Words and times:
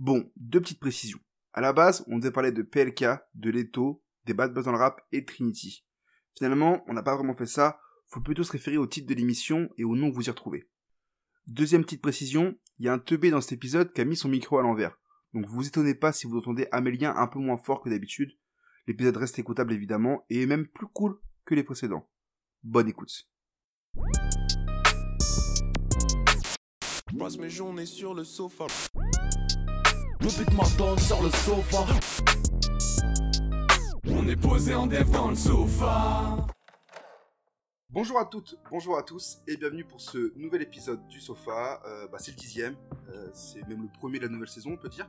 Bon, 0.00 0.32
deux 0.36 0.62
petites 0.62 0.80
précisions. 0.80 1.20
À 1.52 1.60
la 1.60 1.74
base, 1.74 2.06
on 2.06 2.16
devait 2.16 2.32
parler 2.32 2.52
de 2.52 2.62
PLK, 2.62 3.04
de 3.34 3.50
Leto, 3.50 4.02
des 4.24 4.32
Bad 4.32 4.54
Buzz 4.54 4.64
dans 4.64 4.72
le 4.72 4.78
rap 4.78 5.06
et 5.12 5.26
Trinity. 5.26 5.84
Finalement, 6.34 6.82
on 6.86 6.94
n'a 6.94 7.02
pas 7.02 7.14
vraiment 7.14 7.34
fait 7.34 7.44
ça, 7.44 7.78
faut 8.06 8.22
plutôt 8.22 8.42
se 8.42 8.50
référer 8.50 8.78
au 8.78 8.86
titre 8.86 9.06
de 9.06 9.14
l'émission 9.14 9.68
et 9.76 9.84
au 9.84 9.94
nom 9.96 10.08
que 10.10 10.14
vous 10.14 10.26
y 10.26 10.30
retrouvez. 10.30 10.70
Deuxième 11.48 11.84
petite 11.84 12.00
précision, 12.00 12.56
il 12.78 12.86
y 12.86 12.88
a 12.88 12.94
un 12.94 12.98
teubé 12.98 13.30
dans 13.30 13.42
cet 13.42 13.52
épisode 13.52 13.92
qui 13.92 14.00
a 14.00 14.06
mis 14.06 14.16
son 14.16 14.30
micro 14.30 14.56
à 14.56 14.62
l'envers. 14.62 14.98
Donc 15.34 15.44
vous 15.44 15.66
étonnez 15.66 15.94
pas 15.94 16.12
si 16.12 16.26
vous 16.26 16.38
entendez 16.38 16.66
Amélien 16.72 17.14
un 17.14 17.26
peu 17.26 17.38
moins 17.38 17.58
fort 17.58 17.82
que 17.82 17.90
d'habitude. 17.90 18.32
L'épisode 18.86 19.18
reste 19.18 19.38
écoutable 19.38 19.74
évidemment 19.74 20.24
et 20.30 20.40
est 20.40 20.46
même 20.46 20.66
plus 20.66 20.86
cool 20.86 21.20
que 21.44 21.54
les 21.54 21.62
précédents. 21.62 22.08
Bonne 22.62 22.88
écoute. 22.88 23.28
Le 30.20 30.26
beat 30.38 30.52
m'attend 30.54 30.96
sur 30.98 31.22
le 31.22 31.30
sofa. 31.30 31.86
On 34.06 34.28
est 34.28 34.36
posé 34.36 34.74
en 34.74 34.86
dev 34.86 35.10
dans 35.10 35.30
le 35.30 35.34
sofa. 35.34 36.46
Bonjour 37.88 38.18
à 38.18 38.26
toutes, 38.26 38.56
bonjour 38.70 38.98
à 38.98 39.02
tous 39.02 39.38
et 39.48 39.56
bienvenue 39.56 39.84
pour 39.84 40.00
ce 40.00 40.32
nouvel 40.38 40.62
épisode 40.62 41.06
du 41.08 41.20
Sofa. 41.20 41.82
Euh, 41.86 42.06
bah, 42.08 42.18
c'est 42.20 42.30
le 42.32 42.36
dixième, 42.36 42.76
euh, 43.08 43.28
c'est 43.32 43.66
même 43.66 43.82
le 43.82 43.88
premier 43.88 44.18
de 44.18 44.26
la 44.26 44.30
nouvelle 44.30 44.48
saison 44.48 44.72
on 44.72 44.76
peut 44.76 44.88
dire. 44.88 45.08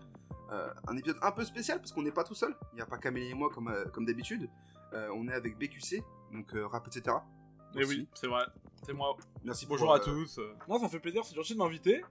Euh, 0.52 0.70
un 0.88 0.98
épisode 0.98 1.20
un 1.21 1.32
peu 1.32 1.43
spécial 1.46 1.77
parce 1.80 1.91
qu'on 1.91 2.02
n'est 2.02 2.12
pas 2.12 2.23
tout 2.23 2.34
seul, 2.34 2.55
il 2.71 2.77
n'y 2.77 2.82
a 2.82 2.85
pas 2.85 2.98
Camélie 2.98 3.30
et 3.30 3.34
moi 3.34 3.49
comme, 3.54 3.68
euh, 3.68 3.85
comme 3.93 4.05
d'habitude. 4.05 4.49
Euh, 4.93 5.09
on 5.16 5.27
est 5.27 5.34
avec 5.34 5.57
BQC, 5.57 6.04
donc 6.34 6.54
euh, 6.55 6.66
rap 6.68 6.88
etc. 6.88 7.18
Et 7.73 7.77
Merci. 7.80 7.96
oui, 7.99 8.07
c'est 8.13 8.27
vrai, 8.27 8.46
c'est 8.84 8.93
moi. 8.93 9.16
Merci 9.43 9.66
Bonjour 9.68 9.88
pour, 9.88 9.96
à 9.96 9.99
euh, 9.99 10.04
tous. 10.04 10.40
Non, 10.68 10.77
ça 10.80 10.85
me 10.85 10.90
fait 10.90 10.99
plaisir, 10.99 11.23
c'est 11.23 11.35
gentil 11.35 11.54
de 11.54 11.59
m'inviter. 11.59 12.02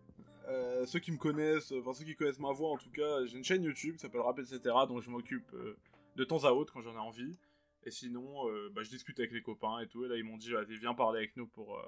Euh, 0.49 0.87
ceux 0.87 0.99
qui 0.99 1.13
me 1.13 1.17
connaissent, 1.17 1.73
enfin 1.73 1.93
ceux 1.93 2.05
qui 2.05 2.17
connaissent 2.17 2.39
ma 2.39 2.53
voix 2.53 2.71
en 2.71 2.79
tout 2.79 2.91
cas, 2.91 3.25
j'ai 3.27 3.37
une 3.37 3.45
chaîne 3.45 3.63
YouTube 3.63 3.95
qui 3.95 4.01
s'appelle 4.01 4.21
Rap 4.21 4.39
etc. 4.39 4.61
dont 4.89 5.01
je 5.01 5.11
m'occupe 5.11 5.53
euh, 5.55 5.77
de 6.17 6.25
temps 6.25 6.45
à 6.45 6.51
autre 6.51 6.73
quand 6.73 6.81
j'en 6.81 6.95
ai 6.95 6.99
envie. 6.99 7.39
Et 7.85 7.91
sinon, 7.91 8.49
euh, 8.49 8.71
bah, 8.75 8.83
je 8.83 8.91
discute 8.91 9.19
avec 9.19 9.33
les 9.33 9.43
copains 9.43 9.81
et 9.81 9.87
tout. 9.87 10.05
Et 10.05 10.09
là, 10.09 10.17
ils 10.17 10.25
m'ont 10.25 10.37
dit, 10.37 10.51
vas-y, 10.51 10.77
viens 10.77 10.95
parler 10.95 11.19
avec 11.19 11.37
nous 11.37 11.47
pour 11.47 11.81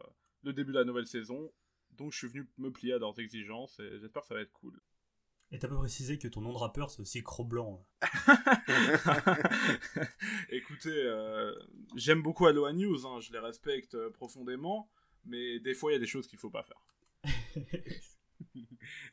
le 0.43 0.53
début 0.53 0.73
de 0.73 0.79
la 0.79 0.85
nouvelle 0.85 1.07
saison. 1.07 1.53
Donc, 1.93 2.13
je 2.13 2.19
suis 2.19 2.29
venu 2.29 2.49
me 2.57 2.71
plier 2.71 2.95
à 2.95 2.99
leurs 2.99 3.19
exigences 3.19 3.79
et 3.79 3.99
j'espère 3.99 4.23
que 4.23 4.29
ça 4.29 4.35
va 4.35 4.41
être 4.41 4.53
cool. 4.53 4.81
Et 5.51 5.59
t'as 5.59 5.69
pas 5.69 5.77
précisé 5.77 6.19
que 6.19 6.29
ton 6.29 6.41
nom 6.41 6.55
de 6.55 6.59
rappeur 6.59 6.91
c'est 6.91 7.01
aussi 7.01 7.23
Cro-Blanc. 7.23 7.85
Écoutez, 10.49 10.89
euh, 10.89 11.55
j'aime 11.95 12.23
beaucoup 12.23 12.47
Aloha 12.47 12.73
News, 12.73 13.07
hein, 13.07 13.21
je 13.21 13.33
les 13.33 13.39
respecte 13.39 13.95
profondément, 14.15 14.89
mais 15.27 15.61
des 15.61 15.75
fois, 15.75 15.91
il 15.91 15.95
y 15.95 15.97
a 15.97 16.01
des 16.01 16.07
choses 16.07 16.27
qu'il 16.27 16.39
faut 16.39 16.49
pas 16.49 16.63
faire. 16.63 16.81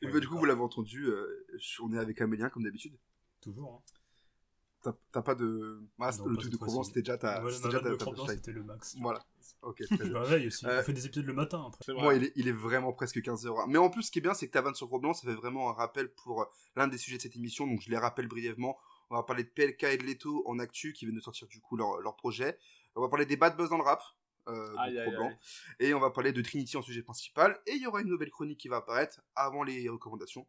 Et 0.02 0.08
bah, 0.08 0.20
du 0.20 0.28
coup, 0.28 0.38
vous 0.38 0.44
l'avez 0.44 0.60
entendu, 0.60 1.06
euh, 1.06 1.46
on 1.82 1.92
est 1.92 1.98
avec 1.98 2.20
Amélien 2.20 2.48
comme 2.50 2.64
d'habitude. 2.64 2.96
Toujours. 3.40 3.82
Hein. 3.86 4.92
T'as 5.12 5.22
pas 5.22 5.34
de. 5.34 5.82
Ah, 5.98 6.10
Non, 6.18 6.26
le 6.26 6.36
truc 6.38 6.52
de 6.52 6.56
Provence, 6.56 6.86
c'était 6.88 7.02
déjà 7.02 7.18
ta. 7.18 7.40
Voilà, 7.40 7.54
c'était 7.56 7.68
ta- 7.80 7.96
Cro-Blanc 7.96 8.26
le 8.46 8.62
max. 8.62 8.96
Voilà. 8.98 9.22
Ok, 9.62 9.80
me 9.90 10.16
réveille 10.18 10.46
aussi. 10.46 10.64
Euh, 10.64 10.80
On 10.80 10.82
fait 10.82 10.94
des 10.94 11.04
épisodes 11.04 11.26
le 11.26 11.34
matin 11.34 11.62
après. 11.66 11.92
Moi, 11.92 12.14
il 12.14 12.24
est, 12.24 12.32
il 12.34 12.48
est 12.48 12.52
vraiment 12.52 12.92
presque 12.94 13.18
15h. 13.18 13.66
Mais 13.68 13.76
en 13.76 13.90
plus, 13.90 14.04
ce 14.04 14.10
qui 14.10 14.20
est 14.20 14.22
bien, 14.22 14.32
c'est 14.32 14.46
que 14.46 14.52
ta 14.52 14.62
vanne 14.62 14.74
sur 14.74 14.86
Gros 14.88 14.98
Blanc, 14.98 15.12
ça 15.12 15.28
fait 15.28 15.34
vraiment 15.34 15.68
un 15.68 15.74
rappel 15.74 16.10
pour 16.10 16.42
euh, 16.42 16.46
l'un 16.76 16.88
des 16.88 16.96
sujets 16.96 17.18
de 17.18 17.22
cette 17.22 17.36
émission. 17.36 17.66
Donc, 17.66 17.82
je 17.82 17.90
les 17.90 17.98
rappelle 17.98 18.26
brièvement. 18.26 18.78
On 19.10 19.16
va 19.16 19.22
parler 19.22 19.44
de 19.44 19.48
PLK 19.50 19.82
et 19.84 19.96
de 19.98 20.04
Leto 20.04 20.42
en 20.46 20.58
actu, 20.60 20.94
qui 20.94 21.04
viennent 21.04 21.16
de 21.16 21.20
sortir 21.20 21.46
du 21.48 21.60
coup 21.60 21.76
leur, 21.76 22.00
leur 22.00 22.16
projet. 22.16 22.58
On 22.94 23.02
va 23.02 23.08
parler 23.08 23.26
des 23.26 23.36
bad 23.36 23.56
buzz 23.56 23.68
dans 23.68 23.76
le 23.76 23.82
rap. 23.82 24.00
Euh, 24.48 24.74
Aïe, 24.78 24.94
de 24.94 24.98
aïe, 24.98 25.06
Gros 25.08 25.16
Blanc. 25.16 25.28
aïe. 25.28 25.36
Et 25.80 25.94
on 25.94 26.00
va 26.00 26.10
parler 26.10 26.32
de 26.32 26.40
Trinity 26.42 26.76
en 26.76 26.82
sujet 26.82 27.02
principal. 27.02 27.60
Et 27.66 27.72
il 27.72 27.82
y 27.82 27.86
aura 27.86 28.00
une 28.00 28.08
nouvelle 28.08 28.30
chronique 28.30 28.58
qui 28.58 28.68
va 28.68 28.76
apparaître 28.78 29.20
avant 29.36 29.62
les 29.62 29.88
recommandations. 29.88 30.46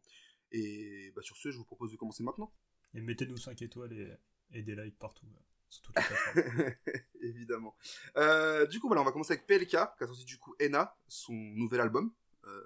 Et 0.50 1.12
bah, 1.14 1.22
sur 1.22 1.36
ce, 1.36 1.50
je 1.50 1.56
vous 1.58 1.64
propose 1.64 1.92
de 1.92 1.96
commencer 1.96 2.22
maintenant. 2.22 2.52
Et 2.94 3.00
mettez-nous 3.00 3.36
5 3.36 3.60
étoiles 3.62 3.92
et, 3.92 4.58
et 4.58 4.62
des 4.62 4.74
likes 4.74 4.98
partout. 4.98 5.26
euh, 5.26 5.38
Sur 5.68 5.82
toutes 5.82 5.96
les. 5.96 6.74
Évidemment. 7.28 7.76
Euh, 8.16 8.66
du 8.66 8.80
coup, 8.80 8.86
voilà, 8.88 9.02
on 9.02 9.04
va 9.04 9.12
commencer 9.12 9.32
avec 9.34 9.46
PLK, 9.46 9.68
qui 9.68 9.76
a 9.76 10.06
sorti 10.06 10.24
du 10.24 10.38
coup 10.38 10.54
Ena, 10.60 10.96
son 11.08 11.32
nouvel 11.32 11.80
album. 11.80 12.12
Euh, 12.44 12.62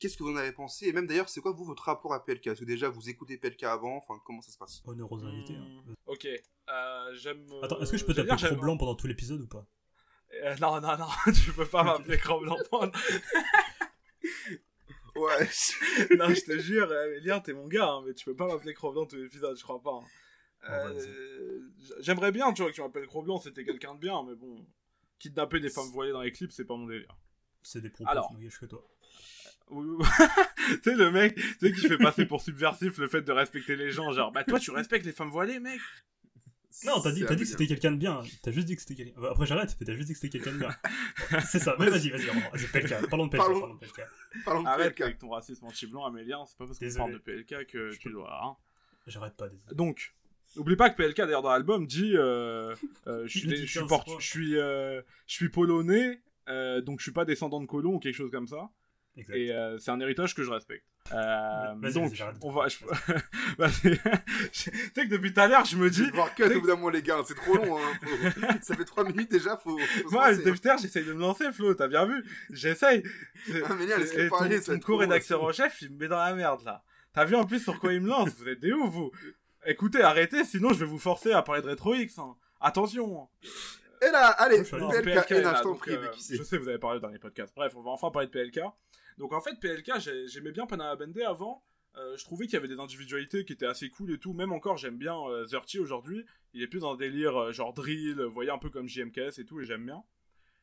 Qu'est-ce 0.00 0.18
que 0.18 0.24
vous 0.24 0.32
en 0.32 0.36
avez 0.36 0.52
pensé? 0.52 0.86
Et 0.88 0.92
même 0.92 1.06
d'ailleurs, 1.06 1.28
c'est 1.30 1.40
quoi 1.40 1.52
vous 1.52 1.64
votre 1.64 1.84
rapport 1.84 2.12
à 2.12 2.22
PLK 2.24 2.48
Est-ce 2.48 2.60
que 2.60 2.64
déjà 2.66 2.90
vous 2.90 3.08
écoutez 3.08 3.38
PLK 3.38 3.62
avant? 3.62 3.96
Enfin, 3.96 4.20
comment 4.26 4.42
ça 4.42 4.50
se 4.50 4.58
passe? 4.58 4.82
Honneur 4.84 5.10
aux 5.10 5.24
invités. 5.24 5.54
hein. 5.56 5.82
Hmm, 5.86 5.94
Ok, 6.06 6.26
euh, 6.26 7.14
j'aime. 7.14 7.46
Attends, 7.62 7.80
est-ce 7.80 7.92
que 7.92 7.96
je 7.96 8.04
peux 8.04 8.12
dire, 8.12 8.36
j'aime- 8.36 8.50
Cro-Blanc 8.52 8.76
pendant 8.76 8.96
tout 8.96 9.06
l'épisode 9.06 9.40
ou 9.40 9.46
pas? 9.46 9.66
Euh, 10.42 10.54
Non, 10.60 10.80
non, 10.80 10.96
non, 10.98 11.06
tu 11.44 11.52
peux 11.52 11.66
pas 11.66 11.82
m'appeler 11.84 12.18
Cro-Blanc. 12.18 12.58
Ouais. 15.16 15.48
non, 16.16 16.28
je 16.34 16.40
te 16.44 16.58
jure, 16.58 16.92
Emilien, 16.92 17.38
t'es 17.38 17.52
mon 17.52 17.68
gars, 17.68 17.86
hein, 17.88 18.02
mais 18.04 18.14
tu 18.14 18.24
peux 18.24 18.34
pas 18.34 18.48
m'appeler 18.48 18.74
Cro-Blanc 18.74 19.06
tout 19.06 19.14
l'épisode, 19.14 19.56
je 19.56 19.62
crois 19.62 19.80
pas. 19.80 20.00
hein. 20.02 20.90
Euh, 20.96 21.60
J'aimerais 22.00 22.32
bien, 22.32 22.52
tu 22.52 22.62
vois, 22.62 22.70
que 22.72 22.74
tu 22.76 22.82
m'appelles 22.82 23.06
Cro-Blanc, 23.06 23.38
c'était 23.38 23.64
quelqu'un 23.64 23.94
de 23.94 24.00
bien, 24.00 24.24
mais 24.26 24.34
bon. 24.34 24.66
Kidnapper 25.20 25.60
des 25.60 25.70
femmes 25.70 25.88
voilées 25.92 26.10
dans 26.10 26.20
les 26.22 26.32
clips, 26.32 26.50
c'est 26.50 26.64
pas 26.64 26.74
mon 26.74 26.86
délire. 26.88 27.16
C'est 27.62 27.80
des 27.80 27.90
propos 27.90 28.10
Alors. 28.10 28.32
n'engagent 28.32 28.58
que 28.58 28.66
toi. 28.66 28.84
Tu 30.66 30.80
sais, 30.82 30.94
le 30.96 31.10
mec, 31.12 31.34
tu 31.36 31.42
sais, 31.60 31.72
qui 31.72 31.86
fait 31.86 31.96
passer 31.98 32.26
pour 32.26 32.40
subversif 32.42 32.98
le 32.98 33.06
fait 33.06 33.22
de 33.22 33.32
respecter 33.32 33.76
les 33.76 33.90
gens. 33.90 34.10
Genre, 34.12 34.32
bah 34.32 34.42
toi, 34.44 34.58
tu 34.58 34.70
respectes 34.72 35.06
les 35.06 35.12
femmes 35.12 35.30
voilées, 35.30 35.60
mec 35.60 35.80
Non, 36.84 37.00
t'as 37.00 37.12
dit, 37.12 37.24
t'as 37.24 37.34
dit 37.36 37.44
que 37.44 37.48
c'était 37.48 37.66
quelqu'un 37.66 37.92
de 37.92 37.96
bien. 37.96 38.22
T'as 38.42 38.50
juste 38.50 38.66
dit 38.66 38.74
que 38.74 38.82
c'était 38.82 38.96
quelqu'un. 38.96 39.22
Après, 39.30 39.46
j'arrête, 39.46 39.76
mais 39.80 39.86
t'as 39.86 39.94
juste 39.94 40.08
dit 40.08 40.12
que 40.14 40.18
c'était 40.18 40.38
quelqu'un 40.38 40.52
de 40.52 40.58
bien. 40.58 40.70
C'est 41.46 41.60
ça. 41.60 41.76
Mais 41.78 41.88
vas-y, 41.88 42.10
vas-y. 42.10 42.26
Vas-y, 42.26 42.66
PLK. 42.72 43.08
Parlons 43.08 43.26
de 43.26 43.30
PLK. 43.30 43.38
Parlons. 43.42 43.60
Parlons 43.60 43.74
de 43.74 43.78
PLK. 43.80 44.00
Parlons 44.44 44.62
de 44.62 44.68
Arrête 44.68 44.88
PLK. 44.94 45.00
avec 45.02 45.18
ton 45.18 45.28
racisme 45.30 45.64
anti-blanc, 45.66 46.04
Amélien, 46.04 46.44
c'est 46.46 46.58
pas 46.58 46.66
parce 46.66 46.78
qu'on 46.78 46.84
Désolé. 46.84 46.98
parle 47.04 47.12
de 47.14 47.18
PLK 47.18 47.66
que 47.66 47.90
Je 47.90 47.98
tu 47.98 48.08
peux- 48.08 48.14
dois. 48.14 48.44
Hein. 48.44 48.56
J'arrête 49.06 49.34
pas, 49.36 49.48
désolé. 49.48 49.74
Donc, 49.74 50.14
n'oublie 50.56 50.76
pas 50.76 50.90
que 50.90 50.96
PLK, 50.96 51.16
d'ailleurs, 51.18 51.42
dans 51.42 51.50
l'album, 51.52 51.86
dit 51.86 52.12
euh, 52.16 52.74
euh, 53.06 53.22
Je 53.26 53.30
suis, 53.38 53.40
Il 53.40 53.50
des- 53.50 53.56
dit 53.56 53.66
je 53.66 53.70
suis, 53.70 53.80
15 53.80 53.88
portu- 53.88 54.10
fois. 54.10 54.20
je 54.20 54.26
suis, 54.26 54.58
euh, 54.58 55.00
je 55.26 55.34
suis 55.34 55.48
polonais, 55.50 56.22
euh, 56.48 56.80
donc 56.80 56.98
je 56.98 57.04
suis 57.04 57.12
pas 57.12 57.24
descendant 57.24 57.60
de 57.60 57.66
colons 57.66 57.94
ou 57.94 57.98
quelque 58.00 58.16
chose 58.16 58.30
comme 58.32 58.48
ça. 58.48 58.68
Exact. 59.16 59.36
Et 59.36 59.52
euh, 59.52 59.78
c'est 59.78 59.92
un 59.92 60.00
héritage 60.00 60.34
que 60.34 60.42
je 60.42 60.50
respecte. 60.50 60.84
Euh, 61.12 61.74
donc, 61.92 62.12
on 62.42 62.50
va. 62.50 62.66
je- 62.68 62.78
tu 62.78 63.98
sais 64.52 64.70
que 64.94 65.06
depuis 65.08 65.34
tout 65.34 65.40
à 65.40 65.46
l'heure, 65.48 65.64
je 65.66 65.76
me 65.76 65.88
Je 65.90 65.98
vais 65.98 66.04
dis. 66.06 66.10
devoir 66.10 66.34
cut 66.34 66.44
au 66.44 66.60
bout 66.60 66.66
d'un 66.66 66.76
moment, 66.76 66.88
les 66.88 67.02
gars. 67.02 67.18
C'est 67.26 67.34
trop 67.34 67.54
long. 67.56 67.76
Hein. 67.78 67.92
Faut- 68.02 68.40
Ça 68.62 68.74
fait 68.74 68.84
3 68.84 69.04
minutes 69.04 69.30
déjà. 69.30 69.56
Faut, 69.58 69.78
Moi, 70.10 70.30
lancer, 70.30 70.42
depuis 70.44 70.60
tout 70.60 70.68
à 70.68 70.72
l'heure, 70.72 70.80
j'essaye 70.80 71.04
de 71.04 71.12
me 71.12 71.20
lancer, 71.20 71.52
Flo, 71.52 71.74
t'as 71.74 71.88
bien 71.88 72.06
vu 72.06 72.24
J'essaye. 72.50 73.02
Ah, 73.68 73.74
laisse-le 73.78 74.24
Et 74.24 74.28
ton- 74.30 74.36
parler, 74.38 74.60
Ton 74.62 74.78
trop 74.78 74.92
co-rédacteur 74.94 75.42
en 75.44 75.52
chef, 75.52 75.82
il 75.82 75.90
me 75.92 75.98
met 75.98 76.08
dans 76.08 76.18
la 76.18 76.34
merde, 76.34 76.62
là. 76.64 76.82
T'as 77.12 77.24
vu 77.26 77.36
en 77.36 77.44
plus 77.44 77.60
sur 77.60 77.78
quoi 77.78 77.92
il 77.92 78.00
me 78.00 78.08
lance 78.08 78.30
Vous 78.38 78.48
êtes 78.48 78.60
des 78.60 78.72
ouf, 78.72 78.90
vous 78.90 79.12
Écoutez, 79.66 80.02
arrêtez, 80.02 80.44
sinon 80.44 80.70
je 80.72 80.80
vais 80.80 80.86
vous 80.86 80.98
forcer 80.98 81.32
à 81.32 81.42
parler 81.42 81.62
de 81.62 81.68
Retro 81.68 81.94
X. 81.94 82.18
hein. 82.18 82.34
Attention 82.60 83.28
Et 84.02 84.10
là, 84.10 84.28
allez, 84.28 84.58
Non, 84.72 84.90
PLK, 84.90 85.30
là, 85.30 85.54
je 85.58 85.62
t'en 85.62 85.74
prie, 85.74 85.92
euh. 85.94 86.06
Je 86.30 86.42
sais, 86.42 86.56
vous 86.58 86.68
avez 86.68 86.78
parlé 86.78 86.98
dans 87.00 87.08
les 87.08 87.18
podcasts. 87.18 87.54
Bref, 87.54 87.72
on 87.76 87.82
va 87.82 87.90
enfin 87.90 88.10
parler 88.10 88.28
de 88.28 88.32
PLK. 88.32 88.60
Donc 89.18 89.32
en 89.32 89.40
fait, 89.40 89.58
PLK, 89.60 89.98
j'ai- 90.00 90.28
j'aimais 90.28 90.52
bien 90.52 90.66
Panama 90.66 90.96
Bende 90.96 91.18
avant. 91.20 91.62
Euh, 91.96 92.16
je 92.16 92.24
trouvais 92.24 92.46
qu'il 92.46 92.54
y 92.54 92.56
avait 92.56 92.68
des 92.68 92.80
individualités 92.80 93.44
qui 93.44 93.52
étaient 93.52 93.66
assez 93.66 93.88
cool 93.88 94.12
et 94.12 94.18
tout. 94.18 94.32
Même 94.32 94.52
encore, 94.52 94.76
j'aime 94.76 94.98
bien 94.98 95.16
euh, 95.28 95.46
aujourd'hui. 95.78 96.24
Il 96.52 96.62
est 96.62 96.66
plus 96.66 96.80
dans 96.80 96.92
un 96.94 96.96
délire 96.96 97.36
euh, 97.36 97.52
genre 97.52 97.72
drill, 97.72 98.20
vous 98.20 98.32
voyez, 98.32 98.50
un 98.50 98.58
peu 98.58 98.70
comme 98.70 98.88
JMKS 98.88 99.38
et 99.38 99.44
tout, 99.44 99.60
et 99.60 99.64
j'aime 99.64 99.84
bien. 99.86 100.02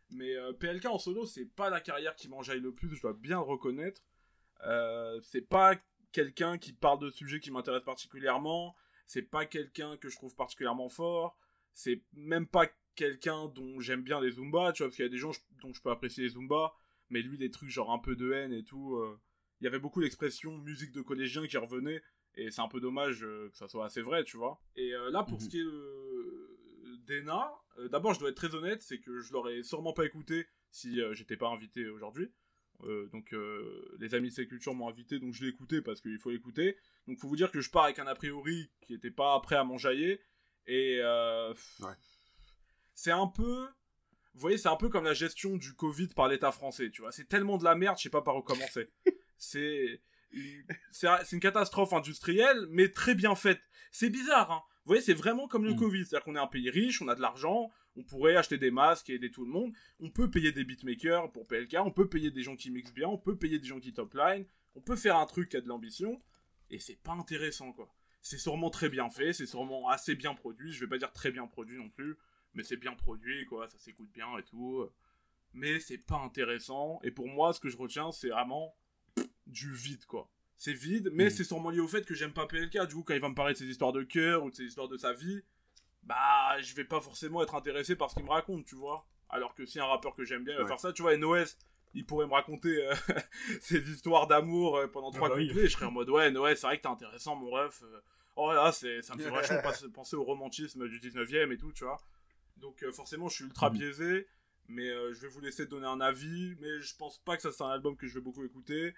Mais 0.10 0.36
euh, 0.36 0.52
PLK 0.52 0.86
en 0.88 1.00
solo, 1.00 1.26
c'est 1.26 1.46
pas 1.46 1.70
la 1.70 1.80
carrière 1.80 2.16
qui 2.16 2.28
m'enjaille 2.28 2.60
le 2.60 2.74
plus, 2.74 2.94
je 2.96 3.02
dois 3.02 3.14
bien 3.14 3.38
le 3.38 3.44
reconnaître. 3.44 4.02
Euh, 4.66 5.20
c'est 5.24 5.48
pas 5.48 5.76
quelqu'un 6.12 6.58
qui 6.58 6.74
parle 6.74 7.00
de 7.00 7.10
sujets 7.10 7.40
qui 7.40 7.50
m'intéressent 7.52 7.86
particulièrement. 7.86 8.76
C'est 9.08 9.22
pas 9.22 9.46
quelqu'un 9.46 9.96
que 9.98 10.10
je 10.10 10.18
trouve 10.18 10.36
particulièrement 10.36 10.90
fort. 10.90 11.38
C'est 11.74 12.02
même 12.14 12.46
pas 12.48 12.68
quelqu'un 12.96 13.48
dont 13.48 13.80
j'aime 13.80 14.04
bien 14.04 14.20
les 14.20 14.32
Zumba, 14.32 14.74
tu 14.74 14.84
vois, 14.84 14.88
parce 14.90 14.98
qu'il 14.98 15.06
y 15.06 15.08
a 15.08 15.12
des 15.12 15.18
gens 15.18 15.32
dont 15.62 15.74
je 15.74 15.82
peux 15.82 15.92
apprécier 15.92 16.24
les 16.24 16.30
Zumba, 16.32 16.74
mais 17.12 17.22
lui, 17.22 17.38
des 17.38 17.52
trucs 17.52 17.70
genre 17.70 17.92
un 17.92 18.00
peu 18.00 18.16
de 18.16 18.32
haine 18.32 18.52
et 18.54 18.64
tout. 18.64 18.96
euh, 18.96 19.20
Il 19.62 19.66
y 19.66 19.68
avait 19.68 19.80
beaucoup 19.80 20.00
l'expression 20.00 20.58
musique 20.58 20.92
de 20.92 21.02
collégien 21.02 21.46
qui 21.46 21.58
revenait, 21.58 22.02
et 22.36 22.50
c'est 22.50 22.62
un 22.62 22.68
peu 22.68 22.80
dommage 22.82 23.24
euh, 23.24 23.50
que 23.52 23.58
ça 23.58 23.68
soit 23.68 23.86
assez 23.86 24.02
vrai, 24.02 24.24
tu 24.24 24.38
vois. 24.38 24.60
Et 24.76 24.94
euh, 24.96 25.12
là, 25.12 25.22
pour 25.24 25.38
Mhm. 25.38 25.44
ce 25.46 25.50
qui 25.50 25.60
est 25.60 25.66
d'Ena, 27.06 27.52
d'abord, 27.90 28.14
je 28.14 28.20
dois 28.20 28.30
être 28.30 28.36
très 28.38 28.56
honnête, 28.56 28.82
c'est 28.82 29.00
que 29.00 29.20
je 29.22 29.34
l'aurais 29.34 29.64
sûrement 29.64 29.94
pas 29.94 30.06
écouté 30.06 30.48
si 30.72 31.00
j'étais 31.14 31.38
pas 31.38 31.50
invité 31.50 31.88
aujourd'hui. 31.88 32.32
Euh, 32.84 33.06
donc 33.10 33.32
euh, 33.34 33.96
les 34.00 34.16
amis 34.16 34.30
de 34.30 34.34
ces 34.34 34.48
cultures 34.48 34.74
m'ont 34.74 34.88
invité, 34.90 35.20
donc 35.20 35.34
je 35.34 35.44
l'ai 35.44 35.50
écouté 35.50 35.82
parce 35.82 36.02
qu'il 36.02 36.18
faut 36.18 36.32
l'écouter. 36.32 36.78
Donc 37.08 37.20
faut 37.20 37.28
vous 37.28 37.36
dire 37.36 37.52
que 37.52 37.62
je 37.62 37.70
pars 37.70 37.84
avec 37.84 38.00
un 38.00 38.08
a 38.08 38.16
priori 38.16 38.72
qui 38.82 38.94
était 38.96 39.12
pas 39.12 39.40
prêt 39.42 39.56
à 39.56 39.64
m'enjailler. 39.64 40.20
Et 40.66 40.98
euh, 41.02 41.54
Ouais. 41.82 41.94
c'est 42.96 43.12
un 43.12 43.28
peu... 43.28 43.68
Vous 44.34 44.40
voyez, 44.40 44.58
c'est 44.58 44.70
un 44.70 44.76
peu 44.78 44.90
comme 44.90 45.04
la 45.04 45.14
gestion 45.14 45.58
du 45.58 45.74
Covid 45.74 46.08
par 46.08 46.28
l'État 46.28 46.52
français, 46.52 46.90
tu 46.90 47.02
vois. 47.02 47.12
C'est 47.12 47.28
tellement 47.28 47.58
de 47.58 47.64
la 47.64 47.76
merde, 47.76 47.98
je 47.98 48.04
sais 48.04 48.10
pas 48.10 48.22
par 48.22 48.38
où 48.38 48.42
commencer. 48.42 48.88
c'est... 49.38 50.02
c'est 50.94 51.32
une 51.34 51.40
catastrophe 51.40 51.94
industrielle, 51.94 52.66
mais 52.70 52.90
très 52.90 53.16
bien 53.16 53.36
faite. 53.36 53.60
C'est 53.92 54.10
bizarre, 54.10 54.52
hein. 54.52 54.62
Vous 54.84 54.90
voyez, 54.94 55.02
c'est 55.02 55.14
vraiment 55.14 55.48
comme 55.48 55.66
le 55.66 55.74
Mm. 55.74 55.80
Covid. 55.80 56.06
C'est-à-dire 56.06 56.24
qu'on 56.24 56.36
est 56.36 56.40
un 56.40 56.48
pays 56.48 56.70
riche, 56.72 57.02
on 57.04 57.08
a 57.08 57.14
de 57.14 57.22
l'argent, 57.22 57.70
on 57.96 58.04
pourrait 58.04 58.36
acheter 58.36 58.58
des 58.58 58.72
masques 58.72 59.10
et 59.12 59.16
aider 59.16 59.30
tout 59.30 59.46
le 59.46 59.52
monde. 59.52 59.74
On 60.00 60.10
peut 60.10 60.32
payer 60.32 60.52
des 60.52 60.64
beatmakers 60.64 61.32
pour 61.32 61.46
PLK, 61.46 61.76
on 61.86 61.92
peut 61.92 62.08
payer 62.10 62.32
des 62.32 62.42
gens 62.42 62.56
qui 62.56 62.72
mixent 62.72 62.94
bien, 62.94 63.08
on 63.08 63.18
peut 63.18 63.38
payer 63.38 63.60
des 63.60 63.68
gens 63.68 63.80
qui 63.80 63.94
top 63.94 64.14
line, 64.16 64.46
on 64.76 64.82
peut 64.82 64.96
faire 64.96 65.18
un 65.18 65.26
truc 65.28 65.50
qui 65.50 65.58
a 65.58 65.62
de 65.62 65.68
l'ambition. 65.68 66.20
et 66.72 66.80
c'est 66.80 66.96
pas 67.04 67.12
intéressant, 67.12 67.74
quoi. 67.74 67.94
C'est 68.24 68.38
sûrement 68.38 68.70
très 68.70 68.90
bien 68.90 69.10
fait, 69.10 69.34
c'est 69.34 69.46
sûrement 69.46 69.90
assez 69.90 70.16
bien 70.16 70.34
produit, 70.34 70.72
je 70.72 70.80
vais 70.80 70.88
pas 70.88 70.98
dire 70.98 71.12
très 71.12 71.32
bien 71.32 71.46
produit 71.48 71.78
non 71.78 71.90
plus, 71.90 72.18
mais 72.54 72.64
c'est 72.64 72.78
bien 72.78 72.94
produit, 72.94 73.46
quoi, 73.46 73.68
ça 73.68 73.78
s'écoute 73.80 74.10
bien 74.12 74.38
et 74.38 74.44
tout. 74.44 74.90
Mais 75.54 75.80
c'est 75.80 75.98
pas 75.98 76.18
intéressant, 76.18 77.00
et 77.04 77.12
pour 77.12 77.28
moi, 77.28 77.54
ce 77.54 77.60
que 77.60 77.70
je 77.70 77.78
retiens, 77.78 78.12
c'est 78.12 78.30
vraiment 78.30 78.76
du 79.48 79.74
vide, 79.74 80.06
quoi. 80.06 80.30
C'est 80.58 80.74
vide, 80.74 81.10
mais 81.12 81.26
Mm. 81.26 81.30
c'est 81.32 81.44
sûrement 81.44 81.70
lié 81.72 81.80
au 81.80 81.88
fait 81.88 82.06
que 82.06 82.14
j'aime 82.14 82.34
pas 82.34 82.46
PLK, 82.48 82.88
du 82.88 82.96
coup, 82.96 83.04
quand 83.04 83.14
il 83.16 83.20
va 83.22 83.30
me 83.30 83.36
parler 83.36 83.54
de 83.54 83.58
ses 83.58 83.66
histoires 83.66 83.92
de 83.92 84.04
cœur 84.04 84.44
ou 84.44 84.50
de 84.52 84.56
ses 84.56 84.64
histoires 84.64 84.88
de 84.88 84.98
sa 84.98 85.12
vie, 85.14 85.44
bah, 86.04 86.60
je 86.62 86.74
vais 86.76 86.86
pas 86.86 87.02
forcément 87.02 87.42
être 87.44 87.56
intéressé 87.56 87.96
par 87.96 88.10
ce 88.10 88.16
qu'il 88.16 88.24
me 88.26 88.30
raconte, 88.30 88.66
tu 88.66 88.76
vois. 88.76 89.06
Alors 89.30 89.54
que 89.56 89.66
si 89.66 89.80
un 89.80 89.86
rappeur 89.86 90.16
que 90.16 90.24
j'aime 90.24 90.44
bien 90.44 90.58
va 90.58 90.66
faire 90.68 90.80
ça, 90.80 90.94
tu 90.94 91.02
vois, 91.02 91.16
NOS, 91.18 91.58
il 91.94 92.06
pourrait 92.06 92.28
me 92.28 92.34
raconter 92.34 92.86
euh, 92.88 92.94
ses 93.62 93.80
histoires 93.90 94.28
d'amour 94.28 94.78
euh, 94.78 94.88
pendant 94.88 95.10
Ah 95.12 95.16
trois 95.16 95.30
bah 95.30 95.36
oui. 95.38 95.48
couplets, 95.48 95.68
je 95.68 95.74
serais 95.74 95.86
en 95.86 95.92
mode, 95.92 96.10
ouais, 96.10 96.32
NOS, 96.32 96.56
c'est 96.56 96.68
vrai 96.68 96.78
que 96.78 96.84
t'es 96.84 96.88
intéressant, 96.90 97.36
mon 97.36 97.50
ref. 97.50 97.82
euh, 97.84 98.00
oh 98.36 98.52
là, 98.54 98.72
c'est, 98.72 99.02
ça 99.02 99.16
me 99.16 99.22
fait 99.22 99.30
vachement 99.52 99.62
penser 99.94 100.16
au 100.16 100.24
romantisme 100.24 100.88
du 100.88 101.00
19ème 101.00 101.52
et 101.52 101.58
tout, 101.58 101.72
tu 101.74 101.84
vois. 101.84 101.98
Donc 102.62 102.84
euh, 102.84 102.92
forcément, 102.92 103.28
je 103.30 103.36
suis 103.36 103.46
ultra 103.46 103.70
Mhm. 103.70 103.78
biaisé, 103.78 104.28
mais 104.68 104.88
euh, 104.90 105.14
je 105.14 105.22
vais 105.22 105.28
vous 105.28 105.42
laisser 105.42 105.66
donner 105.66 105.88
un 105.88 106.00
avis, 106.02 106.56
mais 106.60 106.80
je 106.80 106.96
pense 106.96 107.18
pas 107.20 107.36
que 107.36 107.42
ça 107.42 107.52
soit 107.52 107.68
un 107.68 107.72
album 107.74 107.98
que 107.98 108.08
je 108.08 108.14
vais 108.16 108.22
beaucoup 108.22 108.44
écouter. 108.46 108.94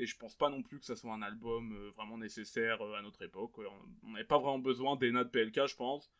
Et 0.00 0.06
je 0.06 0.16
pense 0.16 0.36
pas 0.36 0.48
non 0.48 0.62
plus 0.62 0.78
que 0.78 0.86
ça 0.86 0.94
soit 0.94 1.12
un 1.12 1.22
album 1.22 1.72
euh, 1.72 1.90
vraiment 1.96 2.18
nécessaire 2.18 2.80
à 2.82 3.02
notre 3.02 3.22
époque. 3.22 3.58
On- 4.04 4.08
n'avait 4.10 4.24
pas 4.24 4.38
vraiment 4.38 4.58
besoin 4.60 4.94
d'Ena 4.96 5.24
de 5.24 5.28
PLK, 5.30 5.66
je 5.66 5.74
pense. 5.76 6.10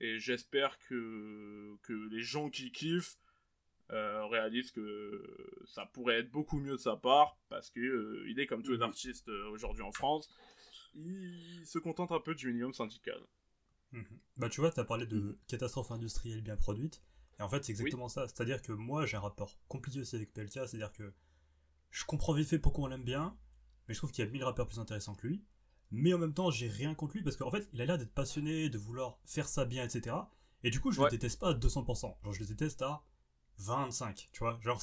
Et 0.00 0.18
j'espère 0.20 0.78
que, 0.88 1.76
que 1.82 1.92
les 2.10 2.20
gens 2.20 2.48
qui 2.50 2.70
kiffent 2.70 3.16
euh, 3.90 4.24
réalisent 4.26 4.70
que 4.70 5.22
ça 5.66 5.84
pourrait 5.86 6.20
être 6.20 6.30
beaucoup 6.30 6.58
mieux 6.58 6.72
de 6.72 6.76
sa 6.78 6.96
part, 6.96 7.36
parce 7.48 7.70
que 7.70 7.80
euh, 7.80 8.24
il 8.28 8.38
est 8.40 8.46
comme 8.46 8.62
tous 8.62 8.72
les 8.72 8.78
Mhm. 8.78 8.82
artistes 8.84 9.28
aujourd'hui 9.28 9.82
en 9.82 9.92
France, 9.92 10.28
il 10.94 11.62
se 11.66 11.78
contente 11.78 12.12
un 12.12 12.20
peu 12.20 12.34
du 12.34 12.46
minimum 12.48 12.72
syndical. 12.72 13.20
Mhm. 13.94 14.18
Bah 14.36 14.48
tu 14.48 14.60
vois, 14.60 14.70
t'as 14.70 14.84
parlé 14.84 15.06
de 15.06 15.16
Mhm. 15.20 15.36
catastrophe 15.46 15.90
industrielle 15.92 16.42
bien 16.42 16.56
produite, 16.56 17.02
et 17.38 17.42
en 17.42 17.48
fait 17.48 17.64
c'est 17.64 17.72
exactement 17.72 18.08
ça. 18.08 18.26
C'est-à-dire 18.28 18.60
que 18.60 18.72
moi 18.72 19.06
j'ai 19.06 19.16
un 19.16 19.20
rapport 19.20 19.58
compliqué 19.68 20.00
aussi 20.00 20.16
avec 20.16 20.32
PLK, 20.34 20.52
c'est-à-dire 20.68 20.92
que 20.92 21.12
je 21.90 22.04
comprends 22.04 22.32
vite 22.34 22.48
fait 22.48 22.58
pourquoi 22.58 22.84
on 22.84 22.88
l'aime 22.88 23.04
bien, 23.04 23.36
mais 23.88 23.94
je 23.94 24.00
trouve 24.00 24.10
qu'il 24.12 24.24
y 24.24 24.28
a 24.28 24.30
mille 24.30 24.44
rappeurs 24.44 24.66
plus 24.66 24.78
intéressants 24.80 25.14
que 25.14 25.26
lui. 25.26 25.44
Mais 25.92 26.12
en 26.12 26.18
même 26.18 26.34
temps, 26.34 26.50
j'ai 26.50 26.66
rien 26.68 26.94
contre 26.94 27.14
lui 27.14 27.22
parce 27.22 27.36
qu'en 27.36 27.50
fait, 27.52 27.68
il 27.72 27.80
a 27.80 27.84
l'air 27.86 27.98
d'être 27.98 28.12
passionné, 28.14 28.68
de 28.68 28.78
vouloir 28.78 29.20
faire 29.26 29.46
ça 29.46 29.64
bien, 29.64 29.84
etc. 29.84 30.16
Et 30.64 30.70
du 30.70 30.80
coup, 30.80 30.90
je 30.90 30.98
Ouais. 30.98 31.04
le 31.06 31.10
déteste 31.10 31.38
pas 31.38 31.50
à 31.50 31.54
200%. 31.54 32.18
Genre, 32.24 32.32
je 32.32 32.40
le 32.40 32.46
déteste 32.46 32.82
à 32.82 33.04
25%, 33.60 34.28
tu 34.32 34.40
vois. 34.40 34.58
Genre, 34.62 34.82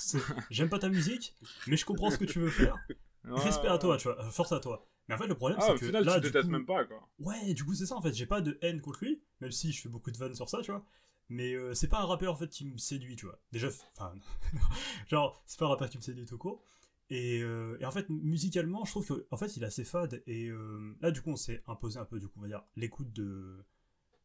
j'aime 0.49 0.69
pas 0.69 0.79
ta 0.79 0.87
musique, 0.89 1.35
mais 1.67 1.75
je 1.75 1.85
comprends 1.85 2.11
ce 2.11 2.17
que 2.17 2.23
tu 2.25 2.39
veux 2.39 2.51
faire. 2.51 2.79
Respect 3.35 3.67
à 3.67 3.77
toi, 3.77 3.97
tu 3.97 4.07
vois. 4.07 4.19
euh, 4.23 4.31
Force 4.31 4.53
à 4.53 4.59
toi. 4.61 4.87
Mais 5.11 5.15
en 5.15 5.17
fait, 5.19 5.27
le 5.27 5.35
problème, 5.35 5.59
Ah, 5.61 5.67
c'est 5.67 5.79
que 5.79 5.85
final, 5.87 6.03
là, 6.05 6.15
tu 6.15 6.21
détestes 6.21 6.45
coup- 6.45 6.51
même 6.51 6.65
pas, 6.65 6.85
quoi. 6.85 7.07
Ouais, 7.19 7.53
du 7.53 7.63
coup, 7.65 7.73
c'est 7.73 7.85
ça 7.85 7.95
en 7.95 8.01
fait. 8.01 8.13
J'ai 8.13 8.25
pas 8.25 8.41
de 8.41 8.57
haine 8.61 8.81
contre 8.81 9.03
lui, 9.03 9.21
même 9.41 9.51
si 9.51 9.71
je 9.71 9.81
fais 9.81 9.89
beaucoup 9.89 10.11
de 10.11 10.17
vannes 10.17 10.35
sur 10.35 10.49
ça, 10.49 10.61
tu 10.61 10.71
vois. 10.71 10.85
Mais 11.29 11.53
euh, 11.53 11.73
c'est 11.73 11.87
pas 11.87 11.99
un 12.01 12.05
rappeur 12.05 12.33
en 12.33 12.35
fait 12.35 12.49
qui 12.49 12.65
me 12.65 12.77
séduit, 12.77 13.15
tu 13.15 13.25
vois. 13.25 13.39
Déjà, 13.51 13.69
enfin, 13.97 14.13
genre, 15.09 15.41
c'est 15.45 15.59
pas 15.59 15.65
un 15.65 15.69
rappeur 15.69 15.89
qui 15.89 15.97
me 15.97 16.01
séduit 16.01 16.25
tout 16.25 16.37
court. 16.37 16.63
Et, 17.09 17.41
euh, 17.41 17.77
et 17.81 17.85
en 17.85 17.91
fait, 17.91 18.09
musicalement, 18.09 18.85
je 18.85 18.91
trouve 18.91 19.05
que 19.07 19.27
en 19.31 19.37
fait, 19.37 19.55
il 19.57 19.63
est 19.63 19.65
assez 19.65 19.83
fade. 19.83 20.23
Et 20.27 20.47
euh, 20.47 20.95
là, 21.01 21.11
du 21.11 21.21
coup, 21.21 21.29
on 21.31 21.35
s'est 21.35 21.61
imposé 21.67 21.99
un 21.99 22.05
peu, 22.05 22.19
du 22.19 22.27
coup, 22.27 22.35
on 22.39 22.41
va 22.41 22.47
dire, 22.47 22.63
l'écoute 22.75 23.11
de, 23.11 23.65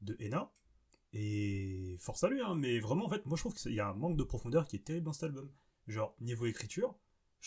de 0.02 0.16
Ena. 0.20 0.52
Et 1.12 1.96
force 2.00 2.22
à 2.24 2.28
lui, 2.28 2.40
hein. 2.42 2.54
Mais 2.54 2.78
vraiment, 2.78 3.06
en 3.06 3.08
fait, 3.08 3.24
moi, 3.26 3.36
je 3.36 3.42
trouve 3.42 3.54
qu'il 3.54 3.72
y 3.72 3.80
a 3.80 3.88
un 3.88 3.94
manque 3.94 4.16
de 4.16 4.22
profondeur 4.24 4.66
qui 4.66 4.76
est 4.76 4.80
terrible 4.84 5.06
dans 5.06 5.12
cet 5.12 5.24
album. 5.24 5.50
Genre, 5.88 6.14
niveau 6.20 6.46
écriture, 6.46 6.94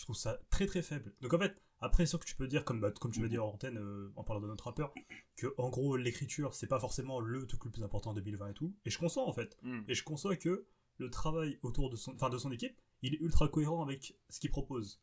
je 0.00 0.06
trouve 0.06 0.16
ça 0.16 0.38
très 0.48 0.64
très 0.66 0.80
faible. 0.80 1.12
Donc 1.20 1.34
en 1.34 1.38
fait, 1.38 1.60
après, 1.80 2.06
sûr 2.06 2.18
que 2.18 2.24
tu 2.24 2.34
peux 2.34 2.46
dire, 2.48 2.64
comme, 2.64 2.80
bah, 2.80 2.90
comme 2.90 3.10
tu 3.12 3.20
m'as 3.20 3.28
dit 3.28 3.36
en 3.36 3.48
antenne, 3.48 3.76
euh, 3.76 4.10
en 4.16 4.24
parlant 4.24 4.40
de 4.40 4.46
notre 4.46 4.64
rappeur, 4.64 4.94
que 5.36 5.52
en 5.58 5.68
gros, 5.68 5.96
l'écriture, 5.98 6.54
c'est 6.54 6.66
pas 6.68 6.80
forcément 6.80 7.20
le 7.20 7.46
truc 7.46 7.62
le 7.66 7.70
plus 7.70 7.82
important 7.82 8.10
en 8.10 8.14
2020 8.14 8.48
et 8.48 8.54
tout. 8.54 8.74
Et 8.86 8.90
je 8.90 8.98
conçois 8.98 9.28
en 9.28 9.32
fait. 9.34 9.58
Hmm. 9.62 9.80
Et 9.88 9.94
je 9.94 10.02
conçois 10.02 10.36
que 10.36 10.64
le 10.96 11.10
travail 11.10 11.58
autour 11.62 11.90
de 11.90 11.96
son, 11.96 12.14
enfin, 12.14 12.30
de 12.30 12.38
son 12.38 12.50
équipe, 12.50 12.80
il 13.02 13.12
est 13.14 13.20
ultra 13.20 13.46
cohérent 13.48 13.82
avec 13.82 14.16
ce 14.30 14.40
qu'il 14.40 14.50
propose. 14.50 15.02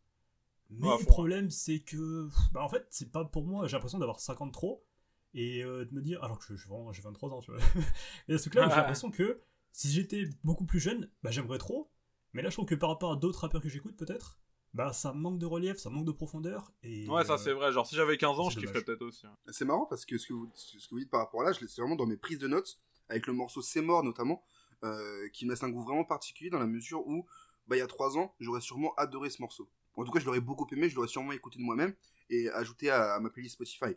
Mais 0.72 0.90
le 0.90 0.98
faut- 0.98 1.06
problème, 1.06 1.52
c'est 1.52 1.80
que, 1.82 2.28
bah, 2.52 2.64
en 2.64 2.70
fait, 2.70 2.88
c'est 2.90 3.12
pas 3.12 3.24
pour 3.24 3.46
moi. 3.46 3.68
J'ai 3.68 3.74
l'impression 3.74 4.00
d'avoir 4.00 4.20
50 4.20 4.52
trop 4.52 4.84
et 5.36 5.64
euh, 5.64 5.86
de 5.86 5.94
me 5.94 6.02
dire, 6.02 6.24
alors 6.24 6.40
que 6.40 6.46
je, 6.46 6.56
je- 6.56 6.68
j'ai 6.92 7.02
23 7.04 7.30
ans, 7.30 7.40
tu 7.42 7.52
vois. 7.52 7.60
et 8.28 8.34
à 8.34 8.38
ce 8.40 8.44
truc-là, 8.50 8.68
j'ai 8.68 8.76
l'impression 8.78 9.12
que 9.12 9.42
si 9.74 9.92
j'étais 9.92 10.26
beaucoup 10.44 10.66
plus 10.66 10.80
jeune, 10.80 11.08
bah, 11.22 11.30
j'aimerais 11.30 11.60
trop. 11.60 11.92
Mais 12.34 12.42
là, 12.42 12.50
je 12.50 12.56
trouve 12.56 12.66
que 12.66 12.76
par 12.76 12.90
rapport 12.90 13.12
à 13.14 13.16
d'autres 13.16 13.40
rappeurs 13.42 13.62
que 13.62 13.70
j'écoute, 13.70 13.96
peut-être, 13.96 14.40
bah, 14.74 14.94
ça 14.94 15.14
manque 15.14 15.40
de 15.40 15.46
relief, 15.46 15.78
ça 15.78 15.90
manque 15.90 16.06
de 16.06 16.12
profondeur. 16.12 16.72
Et, 16.84 17.08
Ouais, 17.08 17.24
ça 17.26 17.34
euh, 17.34 17.38
c'est 17.38 17.54
vrai. 17.54 17.72
Genre, 17.72 17.86
si 17.88 17.96
j'avais 17.96 18.18
15 18.18 18.40
ans, 18.40 18.50
je 18.50 18.60
kifferais 18.60 18.84
peut-être 18.84 19.02
aussi. 19.02 19.26
hein. 19.26 19.36
C'est 19.50 19.66
marrant 19.66 19.86
parce 19.86 20.06
que 20.06 20.18
ce 20.18 20.28
que 20.28 20.34
vous, 20.34 20.52
ce 20.56 20.76
que 20.78 20.92
vous 20.92 21.00
dites 21.00 21.10
par 21.10 21.22
rapport 21.22 21.42
à 21.42 21.46
là, 21.46 21.52
je 21.52 21.62
l'ai- 21.62 21.68
c'est 21.68 21.82
vraiment 21.82 21.96
dans 21.96 22.06
mes 22.06 22.18
prises 22.18 22.40
de 22.40 22.48
notes, 22.48 22.80
avec 23.10 23.26
le 23.28 23.34
morceau 23.34 23.62
C'est 23.62 23.82
mort 23.82 24.04
notamment, 24.04 24.44
euh, 24.84 25.28
qui 25.30 25.46
me 25.46 25.52
laisse 25.52 25.64
un 25.64 25.70
goût 25.70 25.82
vraiment 25.84 26.04
particulier 26.06 26.50
dans 26.50 26.60
la 26.60 26.68
mesure 26.68 27.06
où, 27.08 27.26
bah, 27.68 27.76
il 27.76 27.80
y 27.80 27.82
a 27.82 27.88
trois 27.88 28.18
ans, 28.18 28.36
j'aurais 28.40 28.62
sûrement 28.62 28.94
adoré 28.96 29.30
ce 29.30 29.42
morceau. 29.42 29.70
En 29.96 30.04
tout 30.06 30.12
cas, 30.12 30.20
je 30.20 30.26
l'aurais 30.26 30.42
beaucoup 30.42 30.68
aimé, 30.72 30.90
je 30.90 30.96
l'aurais 30.96 31.08
sûrement 31.08 31.32
écouté 31.32 31.58
de 31.58 31.64
moi-même 31.64 31.96
et 32.30 32.50
ajouté 32.52 32.92
à, 32.92 33.16
à 33.16 33.20
ma 33.20 33.30
playlist 33.32 33.56
Spotify. 33.56 33.96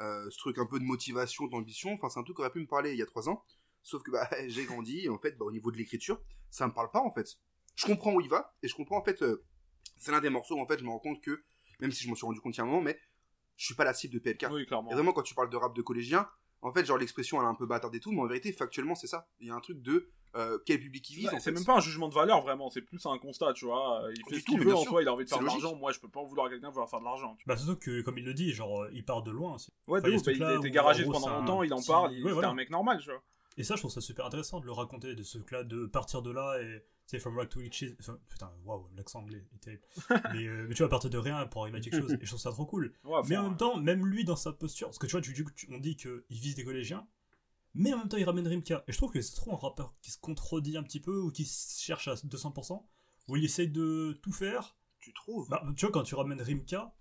Euh, 0.00 0.30
ce 0.30 0.38
truc 0.38 0.56
un 0.58 0.64
peu 0.66 0.78
de 0.78 0.84
motivation, 0.84 1.46
d'ambition, 1.46 1.92
enfin, 1.92 2.08
c'est 2.08 2.18
un 2.18 2.22
truc 2.22 2.36
qui 2.36 2.40
aurait 2.40 2.50
pu 2.50 2.60
me 2.60 2.66
parler 2.66 2.92
il 2.92 2.96
y 2.98 3.02
a 3.02 3.06
trois 3.06 3.28
ans, 3.28 3.44
sauf 3.82 4.02
que 4.02 4.10
bah, 4.10 4.26
j'ai 4.48 4.64
grandi 4.64 5.00
et 5.04 5.08
en 5.10 5.18
fait, 5.18 5.36
bah, 5.36 5.44
au 5.44 5.52
niveau 5.52 5.70
de 5.70 5.76
l'écriture, 5.76 6.18
ça 6.50 6.66
me 6.66 6.72
parle 6.72 6.90
pas 6.90 7.02
en 7.02 7.10
fait. 7.10 7.36
Je 7.76 7.84
comprends 7.86 8.14
où 8.14 8.20
il 8.22 8.28
va 8.30 8.54
et 8.62 8.68
je 8.68 8.74
comprends 8.74 8.96
en 8.98 9.04
fait, 9.04 9.20
euh, 9.22 9.44
c'est 9.98 10.12
l'un 10.12 10.20
des 10.20 10.30
morceaux 10.30 10.56
où 10.56 10.60
en 10.60 10.66
fait, 10.66 10.78
je 10.78 10.84
me 10.84 10.90
rends 10.90 10.98
compte 10.98 11.20
que, 11.20 11.42
même 11.80 11.92
si 11.92 12.04
je 12.04 12.08
m'en 12.08 12.14
suis 12.14 12.26
rendu 12.26 12.40
compte 12.40 12.54
il 12.56 12.58
y 12.58 12.60
a 12.60 12.64
un 12.64 12.66
moment, 12.66 12.82
mais 12.82 12.98
je 13.56 13.66
suis 13.66 13.74
pas 13.74 13.84
la 13.84 13.94
cible 13.94 14.14
de 14.14 14.18
PLK. 14.18 14.46
Oui, 14.50 14.66
clairement. 14.66 14.90
Et 14.90 14.94
vraiment, 14.94 15.12
quand 15.12 15.22
tu 15.22 15.34
parles 15.34 15.50
de 15.50 15.56
rap 15.56 15.74
de 15.74 15.82
collégien, 15.82 16.28
en 16.62 16.72
fait, 16.72 16.84
genre 16.84 16.98
l'expression 16.98 17.38
elle 17.40 17.46
est 17.46 17.50
un 17.50 17.54
peu 17.54 17.66
bâtarde 17.66 17.94
et 17.94 18.00
tout, 18.00 18.12
mais 18.12 18.20
en 18.20 18.26
vérité, 18.26 18.52
factuellement, 18.52 18.94
c'est 18.94 19.06
ça. 19.08 19.28
Il 19.40 19.48
y 19.48 19.50
a 19.50 19.54
un 19.54 19.60
truc 19.60 19.82
de 19.82 20.08
euh, 20.34 20.58
quel 20.64 20.80
public 20.80 21.10
il 21.10 21.16
vise. 21.16 21.28
Ouais, 21.32 21.40
c'est 21.40 21.52
même 21.52 21.64
pas 21.64 21.76
un 21.76 21.80
jugement 21.80 22.08
de 22.08 22.14
valeur 22.14 22.40
vraiment, 22.40 22.70
c'est 22.70 22.80
plus 22.80 23.04
un 23.04 23.18
constat, 23.18 23.52
tu 23.52 23.66
vois. 23.66 24.02
Il 24.10 24.22
fait 24.28 24.36
Du 24.36 24.40
ce 24.40 24.44
tout, 24.46 24.52
qu'il 24.52 24.60
mais 24.60 24.64
veut 24.66 24.74
en 24.74 24.82
soi, 24.82 25.02
il 25.02 25.08
a 25.08 25.12
envie 25.12 25.24
de 25.24 25.28
faire 25.28 25.40
de 25.40 25.44
l'argent. 25.44 25.74
Moi, 25.76 25.92
je 25.92 26.00
peux 26.00 26.08
pas 26.08 26.20
en 26.20 26.24
vouloir 26.24 26.46
à 26.46 26.50
quelqu'un 26.50 26.70
vouloir 26.70 26.88
faire 26.88 27.00
de 27.00 27.04
l'argent. 27.04 27.36
Bah, 27.46 27.56
surtout 27.56 27.76
que, 27.76 28.00
comme 28.02 28.16
il 28.18 28.24
le 28.24 28.32
dit, 28.32 28.52
genre, 28.52 28.84
euh, 28.84 28.90
il 28.94 29.04
part 29.04 29.22
de 29.22 29.30
loin. 29.30 29.54
aussi. 29.56 29.70
Ouais, 29.88 29.98
Enfin, 29.98 30.08
de 30.08 30.12
il 30.12 30.14
a 30.14 30.18
ouf, 30.18 30.24
bah, 30.24 30.32
il 30.32 30.38
truc-là 30.38 30.48
a 30.88 30.92
été 30.94 31.02
gros, 31.04 31.12
pendant 31.12 31.38
longtemps, 31.40 31.62
il 31.62 31.74
en 31.74 31.82
parle, 31.82 32.14
il 32.14 32.24
ouais, 32.24 32.32
voilà. 32.32 32.48
un 32.48 32.54
mec 32.54 32.70
normal, 32.70 32.98
tu 33.00 33.10
vois. 33.10 33.22
Et 33.58 33.64
ça, 33.64 33.74
je 33.74 33.80
trouve 33.82 33.90
ça 33.90 34.00
super 34.00 34.24
intéressant 34.24 34.60
de 34.60 34.64
le 34.66 34.72
raconter, 34.72 35.14
de 35.14 35.22
ce 35.22 35.36
truc-là, 35.38 35.64
de 35.64 35.86
partir 35.86 36.22
de 36.22 36.30
là 36.30 36.58
et. 36.62 36.82
C'est 37.06 37.18
from 37.18 37.36
rock 37.36 37.48
to 37.50 37.58
riches. 37.60 37.84
Enfin, 38.00 38.18
putain, 38.28 38.50
waouh, 38.64 38.88
l'accent 38.96 39.20
anglais 39.20 39.44
est 39.54 39.58
terrible. 39.58 39.82
mais, 40.32 40.46
euh, 40.46 40.66
mais 40.68 40.74
tu 40.74 40.82
vois, 40.82 40.88
partir 40.88 41.10
de 41.10 41.18
rien 41.18 41.46
pour 41.46 41.62
arriver 41.62 41.78
à 41.78 41.80
quelque 41.80 42.00
chose. 42.00 42.12
Et 42.14 42.24
je 42.24 42.26
trouve 42.26 42.40
ça 42.40 42.50
trop 42.52 42.64
cool. 42.64 42.94
Ouais, 43.04 43.20
Mais 43.28 43.36
en 43.36 43.48
même 43.48 43.56
temps, 43.56 43.76
même 43.78 44.06
lui 44.06 44.24
dans 44.24 44.36
sa 44.36 44.52
posture, 44.52 44.88
parce 44.88 44.98
que 44.98 45.06
tu 45.06 45.12
vois, 45.12 45.20
tu, 45.20 45.34
tu- 45.54 45.68
on 45.70 45.78
dit 45.78 45.96
qu'il 45.96 46.22
vise 46.30 46.54
des 46.54 46.64
collégiens, 46.64 47.06
mais 47.74 47.92
en 47.92 47.98
même 47.98 48.08
temps 48.08 48.16
il 48.16 48.24
ramène 48.24 48.46
Rimka. 48.46 48.84
Et 48.86 48.92
je 48.92 48.96
trouve 48.96 49.10
que 49.12 49.20
c'est 49.20 49.34
trop 49.34 49.52
un 49.52 49.56
rappeur 49.58 49.94
qui 50.00 50.10
se 50.10 50.18
contredit 50.18 50.76
un 50.76 50.82
petit 50.82 51.00
peu 51.00 51.18
ou 51.20 51.30
qui 51.30 51.44
se 51.44 51.82
cherche 51.82 52.08
à 52.08 52.14
200%, 52.14 52.82
où 53.28 53.36
il 53.36 53.44
essaye 53.44 53.68
de 53.68 54.18
tout 54.22 54.32
faire. 54.32 54.76
Tu 55.00 55.12
trouves 55.12 55.48
Bah, 55.50 55.62
tu 55.76 55.84
vois, 55.84 55.92
quand 55.92 56.04
tu 56.04 56.14
ramènes 56.14 56.40
Rimka, 56.40 56.94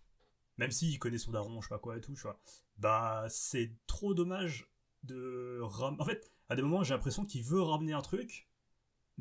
même 0.58 0.72
s'il 0.72 0.98
connaît 1.00 1.18
son 1.18 1.32
daron, 1.32 1.62
je 1.62 1.68
sais 1.68 1.74
pas 1.74 1.80
quoi 1.80 1.98
et 1.98 2.02
tout, 2.02 2.14
tu 2.16 2.22
vois, 2.22 2.40
bah 2.78 3.26
c'est 3.30 3.72
trop 3.88 4.14
dommage 4.14 4.68
de 5.04 5.60
ram... 5.62 5.96
En 6.00 6.06
fait, 6.06 6.32
à 6.50 6.56
des 6.56 6.62
moments, 6.62 6.84
j'ai 6.84 6.94
l'impression 6.94 7.26
qu'il 7.26 7.44
veut 7.44 7.62
ramener 7.62 7.94
un 7.94 8.02
truc, 8.02 8.48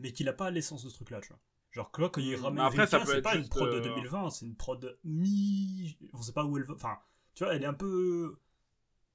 mais 0.00 0.12
qu'il 0.12 0.28
a 0.28 0.32
pas 0.32 0.50
l'essence 0.50 0.84
de 0.84 0.88
ce 0.88 0.94
truc-là, 0.96 1.20
tu 1.20 1.28
vois. 1.28 1.40
Genre, 1.72 1.90
que 1.92 2.02
là, 2.02 2.08
quand 2.08 2.20
il 2.20 2.34
Hmm, 2.34 2.36
ramène 2.36 2.56
mais 2.56 2.62
après, 2.62 2.86
peut 2.86 2.86
c'est 2.86 2.96
être 3.18 3.22
pas 3.22 3.36
une 3.36 3.48
prod 3.48 3.70
de 3.70 3.78
euh, 3.78 3.80
2020, 3.80 4.30
c'est 4.30 4.46
une 4.46 4.56
prod 4.56 4.98
mi... 5.04 5.98
On 6.12 6.22
sait 6.22 6.32
pas 6.32 6.44
où 6.44 6.56
elle 6.58 6.64
va... 6.64 6.74
Enfin, 6.74 6.98
tu 7.34 7.44
vois, 7.44 7.54
elle 7.54 7.62
est 7.62 7.66
un 7.66 7.74
peu... 7.74 8.38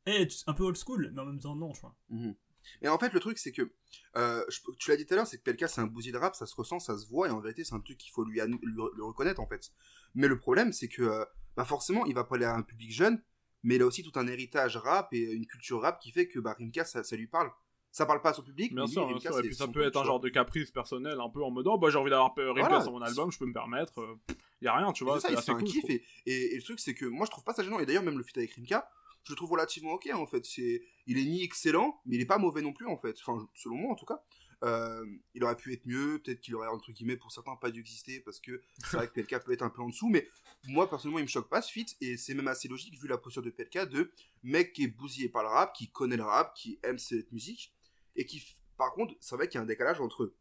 Eh, 0.08 0.28
tu- 0.28 0.44
un 0.48 0.54
peu 0.54 0.64
old 0.64 0.78
school, 0.78 1.12
mais 1.14 1.22
en 1.22 1.26
même 1.26 1.40
temps, 1.40 1.56
non, 1.56 1.72
tu 1.74 1.82
vois. 1.82 1.96
Mhm. 2.10 2.36
Et 2.82 2.88
en 2.90 2.98
fait, 2.98 3.14
le 3.14 3.20
truc, 3.20 3.38
c'est 3.38 3.52
que, 3.52 3.72
euh, 4.18 4.44
je- 4.50 4.60
tu 4.80 4.90
l'as 4.90 4.98
dit 4.98 5.06
tout 5.06 5.14
à 5.14 5.18
l'heure, 5.18 5.28
c'est 5.28 5.38
que 5.38 5.44
PLK, 5.44 5.70
c'est 5.70 5.82
un 5.82 5.88
bousier 5.88 6.12
de 6.12 6.18
rap, 6.18 6.36
ça 6.36 6.46
se 6.46 6.56
ressent, 6.56 6.80
ça 6.80 6.98
se 6.98 7.08
voit, 7.08 7.28
et 7.28 7.32
en 7.32 7.40
vérité, 7.40 7.64
c'est 7.64 7.76
un 7.76 7.80
truc 7.80 7.98
qu'il 7.98 8.12
faut 8.12 8.24
lui, 8.24 8.40
lui 8.42 9.02
reconnaître, 9.02 9.40
en 9.42 9.48
fait. 9.48 9.72
Mais 10.16 10.28
le 10.28 10.40
problème, 10.40 10.74
c'est 10.74 10.88
que, 10.88 11.04
euh, 11.04 11.26
bah 11.56 11.66
forcément, 11.66 12.06
il 12.06 12.16
va 12.16 12.24
parler 12.24 12.46
à 12.46 12.56
un 12.56 12.64
public 12.64 12.92
jeune, 12.92 13.22
mais 13.64 13.76
il 13.76 13.82
a 13.82 13.86
aussi 13.86 14.04
tout 14.04 14.12
un 14.20 14.28
héritage 14.28 14.78
rap 14.78 15.10
et 15.14 15.20
une 15.34 15.46
culture 15.48 15.82
rap 15.82 16.00
qui 16.00 16.12
fait 16.12 16.28
que, 16.28 16.40
bah, 16.40 16.56
Rimka, 16.58 16.86
ça, 16.86 17.04
ça 17.04 17.16
lui 17.16 17.28
parle. 17.28 17.50
Ça 17.96 18.06
parle 18.06 18.22
pas 18.22 18.32
à 18.32 18.34
son 18.34 18.42
public, 18.44 18.74
Bien 18.76 18.84
mais 18.84 18.92
sûr, 18.92 19.06
bien 19.06 19.16
Rimka, 19.16 19.30
sûr. 19.30 19.40
Et 19.40 19.44
puis 19.44 19.56
ça 19.56 19.70
peut 19.70 19.82
être 19.82 19.96
un 19.96 20.04
genre 20.04 20.20
de 20.20 20.28
caprice 20.28 20.70
personnel, 20.70 21.18
un 21.22 21.30
peu 21.30 21.42
en 21.42 21.50
mode, 21.50 21.66
oh 21.68 21.78
bah 21.78 21.90
j'ai 21.90 21.98
envie 21.98 22.10
d'avoir 22.10 22.34
Rimka 22.36 22.82
sur 22.82 22.92
mon 22.92 23.02
album, 23.02 23.32
je 23.32 23.40
peux 23.40 23.46
me 23.46 23.54
permettre. 23.54 24.02
euh, 24.02 24.20
y 24.62 24.68
a 24.68 24.76
rien, 24.76 24.92
tu 24.92 25.06
vois. 25.06 25.22
c'est 25.22 25.34
ça, 25.34 25.42
C'est 25.42 25.54
il 25.54 25.56
un 25.56 25.64
kiff, 25.64 25.86
et, 26.26 26.56
le 26.58 26.62
truc, 26.62 26.82
c'est 26.82 26.94
que 26.94 27.06
moi, 27.06 27.26
je 27.26 27.32
trouve 27.32 27.46
pas 27.46 27.54
ça 27.54 27.64
gênant, 27.64 27.80
et 27.80 27.86
d'ailleurs, 27.86 28.04
même 28.04 28.18
le 28.18 28.24
feat 28.26 28.38
avec 28.38 28.52
Rimka, 28.52 28.86
je 29.24 29.32
le 29.32 29.38
trouve 29.38 29.52
relativement 29.52 29.94
ok, 29.94 30.10
en 30.14 30.28
fait. 30.28 30.46
C'est, 30.46 30.82
il 31.08 31.18
est 31.18 31.24
ni 31.24 31.42
excellent, 31.42 32.02
mais 32.06 32.18
il 32.18 32.22
est 32.22 32.26
pas 32.26 32.38
mauvais 32.38 32.62
non 32.62 32.74
plus, 32.74 32.86
en 32.86 32.98
fait. 32.98 33.16
Enfin, 33.26 33.48
selon 33.54 33.76
moi, 33.76 33.94
en 33.94 33.96
tout 33.96 34.06
cas. 34.06 34.22
Euh, 34.64 35.06
il 35.34 35.44
aurait 35.44 35.56
pu 35.56 35.72
être 35.74 35.86
mieux, 35.86 36.20
peut-être 36.24 36.42
qu'il 36.42 36.56
aurait, 36.56 36.68
entre 36.68 36.92
guillemets, 36.92 37.18
pour 37.18 37.32
certains, 37.32 37.56
pas 37.56 37.72
dû 37.72 37.80
exister, 37.80 38.20
parce 38.20 38.42
que 38.42 38.62
c'est 38.80 38.98
vrai 38.98 39.08
que 39.08 39.14
PLK 39.14 39.42
peut 39.46 39.54
être 39.54 39.62
un 39.62 39.70
peu 39.70 39.82
en 39.82 39.88
dessous, 39.90 40.10
mais 40.10 40.28
moi, 40.68 40.90
personnellement, 40.90 41.20
il 41.20 41.24
me 41.24 41.28
choque 41.30 41.50
pas 41.50 41.62
ce 41.62 41.72
feat, 41.72 41.96
et 42.02 42.18
c'est 42.18 42.34
même 42.34 42.48
assez 42.50 42.68
logique, 42.68 43.00
vu 43.00 43.08
la 43.08 43.18
posture 43.18 43.42
de 43.42 43.52
PLK, 43.52 43.88
de 43.90 44.12
mec 44.44 44.74
qui 44.74 44.84
est 44.84 44.88
bousillé 44.88 45.30
par 45.30 45.44
le 45.44 45.50
rap, 45.50 45.74
qui 45.74 45.90
connaît 45.90 46.18
le 46.18 46.24
rap, 46.24 46.54
qui 46.56 46.80
aime 46.84 46.98
cette 46.98 47.32
musique, 47.32 47.74
et 48.16 48.26
qui, 48.26 48.44
par 48.78 48.94
contre, 48.94 49.16
c'est 49.20 49.36
vrai 49.36 49.48
qu'il 49.48 49.58
y 49.58 49.60
a 49.60 49.64
un 49.64 49.68
décalage 49.68 50.00
entre 50.00 50.34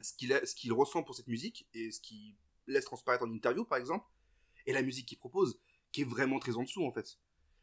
ce 0.00 0.12
qu'il 0.14 0.38
qu'il 0.56 0.72
ressent 0.72 1.02
pour 1.02 1.14
cette 1.14 1.28
musique, 1.28 1.66
et 1.74 1.90
ce 1.90 2.00
qu'il 2.00 2.34
laisse 2.66 2.84
transparaître 2.84 3.24
en 3.24 3.32
interview, 3.32 3.64
par 3.64 3.78
exemple, 3.78 4.06
et 4.66 4.72
la 4.72 4.82
musique 4.82 5.06
qu'il 5.06 5.18
propose, 5.18 5.58
qui 5.92 6.02
est 6.02 6.04
vraiment 6.04 6.38
très 6.38 6.56
en 6.56 6.62
dessous, 6.62 6.84
en 6.84 6.92
fait. 6.92 7.18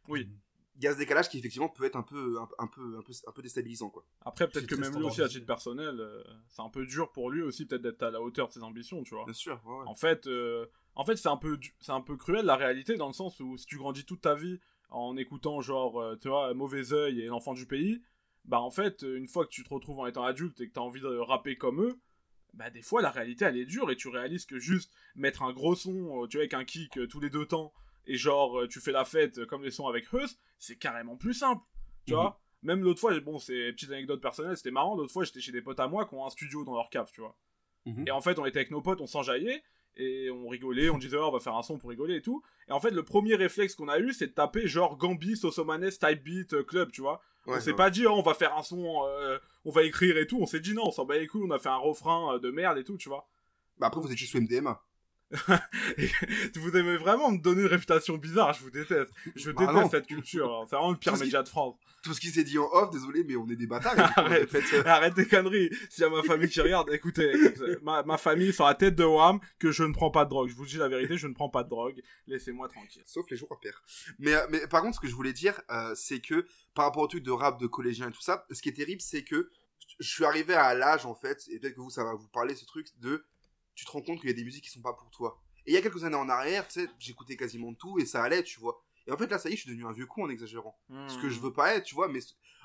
Oui. 0.08 0.30
Il 0.78 0.84
y 0.84 0.88
a 0.88 0.94
ce 0.94 0.98
décalage 0.98 1.30
qui 1.30 1.38
effectivement 1.38 1.70
peut 1.70 1.86
être 1.86 1.96
un 1.96 2.04
peu, 2.04 2.38
un, 2.38 2.50
un 2.60 2.68
peu, 2.68 2.98
un 2.98 3.02
peu, 3.02 3.14
un 3.26 3.32
peu 3.32 3.42
déstabilisant, 3.42 3.90
quoi. 3.90 4.06
Après, 4.26 4.50
peut-être 4.50 4.68
que 4.68 4.76
même 4.76 4.94
lui 4.94 5.04
aussi, 5.04 5.22
à 5.22 5.30
titre 5.30 5.46
personnel, 5.46 6.02
euh, 6.02 6.22
c'est 6.50 6.62
un 6.62 6.70
peu 6.70 6.86
dur 6.86 7.12
pour 7.14 7.30
lui 7.30 7.42
aussi, 7.42 7.66
peut-être 7.66 7.82
d'être 7.82 8.04
à 8.04 8.12
la 8.12 8.22
hauteur 8.22 8.50
de 8.50 8.54
ses 8.54 8.64
ambitions, 8.64 9.02
tu 9.04 9.16
vois. 9.16 9.24
Bien 9.24 9.34
sûr, 9.34 9.62
ouais, 9.66 9.78
ouais. 9.78 9.86
En 9.88 9.96
fait, 9.96 10.28
euh, 10.28 10.66
en 10.96 11.06
fait 11.06 11.16
c'est 11.16 11.30
un 11.30 11.38
peu, 11.38 11.58
un 11.88 12.02
peu 12.02 12.18
cruel 12.18 12.46
la 12.46 12.58
réalité 12.58 12.96
dans 12.96 13.08
le 13.08 13.14
sens 13.14 13.40
où 13.40 13.58
si 13.58 13.66
tu 13.66 13.78
grandis 13.78 14.04
toute 14.04 14.22
ta 14.22 14.36
vie 14.36 14.60
en 14.90 15.16
écoutant 15.16 15.62
genre, 15.62 16.02
euh, 16.02 16.18
tu 16.18 16.28
vois, 16.28 16.54
mauvais 16.54 16.92
œil 16.92 17.22
et 17.22 17.28
l'enfant 17.28 17.54
du 17.54 17.66
pays, 17.66 18.02
bah 18.46 18.60
en 18.62 18.72
fait, 18.72 19.02
une 19.04 19.28
fois 19.28 19.46
que 19.46 19.50
tu 19.52 19.64
te 19.64 19.74
retrouves 19.74 20.00
en 20.00 20.08
étant 20.08 20.24
adulte 20.24 20.60
et 20.62 20.68
que 20.68 20.74
t'as 20.74 20.82
envie 20.82 21.02
de 21.02 21.08
rapper 21.08 21.58
comme 21.58 21.82
eux, 21.82 22.00
bah 22.54 22.70
des 22.70 22.82
fois 22.82 23.02
la 23.02 23.12
réalité 23.12 23.44
elle 23.46 23.58
est 23.58 23.66
dure 23.66 23.92
et 23.92 23.96
tu 23.98 24.08
réalises 24.08 24.46
que 24.46 24.60
juste 24.60 24.94
mettre 25.16 25.44
un 25.44 25.52
gros 25.52 25.76
son, 25.76 26.24
euh, 26.24 26.28
tu 26.28 26.38
vois, 26.38 26.42
avec 26.44 26.54
un 26.54 26.64
kick 26.64 26.98
euh, 26.98 27.08
tous 27.08 27.20
les 27.20 27.30
deux 27.30 27.46
temps 27.46 27.74
et 28.08 28.18
genre 28.18 28.62
euh, 28.62 28.68
tu 28.68 28.80
fais 28.80 28.92
la 28.94 29.04
fête 29.04 29.46
comme 29.46 29.64
les 29.64 29.72
sons 29.72 29.88
avec 29.88 30.06
Heus, 30.14 30.38
c'est 30.60 30.78
carrément 30.78 31.18
plus 31.18 31.34
simple, 31.34 31.64
tu 32.06 32.14
Mhm. 32.14 32.20
vois. 32.20 32.42
Même 32.64 32.82
l'autre 32.82 33.00
fois, 33.00 33.20
bon, 33.20 33.38
c'est 33.38 33.74
petite 33.74 33.92
anecdote 33.92 34.22
personnelle, 34.22 34.58
c'était 34.58 34.72
marrant. 34.72 34.96
L'autre 34.96 35.12
fois, 35.14 35.24
j'étais 35.24 35.40
chez 35.40 35.52
des 35.52 35.62
potes 35.62 35.80
à 35.80 35.88
moi 35.88 36.06
qui 36.08 36.16
ont 36.16 36.26
un 36.26 36.30
studio 36.32 36.64
dans 36.64 36.74
leur 36.74 36.90
cave, 36.90 37.12
tu 37.14 37.22
vois. 37.22 37.38
Mhm. 37.86 38.06
Et 38.08 38.12
en 38.12 38.22
fait, 38.22 38.40
on 38.40 38.46
était 38.46 38.58
avec 38.58 38.72
nos 38.72 38.82
potes, 38.82 39.02
on 39.02 39.06
s'enjaillait, 39.06 39.62
et 39.98 40.32
on 40.32 40.48
rigolait, 40.48 40.90
on 40.90 40.98
disait, 40.98 41.18
oh, 41.18 41.26
on 41.28 41.32
va 41.32 41.40
faire 41.40 41.56
un 41.56 41.62
son 41.62 41.78
pour 41.78 41.92
rigoler 41.92 42.16
et 42.16 42.22
tout. 42.24 42.42
Et 42.68 42.72
en 42.72 42.80
fait, 42.80 42.90
le 42.90 43.04
premier 43.04 43.36
réflexe 43.36 43.76
qu'on 43.76 43.88
a 43.88 44.00
eu, 44.00 44.14
c'est 44.14 44.28
de 44.28 44.32
taper 44.32 44.68
genre 44.68 44.98
Gambi, 44.98 45.38
Sosomanes, 45.38 45.92
Type 45.92 46.24
Beat, 46.24 46.64
Club, 46.66 46.90
tu 46.92 47.02
vois. 47.02 47.22
Ouais, 47.46 47.58
on 47.58 47.60
s'est 47.60 47.72
ouais. 47.72 47.76
pas 47.76 47.90
dit, 47.90 48.06
oh, 48.08 48.14
on 48.16 48.22
va 48.22 48.34
faire 48.34 48.56
un 48.58 48.64
son, 48.64 49.04
euh, 49.06 49.38
on 49.66 49.72
va 49.72 49.84
écrire 49.84 50.18
et 50.18 50.26
tout. 50.26 50.40
On 50.42 50.46
s'est 50.46 50.60
dit, 50.60 50.74
non, 50.74 50.88
on 50.88 50.92
s'en 50.92 51.06
bat 51.06 51.18
les 51.18 51.28
couilles, 51.28 51.46
on 51.48 51.52
a 51.52 51.60
fait 51.60 51.70
un 51.70 51.78
refrain 51.78 52.40
de 52.40 52.50
merde 52.50 52.78
et 52.78 52.84
tout, 52.84 52.98
tu 52.98 53.10
vois. 53.10 53.28
Bah 53.78 53.88
après, 53.88 54.02
vous 54.02 54.12
étiez 54.12 54.26
sous 54.26 54.40
MDMA. 54.40 54.82
Vous 56.56 56.78
aimez 56.78 56.98
vraiment 56.98 57.32
me 57.32 57.40
donner 57.40 57.62
une 57.62 57.68
réputation 57.68 58.18
bizarre, 58.18 58.54
je 58.54 58.62
vous 58.62 58.70
déteste. 58.70 59.12
Je 59.36 59.52
Bah 59.52 59.66
déteste 59.66 59.84
non. 59.84 59.90
cette 59.90 60.08
culture, 60.08 60.52
hein. 60.54 60.66
c'est 60.70 60.76
vraiment 60.76 60.92
le 60.92 60.98
pire 60.98 61.18
média 61.18 61.42
de 61.42 61.48
France. 61.50 61.76
Tout 62.04 62.14
ce 62.14 62.20
qui 62.22 62.28
s'est 62.30 62.44
dit 62.44 62.60
en 62.60 62.70
off, 62.72 62.92
désolé, 62.92 63.24
mais 63.24 63.36
on 63.36 63.50
est 63.50 63.56
des 63.56 63.66
bâtards. 63.66 63.96
Arrête. 64.18 64.50
fait, 64.50 64.64
euh, 64.78 64.84
Arrête 64.86 65.16
tes 65.16 65.26
conneries. 65.28 65.70
S'il 65.90 66.04
y 66.04 66.06
a 66.06 66.10
ma 66.10 66.22
famille 66.22 66.48
qui 66.50 66.62
regarde, 66.62 66.92
écoutez, 66.92 67.32
écoutez, 67.34 67.78
ma, 67.82 68.04
ma 68.04 68.18
famille 68.18 68.54
sur 68.54 68.66
la 68.66 68.76
tête 68.76 68.96
de 68.96 69.04
Wham 69.04 69.40
que 69.58 69.72
je 69.72 69.84
ne 69.84 69.94
prends 69.94 70.12
pas 70.12 70.26
de 70.26 70.30
drogue. 70.30 70.50
Je 70.50 70.56
vous 70.56 70.66
dis 70.66 70.78
la 70.78 70.88
vérité, 70.88 71.18
je 71.18 71.28
ne 71.28 71.34
prends 71.34 71.50
pas 71.50 71.64
de 71.64 71.70
drogue. 71.70 72.00
Laissez-moi 72.28 72.68
tranquille. 72.68 73.02
Sauf 73.06 73.26
les 73.32 73.38
jours 73.38 73.50
à 73.52 73.60
pair. 73.60 73.84
Mais, 74.20 74.34
euh, 74.36 74.46
mais 74.52 74.68
par 74.68 74.82
contre, 74.84 74.96
ce 74.96 75.00
que 75.02 75.08
je 75.08 75.16
voulais 75.16 75.34
dire, 75.34 75.60
euh, 75.72 75.94
c'est 75.96 76.20
que 76.20 76.46
par 76.76 76.86
rapport 76.86 77.02
au 77.02 77.08
truc 77.08 77.24
de 77.24 77.32
rap 77.32 77.60
de 77.60 77.66
collégien 77.68 78.10
et 78.10 78.12
tout 78.12 78.22
ça, 78.22 78.46
ce 78.52 78.62
qui 78.62 78.70
est 78.70 78.74
terrible, 78.74 79.02
c'est 79.02 79.24
que 79.24 79.50
je 80.00 80.08
suis 80.10 80.26
arrivé 80.26 80.54
à 80.54 80.76
l'âge, 80.76 81.06
en 81.06 81.16
fait, 81.16 81.44
et 81.50 81.60
peut-être 81.60 81.76
que 81.76 81.82
vous, 81.82 81.90
ça 81.90 82.04
va 82.04 82.14
vous 82.14 82.28
parler, 82.28 82.54
ce 82.56 82.66
truc 82.66 82.88
de 83.00 83.26
tu 83.76 83.86
te 83.86 83.92
rends 83.92 84.02
compte 84.02 84.20
qu'il 84.20 84.30
y 84.30 84.34
a 84.34 84.36
des 84.36 84.44
musiques 84.44 84.64
qui 84.64 84.70
sont 84.72 84.82
pas 84.82 84.94
pour 84.94 85.10
toi. 85.12 85.42
Et 85.68 85.72
il 85.72 85.74
y 85.74 85.78
a 85.78 85.82
quelques 85.82 86.04
années 86.04 86.16
en 86.16 86.30
arrière, 86.30 86.68
tu 86.68 86.82
sais, 86.82 86.90
j'écoutais 87.00 87.36
quasiment 87.36 87.74
tout 87.74 88.00
et 88.00 88.06
ça 88.06 88.24
allait, 88.24 88.44
tu 88.44 88.60
vois. 88.60 88.82
Et 89.08 89.12
en 89.12 89.18
fait, 89.18 89.28
là, 89.28 89.38
ça 89.38 89.50
y 89.50 89.54
est, 89.54 89.56
je 89.56 89.62
suis 89.62 89.70
devenu 89.70 89.86
un 89.86 89.92
vieux 89.92 90.06
con 90.08 90.24
en 90.24 90.30
exagérant. 90.30 90.78
Ce 91.08 91.18
Hmm. 91.18 91.22
que 91.22 91.30
je 91.30 91.40
veux 91.40 91.54
pas 91.54 91.76
être, 91.76 91.84
tu 91.84 91.96
vois, 91.96 92.08
mais 92.08 92.20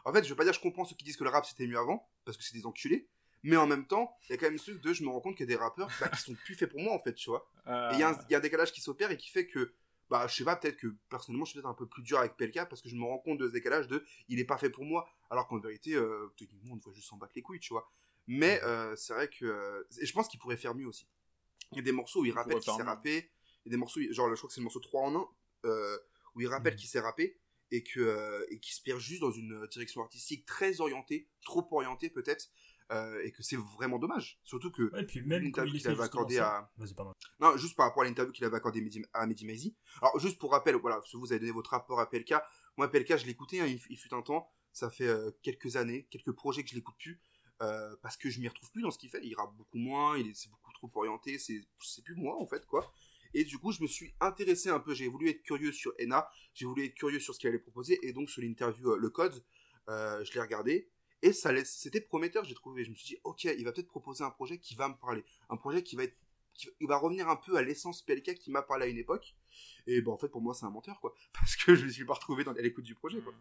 en 0.05 0.13
fait, 0.13 0.25
je 0.25 0.29
veux 0.31 0.37
pas 0.37 0.45
dire 0.45 0.53
je 0.55 0.61
comprends 0.61 0.85
ceux 0.85 0.97
qui 0.97 1.05
disent 1.05 1.17
que 1.17 1.25
le 1.25 1.31
rap 1.31 1.45
c'était 1.47 1.67
mieux 1.67 1.79
avant, 1.79 2.09
parce 2.25 2.37
que 2.37 2.43
c'est 2.45 2.55
des 2.55 2.65
enculés. 2.67 3.09
Mais 3.43 3.57
en 3.57 3.67
même 3.67 3.87
temps, 3.87 4.15
il 4.29 4.33
y 4.33 4.35
a 4.35 4.37
quand 4.39 4.47
même 4.47 4.59
ce 4.59 4.71
truc 4.71 4.83
de 4.83 4.93
je 4.93 5.03
me 5.03 5.09
rends 5.09 5.21
compte 5.21 5.35
qu'il 5.37 5.49
y 5.49 5.53
a 5.53 5.57
des 5.57 5.61
rappeurs 5.61 5.89
bah, 6.01 6.09
qui 6.11 6.21
sont 6.21 6.35
plus 6.45 6.55
faits 6.55 6.71
pour 6.71 6.81
moi, 6.81 6.93
en 6.95 6.99
fait, 6.99 7.15
tu 7.15 7.31
vois. 7.31 7.51
Euh, 7.67 7.91
Et 7.91 7.95
il 7.95 8.01
y, 8.01 8.03
a 8.03 8.11
un- 8.11 8.19
il 8.29 8.33
y 8.33 8.35
a 8.35 8.39
un 8.39 8.43
décalage 8.43 8.71
qui 8.73 8.81
s'opère 8.83 9.11
et 9.11 9.17
qui 9.17 9.31
fait 9.31 9.47
que, 9.47 9.73
bah, 10.11 10.27
je 10.29 10.35
sais 10.35 10.45
pas, 10.45 10.57
peut-être 10.57 10.77
que 10.77 10.89
personnellement, 11.09 11.47
je 11.47 11.53
suis 11.53 11.57
peut-être 11.59 11.71
un 11.71 11.75
peu 11.75 11.87
plus 11.87 12.03
dur 12.03 12.19
avec 12.19 12.37
PLK 12.37 12.69
parce 12.69 12.83
que 12.83 12.89
je 12.91 12.97
me 12.97 13.05
rends 13.05 13.19
compte 13.19 13.39
de 13.39 13.49
ce 13.49 13.53
décalage 13.55 13.89
de 13.89 14.05
il 14.29 14.39
est 14.39 14.45
pas 14.45 14.59
fait 14.59 14.69
pour 14.71 14.85
moi, 14.85 15.09
alors 15.31 15.47
qu'en 15.49 15.59
vérité, 15.59 15.95
euh, 15.95 16.31
techniquement, 16.37 16.75
on 16.75 16.77
devrait 16.77 16.95
juste 16.95 17.09
s'en 17.09 17.17
battre 17.17 17.33
les 17.35 17.43
couilles, 17.43 17.61
tu 17.61 17.73
vois. 17.73 17.91
Mais 18.33 18.61
euh, 18.63 18.95
c'est 18.97 19.13
vrai 19.13 19.29
que. 19.29 19.45
euh, 19.45 19.83
et 20.01 20.07
je 20.07 20.13
pense 20.13 20.29
qu'il 20.29 20.39
pourrait 20.39 20.57
faire 20.57 20.75
mieux 20.75 20.87
aussi. 20.87 21.09
Il 21.73 21.79
y 21.79 21.81
a 21.81 21.83
des 21.83 21.93
morceaux 21.93 22.21
où 22.21 22.25
il 22.25 22.33
rappelle 22.33 22.55
qu'il 22.61 22.73
s'est 22.73 22.83
rappé, 22.85 23.31
il 23.65 23.69
y 23.69 23.71
a 23.71 23.73
des 23.73 23.77
morceaux, 23.77 24.01
genre, 24.13 24.31
je 24.31 24.35
crois 24.37 24.49
que 24.49 24.55
c'est 24.55 24.61
le 24.61 24.65
morceau 24.65 24.81
3 24.81 25.03
en 25.03 25.17
1, 25.17 25.29
euh, 25.67 25.99
où 26.35 26.41
il 26.41 26.47
rappelle 26.49 26.75
Mhm. 26.75 26.79
qu'il 26.79 26.89
s'est 26.89 27.01
rappé 27.01 27.39
et 27.73 27.83
que 27.83 28.01
euh, 28.01 28.47
et 28.51 28.59
qu'il 28.61 28.73
se 28.75 28.83
perd 28.83 29.01
juste 29.01 29.21
dans 29.21 29.31
une 29.33 29.67
direction 29.69 30.01
artistique 30.03 30.47
très 30.47 30.81
orientée, 30.81 31.29
trop 31.43 31.67
orientée 31.73 32.09
peut-être, 32.11 32.51
euh, 32.93 33.21
et 33.25 33.33
que 33.33 33.43
c'est 33.43 33.57
vraiment 33.57 33.99
dommage. 33.99 34.41
Surtout 34.45 34.71
que 34.71 34.91
Ouais, 34.93 35.03
et 35.03 35.07
puis 35.07 35.23
même 35.23 35.43
quand 35.53 35.63
l'interview 35.63 35.75
il 35.75 35.81
qu'il 35.81 35.91
avait 35.91 36.03
accordée 36.05 36.39
à 36.39 36.71
non, 37.41 37.57
juste 37.57 37.77
par 37.77 37.87
rapport 37.87 38.03
à 38.03 38.07
l'interview 38.07 38.33
qu'il 38.33 38.45
avait 38.45 38.57
accordée 38.57 38.81
à 39.13 39.27
Mehdi. 39.27 39.77
Alors, 40.03 40.19
juste 40.21 40.39
pour 40.39 40.53
rappel, 40.53 40.77
voilà, 40.77 40.97
parce 40.97 41.11
que 41.13 41.17
vous 41.17 41.33
avez 41.33 41.41
donné 41.41 41.53
votre 41.53 41.71
rapport 41.71 41.99
à 42.01 42.09
PLK. 42.09 42.35
Moi, 42.77 42.89
PLK, 42.91 43.17
je 43.19 43.27
l'écoutais, 43.27 43.61
hein, 43.61 43.67
il, 43.67 43.81
il 43.91 43.97
fut 43.99 44.13
un 44.15 44.23
temps. 44.23 44.49
Ça 44.73 44.89
fait 44.89 45.09
euh, 45.09 45.31
quelques 45.43 45.75
années, 45.77 46.07
quelques 46.11 46.33
projets 46.33 46.63
que 46.63 46.71
je 46.71 46.75
l'écoute 46.77 46.95
plus. 46.99 47.21
Euh, 47.63 47.95
parce 48.03 48.17
que 48.17 48.31
je 48.31 48.41
m'y 48.41 48.49
retrouve 48.49 48.71
plus 48.71 48.83
dans 48.83 48.91
ce 48.91 48.99
qu'il 48.99 49.11
fait. 49.11 49.21
Il 49.23 49.35
rappe 49.35 49.55
beaucoup 49.57 49.79
moins, 49.79 50.17
il 50.19 50.29
est, 50.29 50.35
c'est 50.35 50.51
beaucoup 50.51 50.73
trop 50.73 50.91
orienté, 50.95 51.39
c'est, 51.39 51.63
plus 52.05 52.15
moi, 52.15 52.41
en 52.41 52.47
fait, 52.47 52.67
quoi. 52.67 52.93
Et 53.35 53.45
du 53.45 53.59
coup, 53.59 53.71
je 53.73 53.83
me 53.83 53.87
suis 53.87 54.13
intéressé 54.21 54.71
un 54.71 54.81
peu. 54.81 54.95
J'ai 54.95 55.09
voulu 55.09 55.29
être 55.29 55.43
curieux 55.43 55.73
sur 55.73 55.93
Ena, 55.99 56.29
j'ai 56.55 56.67
voulu 56.67 56.85
être 56.85 56.95
curieux 56.95 57.21
sur 57.21 57.35
ce 57.35 57.39
qu'il 57.39 57.49
allait 57.49 57.59
proposer. 57.59 57.99
Et 58.03 58.13
donc, 58.13 58.31
sur 58.31 58.43
l'interview 58.43 58.91
euh, 58.91 58.97
Le 58.97 59.11
Code, 59.11 59.45
euh, 59.89 60.25
je 60.25 60.33
l'ai 60.35 60.41
regardé. 60.41 60.91
Et 61.23 61.35
ça 61.35 61.53
c'était 61.65 62.01
prometteur, 62.01 62.45
j'ai 62.45 62.55
trouvé. 62.55 62.83
Je 62.83 62.91
me 62.91 62.95
suis 62.95 63.15
dit, 63.15 63.21
ok, 63.25 63.45
il 63.45 63.65
va 63.65 63.73
peut-être 63.73 63.89
proposer 63.89 64.25
un 64.25 64.31
projet 64.31 64.59
qui 64.59 64.75
va 64.75 64.89
me 64.89 64.95
parler. 64.95 65.23
Un 65.51 65.59
projet 65.59 65.83
qui 65.83 65.95
va 65.95 66.05
être 66.05 66.17
il 66.81 66.87
va 66.87 66.97
revenir 66.97 67.29
un 67.29 67.37
peu 67.37 67.57
à 67.57 67.63
l'essence 67.63 68.03
PLK 68.03 68.35
qui 68.35 68.51
m'a 68.51 68.63
parlé 68.63 68.87
à 68.87 68.89
une 68.89 68.99
époque. 68.99 69.35
Et 69.87 70.01
ben 70.01 70.13
en 70.13 70.19
fait 70.19 70.29
pour 70.29 70.41
moi 70.41 70.55
c'est 70.55 70.67
un 70.67 70.71
menteur 70.71 71.01
quoi, 71.01 71.15
parce 71.33 71.57
que 71.57 71.75
je 71.75 71.85
me 71.85 71.91
suis 71.91 72.05
pas 72.05 72.15
retrouvé 72.15 72.45
dans 72.45 72.53
à 72.53 72.61
l'écoute 72.61 72.85
du 72.85 72.95
projet 72.95 73.21
quoi. 73.21 73.33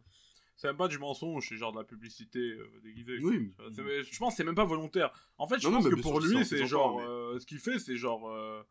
C'est 0.62 0.68
même 0.68 0.75
pas 0.75 0.89
du 0.89 0.98
mensonge, 1.00 1.48
c'est 1.48 1.56
genre 1.56 1.72
de 1.72 1.78
la 1.78 1.86
publicité 1.86 2.38
euh, 2.39 2.68
déguisée. 2.84 3.18
Oui. 3.24 3.54
C'est- 3.74 4.04
Je 4.04 4.20
pense 4.20 4.34
que 4.34 4.38
c'est 4.38 4.44
même 4.44 4.56
pas 4.56 4.66
volontaire. 4.66 5.10
En 5.38 5.48
fait, 5.48 5.58
je 5.58 5.70
Non, 5.70 5.75
pense 5.75 5.86
mais 5.86 5.92
que 5.92 6.01
pour 6.01 6.20
lui, 6.20 6.44
c'est 6.44 6.66
genre. 6.66 6.98
mais- 7.00 7.06
euh, 7.08 7.39
ce 7.39 7.46
qu'il 7.46 7.60
fait, 7.60 7.80
c'est 7.80 7.96
genre. 7.96 8.30
euh, 8.30 8.62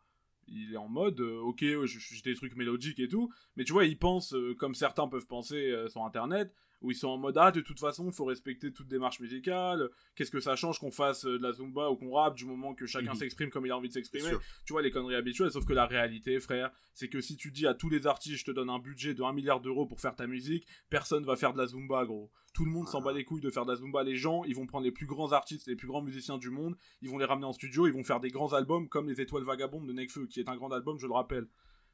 il 0.49 0.75
est 0.75 0.77
en 0.77 0.89
mode, 0.89 1.21
ok, 1.21 1.65
j'ai 1.87 2.21
des 2.23 2.35
trucs 2.35 2.57
mélodiques 2.57 3.01
et 3.01 3.09
tout. 3.09 3.33
Mais 3.57 3.65
tu 3.65 3.73
vois, 3.73 3.87
il 3.87 3.99
pense, 3.99 4.35
comme 4.59 4.75
certains 4.75 5.09
peuvent 5.09 5.27
penser 5.27 5.75
sur 5.89 6.05
internet, 6.05 6.55
où 6.81 6.91
ils 6.91 6.95
sont 6.97 7.09
en 7.09 7.19
mode, 7.19 7.37
ah, 7.39 7.51
de 7.51 7.61
toute 7.61 7.81
façon, 7.81 8.11
faut 8.13 8.25
respecter 8.25 8.73
toute 8.73 8.89
démarche 8.89 9.21
musicale. 9.21 9.89
Qu'est-ce 10.15 10.31
que 10.31 10.41
ça 10.41 10.55
change 10.57 10.79
qu'on 10.79 10.91
fasse 10.91 11.25
euh, 11.27 11.39
de 11.39 11.43
la 11.43 11.53
zumba 11.53 11.91
ou 11.91 11.97
qu'on 11.97 12.13
rappe 12.13 12.37
du 12.37 12.45
moment 12.45 12.75
que 12.75 12.87
chacun 12.87 13.13
Mhm. 13.13 13.19
s'exprime 13.19 13.51
comme 13.51 13.67
il 13.67 13.71
a 13.73 13.77
envie 13.77 13.89
de 13.89 13.93
s'exprimer. 13.95 14.31
Tu 14.65 14.73
vois 14.73 14.83
les 14.83 14.91
conneries 14.91 15.15
habituelles 15.17 15.51
sauf 15.51 15.65
que 15.65 15.73
la 15.73 15.87
réalité 15.87 16.39
frère 16.41 16.71
c'est 16.95 17.09
que 17.09 17.21
si 17.21 17.37
tu 17.37 17.51
dis 17.51 17.67
à 17.67 17.75
tous 17.75 17.89
les 17.89 18.07
artistes 18.07 18.37
je 18.39 18.45
te 18.45 18.51
donne 18.51 18.71
un 18.71 18.79
budget 18.79 19.15
de 19.15 19.23
1 19.23 19.33
milliard 19.33 19.61
d'euros 19.61 19.87
pour 19.87 20.01
faire 20.01 20.15
ta 20.15 20.27
musique 20.27 20.67
personne 20.91 21.25
va 21.25 21.37
faire 21.37 21.53
de 21.53 21.59
la 21.59 21.67
zumba 21.67 22.05
gros. 22.05 22.31
Tout 22.55 22.65
le 22.65 22.71
monde 22.71 22.89
s'en 22.89 23.01
bat 23.01 23.13
les 23.13 23.25
couilles 23.25 23.41
de 23.41 23.51
faire 23.51 23.65
de 23.65 23.71
la 23.73 23.77
zumba. 23.77 24.03
Les 24.03 24.17
gens 24.17 24.45
ils 24.45 24.55
vont 24.55 24.67
prendre 24.67 24.85
les 24.85 24.91
plus 24.93 25.07
grands 25.07 25.33
artistes 25.33 25.67
les 25.67 25.77
plus 25.77 25.87
grands 25.89 26.03
musiciens 26.03 26.39
du 26.39 26.51
monde 26.51 26.77
ils 27.03 27.09
vont 27.09 27.19
les 27.19 27.25
ramener 27.25 27.47
en 27.47 27.53
studio 27.53 27.87
ils 27.87 27.93
vont 27.93 28.05
faire 28.05 28.21
des 28.21 28.31
grands 28.31 28.53
albums 28.53 28.89
comme 28.89 29.09
les 29.09 29.21
étoiles 29.21 29.45
vagabondes 29.45 29.87
de 29.87 29.93
Nekfeu 29.93 30.27
qui 30.27 30.41
est 30.41 30.49
un 30.49 30.57
grand 30.57 30.73
album 30.73 30.99
je 30.99 31.07
le 31.07 31.13
rappelle 31.13 31.47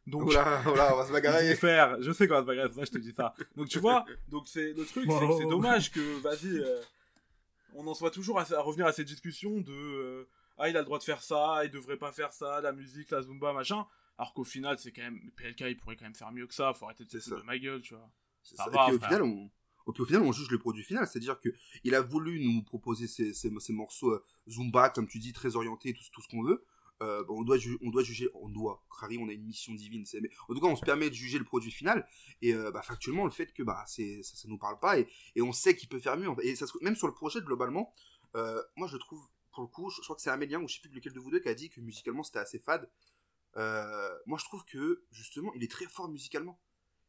donc 0.06 0.24
Oh 0.26 0.32
là, 0.32 0.62
oh 0.66 0.74
là, 0.74 0.90
on 0.94 0.96
va 0.98 1.06
se 1.06 1.12
bagarrer. 1.12 1.54
faire 1.56 2.00
je 2.02 2.12
sais 2.12 2.28
qu'on 2.28 2.34
va 2.34 2.40
se 2.42 2.46
bagarrer 2.46 2.68
c'est 2.68 2.74
pour 2.74 2.84
ça 2.84 2.90
que 2.90 2.92
je 2.92 2.98
te 2.98 3.04
dis 3.10 3.14
ça 3.14 3.34
donc 3.56 3.68
tu 3.68 3.78
vois 3.78 4.04
donc 4.28 4.46
c'est 4.48 4.72
le 4.72 4.84
truc 4.84 5.04
c'est 5.10 5.26
que 5.26 5.38
c'est 5.38 5.48
dommage 5.48 5.90
que 5.90 6.20
vas-y 6.20 6.58
euh, 6.58 6.80
on 7.74 7.86
en 7.86 7.94
soit 7.94 8.10
toujours 8.10 8.38
à, 8.38 8.42
à 8.52 8.60
revenir 8.60 8.86
à 8.86 8.92
ces 8.92 9.04
discussions 9.04 9.60
de 9.60 9.72
euh, 9.72 10.28
ah 10.58 10.68
il 10.68 10.76
a 10.76 10.80
le 10.80 10.84
droit 10.84 10.98
de 10.98 11.04
faire 11.04 11.22
ça 11.22 11.64
il 11.64 11.70
devrait 11.70 11.96
pas 11.96 12.12
faire 12.12 12.32
ça 12.32 12.60
la 12.60 12.72
musique 12.72 13.10
la 13.10 13.22
zumba 13.22 13.52
machin 13.52 13.86
alors 14.18 14.32
qu'au 14.34 14.44
final 14.44 14.78
c'est 14.78 14.92
quand 14.92 15.02
même 15.02 15.20
PLK 15.36 15.60
il 15.62 15.76
pourrait 15.76 15.96
quand 15.96 16.04
même 16.04 16.14
faire 16.14 16.32
mieux 16.32 16.46
que 16.46 16.54
ça 16.54 16.72
faut 16.74 16.84
arrêter 16.84 17.04
de 17.04 17.18
se 17.18 17.30
de 17.30 17.42
ma 17.42 17.58
gueule 17.58 17.80
tu 17.82 17.94
vois 17.94 18.10
C'est 18.42 18.56
Ça 18.56 18.64
ça. 18.64 18.70
va, 18.70 18.82
et 18.84 18.86
puis 18.88 18.96
au 18.96 19.00
final, 19.00 19.22
on, 19.22 19.50
et 19.86 19.92
puis 19.92 20.02
au 20.02 20.06
final, 20.06 20.22
on 20.22 20.32
juge 20.32 20.50
le 20.50 20.58
produit 20.58 20.82
final, 20.82 21.06
c'est-à-dire 21.06 21.38
que 21.40 21.50
il 21.82 21.94
a 21.94 22.00
voulu 22.00 22.40
nous 22.42 22.62
proposer 22.62 23.06
ces, 23.06 23.34
ces, 23.34 23.50
ces 23.58 23.72
morceaux 23.74 24.12
euh, 24.12 24.24
Zumba, 24.48 24.88
comme 24.88 25.06
tu 25.06 25.18
dis, 25.18 25.32
très 25.34 25.56
orientés, 25.56 25.92
tout, 25.92 26.02
tout 26.12 26.22
ce 26.22 26.28
qu'on 26.28 26.42
veut. 26.42 26.64
Euh, 27.02 27.24
bon, 27.24 27.40
on 27.40 27.42
doit, 27.42 27.58
on 27.82 27.90
doit 27.90 28.02
juger, 28.02 28.28
on 28.34 28.48
doit, 28.48 28.84
Crary, 28.88 29.18
on 29.18 29.28
a 29.28 29.32
une 29.32 29.44
mission 29.44 29.74
divine, 29.74 30.04
mais 30.20 30.30
en 30.48 30.54
tout 30.54 30.60
cas, 30.60 30.68
on 30.68 30.76
se 30.76 30.84
permet 30.84 31.10
de 31.10 31.14
juger 31.14 31.38
le 31.38 31.44
produit 31.44 31.72
final, 31.72 32.06
et 32.40 32.54
euh, 32.54 32.70
bah, 32.70 32.82
factuellement, 32.82 33.24
le 33.24 33.30
fait 33.30 33.52
que 33.52 33.62
bah, 33.62 33.84
ça, 33.86 34.02
ça 34.22 34.48
nous 34.48 34.58
parle 34.58 34.78
pas, 34.78 34.98
et, 34.98 35.08
on 35.40 35.52
sait 35.52 35.76
qu'il 35.76 35.88
peut 35.88 35.98
faire 35.98 36.16
mieux, 36.16 36.28
et 36.42 36.54
ça, 36.54 36.66
même 36.82 36.94
sur 36.94 37.08
le 37.08 37.14
projet, 37.14 37.40
globalement, 37.40 37.92
euh, 38.36 38.62
moi, 38.76 38.86
je 38.86 38.96
trouve, 38.96 39.26
pour 39.52 39.62
le 39.64 39.68
coup, 39.68 39.90
je, 39.90 40.00
crois 40.02 40.14
que 40.14 40.22
c'est 40.22 40.30
Amélien, 40.30 40.60
ou 40.60 40.68
je 40.68 40.74
sais 40.74 40.80
plus 40.80 40.90
lequel 40.90 41.12
de 41.12 41.20
vous 41.20 41.30
deux, 41.30 41.40
qui 41.40 41.48
a 41.48 41.54
dit 41.54 41.68
que 41.68 41.80
musicalement, 41.80 42.22
c'était 42.22 42.38
assez 42.38 42.60
fade. 42.60 42.88
Moi, 43.56 44.38
je 44.38 44.44
trouve 44.44 44.64
que, 44.64 45.04
justement, 45.10 45.52
il 45.54 45.64
est 45.64 45.70
très 45.70 45.86
fort 45.86 46.08
musicalement. 46.08 46.60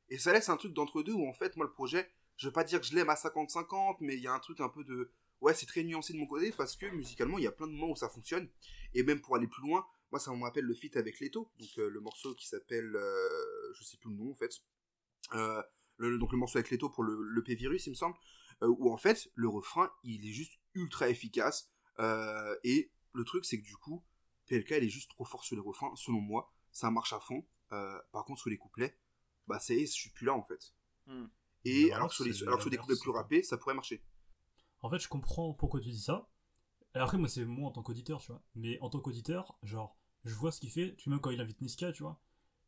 Et 0.09 0.19
ça 0.19 0.33
laisse 0.33 0.49
un 0.49 0.57
truc 0.57 0.73
d'entre 0.73 1.01
deux 1.01 1.13
où 1.13 1.27
en 1.27 1.33
fait, 1.33 1.55
moi, 1.57 1.65
le 1.65 1.71
projet, 1.71 2.11
je 2.37 2.47
veux 2.47 2.53
pas 2.53 2.63
dire 2.63 2.79
que 2.79 2.85
je 2.85 2.93
l'aime 2.93 3.09
à 3.09 3.15
50-50, 3.15 3.97
mais 4.01 4.15
il 4.15 4.21
y 4.21 4.27
a 4.27 4.33
un 4.33 4.39
truc 4.39 4.59
un 4.61 4.69
peu 4.69 4.83
de. 4.83 5.11
Ouais, 5.41 5.53
c'est 5.53 5.65
très 5.65 5.83
nuancé 5.83 6.13
de 6.13 6.17
mon 6.17 6.25
côté 6.27 6.51
parce 6.51 6.75
que 6.75 6.85
musicalement, 6.87 7.37
il 7.37 7.43
y 7.43 7.47
a 7.47 7.51
plein 7.51 7.67
de 7.67 7.73
moments 7.73 7.91
où 7.91 7.95
ça 7.95 8.09
fonctionne. 8.09 8.49
Et 8.93 9.03
même 9.03 9.21
pour 9.21 9.35
aller 9.35 9.47
plus 9.47 9.61
loin, 9.61 9.85
moi, 10.11 10.19
ça 10.19 10.31
me 10.33 10.41
rappelle 10.41 10.63
le 10.65 10.73
feat 10.73 10.95
avec 10.97 11.19
Leto, 11.19 11.51
donc 11.59 11.69
euh, 11.77 11.89
le 11.89 11.99
morceau 11.99 12.33
qui 12.35 12.47
s'appelle. 12.47 12.95
euh, 12.95 13.73
je 13.77 13.83
sais 13.83 13.97
plus 13.97 14.09
le 14.09 14.15
nom 14.15 14.31
en 14.31 14.35
fait. 14.35 14.51
Euh, 15.33 15.61
le- 15.97 16.17
donc 16.17 16.31
le 16.31 16.37
morceau 16.37 16.57
avec 16.57 16.71
Leto 16.71 16.89
pour 16.89 17.03
le, 17.03 17.21
le 17.21 17.43
P-Virus, 17.43 17.85
il 17.87 17.91
me 17.91 17.95
semble. 17.95 18.15
euh, 18.63 18.67
où 18.79 18.91
en 18.91 18.97
fait, 18.97 19.29
le 19.35 19.49
refrain, 19.49 19.91
il 20.03 20.25
est 20.27 20.31
juste 20.33 20.53
ultra 20.73 21.09
efficace. 21.09 21.69
euh, 21.99 22.55
et 22.63 22.91
le 23.13 23.23
truc, 23.23 23.45
c'est 23.45 23.59
que 23.59 23.65
du 23.65 23.75
coup, 23.77 24.03
PLK, 24.47 24.71
il 24.71 24.83
est 24.85 24.89
juste 24.89 25.09
trop 25.11 25.25
fort 25.25 25.43
sur 25.43 25.55
les 25.55 25.61
refrains, 25.61 25.93
selon 25.95 26.19
moi. 26.21 26.51
Ça 26.71 26.89
marche 26.91 27.13
à 27.13 27.19
fond. 27.19 27.45
Euh, 27.71 27.99
par 28.11 28.25
contre, 28.25 28.41
sur 28.41 28.49
les 28.49 28.57
couplets, 28.57 28.97
bah 29.47 29.59
ça 29.59 29.73
y 29.73 29.79
est, 29.81 29.85
je 29.85 29.91
suis 29.93 30.09
plus 30.11 30.25
là 30.25 30.33
en 30.33 30.43
fait. 30.43 30.73
Hmm. 31.07 31.27
Et 31.65 31.91
alors 31.93 32.09
que 32.09 32.15
sur 32.15 32.23
les, 32.25 32.43
alors 32.43 32.61
sur 32.61 32.69
des 32.69 32.77
couplets 32.77 32.95
plus 32.95 33.11
ça. 33.11 33.17
rappés, 33.17 33.43
ça 33.43 33.57
pourrait 33.57 33.73
marcher. 33.75 34.03
En 34.85 34.89
fait, 34.89 34.99
je 34.99 35.07
comprends 35.09 35.51
pourquoi 35.53 35.79
tu 35.79 35.89
dis 35.89 35.99
ça. 35.99 36.29
Et 36.93 36.99
après, 36.99 37.17
moi, 37.17 37.27
c'est 37.27 37.43
moi 37.43 37.69
en 37.69 37.71
tant 37.71 37.81
qu'auditeur, 37.81 38.21
tu 38.21 38.31
vois. 38.31 38.41
Mais 38.53 38.79
en 38.81 38.89
tant 38.89 38.99
qu'auditeur, 38.99 39.57
genre, 39.63 39.97
je 40.25 40.33
vois 40.35 40.51
ce 40.51 40.59
qu'il 40.59 40.69
fait. 40.69 40.95
Tu 40.97 41.09
vois, 41.09 41.15
même 41.15 41.21
quand 41.21 41.31
il 41.31 41.41
invite 41.41 41.59
Niska, 41.61 41.91
tu 41.91 42.03
vois. 42.03 42.19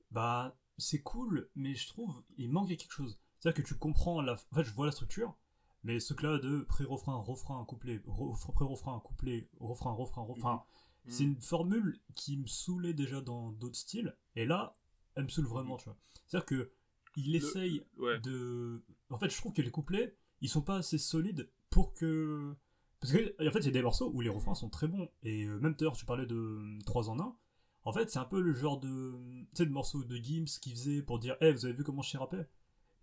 Bah, 0.09 0.57
c'est 0.79 1.01
cool, 1.01 1.49
mais 1.55 1.75
je 1.75 1.87
trouve, 1.87 2.23
il 2.37 2.49
manque 2.51 2.69
quelque 2.69 2.91
chose. 2.91 3.19
C'est-à-dire 3.39 3.63
que 3.63 3.67
tu 3.67 3.75
comprends 3.77 4.21
la. 4.21 4.33
En 4.51 4.55
fait, 4.55 4.63
je 4.63 4.73
vois 4.73 4.87
la 4.87 4.91
structure, 4.91 5.35
mais 5.83 5.99
ce 5.99 6.13
là 6.23 6.39
de 6.39 6.61
pré-refrain, 6.61 7.15
refrain, 7.17 7.63
couplet, 7.65 7.97
re- 8.07 8.53
pré-refrain, 8.53 8.99
couplet, 8.99 9.47
refrain, 9.59 9.91
refrain, 9.91 10.23
refrain. 10.23 10.63
Mhm. 11.05 11.11
C'est 11.11 11.23
une 11.23 11.41
formule 11.41 11.99
qui 12.15 12.37
me 12.37 12.47
saoulait 12.47 12.95
déjà 12.95 13.21
dans 13.21 13.51
d'autres 13.51 13.77
styles, 13.77 14.17
et 14.35 14.45
là, 14.45 14.75
elle 15.15 15.25
me 15.25 15.29
saoule 15.29 15.45
vraiment, 15.45 15.77
tu 15.77 15.85
vois. 15.85 15.97
C'est-à-dire 16.25 16.45
que 16.47 16.71
il 17.15 17.35
essaye 17.35 17.83
Ouais. 17.97 18.19
de. 18.21 18.83
En 19.11 19.17
fait, 19.19 19.29
je 19.29 19.37
trouve 19.37 19.53
que 19.53 19.61
les 19.61 19.71
couplets, 19.71 20.15
ils 20.41 20.49
sont 20.49 20.61
pas 20.63 20.77
assez 20.77 20.97
solides 20.97 21.49
pour 21.69 21.93
que. 21.93 22.55
Parce 22.99 23.13
que, 23.13 23.47
en 23.47 23.51
fait, 23.51 23.59
il 23.59 23.65
y 23.65 23.69
a 23.69 23.71
des 23.71 23.81
morceaux 23.83 24.09
où 24.13 24.21
les 24.21 24.29
refrains 24.29 24.55
sont 24.55 24.69
très 24.69 24.87
bons. 24.87 25.07
Et 25.23 25.43
euh, 25.45 25.59
même 25.59 25.75
tout 25.75 25.83
à 25.83 25.85
l'heure, 25.85 25.97
tu 25.97 26.05
parlais 26.05 26.25
de 26.25 26.79
3 26.85 27.09
en 27.09 27.19
1. 27.19 27.35
En 27.83 27.93
fait, 27.93 28.09
c'est 28.09 28.19
un 28.19 28.25
peu 28.25 28.41
le 28.41 28.53
genre 28.53 28.79
de. 28.79 29.13
Tu 29.51 29.57
sais, 29.57 29.65
de 29.65 29.71
morceau 29.71 30.03
de 30.03 30.15
Gims 30.17 30.45
qui 30.61 30.71
faisait 30.71 31.01
pour 31.01 31.19
dire, 31.19 31.35
hey, 31.41 31.53
vous 31.53 31.65
avez 31.65 31.73
vu 31.75 31.83
comment 31.83 32.01
je 32.01 32.17
rapper 32.17 32.41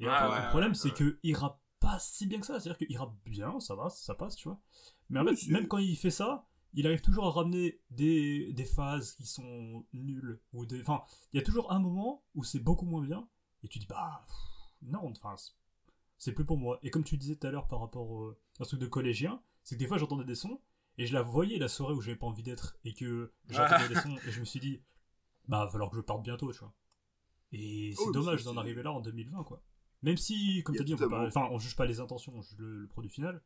Et 0.00 0.09
en 0.09 0.11
Ouais, 0.11 0.18
fait, 0.18 0.28
ouais, 0.28 0.42
le 0.42 0.49
problème, 0.49 0.71
ouais, 0.71 0.75
c'est 0.76 0.88
ouais. 0.88 0.94
que 0.94 1.18
il 1.23 1.37
rappe 1.37 1.61
pas 1.80 1.99
si 2.00 2.26
bien 2.26 2.40
que 2.40 2.47
ça. 2.47 2.59
C'est-à-dire 2.61 2.87
qu'il 2.87 2.99
rappe 2.99 3.14
bien, 3.26 3.61
ça 3.61 3.75
va, 3.76 3.88
ça 3.88 4.14
passe, 4.14 4.37
tu 4.37 4.49
vois. 4.49 4.61
Mais 5.11 5.21
en 5.21 5.25
fait, 5.26 5.47
même 5.49 5.68
quand 5.68 5.78
il 5.78 5.97
fait 5.97 6.11
ça, 6.11 6.47
il 6.73 6.87
arrive 6.87 7.00
toujours 7.02 7.26
à 7.26 7.30
ramener 7.30 7.80
des, 7.90 8.52
des 8.52 8.64
phases 8.64 9.12
qui 9.14 9.26
sont 9.26 9.87
nulles. 9.92 10.40
Ou 10.52 10.66
des... 10.66 10.80
Enfin, 10.80 11.02
il 11.33 11.37
y 11.37 11.40
a 11.40 11.44
toujours 11.44 11.71
un 11.71 11.78
moment 11.78 12.25
où 12.35 12.42
c'est 12.42 12.59
beaucoup 12.59 12.85
moins 12.85 13.02
bien. 13.02 13.28
Et 13.62 13.68
tu 13.68 13.78
dis, 13.78 13.87
bah, 13.87 14.25
pff, 14.26 14.37
non, 14.83 15.12
enfin, 15.12 15.37
c'est- 16.18 16.33
plus 16.33 16.44
pour 16.44 16.59
moi. 16.59 16.78
Et 16.83 16.90
comme 16.90 17.04
tu 17.04 17.16
disais 17.16 17.37
tout 17.37 17.47
à 17.47 17.50
l'heure 17.50 17.68
par 17.68 17.80
rapport 17.80 18.23
euh, 18.23 18.37
à 18.59 18.62
un 18.62 18.66
truc 18.66 18.80
de 18.80 18.87
collégien, 18.87 19.42
c'est 19.62 19.75
que 19.76 19.80
des 19.80 19.87
fois 19.87 19.99
j'entendais 19.99 20.25
des 20.25 20.35
sons 20.35 20.61
et 20.99 21.06
je 21.06 21.14
la 21.14 21.23
voyais 21.23 21.59
la 21.59 21.68
soirée 21.68 21.94
où 21.94 22.00
j'avais 22.00 22.16
pas 22.16 22.26
envie 22.26 22.42
d'être 22.42 22.76
et 22.85 22.94
que 22.94 23.33
j'entendais 23.49 23.88
des 23.88 24.00
sons 24.00 24.16
et 24.26 24.30
je 24.30 24.40
me 24.40 24.44
suis 24.44 24.61
dit, 24.61 24.83
bah, 25.49 25.64
va 25.64 25.71
falloir 25.71 25.90
que 25.90 25.97
je 25.97 26.02
parte 26.02 26.23
bientôt, 26.23 26.52
tu 26.52 26.59
vois. 26.61 26.73
Et 27.52 27.92
c'est 27.97 28.02
Oh, 28.06 28.12
dommage 28.12 28.44
d'en 28.44 28.50
arriver 28.61 28.83
là 28.83 28.92
en 28.92 29.00
2020, 29.00 29.44
quoi. 29.44 29.62
Même 30.02 30.16
si, 30.16 30.62
comme 30.64 30.75
tu 30.76 30.83
as 30.83 30.85
dit, 30.85 30.94
on, 30.94 30.99
pas- 30.99 31.50
on 31.50 31.59
juge 31.59 31.76
pas 31.76 31.87
les 31.87 32.00
intentions, 32.00 32.33
on 32.35 32.42
juge 32.42 32.59
le, 32.59 32.80
le 32.83 32.88
produit 32.88 33.11
final. 33.11 33.42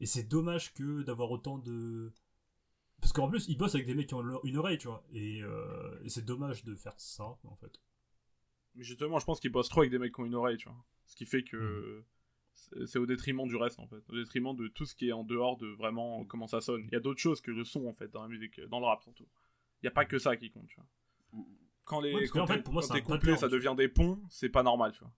Et 0.00 0.06
c'est 0.06 0.22
dommage 0.24 0.72
que 0.74 1.02
d'avoir 1.02 1.30
autant 1.30 1.58
de. 1.58 2.12
Parce 3.00 3.12
qu'en 3.12 3.28
plus, 3.28 3.46
ils 3.48 3.56
bossent 3.56 3.74
avec 3.74 3.86
des 3.86 3.94
mecs 3.94 4.08
qui 4.08 4.14
ont 4.14 4.40
une 4.44 4.56
oreille, 4.56 4.78
tu 4.78 4.88
vois. 4.88 5.04
Et, 5.12 5.42
euh, 5.42 6.00
et 6.04 6.08
c'est 6.08 6.24
dommage 6.24 6.64
de 6.64 6.74
faire 6.74 6.94
ça, 6.98 7.24
en 7.44 7.56
fait. 7.56 7.80
Mais 8.74 8.84
justement, 8.84 9.18
je 9.18 9.24
pense 9.26 9.40
qu'ils 9.40 9.52
bossent 9.52 9.68
trop 9.68 9.80
avec 9.80 9.90
des 9.90 9.98
mecs 9.98 10.14
qui 10.14 10.20
ont 10.20 10.24
une 10.26 10.34
oreille, 10.34 10.56
tu 10.56 10.68
vois. 10.68 10.78
Ce 11.06 11.14
qui 11.16 11.26
fait 11.26 11.40
Mm. 11.40 11.44
que 11.44 12.04
c'est 12.54 12.86
c'est 12.86 12.98
au 12.98 13.06
détriment 13.06 13.46
du 13.46 13.56
reste, 13.56 13.78
en 13.80 13.86
fait. 13.86 14.02
Au 14.10 14.14
détriment 14.14 14.54
de 14.56 14.68
tout 14.68 14.84
ce 14.86 14.94
qui 14.94 15.08
est 15.08 15.12
en 15.12 15.24
dehors 15.24 15.56
de 15.56 15.66
vraiment 15.68 16.24
comment 16.26 16.46
ça 16.46 16.60
sonne. 16.60 16.82
Il 16.84 16.92
y 16.92 16.96
a 16.96 17.00
d'autres 17.00 17.20
choses 17.20 17.40
que 17.40 17.50
le 17.50 17.64
son, 17.64 17.86
en 17.86 17.92
fait, 17.94 18.08
dans 18.08 18.22
la 18.22 18.28
musique, 18.28 18.60
dans 18.68 18.78
le 18.80 18.86
rap, 18.86 19.02
surtout. 19.02 19.26
Il 19.82 19.86
n'y 19.86 19.88
a 19.88 19.92
pas 19.92 20.04
que 20.04 20.18
ça 20.18 20.36
qui 20.36 20.50
compte, 20.50 20.66
tu 20.68 20.76
vois. 20.76 21.44
Quand 21.84 22.00
les, 22.00 22.12
Ouais, 22.12 22.20
parce 22.20 22.30
que, 22.30 22.38
quand 22.38 22.44
en 22.44 22.46
fait, 22.46 22.62
pour 22.62 22.72
moi, 22.74 22.82
quand 22.86 22.94
couplets, 23.00 23.18
pattern, 23.18 23.36
ça 23.38 23.48
devient 23.48 23.74
des 23.76 23.88
ponts, 23.88 24.20
c'est 24.28 24.48
pas 24.48 24.62
normal, 24.62 24.92
tu 24.92 25.00
vois. 25.00 25.12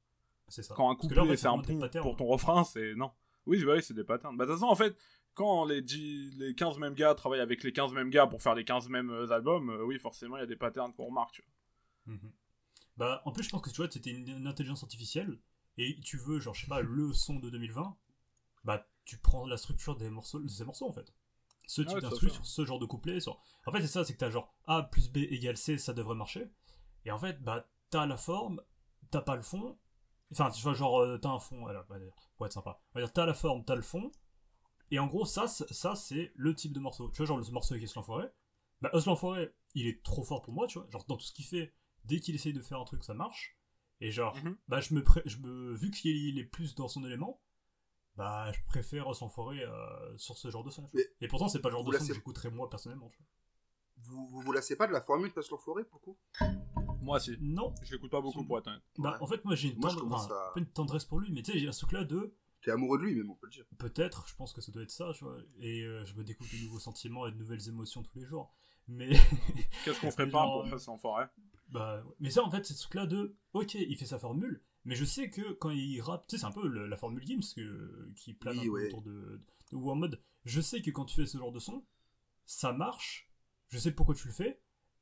C'est 0.48 0.62
ça. 0.62 0.74
Quand 0.74 0.88
un 0.88 0.92
en 0.92 0.96
couplet, 0.96 1.26
fait, 1.26 1.36
c'est 1.36 1.46
un 1.48 1.58
pont 1.58 1.78
patterns. 1.78 2.02
pour 2.02 2.16
ton 2.16 2.26
refrain, 2.26 2.64
c'est... 2.64 2.94
Non. 2.94 3.10
Oui, 3.46 3.62
bah 3.64 3.74
oui, 3.74 3.82
c'est 3.82 3.94
des 3.94 4.04
patterns. 4.04 4.36
Bah, 4.36 4.46
de 4.46 4.50
toute 4.50 4.60
façon, 4.60 4.70
en 4.70 4.74
fait, 4.76 4.96
quand 5.34 5.64
les, 5.66 5.82
10 5.82 6.36
les 6.38 6.54
15 6.54 6.78
mêmes 6.78 6.94
gars 6.94 7.14
travaillent 7.14 7.40
avec 7.40 7.62
les 7.62 7.72
15 7.72 7.92
mêmes 7.92 8.08
gars 8.10 8.26
pour 8.26 8.42
faire 8.42 8.54
les 8.54 8.64
15 8.64 8.88
mêmes 8.88 9.10
euh, 9.10 9.30
albums, 9.30 9.68
euh, 9.70 9.84
oui, 9.84 9.98
forcément, 9.98 10.36
il 10.36 10.40
y 10.40 10.42
a 10.42 10.46
des 10.46 10.56
patterns 10.56 10.92
qu'on 10.94 11.06
remarque, 11.06 11.32
tu 11.34 11.42
vois. 12.06 12.14
Mhm. 12.14 12.32
Bah, 12.96 13.22
en 13.24 13.32
plus, 13.32 13.44
je 13.44 13.50
pense 13.50 13.62
que 13.62 13.70
tu 13.70 13.76
vois, 13.76 13.90
c'était 13.90 14.10
une, 14.10 14.28
une 14.28 14.46
intelligence 14.46 14.82
artificielle 14.82 15.38
et 15.78 16.00
tu 16.02 16.16
veux, 16.18 16.40
genre, 16.40 16.54
je 16.54 16.62
sais 16.62 16.68
pas, 16.68 16.80
le 16.82 17.12
son 17.12 17.36
de 17.38 17.50
2020, 17.50 17.96
bah, 18.64 18.86
tu 19.04 19.18
prends 19.18 19.46
la 19.46 19.56
structure 19.56 19.96
des 19.96 20.10
morceaux, 20.10 20.40
de 20.40 20.48
ces 20.48 20.64
morceaux 20.64 20.88
en 20.88 20.92
fait. 20.92 21.12
Ce 21.66 21.82
Ah 21.86 21.88
type 21.88 21.94
ouais, 21.94 22.00
d'instru 22.00 22.30
sur 22.30 22.46
ce 22.46 22.64
genre 22.66 22.78
de 22.78 22.86
couplet. 22.86 23.20
Sur... 23.20 23.40
En 23.66 23.72
fait, 23.72 23.80
c'est 23.82 23.88
ça, 23.88 24.04
c'est 24.04 24.14
que 24.14 24.18
t'as 24.18 24.30
genre 24.30 24.54
A 24.66 24.82
plus 24.84 25.10
B 25.10 25.18
égale 25.18 25.56
C, 25.56 25.78
ça 25.78 25.94
devrait 25.94 26.14
marcher. 26.14 26.48
Et 27.04 27.10
en 27.10 27.18
fait, 27.18 27.42
bah, 27.42 27.68
t'as 27.90 28.06
la 28.06 28.16
forme, 28.16 28.60
t'as 29.10 29.22
pas 29.22 29.36
le 29.36 29.42
fond. 29.42 29.78
Enfin, 30.32 30.50
tu 30.50 30.62
vois, 30.62 30.74
genre, 30.74 31.00
euh, 31.00 31.18
t'as 31.18 31.30
un 31.30 31.38
fond, 31.38 31.60
voilà, 31.60 31.86
on 31.88 31.92
va 31.94 31.98
dire, 32.00 32.14
pour 32.36 32.46
être 32.46 32.52
sympa. 32.52 32.80
On 32.94 33.00
va 33.00 33.06
dire, 33.06 33.12
t'as 33.12 33.26
la 33.26 33.34
forme, 33.34 33.64
t'as 33.64 33.76
le 33.76 33.82
fond. 33.82 34.10
Et 34.90 34.98
en 34.98 35.06
gros, 35.06 35.24
ça, 35.24 35.46
c'est- 35.48 35.72
ça 35.72 35.94
c'est 35.96 36.32
le 36.36 36.54
type 36.54 36.72
de 36.72 36.80
morceau. 36.80 37.10
Tu 37.10 37.18
vois, 37.18 37.26
genre, 37.26 37.38
le 37.38 37.50
morceau 37.52 37.74
avec 37.74 37.84
Os 37.84 37.94
l'Enfoiré. 37.94 38.28
Bah, 38.80 38.90
l'Enfoiré, 39.06 39.52
il 39.74 39.86
est 39.86 40.02
trop 40.02 40.22
fort 40.24 40.42
pour 40.42 40.54
moi, 40.54 40.66
tu 40.66 40.78
vois. 40.78 40.88
Genre, 40.90 41.04
dans 41.06 41.16
tout 41.16 41.26
ce 41.26 41.32
qu'il 41.32 41.44
fait, 41.44 41.72
dès 42.04 42.20
qu'il 42.20 42.34
essaye 42.34 42.52
de 42.52 42.60
faire 42.60 42.80
un 42.80 42.84
truc, 42.84 43.04
ça 43.04 43.14
marche. 43.14 43.56
Et 44.00 44.10
genre, 44.10 44.36
Mhm. 44.36 44.56
bah, 44.68 44.80
je 44.80 44.94
me, 44.94 45.02
pré- 45.02 45.22
je 45.24 45.38
me 45.38 45.72
vu 45.74 45.90
qu'il 45.90 46.38
est 46.38 46.44
plus 46.44 46.74
dans 46.74 46.88
son 46.88 47.04
élément, 47.04 47.40
bah, 48.16 48.52
je 48.52 48.60
préfère 48.66 49.08
Os 49.08 49.20
l'Enfoiré 49.20 49.62
euh, 49.62 50.18
sur 50.18 50.36
ce 50.36 50.50
genre 50.50 50.64
de 50.64 50.70
son. 50.70 50.90
Et 51.20 51.28
pourtant, 51.28 51.48
c'est 51.48 51.60
pas 51.60 51.68
le 51.68 51.74
genre 51.76 51.84
de 51.84 51.96
son 51.96 52.06
que 52.06 52.14
j'écouterais 52.14 52.50
moi 52.50 52.68
personnellement. 52.68 53.08
tu 53.10 53.18
vois. 53.18 53.26
Vous, 53.98 54.26
vous 54.26 54.40
vous 54.40 54.52
lassez 54.52 54.76
pas 54.76 54.86
de 54.88 54.92
la 54.92 55.00
formule 55.00 55.32
Passe 55.32 55.50
l'enfoiré 55.50 55.84
pour 55.84 56.00
coup? 56.00 56.18
Moi, 57.00 57.20
si. 57.20 57.36
Non, 57.40 57.72
Je 57.82 57.92
l'écoute 57.92 58.10
pas 58.10 58.20
beaucoup, 58.20 58.44
pour 58.44 58.56
honnête. 58.56 58.82
bah, 58.98 59.12
Ouais. 59.12 59.22
en 59.22 59.26
fait, 59.26 59.44
moi 59.44 59.54
j'ai 59.54 59.68
une, 59.68 59.80
tendre- 59.80 60.04
enfin, 60.12 60.34
à- 60.34 60.52
une 60.58 60.66
tendresse 60.66 61.04
pour 61.04 61.20
lui, 61.20 61.30
mais 61.32 61.42
tu 61.42 61.52
sais, 61.52 61.58
j'ai 61.58 61.70
ce 61.72 61.78
truc-là 61.80 62.04
de 62.04 62.34
T'es 62.62 62.70
amoureux 62.70 62.98
de 62.98 63.04
lui, 63.04 63.14
même, 63.14 63.30
on 63.30 63.34
peut 63.34 63.46
le 63.46 63.52
dire. 63.52 63.66
peut-être, 63.78 64.26
je 64.26 64.34
pense 64.36 64.52
que 64.54 64.60
ça 64.62 64.72
doit 64.72 64.82
être 64.82 64.90
ça, 64.90 65.10
tu 65.14 65.22
vois. 65.24 65.36
Et 65.60 65.82
euh, 65.82 66.04
je 66.06 66.14
me 66.14 66.24
découvre 66.24 66.50
de 66.50 66.62
nouveaux 66.64 66.78
sentiments 66.80 67.26
et 67.26 67.32
de 67.32 67.36
nouvelles 67.36 67.68
émotions 67.68 68.02
tous 68.02 68.18
les 68.18 68.24
jours. 68.24 68.52
Mais 68.88 69.10
Qu'est-ce 69.84 70.00
qu'on 70.00 70.10
pas 70.16 70.30
genre, 70.30 70.64
pour 70.70 70.88
en 70.88 70.98
forêt 70.98 71.28
Bah, 71.74 72.02
mais 72.20 72.30
ça, 72.30 72.42
en 72.44 72.50
fait, 72.50 72.64
c'est 72.66 72.74
ce 72.74 72.82
truc-là 72.82 73.06
de, 73.06 73.36
ok, 73.52 73.74
il 73.74 73.96
fait 73.98 74.06
sa 74.06 74.18
formule, 74.18 74.62
mais 74.86 74.94
je 74.96 75.04
sais 75.04 75.30
que 75.30 75.52
quand 75.54 75.70
il 75.70 76.00
rappe, 76.00 76.26
tu 76.28 76.36
sais, 76.36 76.40
c'est 76.40 76.46
un 76.46 76.52
peu 76.52 76.66
le- 76.68 76.86
la 76.86 76.96
formule 76.96 77.26
Gims 77.26 77.40
que, 77.56 78.12
qui 78.16 78.34
plane 78.34 78.58
Oui, 78.60 78.68
un 78.68 78.70
peu 78.70 78.70
ouais. 78.70 78.86
autour 78.86 79.02
de, 79.02 79.42
de 79.72 79.76
ou 79.76 79.90
en 79.90 79.96
mode, 79.96 80.22
je 80.46 80.60
sais 80.60 80.82
que 80.82 80.90
quand 80.92 81.04
tu 81.06 81.16
fais 81.16 81.26
ce 81.26 81.38
genre 81.38 81.52
de 81.52 81.58
son, 81.58 81.84
ça 82.46 82.72
marche, 82.72 83.28
je 83.68 83.78
sais 83.78 83.92
pourquoi 83.92 84.14
tu 84.14 84.28
le 84.28 84.34
fais, 84.34 84.60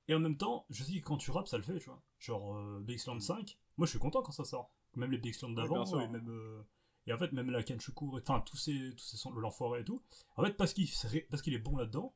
et 0.08 0.14
en 0.14 0.20
même 0.20 0.36
temps, 0.36 0.66
je 0.70 0.84
sais 0.84 1.00
que 1.00 1.04
quand 1.06 1.18
tu 1.18 1.30
rappes, 1.30 1.48
ça 1.48 1.58
le 1.58 1.62
fait, 1.64 1.78
tu 1.78 1.86
vois. 1.86 2.02
Genre, 2.20 2.56
euh, 2.56 2.80
BXland 2.80 3.20
5, 3.20 3.58
moi 3.78 3.86
je 3.86 3.90
suis 3.90 4.00
content 4.00 4.22
quand 4.22 4.32
ça 4.32 4.44
sort. 4.44 4.72
Même 4.96 5.10
les 5.12 5.18
Ouais, 5.18 5.54
d'avant, 5.54 6.00
et 6.00 6.08
même. 6.08 6.28
euh, 6.30 6.62
et 7.06 7.12
en 7.12 7.18
fait, 7.18 7.32
même 7.32 7.50
la 7.50 7.62
Kenchuku, 7.62 8.16
enfin, 8.18 8.40
tous 8.46 8.56
ces, 8.58 8.94
tous 8.96 9.04
ces 9.04 9.16
sons, 9.16 9.30
le 9.32 9.40
l'enfoiré 9.40 9.80
et 9.80 9.84
tout, 9.84 10.02
en 10.36 10.44
fait, 10.44 10.52
parce 10.56 10.72
qu'il 10.72 10.88
parce 11.30 11.42
qu'il 11.42 11.54
est 11.54 11.58
bon 11.58 11.76
là-dedans, 11.76 12.14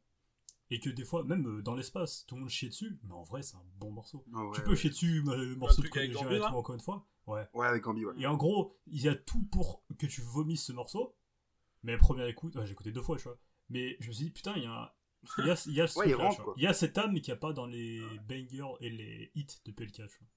et 0.70 0.80
que 0.80 0.90
des 0.90 1.04
fois, 1.04 1.22
même 1.24 1.46
euh, 1.46 1.62
dans 1.62 1.74
l'espace, 1.74 2.24
tout 2.26 2.34
le 2.34 2.40
monde 2.42 2.50
chie 2.50 2.68
dessus, 2.68 2.98
mais 3.04 3.12
en 3.14 3.22
vrai, 3.22 3.42
c'est 3.42 3.56
un 3.56 3.62
bon 3.78 3.90
morceau. 3.92 4.24
Ah 4.34 4.44
ouais, 4.44 4.52
tu 4.54 4.62
peux 4.62 4.70
ouais. 4.70 4.76
chier 4.76 4.90
dessus, 4.90 5.22
euh, 5.28 5.36
le 5.36 5.56
morceau 5.56 5.82
de 5.82 5.88
collégien 5.88 6.28
et 6.30 6.38
tout, 6.38 6.44
encore 6.44 6.74
une 6.74 6.80
fois. 6.80 7.06
Ouais. 7.26 7.46
Ouais, 7.54 7.66
avec 7.66 7.82
Gambi, 7.82 8.04
ouais. 8.04 8.14
Et 8.18 8.26
en 8.26 8.36
gros, 8.36 8.78
il 8.86 9.00
y 9.02 9.08
a 9.08 9.14
tout 9.14 9.42
pour 9.50 9.82
que 9.98 10.06
tu 10.06 10.20
vomisses 10.20 10.64
ce 10.66 10.72
morceau. 10.72 11.16
Mais 11.82 11.92
la 11.92 11.98
première 11.98 12.26
écoute, 12.26 12.56
ouais, 12.56 12.66
j'ai 12.66 12.72
écouté 12.72 12.90
deux 12.92 13.02
fois, 13.02 13.16
tu 13.16 13.24
vois. 13.24 13.38
Mais 13.68 13.96
je 14.00 14.08
me 14.08 14.12
suis 14.12 14.24
dit, 14.26 14.30
putain, 14.30 14.54
il 14.56 14.62
y 14.64 14.66
a 14.66 14.72
un- 14.72 14.90
Il 15.38 15.46
y 15.46 15.50
a, 15.50 15.62
il 15.66 15.72
y 15.72 15.80
a 15.80 15.86
ce 15.88 15.98
Ouais, 15.98 16.06
il 16.06 16.10
truc-là, 16.12 16.24
rentre, 16.24 16.36
tu 16.36 16.42
vois. 16.42 16.52
quoi. 16.52 16.54
Il 16.56 16.62
y 16.62 16.66
a 16.66 16.72
cette 16.72 16.98
âme 16.98 17.14
qu'il 17.14 17.32
n'y 17.32 17.36
a 17.36 17.36
pas 17.36 17.52
dans 17.52 17.66
les 17.66 18.00
bangers 18.28 18.74
et 18.80 18.90
les 18.90 19.30
hits 19.34 19.46
de 19.64 19.72
PLK, 19.72 19.92
tu 19.94 20.02
vois. 20.02 20.28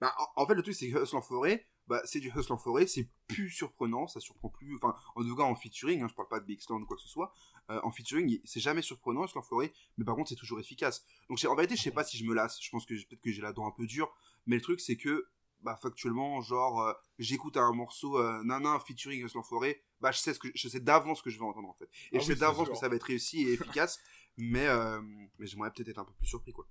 Bah, 0.00 0.14
en, 0.36 0.42
en 0.42 0.46
fait, 0.46 0.54
le 0.54 0.62
truc, 0.62 0.74
c'est 0.74 0.90
que 0.90 1.02
Hustle 1.02 1.16
en 1.16 1.22
forêt, 1.22 1.64
bah, 1.86 2.02
c'est 2.04 2.20
du 2.20 2.28
Hustle 2.34 2.52
en 2.52 2.58
forêt, 2.58 2.86
c'est 2.86 3.08
plus 3.28 3.50
surprenant, 3.50 4.06
ça 4.08 4.20
surprend 4.20 4.48
plus, 4.48 4.74
enfin, 4.76 4.94
en 5.14 5.22
tout 5.22 5.36
cas, 5.36 5.44
en 5.44 5.54
featuring, 5.54 6.02
hein, 6.02 6.08
je 6.08 6.14
parle 6.14 6.28
pas 6.28 6.40
de 6.40 6.44
Big 6.44 6.60
Stand 6.60 6.82
ou 6.82 6.86
quoi 6.86 6.96
que 6.96 7.02
ce 7.02 7.08
soit, 7.08 7.32
euh, 7.70 7.80
en 7.82 7.90
featuring, 7.92 8.40
c'est 8.44 8.60
jamais 8.60 8.82
surprenant, 8.82 9.24
Hustle 9.24 9.38
en 9.38 9.42
forêt, 9.42 9.72
mais 9.96 10.04
par 10.04 10.16
contre, 10.16 10.28
c'est 10.28 10.34
toujours 10.36 10.60
efficace. 10.60 11.04
Donc, 11.30 11.42
en 11.44 11.54
vérité, 11.54 11.76
je 11.76 11.82
sais 11.82 11.90
pas 11.92 12.04
si 12.04 12.18
je 12.18 12.24
me 12.24 12.34
lasse, 12.34 12.60
je 12.60 12.68
pense 12.70 12.84
que 12.86 12.94
peut-être 12.94 13.20
que 13.20 13.30
j'ai 13.30 13.40
la 13.42 13.52
dent 13.52 13.66
un 13.66 13.70
peu 13.70 13.86
dure, 13.86 14.12
mais 14.46 14.56
le 14.56 14.62
truc, 14.62 14.80
c'est 14.80 14.96
que, 14.96 15.28
bah, 15.60 15.78
factuellement, 15.80 16.40
genre, 16.42 16.82
euh, 16.82 16.92
j'écoute 17.18 17.56
un 17.56 17.72
morceau, 17.72 18.18
euh, 18.18 18.42
nana, 18.44 18.78
featuring 18.80 19.24
Hustle 19.24 19.38
en 19.38 19.42
forêt, 19.42 19.80
bah, 20.00 20.12
je 20.12 20.18
sais 20.18 20.34
ce 20.34 20.38
que, 20.38 20.48
je 20.54 20.68
sais 20.68 20.80
d'avance 20.80 21.18
ce 21.18 21.22
que 21.22 21.30
je 21.30 21.38
vais 21.38 21.44
entendre, 21.44 21.68
en 21.68 21.74
fait. 21.74 21.88
Et 22.12 22.18
Ah 22.18 22.18
je 22.18 22.18
oui, 22.18 22.24
sais 22.24 22.36
d'avance 22.36 22.68
que 22.68 22.74
ça 22.76 22.88
va 22.88 22.96
être 22.96 23.04
réussi 23.04 23.42
et 23.48 23.52
efficace, 23.54 23.98
mais, 24.36 24.66
euh, 24.66 25.00
mais 25.38 25.46
j'aimerais 25.46 25.70
peut-être 25.72 25.88
être 25.88 25.98
un 25.98 26.04
peu 26.04 26.12
plus 26.12 26.26
surpris, 26.26 26.52
quoi. 26.52 26.66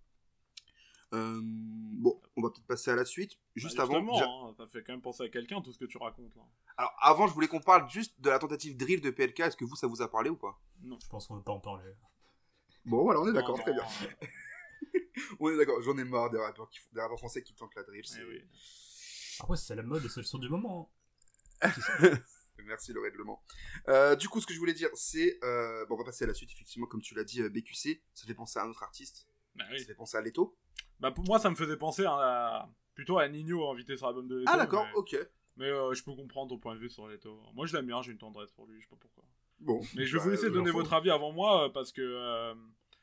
Euh, 1.13 1.39
bon, 1.43 2.19
on 2.35 2.41
va 2.41 2.49
peut-être 2.49 2.65
passer 2.67 2.91
à 2.91 2.95
la 2.95 3.05
suite. 3.05 3.37
Juste 3.55 3.77
Bah, 3.77 3.83
avant, 3.83 3.93
justement, 3.99 4.13
déjà- 4.13 4.27
hein, 4.29 4.53
ça 4.57 4.67
fait 4.67 4.83
quand 4.83 4.93
même 4.93 5.01
penser 5.01 5.23
à 5.23 5.29
quelqu'un 5.29 5.61
tout 5.61 5.71
ce 5.71 5.77
que 5.77 5.85
tu 5.85 5.97
racontes 5.97 6.35
là. 6.35 6.41
alors 6.77 6.93
avant, 6.99 7.27
je 7.27 7.33
voulais 7.33 7.47
qu'on 7.47 7.61
parle 7.61 7.89
juste 7.89 8.19
de 8.19 8.29
la 8.29 8.39
tentative 8.39 8.75
drill 8.75 8.99
de 9.01 9.11
PLK. 9.11 9.39
Est-ce 9.41 9.55
que 9.57 9.65
vous, 9.65 9.75
ça 9.75 9.87
vous 9.87 10.01
a 10.01 10.09
parlé 10.09 10.29
ou 10.29 10.35
pas? 10.35 10.59
Non. 10.81 10.97
Je 11.01 11.07
pense 11.07 11.27
qu'on 11.27 11.35
ne 11.35 11.39
peut 11.39 11.45
pas 11.45 11.51
en 11.53 11.59
parler. 11.59 11.91
Bon, 12.85 13.03
voilà, 13.03 13.21
on 13.21 13.27
est 13.27 13.33
d'accord, 13.33 13.57
Non, 13.57 13.63
très 13.63 13.73
non, 13.73 13.77
bien. 13.83 14.29
On 15.39 15.49
est 15.49 15.57
d'accord. 15.57 15.81
J'en 15.81 15.97
ai 15.97 16.03
marre 16.03 16.29
des 16.29 16.37
rappeurs, 16.37 16.69
qui 16.69 16.79
des 16.91 16.99
rappeurs 17.01 17.17
français 17.17 17.41
qui 17.41 17.53
tentent 17.55 17.73
la 17.75 17.83
drill. 17.83 18.01
eh 18.03 18.07
c'est- 18.07 18.23
oui. 18.25 18.41
Après, 19.39 19.55
c'est 19.57 19.75
la 19.75 19.83
mode 19.83 20.03
et 20.05 20.09
c'est 20.09 20.19
le 20.19 20.25
son 20.25 20.37
du 20.39 20.49
moment. 20.49 20.91
hein. 21.61 21.71
Merci 22.65 22.93
le 22.93 23.01
règlement. 23.01 23.43
Euh, 23.89 24.15
du 24.15 24.27
coup, 24.29 24.41
ce 24.41 24.45
que 24.47 24.53
je 24.53 24.59
voulais 24.59 24.73
dire, 24.73 24.89
c'est 24.93 25.37
euh, 25.43 25.85
bon, 25.85 25.95
on 25.95 25.97
va 25.99 26.03
passer 26.05 26.23
à 26.23 26.27
la 26.27 26.33
suite. 26.33 26.51
Effectivement, 26.51 26.87
comme 26.87 27.01
tu 27.01 27.13
l'as 27.15 27.23
dit, 27.23 27.41
euh, 27.41 27.49
BQC, 27.49 28.01
ça 28.13 28.25
fait 28.25 28.33
penser 28.33 28.59
à 28.59 28.63
un 28.63 28.69
autre 28.69 28.83
artiste. 28.83 29.27
Bah, 29.55 29.65
oui. 29.71 29.79
Ça 29.79 29.85
fait 29.85 29.95
penser 29.95 30.17
à 30.17 30.21
Leto. 30.21 30.57
Bah, 30.99 31.11
pour 31.11 31.23
moi, 31.25 31.39
ça 31.39 31.49
me 31.49 31.55
faisait 31.55 31.77
penser 31.77 32.05
à, 32.05 32.69
plutôt 32.93 33.17
à 33.17 33.27
Nino 33.27 33.69
invité 33.69 33.97
sur 33.97 34.07
l'album 34.07 34.27
de 34.27 34.35
Leto. 34.37 34.51
Ah 34.53 34.57
d'accord, 34.57 34.85
Mais, 34.85 34.93
ok. 34.95 35.17
mais, 35.57 35.69
euh, 35.69 35.93
je 35.93 36.03
peux 36.03 36.13
comprendre 36.13 36.49
ton 36.49 36.57
point 36.59 36.75
de 36.75 36.79
vue 36.79 36.89
sur 36.89 37.07
Leto. 37.07 37.39
Moi, 37.53 37.65
je 37.65 37.75
l'aime 37.75 37.87
bien, 37.87 38.01
j'ai 38.01 38.11
une 38.11 38.17
tendresse 38.17 38.51
pour 38.51 38.67
lui, 38.67 38.79
je 38.79 38.85
sais 38.85 38.89
pas 38.89 38.97
pourquoi. 38.99 39.23
Bon. 39.59 39.81
Mais 39.95 40.05
je 40.05 40.13
vais 40.13 40.17
Bah, 40.19 40.23
vous 40.25 40.29
laisser 40.31 40.45
euh, 40.47 40.51
donner 40.51 40.71
votre 40.71 40.93
avis 40.93 41.09
avant 41.11 41.31
moi 41.31 41.65
euh, 41.65 41.69
parce 41.69 41.91
que 41.93 42.01
euh, 42.01 42.53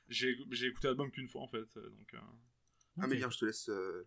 j'ai 0.08 0.36
j'ai 0.50 0.66
écouté 0.66 0.88
l'album 0.88 1.10
qu'une 1.10 1.28
fois 1.28 1.40
en 1.42 1.48
fait. 1.48 1.74
Donc, 1.76 2.14
euh, 2.14 2.18
Ah 3.00 3.06
mais 3.06 3.16
bien, 3.16 3.30
je 3.30 3.38
te 3.38 3.44
laisse. 3.46 3.68
euh, 3.70 4.06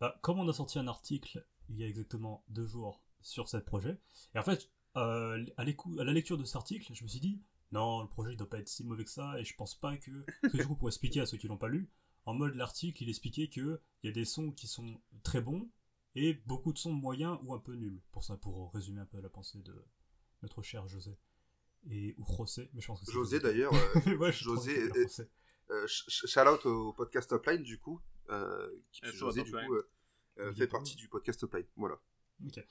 Bah, 0.00 0.16
comme 0.22 0.38
on 0.38 0.48
a 0.48 0.52
sorti 0.52 0.78
un 0.78 0.86
article 0.86 1.44
il 1.68 1.76
y 1.78 1.84
a 1.84 1.88
exactement 1.88 2.44
deux 2.48 2.66
jours 2.66 3.02
sur 3.20 3.48
ce 3.48 3.56
projet, 3.56 3.98
et 4.34 4.38
en 4.38 4.42
fait, 4.42 4.70
euh, 4.96 5.44
à, 5.56 5.64
l'écou- 5.64 5.98
à 6.00 6.04
la 6.04 6.12
lecture 6.12 6.36
de 6.38 6.44
cet 6.44 6.56
article, 6.56 6.92
je 6.94 7.02
me 7.02 7.08
suis 7.08 7.20
dit, 7.20 7.40
non, 7.72 8.02
le 8.02 8.08
projet 8.08 8.32
il 8.32 8.36
doit 8.36 8.48
pas 8.48 8.58
être 8.58 8.68
si 8.68 8.84
mauvais 8.84 9.04
que 9.04 9.10
ça, 9.10 9.38
et 9.40 9.44
je 9.44 9.54
pense 9.54 9.74
pas 9.74 9.96
que. 9.96 10.10
Parce 10.42 10.52
que 10.52 10.58
du 10.58 10.66
coup, 10.66 10.76
pour 10.76 10.88
expliquer 10.88 11.20
à 11.20 11.26
ceux 11.26 11.38
qui 11.38 11.48
l'ont 11.48 11.56
pas 11.58 11.68
lu, 11.68 11.90
en 12.26 12.34
mode 12.34 12.54
l'article, 12.54 13.02
il 13.02 13.08
expliquait 13.08 13.48
que 13.48 13.80
il 14.02 14.06
y 14.06 14.10
a 14.10 14.12
des 14.12 14.24
sons 14.24 14.52
qui 14.52 14.66
sont 14.66 15.00
très 15.22 15.40
bons, 15.40 15.68
et 16.14 16.34
beaucoup 16.46 16.72
de 16.72 16.78
sons 16.78 16.92
moyens 16.92 17.38
ou 17.42 17.54
un 17.54 17.58
peu 17.58 17.74
nuls. 17.74 18.00
Pour 18.12 18.24
ça, 18.24 18.36
pour 18.36 18.72
résumer 18.72 19.00
un 19.00 19.06
peu 19.06 19.20
la 19.20 19.30
pensée 19.30 19.62
de 19.62 19.74
notre 20.42 20.62
cher 20.62 20.86
José. 20.86 21.16
Et, 21.90 22.14
ou 22.18 22.24
José, 22.36 22.70
mais 22.74 22.80
je 22.80 22.86
pense 22.86 23.00
que 23.00 23.06
c'est 23.06 23.12
José 23.12 23.40
d'ailleurs, 23.40 23.72
euh, 24.06 24.16
ouais, 24.16 24.32
José, 24.32 24.78
euh, 24.78 25.06
euh, 25.70 25.86
shout 25.88 26.40
out 26.40 26.64
au 26.66 26.92
podcast 26.92 27.28
Topline 27.28 27.62
du 27.62 27.78
coup, 27.78 28.00
euh, 28.30 28.70
qui 28.92 29.04
José 29.06 29.42
du 29.42 29.50
coup 29.50 29.76
fait 30.54 30.68
partie 30.68 30.94
du 30.94 31.08
podcast 31.08 31.40
Topline. 31.40 31.66
Voilà. 31.76 31.98
Ok. 32.46 32.64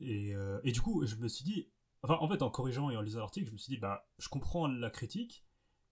Et, 0.00 0.34
euh, 0.34 0.60
et 0.64 0.72
du 0.72 0.80
coup, 0.80 1.06
je 1.06 1.16
me 1.16 1.28
suis 1.28 1.44
dit, 1.44 1.68
enfin, 2.08 2.18
en 2.20 2.28
fait, 2.28 2.42
en 2.42 2.50
corrigeant 2.50 2.90
et 2.90 2.96
en 2.96 3.02
lisant 3.02 3.20
l'article, 3.20 3.46
je 3.46 3.52
me 3.52 3.58
suis 3.58 3.74
dit, 3.74 3.78
bah, 3.78 4.08
je 4.18 4.28
comprends 4.28 4.66
la 4.66 4.90
critique. 4.90 5.44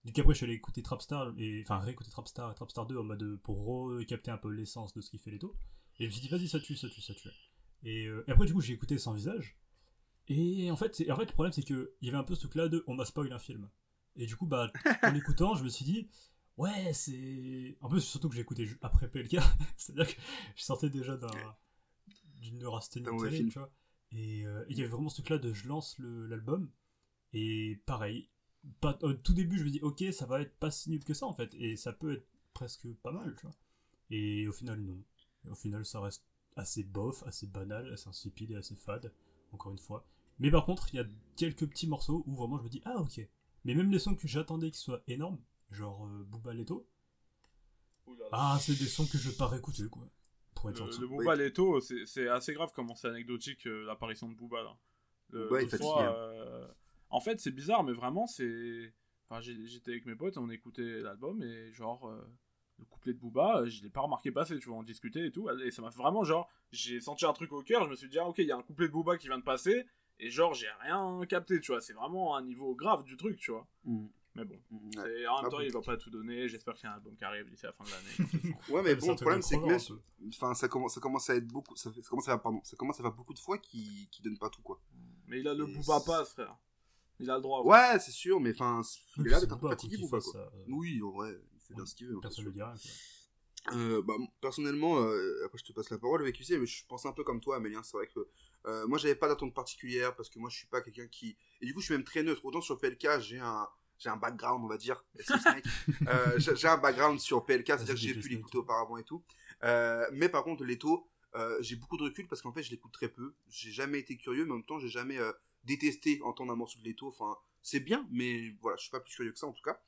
Du 0.03 0.13
coup, 0.13 0.21
après, 0.21 0.33
je 0.33 0.37
suis 0.37 0.45
allé 0.45 0.53
écouter 0.53 0.81
Trapstar, 0.81 1.33
et, 1.37 1.61
enfin, 1.61 1.79
réécouter 1.79 2.09
Trapstar 2.11 2.51
et 2.51 2.55
Trapstar 2.55 2.85
2 2.85 2.97
en 2.97 3.03
mode 3.03 3.23
euh, 3.23 3.39
pour 3.43 3.63
recapter 3.63 4.31
un 4.31 4.37
peu 4.37 4.49
l'essence 4.49 4.93
de 4.93 5.01
ce 5.01 5.09
qui 5.09 5.17
fait 5.17 5.31
les 5.31 5.39
taux. 5.39 5.55
Et 5.99 6.03
je 6.03 6.09
me 6.09 6.11
suis 6.11 6.21
dit, 6.21 6.27
vas-y, 6.27 6.47
ça 6.47 6.59
tue, 6.59 6.75
ça 6.75 6.89
tue, 6.89 7.01
ça 7.01 7.13
tue. 7.13 7.29
Et, 7.83 8.05
euh, 8.05 8.23
et 8.27 8.31
après, 8.31 8.45
du 8.45 8.53
coup, 8.53 8.61
j'ai 8.61 8.73
écouté 8.73 8.97
Sans 8.97 9.13
Visage. 9.13 9.57
Et 10.27 10.71
en 10.71 10.75
fait, 10.75 11.03
en 11.09 11.15
fait 11.15 11.25
le 11.25 11.33
problème, 11.33 11.53
c'est 11.53 11.61
qu'il 11.61 11.87
y 12.01 12.09
avait 12.09 12.17
un 12.17 12.23
peu 12.23 12.33
ce 12.33 12.41
truc-là 12.41 12.67
de 12.67 12.83
on 12.87 12.95
m'a 12.95 13.05
spoil 13.05 13.31
un 13.31 13.39
film. 13.39 13.69
Et 14.15 14.25
du 14.25 14.35
coup, 14.35 14.47
bah, 14.47 14.71
en 15.03 15.11
l'écoutant, 15.11 15.55
je 15.55 15.63
me 15.63 15.69
suis 15.69 15.85
dit, 15.85 16.07
ouais, 16.57 16.93
c'est. 16.93 17.77
En 17.81 17.89
plus, 17.89 18.01
surtout 18.01 18.29
que 18.29 18.35
j'ai 18.35 18.41
écouté 18.41 18.67
après 18.81 19.09
PLK, 19.09 19.37
c'est-à-dire 19.77 20.15
que 20.15 20.21
je 20.55 20.63
sortais 20.63 20.89
déjà 20.89 21.15
d'un 21.17 21.27
d'une 22.41 22.59
neurasthénie 22.59 23.07
tu 23.49 23.59
vois. 23.59 23.71
Et 24.15 24.45
euh, 24.45 24.65
il 24.69 24.77
y 24.77 24.81
avait 24.81 24.89
vraiment 24.89 25.09
ce 25.09 25.15
truc-là 25.15 25.37
de 25.37 25.53
je 25.53 25.67
lance 25.67 25.97
l'album, 25.99 26.69
et 27.33 27.81
pareil, 27.85 28.29
pas, 28.79 28.97
au 29.01 29.13
tout 29.13 29.33
début, 29.33 29.57
je 29.57 29.63
me 29.63 29.69
dis, 29.69 29.81
ok, 29.81 30.03
ça 30.13 30.25
va 30.25 30.41
être 30.41 30.55
pas 30.57 30.71
si 30.71 30.89
nul 30.89 31.03
que 31.03 31.13
ça, 31.13 31.25
en 31.25 31.33
fait, 31.33 31.53
et 31.55 31.75
ça 31.75 31.93
peut 31.93 32.13
être 32.13 32.27
presque 32.53 32.87
pas 33.03 33.11
mal, 33.11 33.35
tu 33.35 33.45
vois. 33.45 33.55
Et 34.09 34.47
au 34.47 34.53
final, 34.53 34.79
non. 34.79 34.97
Et 35.45 35.49
au 35.49 35.55
final, 35.55 35.85
ça 35.85 35.99
reste 35.99 36.23
assez 36.55 36.83
bof, 36.83 37.23
assez 37.27 37.47
banal, 37.47 37.91
assez 37.91 38.07
insipide 38.07 38.51
et 38.51 38.55
assez 38.55 38.75
fade, 38.75 39.11
encore 39.51 39.73
une 39.73 39.77
fois. 39.77 40.05
Mais 40.39 40.49
par 40.51 40.65
contre, 40.65 40.93
il 40.93 40.97
y 40.97 40.99
a 40.99 41.05
quelques 41.35 41.67
petits 41.67 41.87
morceaux 41.87 42.23
où 42.25 42.35
vraiment 42.35 42.57
je 42.57 42.63
me 42.63 42.69
dis, 42.69 42.81
ah 42.85 42.97
ok. 42.97 43.19
Mais 43.65 43.75
même 43.75 43.91
les 43.91 43.99
sons 43.99 44.15
que 44.15 44.27
j'attendais 44.27 44.71
qu'ils 44.71 44.81
soient 44.81 45.03
énormes, 45.07 45.39
genre 45.71 46.05
euh, 46.05 46.23
Booba 46.23 46.53
Leto, 46.53 46.87
ah, 48.31 48.57
c'est 48.61 48.77
des 48.77 48.87
sons 48.87 49.05
que 49.05 49.17
je 49.17 49.29
vais 49.29 49.35
pas 49.35 49.47
réécouter, 49.47 49.87
quoi. 49.89 50.07
Pour 50.55 50.69
être 50.69 50.79
Le, 50.79 50.85
gentil. 50.85 51.01
le 51.01 51.07
Booba 51.07 51.35
Leto, 51.35 51.79
c'est 51.81 52.05
c'est 52.05 52.27
assez 52.27 52.53
grave 52.53 52.71
comment 52.73 52.95
c'est 52.95 53.07
anecdotique 53.09 53.67
euh, 53.67 53.85
l'apparition 53.85 54.27
de 54.29 54.35
Booba 54.35 54.63
là. 54.63 54.75
Le- 55.31 55.43
Booba 55.43 55.57
est 55.59 55.61
l'autre 55.63 55.71
fatigué, 55.77 55.91
fois, 55.91 56.03
euh, 56.03 56.67
En 57.09 57.19
fait, 57.19 57.39
c'est 57.39 57.51
bizarre, 57.51 57.83
mais 57.83 57.93
vraiment, 57.93 58.25
c'est. 58.27 58.93
Enfin, 59.29 59.41
j'ai- 59.41 59.65
j'étais 59.67 59.91
avec 59.91 60.05
mes 60.05 60.15
potes, 60.15 60.37
on 60.37 60.49
écoutait 60.49 61.01
l'album 61.01 61.41
et 61.43 61.71
genre. 61.71 62.07
euh, 62.09 62.21
Le 62.77 62.83
couplet 62.85 63.13
de 63.13 63.17
Booba, 63.19 63.63
je 63.67 63.81
l'ai 63.83 63.89
pas 63.89 64.01
remarqué 64.01 64.33
passer, 64.33 64.59
tu 64.59 64.67
vois, 64.67 64.77
on 64.77 64.83
discutait 64.83 65.27
et 65.27 65.31
tout, 65.31 65.49
et 65.49 65.71
ça 65.71 65.81
m'a 65.81 65.91
fait 65.91 66.01
vraiment 66.01 66.25
genre, 66.25 66.49
j'ai 66.73 66.99
senti 66.99 67.25
un 67.25 67.31
truc 67.31 67.53
au 67.53 67.61
cœur, 67.63 67.85
je 67.85 67.89
me 67.89 67.95
suis 67.95 68.09
dit, 68.09 68.19
ah, 68.19 68.27
ok, 68.27 68.39
il 68.39 68.47
y 68.47 68.51
a 68.51 68.57
un 68.57 68.63
couplet 68.63 68.87
de 68.87 68.91
Booba 68.91 69.17
qui 69.17 69.27
vient 69.27 69.37
de 69.37 69.43
passer, 69.45 69.85
et 70.19 70.29
genre, 70.29 70.53
j'ai 70.53 70.67
rien 70.81 71.21
capté, 71.29 71.61
tu 71.61 71.71
vois, 71.71 71.79
c'est 71.79 71.93
vraiment 71.93 72.35
un 72.35 72.41
niveau 72.43 72.75
grave 72.75 73.05
du 73.05 73.15
truc, 73.15 73.37
tu 73.39 73.51
vois. 73.51 73.65
Mais 74.35 74.43
bon, 74.43 74.55
Ouais. 74.69 74.89
c'est- 74.95 75.27
en 75.27 75.37
même 75.37 75.45
Ah, 75.45 75.49
temps, 75.49 75.59
il 75.61 75.71
va 75.71 75.81
pas 75.81 75.95
tout 75.97 76.09
donner, 76.09 76.49
j'espère 76.49 76.73
qu'il 76.75 76.83
y 76.83 76.87
a 76.87 76.91
un 76.91 76.95
album 76.95 77.15
qui 77.15 77.23
arrive 77.23 77.49
d'ici 77.49 77.63
la 77.65 77.71
fin 77.71 77.85
de 77.85 77.89
l'année. 77.89 78.17
Ouais, 78.69 78.81
mais 78.83 78.95
bon, 78.95 79.11
le 79.11 79.15
problème, 79.15 79.41
c'est 79.41 79.57
que 79.57 79.65
même, 79.65 79.79
enfin, 80.29 80.53
ça 80.53 80.67
commence, 80.67 80.93
ça 80.95 80.99
commence 81.01 81.29
à 81.29 81.35
être 81.35 81.47
beaucoup, 81.47 81.75
ça, 81.77 81.89
fait- 81.91 82.01
ça 82.01 82.09
commence 82.09 82.27
à, 82.27 82.37
pardon, 82.37 82.59
ça 82.63 82.75
commence 82.75 82.99
à 82.99 83.03
faire 83.03 83.13
beaucoup 83.13 83.33
de 83.33 83.39
fois 83.39 83.57
qui, 83.57 84.09
qui 84.11 84.21
donnent 84.21 84.37
pas 84.37 84.49
tout, 84.49 84.61
quoi. 84.61 84.81
Mais 85.27 85.39
il 85.39 85.47
a 85.47 85.53
le 85.53 85.65
Booba 85.65 86.01
Pass, 86.05 86.33
frère. 86.33 86.57
Il 87.17 87.29
a 87.31 87.35
le 87.37 87.41
droit. 87.41 87.63
Ouais, 87.63 87.97
c'est 87.99 88.11
sûr, 88.11 88.41
mais 88.41 88.51
enfin, 88.51 88.81
il 89.17 89.27
est 89.27 89.29
là 89.29 89.39
d'être 89.39 89.53
un 89.53 89.57
peu 89.57 89.69
fatigué, 89.69 89.95
quoi, 89.97 90.19
Booba, 90.19 90.19
qu'il 90.19 90.31
quoi. 90.33 90.41
ça, 90.41 90.51
euh, 90.53 90.63
Oui, 90.67 91.01
en 91.01 91.11
vrai, 91.11 91.39
il 91.53 91.59
fait 91.61 91.73
bien 91.73 91.85
ce 91.85 91.95
qu'il 91.95 92.07
veut. 92.07 92.15
hein, 92.17 92.19
Personne 92.21 92.45
ne 92.45 92.51
dira. 92.51 92.71
quoi. 92.73 93.73
Euh, 93.73 94.01
bah, 94.03 94.13
personnellement, 94.41 94.99
euh, 94.99 95.43
après 95.45 95.57
je 95.57 95.63
te 95.63 95.73
passe 95.73 95.89
la 95.89 95.97
parole 95.97 96.21
avec 96.21 96.35
QC, 96.35 96.59
mais 96.59 96.67
je 96.67 96.85
pense 96.85 97.03
un 97.07 97.13
peu 97.13 97.23
comme 97.23 97.39
toi, 97.41 97.55
Amélien. 97.55 97.81
C'est 97.81 97.97
vrai 97.97 98.05
que 98.07 98.27
euh, 98.67 98.85
moi 98.85 98.99
j'avais 98.99 99.15
pas 99.15 99.27
d'attente 99.27 99.55
particulière 99.55 100.15
parce 100.15 100.29
que 100.29 100.37
moi 100.37 100.51
je 100.51 100.57
suis 100.57 100.67
pas 100.67 100.81
quelqu'un 100.81 101.07
qui. 101.07 101.35
Et 101.61 101.65
du 101.65 101.73
coup, 101.73 101.79
je 101.79 101.85
suis 101.85 101.93
même 101.95 102.03
très 102.03 102.21
neutre. 102.21 102.45
Autant 102.45 102.61
sur 102.61 102.77
PLK, 102.77 103.19
j'ai 103.21 103.39
un. 103.39 103.67
J'ai 103.97 104.09
un 104.09 104.17
background, 104.17 104.63
on 104.63 104.67
va 104.67 104.77
dire. 104.77 105.03
Euh, 106.07 106.37
j'ai 106.39 106.67
un 106.67 106.77
background 106.77 107.19
sur 107.19 107.45
PLK, 107.45 107.67
c'est-à-dire 107.67 107.93
que 107.95 107.99
j'ai 107.99 108.13
pu 108.13 108.29
l'écouter 108.35 108.57
auparavant 108.57 108.97
et 108.97 109.03
tout. 109.03 109.23
Euh, 109.63 110.05
mais 110.11 110.29
par 110.29 110.43
contre, 110.43 110.63
Leto, 110.63 111.07
euh, 111.35 111.57
j'ai 111.61 111.75
beaucoup 111.75 111.97
de 111.97 112.03
recul 112.03 112.27
parce 112.27 112.41
qu'en 112.41 112.51
fait, 112.51 112.63
je 112.63 112.71
l'écoute 112.71 112.91
très 112.91 113.09
peu. 113.09 113.33
J'ai 113.49 113.71
jamais 113.71 113.99
été 113.99 114.17
curieux, 114.17 114.45
mais 114.45 114.51
en 114.51 114.55
même 114.55 114.65
temps, 114.65 114.79
j'ai 114.79 114.89
jamais 114.89 115.17
euh, 115.17 115.31
détesté 115.63 116.19
entendre 116.23 116.51
un 116.53 116.55
morceau 116.55 116.79
de 116.79 116.85
Leto. 116.85 117.07
Enfin, 117.07 117.37
c'est 117.61 117.79
bien, 117.79 118.07
mais 118.11 118.53
voilà, 118.61 118.77
je 118.77 118.83
suis 118.83 118.91
pas 118.91 118.99
plus 118.99 119.13
curieux 119.15 119.31
que 119.31 119.39
ça 119.39 119.47
en 119.47 119.53
tout 119.53 119.63
cas. 119.63 119.79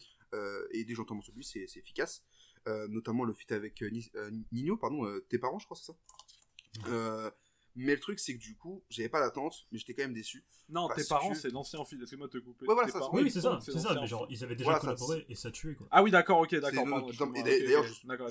Et 0.72 0.84
dès 0.84 0.94
que 0.94 0.96
j'entends 0.96 1.14
un 1.14 1.18
morceau 1.18 1.32
de 1.32 1.38
lui, 1.38 1.44
c'est 1.46 1.62
efficace. 1.78 2.24
Notamment 2.66 3.24
le 3.24 3.34
feat 3.34 3.52
avec 3.52 3.82
Ni- 3.82 4.12
Nino, 4.52 4.76
pardon, 4.78 5.06
tes 5.30 5.38
parents, 5.38 5.60
je 5.60 5.66
crois, 5.66 5.78
c'est 5.78 5.86
ça? 5.92 7.32
Euh, 7.78 7.84
mais 7.86 7.94
le 7.96 8.00
truc, 8.00 8.20
c'est 8.20 8.34
que 8.36 8.40
du 8.42 8.56
coup, 8.56 8.84
j'avais 8.90 9.10
pas 9.10 9.20
d'attente, 9.20 9.68
mais 9.72 9.78
j'étais 9.78 9.94
quand 9.94 10.04
même 10.04 10.14
déçu. 10.14 10.44
Non, 10.70 10.88
tes 10.90 11.04
parents, 11.06 11.32
que- 11.32 11.38
c'est 11.38 11.50
l'ancien 11.52 11.84
fil. 11.86 12.00
Excuse-moi 12.02 12.28
de 12.28 12.32
te 12.32 12.38
couper. 12.44 12.66
Ouais, 12.68 12.74
voilà, 12.74 12.90
ça, 12.92 13.00
parents, 13.00 13.16
Oui, 13.18 13.32
c'est 13.32 13.42
ça, 13.42 13.60
c'est 13.64 13.78
ça, 13.80 13.96
mais 14.02 14.08
genre, 14.08 14.28
ils 14.30 14.44
avaient 14.44 14.56
déjà 14.56 14.66
Voilà, 14.72 14.80
ça, 14.80 14.86
collaboré 14.88 15.26
et 15.30 15.36
ça 15.36 15.52
tuait, 15.52 15.76
quoi. 15.76 15.88
Ah 15.92 16.04
oui, 16.04 16.12
d'accord, 16.12 16.40
ok, 16.40 16.52
d'accord. 16.56 16.86
D'ailleurs- 17.66 17.86
D'accord. 18.06 18.30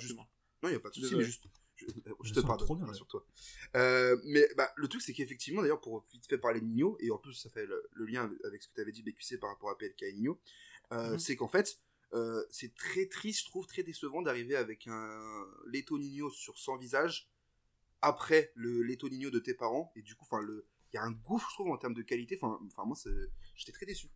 Non, 0.63 0.69
il 0.71 0.71
n'y 0.71 0.77
a 0.77 0.81
pas 0.81 0.91
de 0.91 0.95
souci, 0.95 1.15
mais 1.17 1.25
juste. 1.25 1.45
Je, 1.77 1.85
je 1.87 1.93
Je 2.23 2.33
te 2.33 2.41
pardonne, 2.41 2.65
trop 2.67 2.75
bien, 2.77 2.87
rassure-toi. 2.87 3.27
Euh, 3.77 4.17
mais 4.25 4.49
bah, 4.57 4.71
le 4.77 4.89
truc, 4.89 5.03
c'est 5.03 5.13
qu'effectivement, 5.13 5.61
d'ailleurs, 5.61 5.81
pour 5.83 6.03
vite 6.11 6.27
fait 6.27 6.39
parler 6.39 6.61
de 6.61 6.65
Nino, 6.67 6.97
et 7.01 7.11
en 7.11 7.19
plus, 7.19 7.35
ça 7.35 7.51
fait 7.51 7.67
le, 7.67 7.87
le 7.93 8.07
lien 8.07 8.31
avec 8.45 8.63
ce 8.63 8.69
que 8.69 8.75
tu 8.75 8.81
avais 8.81 8.93
dit, 8.93 9.03
BQC, 9.03 9.37
par 9.39 9.51
rapport 9.51 9.69
à 9.71 9.77
PLK 9.77 10.03
et 10.05 10.13
Nino, 10.15 10.41
euh, 10.93 11.13
Mhm. 11.13 11.19
c'est 11.19 11.37
qu'en 11.37 11.49
fait, 11.49 11.79
euh, 12.15 12.43
c'est 12.51 12.75
très 12.75 13.05
triste, 13.07 13.41
je 13.41 13.45
trouve, 13.51 13.67
très 13.67 13.83
décevant 13.83 14.23
d'arriver 14.23 14.57
avec 14.57 14.87
un 14.87 15.47
Leto 15.67 15.99
Nino 15.99 16.31
sur 16.31 16.59
100 16.59 16.79
visages 16.79 17.29
après 18.07 18.53
le 18.55 18.83
Leto 18.83 19.09
Nino 19.09 19.31
de 19.31 19.39
tes 19.39 19.55
parents, 19.55 19.93
et 19.97 20.03
du 20.03 20.15
coup, 20.15 20.25
enfin, 20.25 20.41
le. 20.41 20.67
Il 20.93 20.97
y 20.97 20.99
a 20.99 21.03
un 21.03 21.11
gouffre, 21.13 21.49
je 21.51 21.55
trouve, 21.57 21.71
en 21.73 21.77
termes 21.77 21.95
de 21.95 22.03
qualité. 22.03 22.39
Enfin, 22.41 22.59
enfin 22.67 22.85
moi, 22.87 22.97
j'étais 23.55 23.73
très 23.73 23.87
déçu. 23.87 24.09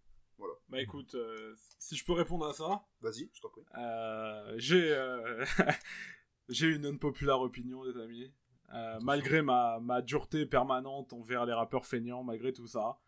Bah 0.70 0.80
écoute, 0.80 1.14
euh, 1.16 1.54
si 1.78 1.96
je 1.96 2.04
peux 2.04 2.12
répondre 2.14 2.46
à 2.46 2.54
ça, 2.54 2.82
Vas-y, 3.02 3.28
je 3.34 3.40
t'en 3.42 3.50
prie. 3.50 3.62
euh, 3.76 4.54
j'ai 4.56 4.90
euh, 4.92 5.44
j'ai 6.48 6.68
une 6.68 6.86
unpopular 6.86 7.40
opinion, 7.42 7.82
les 7.84 8.00
amis. 8.00 8.32
Euh, 8.72 8.98
malgré 9.02 9.42
ma, 9.42 9.80
ma 9.80 10.00
dureté 10.00 10.46
permanente 10.46 11.12
envers 11.12 11.44
les 11.44 11.52
rappeurs 11.52 11.84
feignants, 11.84 12.22
malgré 12.22 12.52
tout 12.52 12.68
ça, 12.68 13.00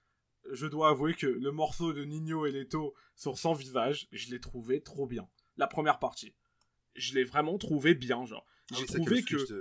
je 0.51 0.67
dois 0.67 0.91
avouer 0.91 1.15
que 1.15 1.27
le 1.29 1.53
morceau 1.53 1.93
de 1.93 2.05
Nino 2.05 2.45
et 2.47 2.51
Leto 2.53 2.95
sur 3.15 3.39
Sans 3.39 3.55
Visage, 3.55 4.09
je 4.13 4.29
l'ai 4.31 4.41
trouvé 4.41 4.83
trop 4.83 5.07
bien. 5.07 5.27
La 5.57 5.69
première 5.69 6.01
partie. 6.01 6.35
Je 6.97 7.15
l'ai 7.15 7.25
vraiment 7.25 7.57
trouvé 7.59 7.95
bien, 7.95 8.27
genre. 8.27 8.45
Ah 8.73 8.75
J'ai 8.77 8.83
oui, 8.83 8.87
trouvé 8.89 9.23
que 9.23 9.39
switch 9.39 9.53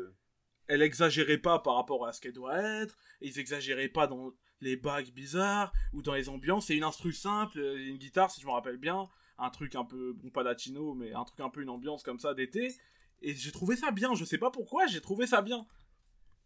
elle 0.71 0.81
exagérait 0.81 1.38
pas 1.38 1.60
par 1.60 1.75
rapport 1.75 2.07
à 2.07 2.13
ce 2.13 2.21
qu'elle 2.21 2.31
doit 2.31 2.57
être, 2.57 2.97
et 3.19 3.27
ils 3.27 3.39
exagéraient 3.39 3.89
pas 3.89 4.07
dans 4.07 4.31
les 4.62 4.77
bagues 4.77 5.12
bizarres 5.12 5.73
ou 5.91 6.01
dans 6.01 6.13
les 6.13 6.29
ambiances. 6.29 6.67
C'est 6.67 6.77
une 6.77 6.86
instru 6.86 7.12
simple, 7.12 7.60
euh, 7.60 7.89
une 7.89 7.97
guitare 7.97 8.31
si 8.31 8.39
je 8.39 8.45
me 8.45 8.51
rappelle 8.51 8.77
bien, 8.77 9.10
un 9.38 9.49
truc 9.49 9.75
un 9.75 9.84
peu, 9.84 10.13
bon 10.13 10.29
pas 10.29 10.43
latino, 10.43 10.93
mais 10.93 11.12
un 11.13 11.25
truc 11.25 11.41
un 11.41 11.49
peu 11.49 11.62
une 11.62 11.69
ambiance 11.69 12.03
comme 12.03 12.19
ça 12.19 12.34
d'été. 12.34 12.73
Et 13.21 13.36
j'ai 13.36 13.51
trouvé 13.51 13.75
ça 13.75 13.91
bien, 13.91 14.13
je 14.15 14.23
sais 14.23 14.38
pas 14.38 14.49
pourquoi, 14.49 14.88
j'ai 14.88 15.01
trouvé 15.01 15.27
ça 15.27 15.41
bien. 15.41 15.67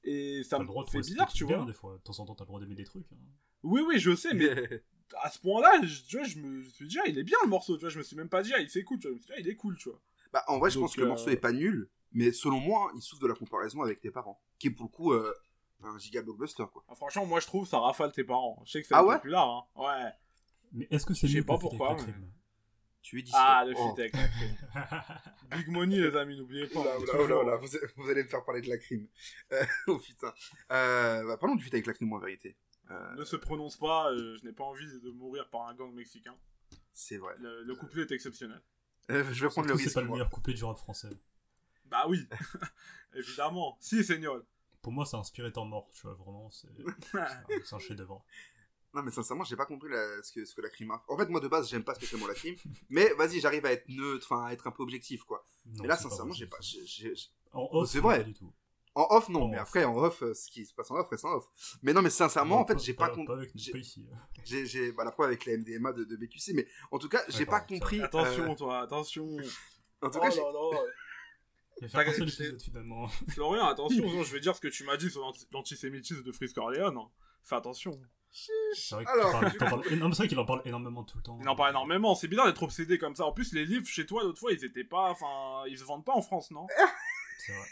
Et 0.03 0.41
ça 0.43 0.57
me 0.57 0.63
le 0.63 0.67
droit 0.67 0.83
de 0.83 0.89
fait 0.89 1.01
bizarre, 1.01 1.31
tu 1.31 1.45
bien, 1.45 1.57
vois. 1.57 1.65
Des 1.67 1.73
fois, 1.73 1.97
de 1.97 2.01
temps 2.01 2.19
en 2.19 2.25
temps, 2.25 2.33
t'as 2.33 2.45
le 2.45 2.47
droit 2.47 2.59
d'aimer 2.59 2.75
des 2.75 2.83
trucs. 2.83 3.05
hein. 3.11 3.17
Oui, 3.61 3.81
oui, 3.87 3.99
je 3.99 4.15
sais, 4.15 4.33
mais 4.33 4.49
à 5.21 5.29
ce 5.29 5.37
point-là, 5.39 5.81
je, 5.83 6.01
tu 6.01 6.17
vois, 6.17 6.25
je 6.25 6.39
me 6.39 6.63
suis 6.63 6.87
dit, 6.87 6.97
ah, 6.99 7.07
il 7.07 7.19
est 7.19 7.23
bien 7.23 7.37
le 7.43 7.49
morceau, 7.49 7.75
tu 7.75 7.81
vois, 7.81 7.89
je 7.89 7.99
me 7.99 8.03
suis 8.03 8.15
même 8.15 8.29
pas 8.29 8.41
dit, 8.41 8.53
ah, 8.55 8.59
il 8.59 8.69
s'écoute, 8.71 9.01
tu 9.01 9.07
vois, 9.07 9.11
je 9.11 9.17
me 9.17 9.21
suis 9.21 9.27
dit, 9.27 9.33
ah, 9.37 9.39
il 9.39 9.47
est 9.49 9.55
cool, 9.55 9.77
tu 9.77 9.89
vois. 9.89 10.01
Bah, 10.33 10.43
en 10.47 10.57
vrai, 10.57 10.71
je 10.71 10.75
Donc, 10.75 10.85
pense 10.85 10.95
que 10.95 11.01
le 11.01 11.07
morceau 11.07 11.29
euh, 11.29 11.33
est 11.33 11.37
pas 11.37 11.51
nul, 11.51 11.89
mais 12.15 12.31
selon 12.31 12.59
moi, 12.59 12.91
il 12.95 13.01
souffre 13.03 13.21
de 13.21 13.27
la 13.27 13.35
comparaison 13.35 13.83
avec 13.83 13.99
tes 13.99 14.09
parents, 14.09 14.41
qui 14.57 14.67
est 14.67 14.71
pour 14.71 14.85
le 14.87 14.91
coup 14.91 15.13
euh, 15.13 15.31
un 15.83 15.97
giga 15.99 16.23
blockbuster, 16.23 16.63
quoi. 16.73 16.83
Ah, 16.89 16.95
franchement, 16.95 17.27
moi 17.27 17.39
je 17.39 17.45
trouve 17.45 17.67
ça 17.67 17.77
rafale 17.79 18.11
tes 18.11 18.23
parents. 18.23 18.59
Je 18.65 18.71
sais 18.71 18.81
que 18.81 18.87
c'est 18.87 18.95
Ah 18.95 19.05
ouais 19.05 19.15
populaire, 19.17 19.41
hein. 19.41 19.63
Ouais. 19.75 20.11
Mais 20.71 20.87
est-ce 20.89 21.05
que 21.05 21.13
c'est 21.13 21.27
Je 21.27 21.33
sais 21.33 21.39
mieux 21.39 21.45
pas 21.45 21.57
pourquoi, 21.59 21.95
mais- 21.95 22.13
Tu 23.01 23.19
es 23.19 23.21
dit 23.21 23.31
Ah, 23.35 23.63
le 23.67 23.73
oh. 23.77 23.89
feat 23.89 23.99
avec 23.99 24.13
la 24.15 24.27
crime. 24.27 24.55
Big 25.51 25.67
Money, 25.67 25.97
les 25.97 26.15
amis, 26.15 26.37
n'oubliez 26.37 26.65
pas. 26.67 26.79
Oula, 26.79 26.97
oula, 26.99 27.23
oula, 27.23 27.37
oula, 27.43 27.55
vous, 27.57 27.67
vous 27.97 28.09
allez 28.09 28.23
me 28.23 28.27
faire 28.27 28.43
parler 28.43 28.61
de 28.61 28.69
la 28.69 28.77
crime. 28.79 29.07
Euh, 29.51 29.63
oh 29.87 29.99
putain. 29.99 30.33
Euh, 30.71 31.23
bah, 31.27 31.37
parlons 31.37 31.55
du 31.55 31.63
feat 31.63 31.73
avec 31.75 31.85
la 31.85 31.93
crime 31.93 32.11
en 32.13 32.17
vérité. 32.19 32.57
Euh, 32.91 33.15
Ne 33.15 33.23
se 33.25 33.35
prononce 33.35 33.77
pas, 33.77 34.11
euh, 34.11 34.37
je 34.39 34.45
n'ai 34.45 34.53
pas 34.53 34.63
envie 34.63 34.85
de 35.01 35.09
mourir 35.11 35.47
par 35.49 35.67
un 35.67 35.75
gang 35.75 35.93
mexicain. 35.93 36.35
c'est 36.93 37.17
vrai. 37.17 37.35
Le, 37.39 37.63
le 37.63 37.75
couplet 37.75 38.03
est 38.03 38.11
exceptionnel. 38.11 38.61
Euh, 39.11 39.23
je 39.31 39.43
vais 39.45 39.49
prendre 39.51 39.67
le 39.67 39.73
Surtout, 39.75 39.77
c'est 39.79 39.83
risque. 39.85 39.95
pas 39.95 40.01
le 40.01 40.09
meilleur 40.09 40.29
couplet 40.31 40.53
du 40.55 40.63
rap 40.63 40.77
français. 40.77 41.09
Bah 41.85 42.05
oui, 42.07 42.27
évidemment. 43.13 43.77
Si, 43.79 44.03
Seigneur. 44.03 44.41
Pour 44.81 44.91
moi, 44.91 45.05
c'est 45.05 45.17
inspiré 45.17 45.51
temps 45.51 45.65
mort, 45.65 45.89
tu 45.93 46.01
vois, 46.03 46.13
vraiment, 46.15 46.49
c'est 46.51 46.67
un- 47.73 47.79
chef-d'œuvre. 47.79 48.23
Non, 48.93 49.01
mais 49.03 49.11
sincèrement, 49.11 49.43
j'ai 49.43 49.55
pas 49.57 49.65
compris 49.65 49.89
la- 49.89 50.21
ce, 50.23 50.31
que, 50.31 50.45
ce 50.45 50.55
que 50.55 50.61
la 50.61 50.69
crime 50.69 50.91
a. 50.91 51.01
En 51.09 51.17
fait, 51.17 51.27
moi 51.27 51.39
de 51.41 51.47
base, 51.47 51.69
j'aime 51.69 51.83
pas 51.83 51.95
spécialement 51.95 52.27
la 52.27 52.33
crime, 52.33 52.55
mais 52.89 53.09
vas-y, 53.15 53.39
j'arrive 53.39 53.65
à 53.65 53.71
être 53.71 53.89
neutre, 53.89 54.27
enfin, 54.31 54.45
à 54.45 54.53
être 54.53 54.67
un 54.67 54.71
peu 54.71 54.83
objectif, 54.83 55.23
quoi. 55.23 55.43
Non, 55.65 55.81
Mais 55.83 55.87
là, 55.89 55.95
pas 55.95 56.03
sincèrement, 56.03 56.33
j'ai 56.33 56.47
pas. 56.47 56.57
En 57.53 57.67
off, 57.71 57.89
C'est 57.89 57.97
non, 57.97 58.03
vrai. 58.03 58.17
Pas 58.17 58.23
du 58.23 58.33
tout. 58.33 58.53
En 58.97 59.07
off, 59.09 59.27
non, 59.27 59.41
En 59.43 59.47
mais 59.49 59.57
off. 59.57 59.63
après, 59.63 59.83
en 59.83 59.97
off, 59.97 60.21
euh, 60.23 60.33
ce 60.33 60.49
qui 60.49 60.65
se 60.65 60.73
passe 60.73 60.89
en 60.89 60.95
off 60.95 61.09
reste 61.09 61.25
en 61.25 61.33
off. 61.33 61.45
Mais 61.81 61.91
non, 61.91 62.01
mais 62.01 62.09
sincèrement, 62.09 62.57
Non, 62.57 62.61
en 62.61 62.67
fait, 62.67 62.79
j'ai 62.79 62.93
pas, 62.93 63.09
Pas 63.09 63.15
compris. 63.15 63.33
avec 63.33 63.51
j'ai- 63.55 63.71
pas 63.73 63.77
ici. 63.79 64.07
J'ai, 64.45 64.65
j'ai, 64.65 64.91
bah, 64.93 65.03
la 65.03 65.11
preuve 65.11 65.27
avec 65.27 65.45
la 65.45 65.57
MDMA 65.57 65.91
de, 65.91 66.05
de 66.05 66.15
BQC, 66.15 66.53
mais 66.53 66.65
en 66.91 66.97
tout 66.99 67.09
cas, 67.09 67.21
j'ai 67.27 67.45
pas 67.45 67.59
ça- 67.59 67.65
compris. 67.65 68.01
Attention, 68.01 68.51
euh, 68.53 68.55
toi, 68.55 68.79
attention. 68.79 69.25
en 70.01 70.09
tout 70.09 70.17
Oh 70.17 70.21
cas, 70.21 70.29
là. 70.29 70.79
Il 71.81 71.87
va 71.87 72.03
faire 72.03 72.09
un 72.13 72.17
seul 72.17 72.29
c'est- 72.29 72.43
épisode 72.43 72.61
finalement. 72.61 73.07
Florian, 73.33 73.67
attention, 73.67 74.07
sinon 74.09 74.23
je 74.23 74.31
vais 74.33 74.39
dire 74.39 74.55
ce 74.55 74.61
que 74.61 74.67
tu 74.69 74.83
m'as 74.85 74.97
dit 74.97 75.09
sur 75.09 75.21
l'anti- 75.21 75.47
l'antisémitisme 75.51 76.23
de 76.23 76.31
Frisk 76.31 76.55
Corleone. 76.55 76.97
hein. 76.97 77.09
Fais 77.43 77.55
attention. 77.55 77.91
C'est 78.31 78.95
vrai 78.95 79.05
qu'il 79.05 79.13
parle- 79.21 79.45
en 80.39 80.45
parle 80.45 80.61
énormément 80.65 81.03
tout 81.03 81.17
le 81.17 81.23
temps. 81.23 81.37
Il 81.41 81.47
en 81.47 81.55
parle 81.55 81.69
énormément, 81.69 82.15
c'est 82.15 82.27
bizarre 82.27 82.47
d'être 82.47 82.63
obsédé 82.63 82.97
comme 82.97 83.15
ça. 83.15 83.25
En 83.25 83.31
plus, 83.31 83.53
les 83.53 83.65
livres 83.65 83.85
chez 83.87 84.05
toi, 84.05 84.23
l'autre 84.23 84.39
fois, 84.39 84.51
ils 84.51 84.63
étaient 84.65 84.83
pas. 84.83 85.09
Enfin, 85.11 85.63
ils 85.69 85.77
se 85.77 85.83
vendent 85.85 86.03
pas 86.05 86.13
en 86.13 86.21
France, 86.21 86.51
non? 86.51 86.67
C'est 87.39 87.51
vrai. 87.53 87.67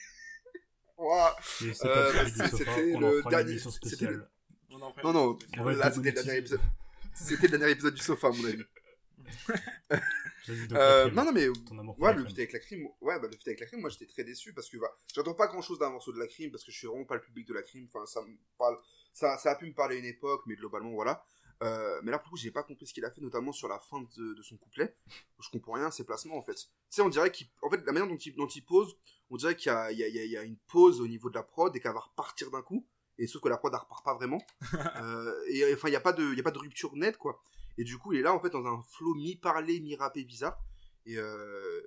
C'est 1.42 1.86
Euh, 1.86 2.14
le 2.14 2.30
c'était 2.30 2.44
le 2.44 3.30
dernier- 3.30 3.58
c'était 3.60 4.06
le- 4.06 4.28
Non, 4.70 5.14
non, 5.14 5.38
là 5.76 5.92
c'était 5.92 6.12
le 6.12 6.24
dernier 6.24 6.38
épisode. 6.38 6.62
C'était 7.14 7.48
le 7.48 7.58
dernier 7.58 7.74
épisode 7.74 7.94
du 7.96 8.02
sofa, 8.02 8.28
à 8.28 8.32
mon 8.32 8.46
avis. 8.46 8.64
Euh, 10.74 11.10
non, 11.12 11.26
non, 11.26 11.32
mais 11.32 11.48
Ouais, 12.00 12.14
le 12.14 12.26
feat 12.26 12.38
avec 12.40 12.54
la 12.54 12.60
crime, 12.60 12.88
ouais, 13.02 13.20
bah, 13.20 13.28
le 13.32 13.38
feat 13.38 13.48
avec 13.48 13.60
la 13.62 13.66
crime, 13.66 13.82
moi 13.82 13.90
j'étais 13.90 14.08
très 14.08 14.24
déçu 14.24 14.54
parce 14.54 14.70
que 14.70 14.78
bah, 14.78 14.92
j'attends 15.14 15.34
pas 15.34 15.48
grand 15.48 15.62
chose 15.62 15.80
d'un 15.80 15.90
morceau 15.90 16.12
de 16.12 16.20
la 16.20 16.28
crime 16.28 16.52
parce 16.52 16.64
que 16.64 16.72
je 16.72 16.78
suis 16.78 16.88
vraiment 16.88 17.06
pas 17.06 17.16
le 17.16 17.22
public 17.22 17.48
de 17.48 17.54
la 17.54 17.62
crime. 17.62 17.88
Enfin, 17.94 18.06
ça 18.06 18.22
me 18.22 18.36
parle, 18.58 18.78
ça, 19.14 19.38
ça 19.38 19.52
a 19.52 19.56
pu 19.56 19.66
me 19.66 19.74
parler 19.74 19.96
à 19.98 20.00
une 20.00 20.06
époque, 20.06 20.44
mais 20.46 20.56
globalement, 20.56 20.92
voilà. 20.92 21.26
Euh, 21.62 22.02
mais 22.04 22.12
là, 22.12 22.20
pour 22.20 22.28
le 22.28 22.30
coup, 22.32 22.38
j'ai 22.38 22.52
pas 22.52 22.64
compris 22.64 22.86
ce 22.88 22.94
qu'il 22.94 23.06
a 23.06 23.12
fait, 23.12 23.22
notamment 23.22 23.54
sur 23.54 23.70
la 23.70 23.80
fin 23.80 24.02
de, 24.18 24.34
de 24.34 24.42
son 24.42 24.58
couplet. 24.58 24.98
Je 25.40 25.50
comprends 25.50 25.74
rien 25.74 25.86
à 25.86 25.92
ses 25.92 26.04
placements 26.04 26.36
en 26.38 26.42
fait. 26.42 26.56
Tu 26.56 26.68
sais, 26.90 27.02
on 27.02 27.10
dirait 27.10 27.32
qu'il, 27.32 27.48
en 27.62 27.70
fait, 27.70 27.78
la 27.86 27.92
manière 27.94 28.08
dont 28.10 28.18
il, 28.18 28.36
dont 28.36 28.48
il 28.48 28.66
pose, 28.66 28.98
on 29.30 29.38
dirait 29.38 29.56
qu'il 29.56 29.72
y 29.72 29.76
a, 29.76 29.92
y, 29.92 30.02
y 30.02 30.36
une 30.44 30.58
pause 30.68 31.00
au 31.00 31.08
niveau 31.08 31.30
de 31.30 31.36
la 31.36 31.44
prod 31.44 31.74
et 31.76 31.80
qu'elle 31.80 31.94
va 31.94 32.00
repartir 32.02 32.52
d'un 32.52 32.62
coup. 32.62 32.86
Et 33.18 33.28
sauf 33.28 33.42
que 33.42 33.48
la 33.50 33.58
prod, 33.58 33.72
elle 33.74 33.80
repart 33.80 34.04
pas 34.04 34.16
vraiment. 34.16 34.42
Euh, 35.02 35.34
et 35.50 35.74
enfin, 35.74 35.90
il 35.90 35.92
y 35.92 35.96
a 35.96 36.02
pas 36.02 36.14
de, 36.14 36.24
il 36.32 36.38
y 36.38 36.40
a 36.40 36.44
pas 36.44 36.52
de 36.52 36.58
rupture 36.58 36.96
nette, 36.96 37.18
quoi. 37.18 37.42
Et 37.78 37.84
du 37.84 37.98
coup, 37.98 38.14
il 38.14 38.20
est 38.20 38.24
là, 38.24 38.34
en 38.34 38.40
fait, 38.40 38.50
dans 38.50 38.66
un 38.66 38.82
flow 38.84 39.16
mi-parlé, 39.16 39.80
mi-rappé 39.80 40.24
bizarre. 40.24 40.60
Et, 41.06 41.18
euh, 41.18 41.82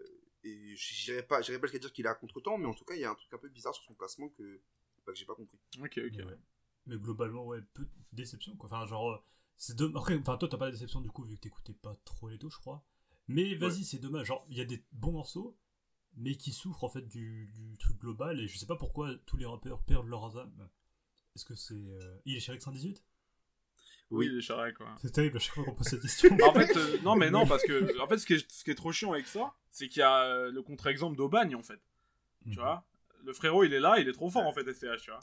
et 0.45 0.77
j'irai 0.77 1.23
pas, 1.23 1.43
j'irai 1.43 1.59
pas 1.59 1.67
jusqu'à 1.67 1.79
dire 1.79 1.93
qu'il 1.93 2.07
est 2.07 2.09
à 2.09 2.15
contre-temps, 2.15 2.59
mais 2.59 2.67
en 2.67 2.75
tout 2.75 2.85
cas, 2.85 2.95
il 2.95 3.01
y 3.01 3.05
a 3.05 3.11
un 3.11 3.15
truc 3.15 3.33
un 3.33 3.39
peu 3.39 3.49
bizarre 3.49 3.75
sur 3.75 3.85
son 3.85 3.95
placement 3.95 4.29
que, 4.31 4.61
bah, 5.07 5.13
que 5.13 5.15
j'ai 5.15 5.25
pas 5.25 5.35
compris. 5.35 5.59
Ok, 5.79 5.99
ok. 5.99 6.13
Mais, 6.17 6.25
ouais. 6.25 6.39
Mais 6.87 6.97
globalement, 6.97 7.47
ouais, 7.47 7.61
peu 7.75 7.85
de 7.85 7.91
déception 8.13 8.57
quoi. 8.57 8.69
Enfin, 8.71 8.87
genre, 8.87 9.11
euh, 9.11 9.19
c'est 9.57 9.77
dommage. 9.77 9.97
Après, 9.97 10.17
enfin, 10.17 10.37
toi, 10.37 10.49
t'as 10.49 10.57
pas 10.57 10.67
de 10.67 10.73
déception 10.73 11.01
du 11.01 11.11
coup, 11.11 11.25
vu 11.25 11.37
que 11.37 11.41
t'écoutais 11.41 11.73
pas 11.73 11.97
trop 12.05 12.29
les 12.29 12.39
deux, 12.39 12.51
je 12.51 12.59
crois. 12.59 12.85
Mais 13.29 13.55
vas-y, 13.57 13.85
c'est 13.85 13.99
dommage. 13.99 14.29
Genre, 14.29 14.47
il 14.49 14.57
y 14.57 14.61
a 14.61 14.65
des 14.65 14.85
bons 14.93 15.13
morceaux, 15.13 15.57
mais 16.15 16.37
qui 16.37 16.53
souffrent 16.53 16.85
en 16.85 16.89
fait 16.89 17.07
du, 17.09 17.49
du 17.55 17.77
truc 17.79 17.99
global. 17.99 18.41
Et 18.41 18.47
je 18.47 18.57
sais 18.57 18.67
pas 18.67 18.77
pourquoi 18.77 19.17
tous 19.27 19.37
les 19.37 19.47
rappeurs 19.47 19.83
perdent 19.83 20.07
leur 20.07 20.37
âme. 20.39 20.69
Est-ce 21.35 21.45
que 21.45 21.55
c'est. 21.55 21.75
Euh... 21.75 22.19
Il 22.25 22.37
est 22.37 22.41
chez 22.41 22.53
Rex 22.53 22.65
118 22.65 23.03
Oui, 24.11 24.29
les 24.29 24.41
charrets, 24.41 24.73
quoi. 24.73 24.87
C'est 25.03 25.11
terrible 25.11 25.37
à 25.37 25.41
chaque 25.41 25.55
fois 25.55 25.65
qu'on 25.65 25.75
pose 25.75 25.87
cette 25.87 26.03
question. 26.03 26.37
En 26.45 26.53
fait, 26.53 26.77
euh, 26.77 26.99
non, 27.03 27.17
mais 27.17 27.31
non, 27.31 27.47
parce 27.47 27.65
que, 27.65 28.01
en 28.01 28.07
fait, 28.07 28.19
ce 28.19 28.27
qui 28.27 28.35
est, 28.35 28.51
ce 28.51 28.63
qui 28.63 28.71
est 28.71 28.77
trop 28.77 28.93
chiant 28.93 29.13
avec 29.13 29.27
ça, 29.27 29.53
c'est 29.71 29.89
qu'il 29.89 30.01
y 30.01 30.03
a 30.03 30.23
euh, 30.23 30.51
le 30.53 30.63
contre-exemple 30.63 31.17
d'Aubagne, 31.17 31.57
en 31.57 31.63
fait. 31.63 31.81
Mhm. 32.45 32.53
Tu 32.53 32.59
vois? 32.59 32.85
Le 33.25 33.33
frérot, 33.33 33.65
il 33.65 33.75
est 33.75 33.81
là, 33.81 33.99
il 33.99 34.09
est 34.09 34.13
trop 34.13 34.31
fort, 34.31 34.47
en 34.47 34.53
fait, 34.53 34.63
SCH, 34.73 35.03
tu 35.03 35.11
vois? 35.11 35.21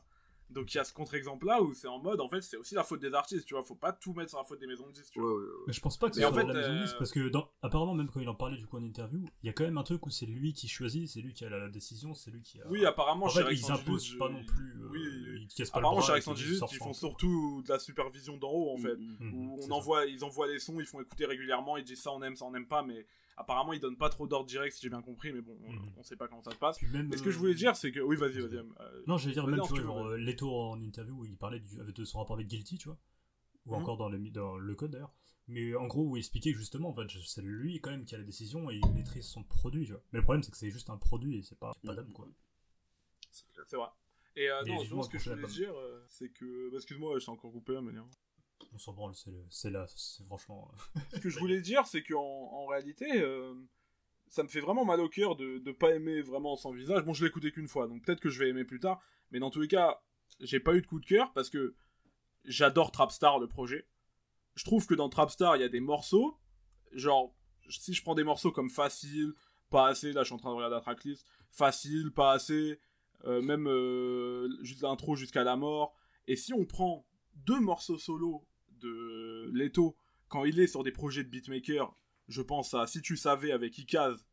Donc, 0.50 0.72
il 0.74 0.78
y 0.78 0.80
a 0.80 0.84
ce 0.84 0.94
contre-exemple-là 0.94 1.62
où 1.64 1.74
c'est 1.74 1.88
en 1.88 1.98
mode, 2.00 2.22
en 2.22 2.30
fait, 2.30 2.42
c'est 2.42 2.58
aussi 2.58 2.76
la 2.76 2.84
faute 2.84 3.00
des 3.00 3.14
artistes, 3.14 3.46
tu 3.46 3.56
vois. 3.56 3.64
Faut 3.64 3.74
pas 3.76 3.92
tout 3.92 4.14
mettre 4.14 4.30
sur 4.30 4.38
la 4.38 4.44
faute 4.44 4.60
des 4.60 4.68
maisons 4.68 4.86
de 4.88 4.92
disques, 4.92 5.14
tu 5.14 5.20
Ouais, 5.20 5.26
vois. 5.26 5.36
ouais, 5.36 5.42
ouais. 5.46 5.64
Mais 5.68 5.74
je 5.74 5.82
pense 5.82 5.98
pas 5.98 6.10
que 6.12 6.16
Mais 6.16 6.22
ce 6.22 6.28
en 6.28 6.34
fait, 6.34 6.44
la 6.44 6.54
maison 6.54 6.74
de 6.76 6.80
disque, 6.80 6.94
euh, 6.96 7.00
parce 7.00 7.12
que 7.12 7.28
dans... 7.30 7.50
apparemment 7.64 7.96
même 7.96 8.08
quand 8.10 8.20
il 8.20 8.30
en 8.30 8.36
parlait 8.36 8.58
du 8.58 8.68
coup 8.68 8.78
en 8.78 8.84
interview, 8.84 9.24
il 9.42 9.48
y 9.48 9.50
a 9.50 9.54
quand 9.54 9.64
même 9.64 9.78
un 9.80 9.84
truc 9.84 10.06
où 10.06 10.10
c'est 10.12 10.26
lui 10.28 10.54
qui 10.54 10.68
choisit, 10.68 11.08
c'est 11.10 11.22
lui 11.22 11.34
qui 11.34 11.44
a 11.46 11.50
la 11.50 11.70
décision, 11.70 12.14
c'est 12.14 12.30
lui 12.30 12.42
qui 12.42 12.62
a. 12.62 12.68
Oui, 12.68 12.86
apparemment, 12.86 13.26
en 13.26 13.30
chez 13.30 13.44
fait, 13.44 13.52
ils 13.54 13.58
118, 13.58 13.82
imposent 13.82 14.06
je- 14.08 14.18
pas 14.18 14.30
non 14.30 14.44
plus. 14.46 14.72
euh, 14.84 14.88
Oui, 14.92 15.00
ils 15.42 15.48
cassent 15.48 15.72
pas 15.72 15.80
le 15.80 15.86
apparemment, 15.86 16.02
bras. 16.02 16.08
chez 16.08 16.12
et 16.14 16.16
qu'ils 16.16 16.24
118, 16.24 16.58
sortent 16.58 16.74
ils 16.74 16.78
sans 16.78 16.86
font 16.86 16.94
surtout 16.94 17.64
de 17.66 17.70
la 17.72 17.80
supervision 17.80 18.38
d'en 18.38 18.52
haut, 18.52 18.74
en 18.74 18.78
fait. 18.78 18.96
Mm, 18.96 19.16
mm. 19.20 19.34
Où 19.34 19.56
c'est 19.60 19.66
on 19.66 19.68
ça. 19.70 19.74
envoie, 19.74 20.06
ils 20.06 20.24
envoient 20.24 20.48
les 20.48 20.60
sons, 20.60 20.80
ils 20.80 20.86
font 20.86 21.02
écouter 21.02 21.26
régulièrement, 21.26 21.78
ils 21.78 21.84
disent 21.84 22.02
ça 22.02 22.12
on 22.12 22.22
aime, 22.22 22.36
ça 22.36 22.46
on 22.46 22.52
n'aime 22.52 22.68
pas, 22.68 22.84
mais 22.84 23.08
apparemment 23.38 23.74
ils 23.74 23.80
donnent 23.80 23.98
pas 23.98 24.10
trop 24.10 24.28
d'ordre 24.28 24.46
direct 24.48 24.76
si 24.76 24.82
j'ai 24.82 24.90
bien 24.90 25.02
compris, 25.02 25.32
mais 25.34 25.42
bon, 25.42 25.58
on, 25.66 26.00
on 26.00 26.04
sait 26.04 26.16
pas 26.16 26.28
comment 26.28 26.44
ça 26.44 26.52
se 26.52 26.58
passe. 26.58 26.82
Même, 26.84 27.08
Mais 27.10 27.18
ce 27.18 27.24
que 27.24 27.32
je 27.32 27.36
euh, 27.36 27.40
voulais 27.40 27.56
dire, 27.56 27.76
c'est 27.76 27.92
que 27.92 28.00
oui, 28.00 28.16
vas-y, 28.16 28.40
vas-y. 28.40 28.58
euh, 28.58 29.04
Non, 29.08 29.18
je 29.18 29.28
vais 29.28 29.34
dire 29.34 29.48
même, 29.48 29.62
tu 29.62 29.82
vois, 29.82 30.04
veux, 30.04 30.12
euh, 30.14 30.18
Leto 30.18 30.54
en 30.54 30.82
interview 30.82 31.16
où 31.16 31.26
il 31.26 31.38
parlait 31.38 31.60
du, 31.60 31.76
de 31.78 32.06
son 32.06 32.20
rapport 32.20 32.36
avec 32.36 32.48
Guilty, 32.48 32.78
tu 32.78 32.88
vois. 32.88 32.98
Ou 33.66 33.72
Mhm. 33.76 33.82
encore 33.82 33.98
dans 33.98 34.10
le, 34.10 34.20
dans 34.30 34.58
le 34.58 34.76
code 34.76 34.92
d'ailleurs. 34.92 35.14
Mais 35.48 35.76
en 35.76 35.88
gros, 35.88 36.08
où 36.08 36.16
il 36.16 36.20
expliquait 36.20 36.54
que 36.54 36.58
justement, 36.60 36.90
en 36.90 36.94
fait, 36.96 37.08
c'est 37.26 37.42
lui 37.42 37.80
quand 37.82 37.92
même 37.92 38.06
qui 38.06 38.16
a 38.16 38.18
la 38.18 38.24
décision 38.24 38.70
et 38.70 38.76
il 38.78 38.94
maîtrise 38.94 39.26
son 39.26 39.44
produit, 39.44 39.86
tu 39.86 39.92
vois. 39.92 40.02
Mais 40.12 40.20
le 40.20 40.24
problème, 40.24 40.44
c'est 40.44 40.52
que 40.52 40.58
c'est 40.58 40.70
juste 40.72 40.90
un 40.90 40.98
produit 40.98 41.38
et 41.38 41.42
c'est 41.44 41.58
pas, 41.60 41.74
pas 41.86 41.96
d'âme, 41.96 42.12
quoi. 42.14 42.28
C'est 43.32 43.76
vrai. 43.76 43.88
Et 44.36 44.50
euh, 44.50 44.62
Mais 44.66 44.72
non, 44.74 44.80
justement, 44.80 45.04
ce 45.04 45.10
que 45.10 45.20
je 45.20 45.30
voulais 45.30 45.48
dire, 45.48 45.74
euh, 45.76 46.04
c'est 46.08 46.30
que. 46.30 46.70
bah, 46.70 46.78
Excuse-moi, 46.78 47.20
je 47.20 47.26
t'ai 47.26 47.32
encore 47.32 47.52
coupé, 47.52 47.80
mais 47.82 47.92
non. 47.92 48.08
On 48.74 48.78
s'en 48.80 48.94
branle, 48.94 49.14
c'est 49.50 49.70
là, 49.70 49.86
franchement. 50.26 50.72
euh, 50.98 51.00
Ce 51.14 51.20
que 51.20 51.30
je 51.30 51.38
voulais 51.40 51.62
dire, 51.62 51.86
c'est 51.86 52.02
qu'en 52.04 52.20
en 52.20 52.66
réalité, 52.66 53.22
euh, 53.22 53.54
ça 54.28 54.42
me 54.44 54.48
fait 54.48 54.62
vraiment 54.62 54.84
mal 54.84 55.00
au 55.00 55.10
cœur 55.10 55.36
de, 55.36 55.60
de 55.60 55.72
pas 55.72 55.92
aimer 55.94 56.22
vraiment 56.22 56.56
sans 56.56 56.72
visage. 56.72 57.04
Bon, 57.04 57.14
je 57.14 57.24
l'ai 57.24 57.30
écouté 57.30 57.52
qu'une 57.52 57.68
fois, 57.68 57.88
donc 57.88 58.04
peut-être 58.04 58.20
que 58.20 58.30
je 58.30 58.40
vais 58.40 58.50
aimer 58.50 58.64
plus 58.66 58.80
tard. 58.80 59.00
Mais 59.32 59.40
dans 59.40 59.52
tous 59.52 59.62
les 59.62 59.68
cas, 59.68 60.02
j'ai 60.40 60.60
pas 60.60 60.74
eu 60.74 60.82
de 60.82 60.88
coup 60.88 61.00
de 61.00 61.06
cœur 61.06 61.32
parce 61.34 61.50
que 61.52 61.76
j'adore 62.46 62.92
Trapstar, 62.92 63.38
le 63.40 63.48
projet. 63.48 63.88
Je 64.56 64.64
trouve 64.64 64.88
que 64.88 64.96
dans 64.96 65.08
Trapstar, 65.10 65.56
il 65.56 65.62
y 65.62 65.66
a 65.66 65.70
des 65.70 65.80
morceaux. 65.80 66.40
Genre, 66.94 67.36
si 67.70 67.94
je 67.94 68.02
prends 68.02 68.16
des 68.16 68.24
morceaux 68.24 68.52
comme 68.52 68.70
Facile, 68.72 69.34
Pas 69.70 69.88
assez, 69.88 70.14
là 70.14 70.22
je 70.22 70.28
suis 70.28 70.36
en 70.36 70.38
train 70.38 70.50
de 70.50 70.56
regarder 70.56 70.76
la 70.76 70.82
tracklist. 70.82 71.26
Facile, 71.52 72.12
Pas 72.12 72.32
assez, 72.34 72.80
euh, 73.26 73.42
même 73.42 73.68
juste 74.64 74.82
l'intro 74.82 75.16
jusqu'à 75.16 75.44
la 75.44 75.56
mort. 75.56 75.96
Et 76.28 76.36
si 76.36 76.54
on 76.54 76.66
prend 76.66 77.06
deux 77.36 77.60
morceaux 77.60 77.98
solo 78.00 78.46
de 78.84 79.50
Leto 79.54 79.96
quand 80.34 80.46
il 80.46 80.60
est 80.60 80.66
sur 80.66 80.82
des 80.82 80.92
projets 80.92 81.24
de 81.24 81.30
beatmaker, 81.30 81.96
je 82.28 82.42
pense 82.42 82.74
à 82.74 82.88
Si 82.88 83.04
tu 83.04 83.16
savais 83.18 83.52
avec 83.52 83.78
Ikaz 83.78 84.26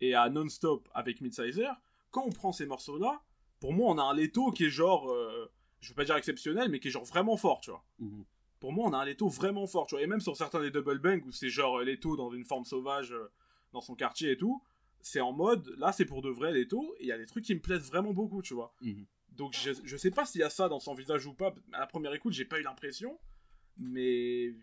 et 0.00 0.12
à 0.12 0.28
Non-Stop 0.28 0.88
avec 0.92 1.20
Midsizer, 1.20 1.80
quand 2.10 2.24
on 2.26 2.32
prend 2.32 2.50
ces 2.50 2.66
morceaux-là, 2.66 3.22
pour 3.60 3.72
moi 3.72 3.92
on 3.92 3.98
a 3.98 4.02
un 4.02 4.14
Leto 4.14 4.50
qui 4.50 4.64
est 4.64 4.70
genre, 4.70 5.08
euh, 5.12 5.48
je 5.78 5.90
veux 5.90 5.94
pas 5.94 6.04
dire 6.04 6.16
exceptionnel, 6.16 6.70
mais 6.70 6.80
qui 6.80 6.88
est 6.88 6.90
genre 6.90 7.04
vraiment 7.04 7.36
fort, 7.36 7.60
tu 7.60 7.70
vois. 7.70 7.84
Mhm. 8.00 8.24
Pour 8.58 8.72
moi 8.72 8.88
on 8.88 8.92
a 8.94 8.98
un 8.98 9.04
Leto 9.04 9.28
vraiment 9.28 9.68
fort, 9.68 9.86
tu 9.86 9.94
vois. 9.94 10.02
Et 10.02 10.08
même 10.08 10.18
sur 10.18 10.36
certains 10.36 10.60
des 10.60 10.72
double 10.72 10.98
bang 10.98 11.24
où 11.24 11.30
c'est 11.30 11.50
genre 11.50 11.78
euh, 11.78 11.84
Leto 11.84 12.16
dans 12.16 12.32
une 12.32 12.44
forme 12.44 12.64
sauvage 12.64 13.12
euh, 13.12 13.30
dans 13.72 13.80
son 13.80 13.94
quartier 13.94 14.32
et 14.32 14.36
tout, 14.36 14.60
c'est 15.00 15.20
en 15.20 15.32
mode, 15.32 15.72
là 15.78 15.92
c'est 15.92 16.04
pour 16.04 16.20
de 16.20 16.30
vrai 16.30 16.52
Leto, 16.52 16.96
et 16.98 17.04
il 17.04 17.06
y 17.06 17.12
a 17.12 17.18
des 17.18 17.26
trucs 17.26 17.44
qui 17.44 17.54
me 17.54 17.60
plaisent 17.60 17.86
vraiment 17.86 18.12
beaucoup, 18.12 18.42
tu 18.42 18.54
vois. 18.54 18.74
Mhm. 18.80 19.06
Donc 19.30 19.54
je, 19.54 19.70
je 19.84 19.96
sais 19.96 20.10
pas 20.10 20.26
s'il 20.26 20.40
y 20.40 20.44
a 20.44 20.50
ça 20.50 20.68
dans 20.68 20.80
son 20.80 20.94
visage 20.94 21.26
ou 21.26 21.34
pas. 21.34 21.54
À 21.72 21.78
la 21.78 21.86
première 21.86 22.12
écoute, 22.12 22.32
j'ai 22.32 22.44
pas 22.44 22.58
eu 22.58 22.64
l'impression. 22.64 23.20
Mais 23.78 24.54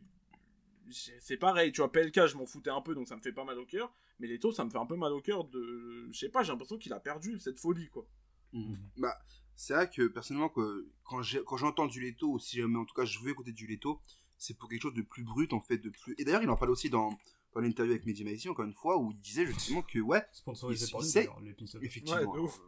c'est 0.90 1.38
pareil, 1.38 1.72
tu 1.72 1.82
vois, 1.82 1.92
PLK, 1.92 2.28
je 2.28 2.36
m'en 2.38 2.46
foutais 2.46 2.70
un 2.70 2.82
peu, 2.82 2.94
donc 2.96 3.08
ça 3.08 3.16
me 3.16 3.22
fait 3.22 3.32
pas 3.32 3.46
mal 3.46 3.58
au 3.60 3.66
cœur. 3.66 3.94
Mais 4.20 4.28
Leto, 4.28 4.52
ça 4.52 4.64
me 4.66 4.70
fait 4.70 4.78
un 4.78 4.86
peu 4.86 4.96
mal 4.96 5.14
au 5.14 5.22
cœur 5.22 5.46
de. 5.46 6.08
Je 6.12 6.18
sais 6.20 6.30
pas, 6.30 6.44
j'ai 6.44 6.52
l'impression 6.52 6.78
qu'il 6.78 6.94
a 6.94 7.00
perdu 7.00 7.40
cette 7.40 7.60
folie, 7.60 7.90
quoi. 7.90 8.06
Mhm. 8.54 8.78
Bah, 8.98 9.18
c'est 9.56 9.74
vrai 9.74 9.90
que 9.90 10.08
personnellement, 10.08 10.50
que, 10.50 10.88
quand 11.04 11.58
j'entends 11.58 11.88
du 11.88 12.02
Leto, 12.02 12.34
ou 12.34 12.40
si 12.40 12.58
jamais 12.58 12.78
en 12.78 12.86
tout 12.86 12.94
cas 12.94 13.06
je 13.06 13.20
veux 13.20 13.30
écouter 13.32 13.52
du 13.54 13.66
Leto, 13.68 14.02
c'est 14.38 14.58
pour 14.58 14.70
quelque 14.70 14.82
chose 14.82 14.94
de 14.94 15.02
plus 15.02 15.24
brut 15.24 15.54
en 15.54 15.62
fait, 15.62 15.78
de 15.78 15.90
plus. 15.90 16.16
Et 16.18 16.26
d'ailleurs, 16.26 16.44
il 16.44 16.50
en 16.50 16.58
parle 16.58 16.72
aussi 16.72 16.90
dans, 16.90 17.18
dans 17.54 17.62
l'interview 17.62 17.94
avec 17.94 18.06
Mehdi 18.06 18.24
Maizi, 18.24 18.50
encore 18.50 18.66
une 18.66 18.74
fois, 18.74 18.98
où 18.98 19.12
il 19.12 19.20
disait 19.20 19.46
justement 19.46 19.82
que 19.82 20.00
ouais, 20.00 20.24
Sponsorisé 20.34 20.86
Il- 21.22 21.28
par 21.28 21.40
l'épisode. 21.42 21.84
effectivement. 21.84 22.20
Ouais, 22.20 22.26
de 22.38 22.40
ouf. 22.44 22.60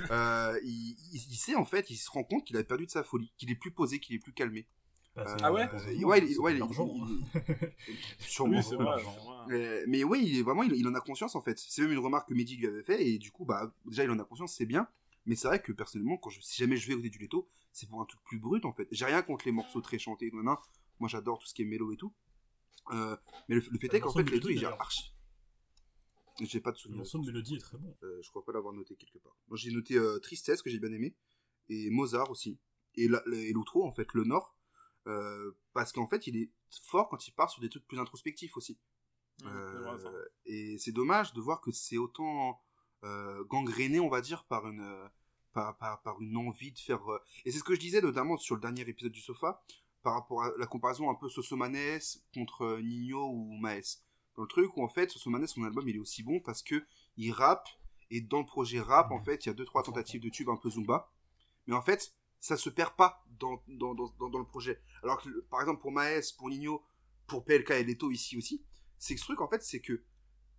euh, 0.00 0.02
euh, 0.10 0.60
il, 0.64 0.96
il- 1.12 1.26
il 1.30 1.36
sait 1.36 1.54
en 1.54 1.64
fait, 1.64 1.88
il 1.90 1.96
se 1.96 2.10
rend 2.10 2.24
compte 2.24 2.44
qu'il 2.46 2.56
a 2.56 2.64
perdu 2.64 2.86
de 2.86 2.90
sa 2.90 3.04
folie, 3.04 3.32
qu'il 3.38 3.50
est 3.50 3.54
plus 3.54 3.70
posé, 3.70 4.00
qu'il 4.00 4.14
est 4.16 4.18
plus 4.18 4.32
calmé. 4.32 4.66
Bah, 5.16 5.36
Ah 5.42 5.52
ouais 5.52 5.68
Euh, 5.72 6.04
ouais, 6.04 6.54
l'argent, 6.58 6.88
hein. 7.02 7.40
Sûrement. 8.20 8.60
Ouais. 8.60 9.54
Euh, 9.54 9.84
mais 9.88 10.04
oui, 10.04 10.22
il 10.24 10.42
vraiment, 10.44 10.62
il, 10.62 10.72
il 10.74 10.86
en 10.86 10.94
a 10.94 11.00
conscience 11.00 11.34
en 11.34 11.42
fait. 11.42 11.58
C'est 11.58 11.82
même 11.82 11.92
une 11.92 11.98
remarque 11.98 12.28
que 12.28 12.34
Mehdi 12.34 12.56
lui 12.56 12.66
avait 12.68 12.82
fait 12.82 13.04
et 13.06 13.18
du 13.18 13.30
coup, 13.32 13.44
bah 13.44 13.74
déjà 13.86 14.04
il 14.04 14.10
en 14.10 14.18
a 14.18 14.24
conscience, 14.24 14.54
c'est 14.54 14.66
bien. 14.66 14.86
Mais 15.26 15.34
c'est 15.36 15.48
vrai 15.48 15.60
que 15.60 15.72
personnellement, 15.72 16.16
quand 16.16 16.30
je, 16.30 16.40
si 16.40 16.56
jamais 16.58 16.76
je 16.76 16.86
vais 16.86 16.92
écouter 16.94 17.10
du 17.10 17.18
Leto, 17.18 17.48
c'est 17.72 17.88
pour 17.88 18.00
un 18.00 18.04
truc 18.06 18.20
plus 18.24 18.38
brut 18.38 18.64
en 18.64 18.72
fait. 18.72 18.86
J'ai 18.92 19.04
rien 19.04 19.22
contre 19.22 19.44
les 19.46 19.52
morceaux 19.52 19.80
très 19.80 19.98
chantés, 19.98 20.30
non, 20.32 20.42
non. 20.42 20.56
Moi 21.00 21.08
j'adore 21.08 21.38
tout 21.38 21.46
ce 21.46 21.54
qui 21.54 21.62
est 21.62 21.66
mélo 21.66 21.92
et 21.92 21.96
tout. 21.96 22.12
Euh, 22.92 23.16
mais 23.48 23.56
le, 23.56 23.62
le 23.70 23.78
fait 23.78 23.92
est 23.94 24.00
qu'en 24.00 24.12
fait 24.12 24.22
Leto 24.30 24.48
il 24.48 24.58
gère 24.58 24.80
archi. 24.80 25.12
J'ai 26.40 26.60
pas 26.60 26.70
de 26.70 26.76
Le 26.76 26.80
souvenir. 26.80 26.98
morceau 26.98 27.18
de 27.18 27.26
mélodie 27.26 27.56
est 27.56 27.60
très 27.60 27.76
bon. 27.76 27.94
Euh, 28.02 28.20
je 28.22 28.30
crois 28.30 28.44
pas 28.44 28.52
l'avoir 28.52 28.72
noté 28.72 28.94
quelque 28.96 29.18
part. 29.18 29.36
Moi 29.48 29.58
j'ai 29.58 29.70
noté 29.72 29.96
euh, 29.96 30.18
Tristesse 30.20 30.62
que 30.62 30.70
j'ai 30.70 30.78
bien 30.78 30.92
aimé 30.92 31.14
et 31.68 31.90
Mozart 31.90 32.30
aussi. 32.30 32.58
Et 32.96 33.08
la- 33.08 33.22
la- 33.26 33.36
et 33.36 33.52
l'outro 33.52 33.84
en 33.86 33.92
fait, 33.92 34.08
le 34.14 34.24
Nord. 34.24 34.56
Euh, 35.06 35.52
parce 35.72 35.92
qu'en 35.92 36.06
fait 36.06 36.26
il 36.26 36.36
est 36.36 36.50
fort 36.84 37.08
quand 37.08 37.26
il 37.26 37.32
part 37.32 37.50
sur 37.50 37.60
des 37.60 37.68
trucs 37.68 37.86
plus 37.86 37.98
introspectifs 37.98 38.56
aussi. 38.56 38.78
Ça. 39.42 39.48
Euh, 39.48 40.28
et 40.44 40.76
c'est 40.78 40.92
dommage 40.92 41.32
de 41.32 41.40
voir 41.40 41.60
que 41.60 41.70
c'est 41.70 41.96
autant 41.96 42.60
euh, 43.04 43.42
gangréné, 43.44 44.00
on 44.00 44.08
va 44.08 44.20
dire, 44.20 44.44
par 44.44 44.66
une, 44.66 44.80
euh, 44.80 45.08
par, 45.52 45.76
par, 45.78 46.02
par 46.02 46.20
une 46.20 46.36
envie 46.36 46.72
de 46.72 46.78
faire. 46.78 47.00
Et 47.44 47.52
c'est 47.52 47.58
ce 47.58 47.64
que 47.64 47.74
je 47.74 47.80
disais 47.80 48.00
notamment 48.00 48.36
sur 48.36 48.54
le 48.54 48.60
dernier 48.60 48.82
épisode 48.82 49.12
du 49.12 49.20
Sofa, 49.20 49.62
par 50.02 50.14
rapport 50.14 50.42
à 50.42 50.50
la 50.58 50.66
comparaison 50.66 51.10
un 51.10 51.14
peu 51.14 51.28
Sosomanes 51.28 52.00
contre 52.34 52.80
Nino 52.80 53.30
ou 53.30 53.56
Maes. 53.58 54.02
Dans 54.36 54.42
le 54.42 54.48
truc 54.48 54.76
où 54.76 54.84
en 54.84 54.88
fait, 54.88 55.10
Sosomanes, 55.10 55.46
son 55.46 55.64
album, 55.64 55.88
il 55.88 55.96
est 55.96 56.00
aussi 56.00 56.22
bon 56.22 56.40
parce 56.40 56.62
que 56.62 56.84
il 57.16 57.32
rappe, 57.32 57.68
et 58.10 58.20
dans 58.20 58.40
le 58.40 58.46
projet 58.46 58.80
rap, 58.80 59.10
en 59.12 59.22
fait, 59.22 59.44
il 59.44 59.48
y 59.48 59.52
a 59.52 59.54
deux, 59.54 59.64
trois 59.64 59.82
tentatives 59.82 60.20
de 60.20 60.28
tubes 60.28 60.48
un 60.48 60.56
peu 60.56 60.70
Zumba. 60.70 61.10
Mais 61.66 61.74
en 61.74 61.82
fait, 61.82 62.14
ça 62.40 62.56
se 62.56 62.70
perd 62.70 62.96
pas 62.96 63.24
dans, 63.38 63.62
dans, 63.68 63.94
dans, 63.94 64.38
le 64.38 64.46
projet. 64.46 64.80
Alors 65.02 65.22
que, 65.22 65.28
par 65.50 65.60
exemple, 65.60 65.80
pour 65.80 65.92
Maes, 65.92 66.32
pour 66.36 66.48
Nino, 66.48 66.82
pour 67.26 67.44
PLK 67.44 67.70
et 67.70 67.84
Leto 67.84 68.10
ici 68.10 68.36
aussi, 68.36 68.64
c'est 68.98 69.14
que 69.14 69.20
ce 69.20 69.26
truc, 69.26 69.40
en 69.40 69.48
fait, 69.48 69.62
c'est 69.62 69.80
que 69.80 70.02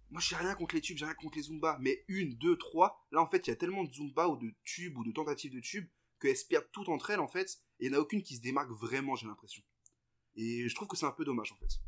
moi 0.09 0.21
j'ai 0.21 0.35
rien 0.35 0.53
contre 0.55 0.75
les 0.75 0.81
tubes, 0.81 0.97
j'ai 0.97 1.05
rien 1.05 1.13
contre 1.13 1.37
les 1.37 1.43
Zumba, 1.43 1.77
mais 1.79 2.03
une, 2.07 2.35
deux, 2.35 2.57
trois, 2.57 3.07
là 3.11 3.21
en 3.21 3.27
fait 3.27 3.47
il 3.47 3.49
y 3.49 3.53
a 3.53 3.55
tellement 3.55 3.85
de 3.85 3.93
Zumba 3.93 4.27
ou 4.27 4.35
de 4.35 4.53
tubes 4.65 4.97
ou 4.97 5.05
de 5.05 5.11
tentatives 5.11 5.53
de 5.53 5.61
tubes 5.61 5.87
qu'elles 6.19 6.35
se 6.35 6.45
perdent 6.45 6.67
toutes 6.73 6.89
entre 6.89 7.11
elles 7.11 7.21
en 7.21 7.29
fait, 7.29 7.59
et 7.79 7.85
il 7.85 7.91
n'y 7.91 7.95
en 7.95 7.99
a 7.99 8.01
aucune 8.01 8.21
qui 8.21 8.35
se 8.35 8.41
démarque 8.41 8.71
vraiment, 8.71 9.15
j'ai 9.15 9.25
l'impression. 9.25 9.63
Et 10.35 10.67
je 10.67 10.75
trouve 10.75 10.89
que 10.89 10.97
c'est 10.97 11.05
un 11.05 11.11
peu 11.11 11.23
dommage 11.23 11.53
en 11.53 11.55
fait. 11.55 11.79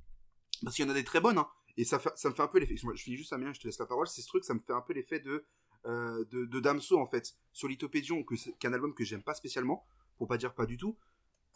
Parce 0.64 0.78
qu'il 0.78 0.86
y 0.86 0.88
en 0.88 0.92
a 0.92 0.94
des 0.94 1.04
très 1.04 1.20
bonnes, 1.20 1.38
hein, 1.38 1.50
et 1.76 1.86
ça, 1.86 1.98
me 1.98 2.34
fait 2.34 2.42
un 2.42 2.48
peu 2.48 2.60
l'effet. 2.60 2.76
Je 2.78 3.02
finis 3.02 3.18
juste 3.18 3.34
à 3.34 3.38
bien, 3.38 3.52
je 3.54 3.60
te 3.60 3.68
laisse 3.68 3.80
la 3.80 3.86
parole. 3.86 4.08
C'est 4.08 4.22
ce 4.22 4.28
truc, 4.28 4.44
ça 4.44 4.54
me 4.54 4.60
fait 4.60 4.74
un 4.74 4.82
peu 4.82 4.94
l'effet 4.94 5.20
de, 5.20 5.46
euh, 5.86 6.24
de, 6.32 6.46
de 6.46 6.60
Damso 6.60 6.98
en 7.00 7.06
fait, 7.06 7.36
sur 7.52 7.68
Lithopédion, 7.68 8.24
que 8.24 8.36
c'est 8.36 8.54
qu'un 8.60 8.74
album 8.74 8.94
que 8.94 9.04
j'aime 9.04 9.24
pas 9.24 9.34
spécialement, 9.36 9.86
pour 10.18 10.28
pas 10.28 10.38
dire 10.38 10.54
pas 10.54 10.66
du 10.66 10.78
tout. 10.78 10.98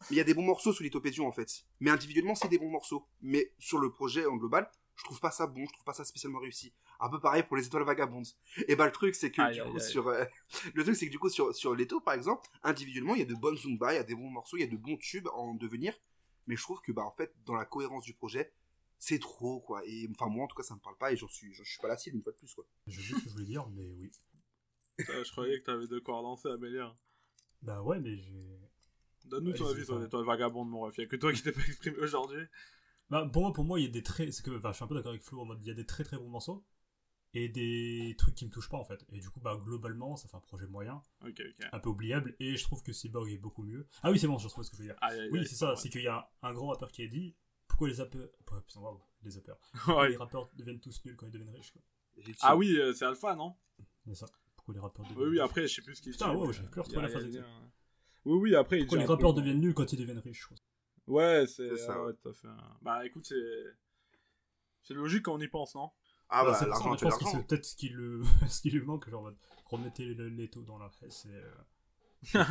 Mais 0.10 0.16
il 0.16 0.18
y 0.18 0.22
a 0.22 0.24
des 0.26 0.34
bons 0.34 0.44
morceaux 0.46 0.74
sur 0.74 0.84
Lithopédion 0.84 1.28
en 1.28 1.32
fait. 1.32 1.66
Mais 1.80 1.90
individuellement, 1.90 2.36
c'est 2.36 2.48
des 2.50 2.60
bons 2.60 2.70
morceaux. 2.70 3.08
Mais 3.22 3.52
sur 3.58 3.80
le 3.80 3.92
projet 3.92 4.26
en 4.26 4.36
global, 4.36 4.70
je 4.96 5.04
trouve 5.04 5.20
pas 5.20 5.32
ça 5.32 5.48
bon, 5.48 5.66
je 5.66 5.72
trouve 5.74 5.86
pas 5.86 5.94
ça 5.94 6.06
spécialement 6.06 6.40
réussi. 6.40 6.74
Un 7.00 7.10
peu 7.10 7.20
pareil 7.20 7.44
pour 7.44 7.58
les 7.58 7.66
étoiles 7.66 7.84
vagabondes. 7.84 8.28
Et 8.68 8.76
bah 8.76 8.86
le 8.86 8.92
truc 8.92 9.16
c'est 9.16 9.32
que 9.32 9.42
Aïe, 9.42 9.54
du 9.56 9.62
aïe, 9.62 9.70
coup 9.72 9.78
aïe. 9.78 9.90
sur 9.90 10.08
euh, 10.08 10.24
le 10.74 10.84
truc 10.84 10.96
c'est 10.96 11.06
que 11.08 11.12
du 11.12 11.20
coup 11.20 11.30
sur 11.30 11.54
sur 11.56 11.76
Leto 11.76 12.00
par 12.00 12.14
exemple, 12.16 12.48
individuellement 12.64 13.16
il 13.16 13.20
y 13.20 13.22
a 13.22 13.26
de 13.26 13.36
bonnes 13.36 13.58
zumba, 13.58 13.94
il 13.94 13.98
y 13.98 14.00
a 14.00 14.04
des 14.04 14.16
bons 14.16 14.30
morceaux, 14.30 14.58
il 14.58 14.62
y 14.62 14.64
a 14.64 14.68
de 14.68 14.78
bons 14.78 14.98
tubes 14.98 15.28
en 15.34 15.54
devenir. 15.54 15.94
Mais 16.48 16.56
je 16.56 16.62
trouve 16.64 16.82
que 16.82 16.92
bah 16.92 17.04
en 17.06 17.12
fait 17.12 17.34
dans 17.46 17.56
la 17.56 17.66
cohérence 17.66 18.04
du 18.04 18.14
projet, 18.14 18.52
c'est 19.00 19.20
trop 19.20 19.60
quoi. 19.60 19.82
Et 19.86 20.08
enfin 20.12 20.28
moi 20.30 20.46
en 20.46 20.48
tout 20.48 20.56
cas 20.56 20.64
ça 20.64 20.76
me 20.76 20.80
parle 20.80 20.98
pas 20.98 21.12
et 21.12 21.18
j'en 21.18 21.28
suis 21.28 21.54
je 21.54 21.64
suis 21.64 21.80
pas 21.80 21.88
la 21.88 21.98
cible 21.98 22.18
une 22.18 22.24
fois 22.24 22.32
de 22.34 22.38
plus 22.38 22.54
quoi. 22.54 22.66
Je 22.88 23.02
sais 23.02 23.14
ce 23.14 23.24
que 23.24 23.30
je 23.30 23.34
voulais 23.34 23.46
dire, 23.46 23.68
mais 23.70 23.90
oui. 24.00 24.12
Je 25.00 25.32
croyais 25.32 25.60
que 25.60 25.66
t'avais 25.66 25.88
de 25.88 26.00
quoi 26.00 26.18
relancer, 26.18 26.50
Amélia. 26.50 26.96
Bah 27.62 27.82
ouais, 27.84 28.00
mais 28.00 28.18
j'ai. 28.18 28.60
Donne-nous 29.26 29.54
ton 29.54 29.66
Ouais, 29.66 29.72
avis 29.72 29.86
ça. 29.86 29.98
les 30.00 30.06
étoiles 30.06 30.26
vagabondes, 30.26 30.70
mon 30.70 30.82
ref. 30.82 30.98
Y'a 30.98 31.06
que 31.06 31.16
toi 31.18 31.32
qui 31.34 31.44
t'es 31.44 31.52
pas 31.52 31.62
exprimé 31.62 31.98
aujourd'hui. 32.00 32.44
Bah, 33.10 33.28
pour 33.32 33.42
moi, 33.44 33.54
pour 33.54 33.64
moi, 33.64 33.80
il 33.80 33.86
y 33.86 33.88
a 33.88 33.92
des 33.92 34.02
très. 34.04 34.32
C'est 34.32 34.44
que, 34.44 34.52
enfin, 34.58 34.72
je 34.72 34.76
suis 34.78 34.84
un 34.84 34.88
peu 34.88 34.96
d'accord 34.96 35.12
avec 35.12 35.22
Flo 35.24 35.42
en 35.42 35.46
mode, 35.46 35.62
il 35.62 35.68
y 35.68 35.72
a 35.72 35.74
des 35.76 35.86
très 35.86 36.04
très 36.04 36.18
bons 36.18 36.30
morceaux 36.30 36.66
et 37.34 37.50
des 37.50 38.16
trucs 38.18 38.36
qui 38.36 38.46
me 38.46 38.50
touchent 38.52 38.70
pas 38.70 38.78
en 38.78 38.86
fait. 38.86 39.06
Et 39.12 39.20
du 39.20 39.30
coup, 39.30 39.40
bah, 39.40 39.60
globalement, 39.64 40.16
ça 40.16 40.28
fait 40.30 40.38
un 40.38 40.40
projet 40.42 40.66
moyen, 40.66 41.02
Ok, 41.24 41.40
ok. 41.42 41.68
un 41.72 41.80
peu 41.80 41.90
oubliable, 41.90 42.36
et 42.40 42.56
je 42.56 42.64
trouve 42.64 42.82
que 42.82 42.94
Cyborg 42.94 43.30
est 43.30 43.38
beaucoup 43.38 43.64
mieux. 43.64 43.86
Ah 44.02 44.10
oui, 44.12 44.18
c'est 44.18 44.28
bon, 44.28 44.38
je 44.40 44.46
retrouve 44.48 44.64
ce 44.64 44.72
que 44.72 44.78
je 44.78 44.82
veux 44.84 44.88
dire. 44.88 44.98
Aïe, 45.02 45.30
Oui, 45.32 45.46
c'est 45.46 45.56
ça, 45.56 45.76
c'est 45.76 45.90
qu'il 45.90 46.02
y 46.04 46.08
a 46.08 46.30
un 46.42 46.54
grand 46.54 46.68
rappeur 46.70 46.92
qui 46.92 47.04
a 47.04 47.08
dit 47.08 47.36
pourquoi 47.78 47.90
les 47.90 47.96
rappeurs. 47.96 48.30
Putain, 48.66 48.82
les 49.24 49.32
rappeurs. 49.32 49.60
Ouais. 49.98 50.10
les 50.10 50.18
rappeurs 50.18 50.50
deviennent 50.56 50.80
tous 50.80 51.06
nuls 51.06 51.16
quand 51.16 51.28
ils 51.28 51.32
deviennent 51.32 51.54
riches, 51.54 51.72
quoi. 51.72 51.82
Ah 52.42 52.56
oui, 52.58 52.76
euh, 52.76 52.92
c'est 52.94 53.06
Alpha, 53.06 53.36
non 53.36 53.56
C'est 54.08 54.16
ça. 54.16 54.26
Pourquoi 54.56 54.74
les 54.74 54.80
rappeurs 54.80 55.06
deviennent 55.06 55.24
Oui, 55.24 55.30
oui, 55.34 55.40
après, 55.40 55.68
je 55.68 55.76
sais 55.76 55.82
plus 55.84 55.96
ce 55.96 56.02
qu'il 56.02 56.12
Putain, 56.12 56.30
dit, 56.32 56.36
wow, 56.36 56.48
mais, 56.48 56.54
j'avais 56.54 56.70
plus 56.70 56.80
euh, 56.80 56.84
retrouvé 56.84 57.02
la 57.04 57.10
phrase 57.10 57.26
exacte. 57.26 57.48
Oui, 58.26 58.38
oui, 58.40 58.56
après, 58.56 58.80
Pourquoi 58.80 58.98
les 58.98 59.06
rappeurs 59.06 59.34
deviennent 59.36 59.60
nuls 59.62 59.76
quand 59.76 59.94
ils 59.94 60.00
deviennent 60.00 60.18
riches, 60.20 60.42
je 60.42 60.46
crois. 60.46 60.58
Ouais, 61.06 61.46
c'est 61.46 61.70
C'est 61.70 61.78
ça, 61.78 61.94
ah 61.96 62.04
ouais, 62.06 62.14
tout 62.14 62.30
à 62.30 62.34
fait. 62.34 62.48
Bah 62.82 63.06
écoute, 63.06 63.26
c'est. 63.28 63.36
C'est 64.82 64.94
logique 64.96 65.24
quand 65.24 65.36
on 65.36 65.40
y 65.40 65.48
pense, 65.48 65.76
non 65.76 65.92
Ah 66.30 66.44
Bah, 66.44 66.52
bah 66.52 66.58
c'est 66.58 66.66
l'argent 66.66 66.96
je 66.98 67.04
pense 67.04 67.18
que 67.18 67.26
c'est 67.26 67.46
peut-être 67.46 67.66
ce 67.66 67.76
qui, 67.76 67.90
le... 67.90 68.24
ce 68.50 68.62
qui 68.62 68.72
lui 68.72 68.82
manque, 68.82 69.08
genre, 69.10 69.32
remettez 69.66 70.06
le 70.14 70.30
l'étau 70.30 70.64
dans 70.64 70.78
la 70.80 70.90
presse 70.90 71.26
et. 71.26 71.30
euh, 71.30 71.52
hein. 72.34 72.46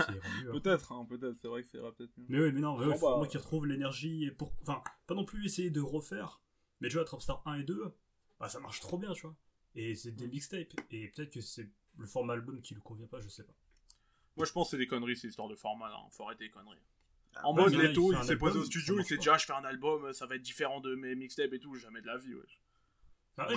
Peut-être, 0.53 0.93
hein, 0.93 1.07
peut-être, 1.09 1.37
c'est 1.41 1.49
vrai 1.49 1.63
que 1.63 1.69
ça 1.69 1.79
ira 1.79 1.93
peut-être 1.93 2.17
mieux. 2.17 2.27
Mais 2.29 2.41
oui, 2.41 2.53
mais 2.53 2.61
non, 2.61 2.77
ouais, 2.79 2.97
faut 2.97 3.09
bah, 3.11 3.17
moi 3.17 3.27
qui 3.27 3.37
retrouve 3.37 3.67
l'énergie 3.67 4.25
et 4.25 4.31
pour. 4.31 4.53
Enfin, 4.63 4.83
pas 5.07 5.15
non 5.15 5.25
plus 5.25 5.45
essayer 5.47 5.71
de 5.71 5.81
refaire. 5.81 6.41
Mais 6.81 6.89
tu 6.89 6.97
vois, 6.97 7.05
Trapstar 7.05 7.43
1 7.47 7.61
et 7.61 7.65
2, 7.65 7.95
bah 8.39 8.49
ça 8.49 8.61
marche 8.61 8.81
trop 8.81 8.99
bien, 8.99 9.13
tu 9.13 9.23
vois. 9.23 9.37
Et 9.75 9.95
c'est 9.95 10.13
des 10.13 10.27
Mm. 10.27 10.31
mixtapes. 10.31 10.75
Et 10.91 11.09
peut-être 11.09 11.33
que 11.33 11.41
c'est 11.41 11.69
le 11.99 12.07
format 12.07 12.35
album 12.35 12.61
qui 12.63 12.75
lui 12.75 12.83
convient 12.83 13.07
pas, 13.07 13.21
je 13.21 13.29
sais 13.29 13.45
pas. 13.45 13.55
Moi, 14.37 14.45
je 14.47 14.53
pense 14.53 14.69
que 14.69 14.71
c'est 14.73 14.79
des 14.79 14.87
conneries, 14.87 15.17
ces 15.17 15.29
histoires 15.29 15.49
de 15.49 15.55
format, 15.57 15.89
là. 15.89 15.97
Faut 16.11 16.25
arrêter 16.25 16.45
les 16.45 16.51
conneries. 16.51 16.79
Ah, 17.37 17.47
En 17.49 17.55
bah, 17.55 17.63
mode, 17.65 17.75
Leto, 17.75 18.13
il 18.13 18.19
il 18.19 18.25
s'est 18.25 18.37
posé 18.37 18.59
au 18.59 18.65
studio, 18.65 18.99
il 18.99 19.05
s'est 19.05 19.17
dit, 19.17 19.29
ah, 19.31 19.37
je 19.39 19.47
fais 19.47 19.53
un 19.55 19.65
album, 19.65 20.13
ça 20.13 20.27
va 20.27 20.37
être 20.37 20.43
différent 20.43 20.81
de 20.81 20.95
mes 20.95 21.15
mixtapes 21.15 21.53
et 21.53 21.59
tout, 21.59 21.75
jamais 21.75 22.01
de 22.01 22.07
la 22.07 22.17
vie, 22.19 22.35
wesh. 22.35 22.61
Ah, 23.39 23.49
Ouais, 23.49 23.57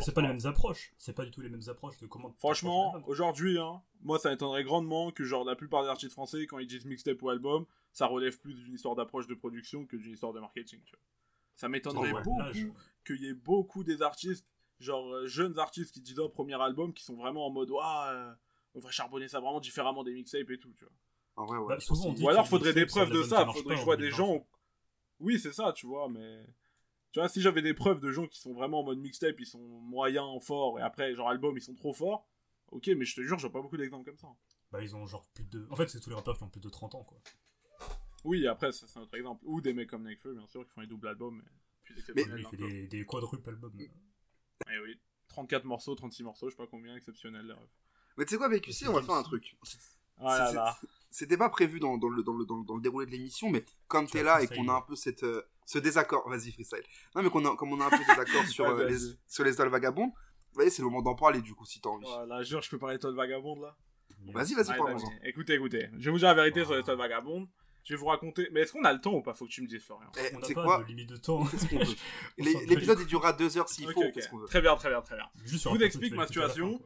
c'est 0.00 0.12
pas 0.14 0.22
les 0.22 0.28
mêmes- 0.28 0.46
approches. 0.46 0.92
C'est 0.96 1.12
pas 1.14 1.24
du 1.24 1.30
tout 1.30 1.42
les 1.42 1.50
mêmes 1.50 1.68
approches 1.68 1.98
de 1.98 2.06
comment. 2.06 2.32
Franchement, 2.38 2.94
aujourd'hui, 3.06 3.58
hein, 3.58 3.82
moi, 4.02 4.18
ça 4.18 4.30
m'étonnerait 4.30 4.64
grandement 4.64 5.10
que, 5.10 5.22
genre, 5.24 5.44
la 5.44 5.54
plupart 5.54 5.82
des 5.82 5.88
artistes 5.90 6.12
français, 6.12 6.46
quand 6.46 6.58
ils 6.58 6.66
disent 6.66 6.86
mixtape 6.86 7.20
ou 7.22 7.28
album, 7.28 7.66
ça 7.92 8.06
relève 8.06 8.38
plus 8.38 8.54
d'une 8.54 8.72
histoire 8.74 8.94
d'approche 8.94 9.26
de 9.26 9.34
production 9.34 9.84
que 9.84 9.96
d'une 9.96 10.12
histoire 10.12 10.32
de 10.32 10.40
marketing, 10.40 10.80
tu 10.84 10.92
vois. 10.92 11.00
Ça 11.56 11.68
m'étonnerait 11.68 12.12
Ouais, 12.12 12.22
beaucoup 12.22 12.40
je- 12.54 12.68
qu'il 13.04 13.22
y 13.22 13.28
ait 13.28 13.34
beaucoup 13.34 13.84
des 13.84 14.00
artistes, 14.02 14.46
genre, 14.80 15.06
euh, 15.12 15.26
jeunes 15.26 15.58
artistes 15.58 15.92
qui 15.92 16.00
disent, 16.00 16.18
oh, 16.18 16.28
premier 16.30 16.60
album, 16.60 16.92
qui 16.94 17.04
sont 17.04 17.16
vraiment 17.16 17.46
en 17.46 17.50
mode, 17.50 17.70
ouah, 17.70 18.10
euh, 18.12 18.34
on 18.74 18.80
va 18.80 18.90
charbonner 18.90 19.28
ça 19.28 19.40
vraiment 19.40 19.60
différemment 19.60 20.04
des 20.04 20.12
mixtapes 20.14 20.50
et 20.50 20.58
tout, 20.58 20.72
tu 20.78 20.84
vois. 21.36 21.46
Ouais. 21.60 21.68
Bah, 21.68 21.80
souvent, 21.80 22.06
on 22.06 22.08
C'est- 22.10 22.14
dit 22.16 22.24
Ou 22.24 22.28
alors 22.30 22.48
faudrait 22.48 22.72
des 22.72 22.82
un 22.82 22.86
preuves 22.86 23.10
de 23.10 23.22
ça, 23.22 23.44
faudrait 23.46 23.74
que 23.74 23.80
je 23.80 23.84
vois 23.84 23.96
des 23.96 24.04
2020. 24.10 24.16
gens. 24.16 24.46
Oui, 25.20 25.38
c'est 25.38 25.52
ça, 25.52 25.72
tu 25.74 25.86
vois, 25.86 26.08
mais. 26.08 26.46
Tu 27.16 27.20
vois, 27.20 27.30
si 27.30 27.40
j'avais 27.40 27.62
des 27.62 27.72
preuves 27.72 27.98
de 28.00 28.12
gens 28.12 28.26
qui 28.26 28.38
sont 28.38 28.52
vraiment 28.52 28.80
en 28.80 28.82
mode 28.82 28.98
mixtape, 28.98 29.40
ils 29.40 29.46
sont 29.46 29.58
moyens, 29.58 30.26
forts, 30.42 30.78
et 30.78 30.82
après, 30.82 31.14
genre 31.14 31.30
album, 31.30 31.56
ils 31.56 31.62
sont 31.62 31.74
trop 31.74 31.94
forts, 31.94 32.28
ok, 32.72 32.88
mais 32.88 33.06
je 33.06 33.14
te 33.14 33.22
jure, 33.22 33.38
j'ai 33.38 33.48
pas 33.48 33.62
beaucoup 33.62 33.78
d'exemples 33.78 34.04
comme 34.04 34.18
ça. 34.18 34.28
Bah, 34.70 34.82
ils 34.82 34.94
ont 34.94 35.06
genre 35.06 35.26
plus 35.32 35.44
de. 35.44 35.66
En 35.70 35.76
fait, 35.76 35.88
c'est 35.88 35.98
tous 35.98 36.10
les 36.10 36.14
rappeurs 36.14 36.36
qui 36.36 36.44
ont 36.44 36.50
plus 36.50 36.60
de 36.60 36.68
30 36.68 36.94
ans, 36.94 37.04
quoi. 37.04 37.18
Oui, 38.24 38.46
après, 38.46 38.70
ça, 38.70 38.86
c'est 38.86 38.98
un 38.98 39.02
autre 39.02 39.16
exemple. 39.16 39.42
Ou 39.46 39.62
des 39.62 39.72
mecs 39.72 39.88
comme 39.88 40.02
Nekfeu, 40.02 40.34
bien 40.34 40.46
sûr, 40.46 40.66
qui 40.66 40.72
font 40.74 40.82
les 40.82 40.86
doubles 40.86 41.08
albums, 41.08 41.42
mais. 41.42 41.96
Exceptionnels, 41.96 42.38
il 42.38 42.46
fait 42.48 42.56
des, 42.58 42.86
des 42.86 43.06
quadruples 43.06 43.48
albums. 43.48 43.72
Eh 43.80 44.78
oui, 44.84 45.00
34 45.28 45.64
morceaux, 45.64 45.94
36 45.94 46.22
morceaux, 46.22 46.50
je 46.50 46.54
sais 46.54 46.62
pas 46.62 46.68
combien, 46.70 46.96
exceptionnel. 46.96 47.56
Mais 48.18 48.26
tu 48.26 48.32
sais 48.32 48.36
quoi, 48.36 48.44
avec 48.44 48.68
UC, 48.68 48.88
on 48.88 48.92
va 48.92 49.00
faire 49.00 49.14
un 49.14 49.22
truc. 49.22 49.56
Ah 50.18 50.38
là 50.38 50.48
C'est- 50.48 50.54
là. 50.54 50.78
C'était 51.10 51.38
pas 51.38 51.48
prévu 51.48 51.80
dans, 51.80 51.96
dans 51.96 52.10
le, 52.10 52.22
dans, 52.22 52.34
le, 52.34 52.44
dans, 52.44 52.58
le, 52.58 52.64
dans 52.66 52.74
le 52.76 52.82
déroulé 52.82 53.06
de 53.06 53.12
l'émission, 53.12 53.48
mais 53.48 53.64
comme 53.88 54.04
Tu 54.04 54.12
t'es 54.12 54.22
vas 54.22 54.38
là 54.38 54.42
et 54.42 54.48
qu'on 54.48 54.68
a 54.68 54.74
un 54.74 54.82
peu 54.82 54.94
cette, 54.94 55.22
euh, 55.22 55.42
ce 55.66 55.78
désaccord, 55.78 56.26
vas-y 56.30 56.50
freestyle. 56.52 56.82
Non 57.14 57.22
mais 57.22 57.28
qu'on 57.28 57.44
a, 57.44 57.54
comme 57.56 57.72
on 57.72 57.80
a 57.80 57.86
un 57.86 57.90
peu 57.90 57.98
des 57.98 58.10
accords 58.20 58.46
sur, 58.46 58.64
Ouais, 58.64 58.70
euh, 58.84 58.88
les, 58.88 58.96
sur 59.26 59.44
les 59.44 59.52
étoiles 59.52 59.68
vagabondes, 59.68 60.10
vous 60.10 60.54
voyez, 60.54 60.70
c'est 60.70 60.80
le 60.80 60.88
moment 60.88 61.02
d'en 61.02 61.14
parler 61.14 61.42
du 61.42 61.54
coup 61.54 61.66
si 61.66 61.80
t'as 61.80 61.90
envie. 61.90 62.06
Voilà, 62.06 62.42
jure, 62.42 62.62
je 62.62 62.70
peux 62.70 62.78
parler 62.78 62.96
de 62.96 63.02
toi 63.02 63.10
de 63.10 63.16
vagabonde 63.16 63.60
là. 63.60 63.76
Vas-y, 64.32 64.54
vas-y, 64.54 64.70
Ouais, 64.70 64.78
parle-en. 64.78 65.10
Écoutez, 65.24 65.54
écoutez. 65.54 65.88
Je 65.98 66.06
vais 66.06 66.10
vous 66.10 66.18
dire 66.18 66.28
la 66.28 66.34
vérité 66.34 66.62
sur 66.64 66.72
Ah. 66.72 66.76
les 66.78 66.82
toiles 66.82 66.96
vagabondes. 66.96 67.48
Je 67.84 67.94
vais 67.94 67.98
vous 68.00 68.06
raconter. 68.06 68.48
Mais 68.52 68.60
est-ce 68.62 68.72
qu'on 68.72 68.84
a 68.84 68.92
le 68.92 69.00
temps 69.00 69.12
ou 69.12 69.22
pas? 69.22 69.34
Faut 69.34 69.44
que 69.44 69.50
tu 69.50 69.62
me 69.62 69.68
dises, 69.68 69.82
Florian. 69.84 70.10
Eh, 70.18 70.34
On 70.34 70.42
sais 70.42 70.54
pas 70.54 70.64
quoi 70.64 70.82
de 70.82 70.88
limite 70.88 71.08
de 71.10 71.16
temps. 71.16 71.44
L'épisode 72.38 72.98
il 73.00 73.06
durera 73.06 73.32
deux 73.32 73.56
heures 73.58 73.68
s'il 73.68 73.88
faut, 73.92 74.02
veut. 74.02 74.46
Très 74.46 74.60
bien, 74.60 74.74
très 74.76 74.88
bien, 74.88 75.00
très 75.02 75.16
bien. 75.16 75.26
Juste 75.44 75.62
sur 75.62 75.72
vous 75.74 75.80
explique 75.82 76.14
ma 76.14 76.26
situation. 76.26 76.78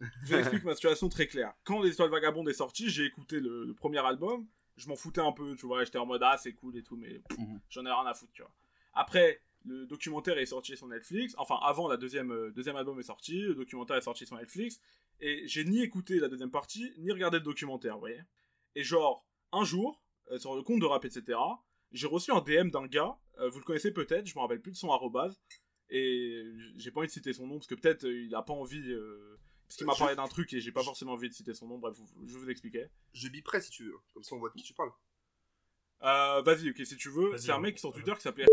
fin. 0.00 0.06
Je 0.26 0.34
vous 0.34 0.40
explique 0.40 0.64
ma 0.64 0.74
situation 0.74 1.08
très 1.08 1.26
claire. 1.26 1.54
Quand 1.64 1.80
Les 1.82 1.92
Étoiles 1.92 2.10
Vagabondes 2.10 2.48
est 2.50 2.54
sorti, 2.54 2.90
j'ai 2.90 3.06
écouté 3.06 3.40
le, 3.40 3.64
le 3.64 3.74
premier 3.74 4.04
album. 4.04 4.46
Je 4.76 4.88
m'en 4.88 4.96
foutais 4.96 5.20
un 5.20 5.32
peu, 5.32 5.54
tu 5.56 5.66
vois. 5.66 5.84
J'étais 5.84 5.98
en 5.98 6.06
mode, 6.06 6.22
ah, 6.22 6.36
c'est 6.38 6.52
cool 6.52 6.76
et 6.76 6.82
tout, 6.82 6.96
mais 6.96 7.20
pff, 7.20 7.38
Mhm. 7.38 7.60
j'en 7.70 7.86
ai 7.86 7.90
rien 7.90 8.06
à 8.06 8.14
foutre, 8.14 8.32
tu 8.32 8.42
vois. 8.42 8.52
Après, 8.94 9.40
le 9.64 9.86
documentaire 9.86 10.38
est 10.38 10.46
sorti 10.46 10.76
sur 10.76 10.86
Netflix. 10.86 11.34
Enfin, 11.38 11.58
avant, 11.62 11.88
la 11.88 11.96
deuxième, 11.96 12.30
euh, 12.30 12.50
deuxième 12.52 12.76
album 12.76 12.98
est 13.00 13.04
sorti. 13.04 13.40
Le 13.40 13.54
documentaire 13.54 13.96
est 13.96 14.00
sorti 14.02 14.26
sur 14.26 14.36
Netflix. 14.36 14.80
Et 15.20 15.46
j'ai 15.48 15.64
ni 15.64 15.80
écouté 15.82 16.18
la 16.20 16.28
deuxième 16.28 16.50
partie, 16.50 16.92
ni 16.98 17.10
regardé 17.10 17.38
le 17.38 17.44
documentaire, 17.44 17.94
vous 17.94 18.00
voyez. 18.00 18.20
Et 18.74 18.84
genre, 18.84 19.26
un 19.52 19.64
jour, 19.64 20.02
euh, 20.30 20.38
sur 20.38 20.54
le 20.54 20.62
compte 20.62 20.80
de 20.80 20.84
rap, 20.86 21.04
etc., 21.04 21.38
j'ai 21.92 22.06
reçu 22.06 22.30
un 22.32 22.40
DM 22.40 22.70
d'un 22.70 22.86
gars. 22.86 23.16
euh, 23.38 23.48
vous 23.50 23.58
le 23.58 23.64
connaissez 23.64 23.92
peut-être, 23.92 24.26
je 24.26 24.34
me 24.34 24.40
rappelle 24.40 24.60
plus 24.60 24.72
de 24.72 24.76
son 24.76 24.90
arrobase. 24.90 25.40
Et 25.90 26.44
j'ai 26.76 26.90
pas 26.90 27.00
envie 27.00 27.06
de 27.08 27.12
citer 27.12 27.32
son 27.32 27.46
nom 27.46 27.56
parce 27.58 27.66
que 27.66 27.74
peut-être 27.76 28.04
il 28.06 28.34
a 28.34 28.42
pas 28.42 28.52
envie. 28.54 28.82
Parce 29.66 29.76
qu'il 29.76 29.86
m'a 29.86 29.94
Je- 29.94 29.98
parlé 29.98 30.14
d'un 30.16 30.28
truc 30.28 30.52
et 30.52 30.60
j'ai 30.60 30.72
pas 30.72 30.82
forcément 30.82 31.12
envie 31.12 31.28
de 31.28 31.34
citer 31.34 31.54
son 31.54 31.66
nom. 31.66 31.78
Bref, 31.78 31.96
vous- 31.96 32.26
je 32.26 32.34
vais 32.34 32.38
vous 32.40 32.50
expliquer. 32.50 32.86
Je 33.12 33.28
biperai 33.28 33.60
si 33.60 33.70
tu 33.70 33.84
veux, 33.84 33.94
comme 34.14 34.22
ça 34.22 34.34
on 34.34 34.38
voit 34.38 34.48
de 34.50 34.54
qui 34.54 34.62
tu 34.62 34.74
parles. 34.74 34.90
Euh, 36.02 36.42
Vas-y, 36.42 36.70
ok, 36.70 36.76
si 36.84 36.96
tu 36.96 37.08
veux. 37.10 37.36
C'est 37.38 37.50
un 37.52 37.56
on- 37.56 37.60
mec 37.60 37.78
sur 37.78 37.92
Twitter 37.92 38.12
qui 38.14 38.20
s'appelait. 38.22 38.44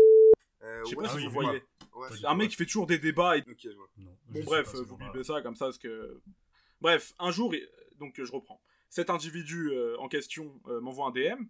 Euh, 0.62 0.80
Je 0.84 0.90
sais 0.90 0.96
ouais, 0.96 1.02
pas 1.04 1.10
si 1.10 1.16
oui, 1.16 1.26
vous 1.26 1.38
oui, 1.38 1.44
voyez. 1.44 1.62
Ouais, 1.94 2.08
Un 2.24 2.34
mec 2.34 2.50
qui 2.50 2.56
fait 2.56 2.64
toujours 2.66 2.86
des 2.86 2.98
débats. 2.98 3.36
Et... 3.36 3.42
Non, 3.96 4.16
Bon, 4.28 4.44
bref, 4.44 4.72
pas, 4.72 4.82
vous 4.82 4.96
bipez 4.96 5.22
ça 5.24 5.42
comme 5.42 5.54
ça 5.56 5.66
parce 5.66 5.78
que. 5.78 6.20
Bref, 6.80 7.12
un 7.18 7.30
jour, 7.30 7.54
donc 7.98 8.14
je 8.22 8.32
reprends. 8.32 8.60
Cet 8.88 9.10
individu 9.10 9.70
euh, 9.72 9.96
en 9.98 10.08
question 10.08 10.60
euh, 10.68 10.80
m'envoie 10.80 11.06
un 11.06 11.10
DM 11.10 11.44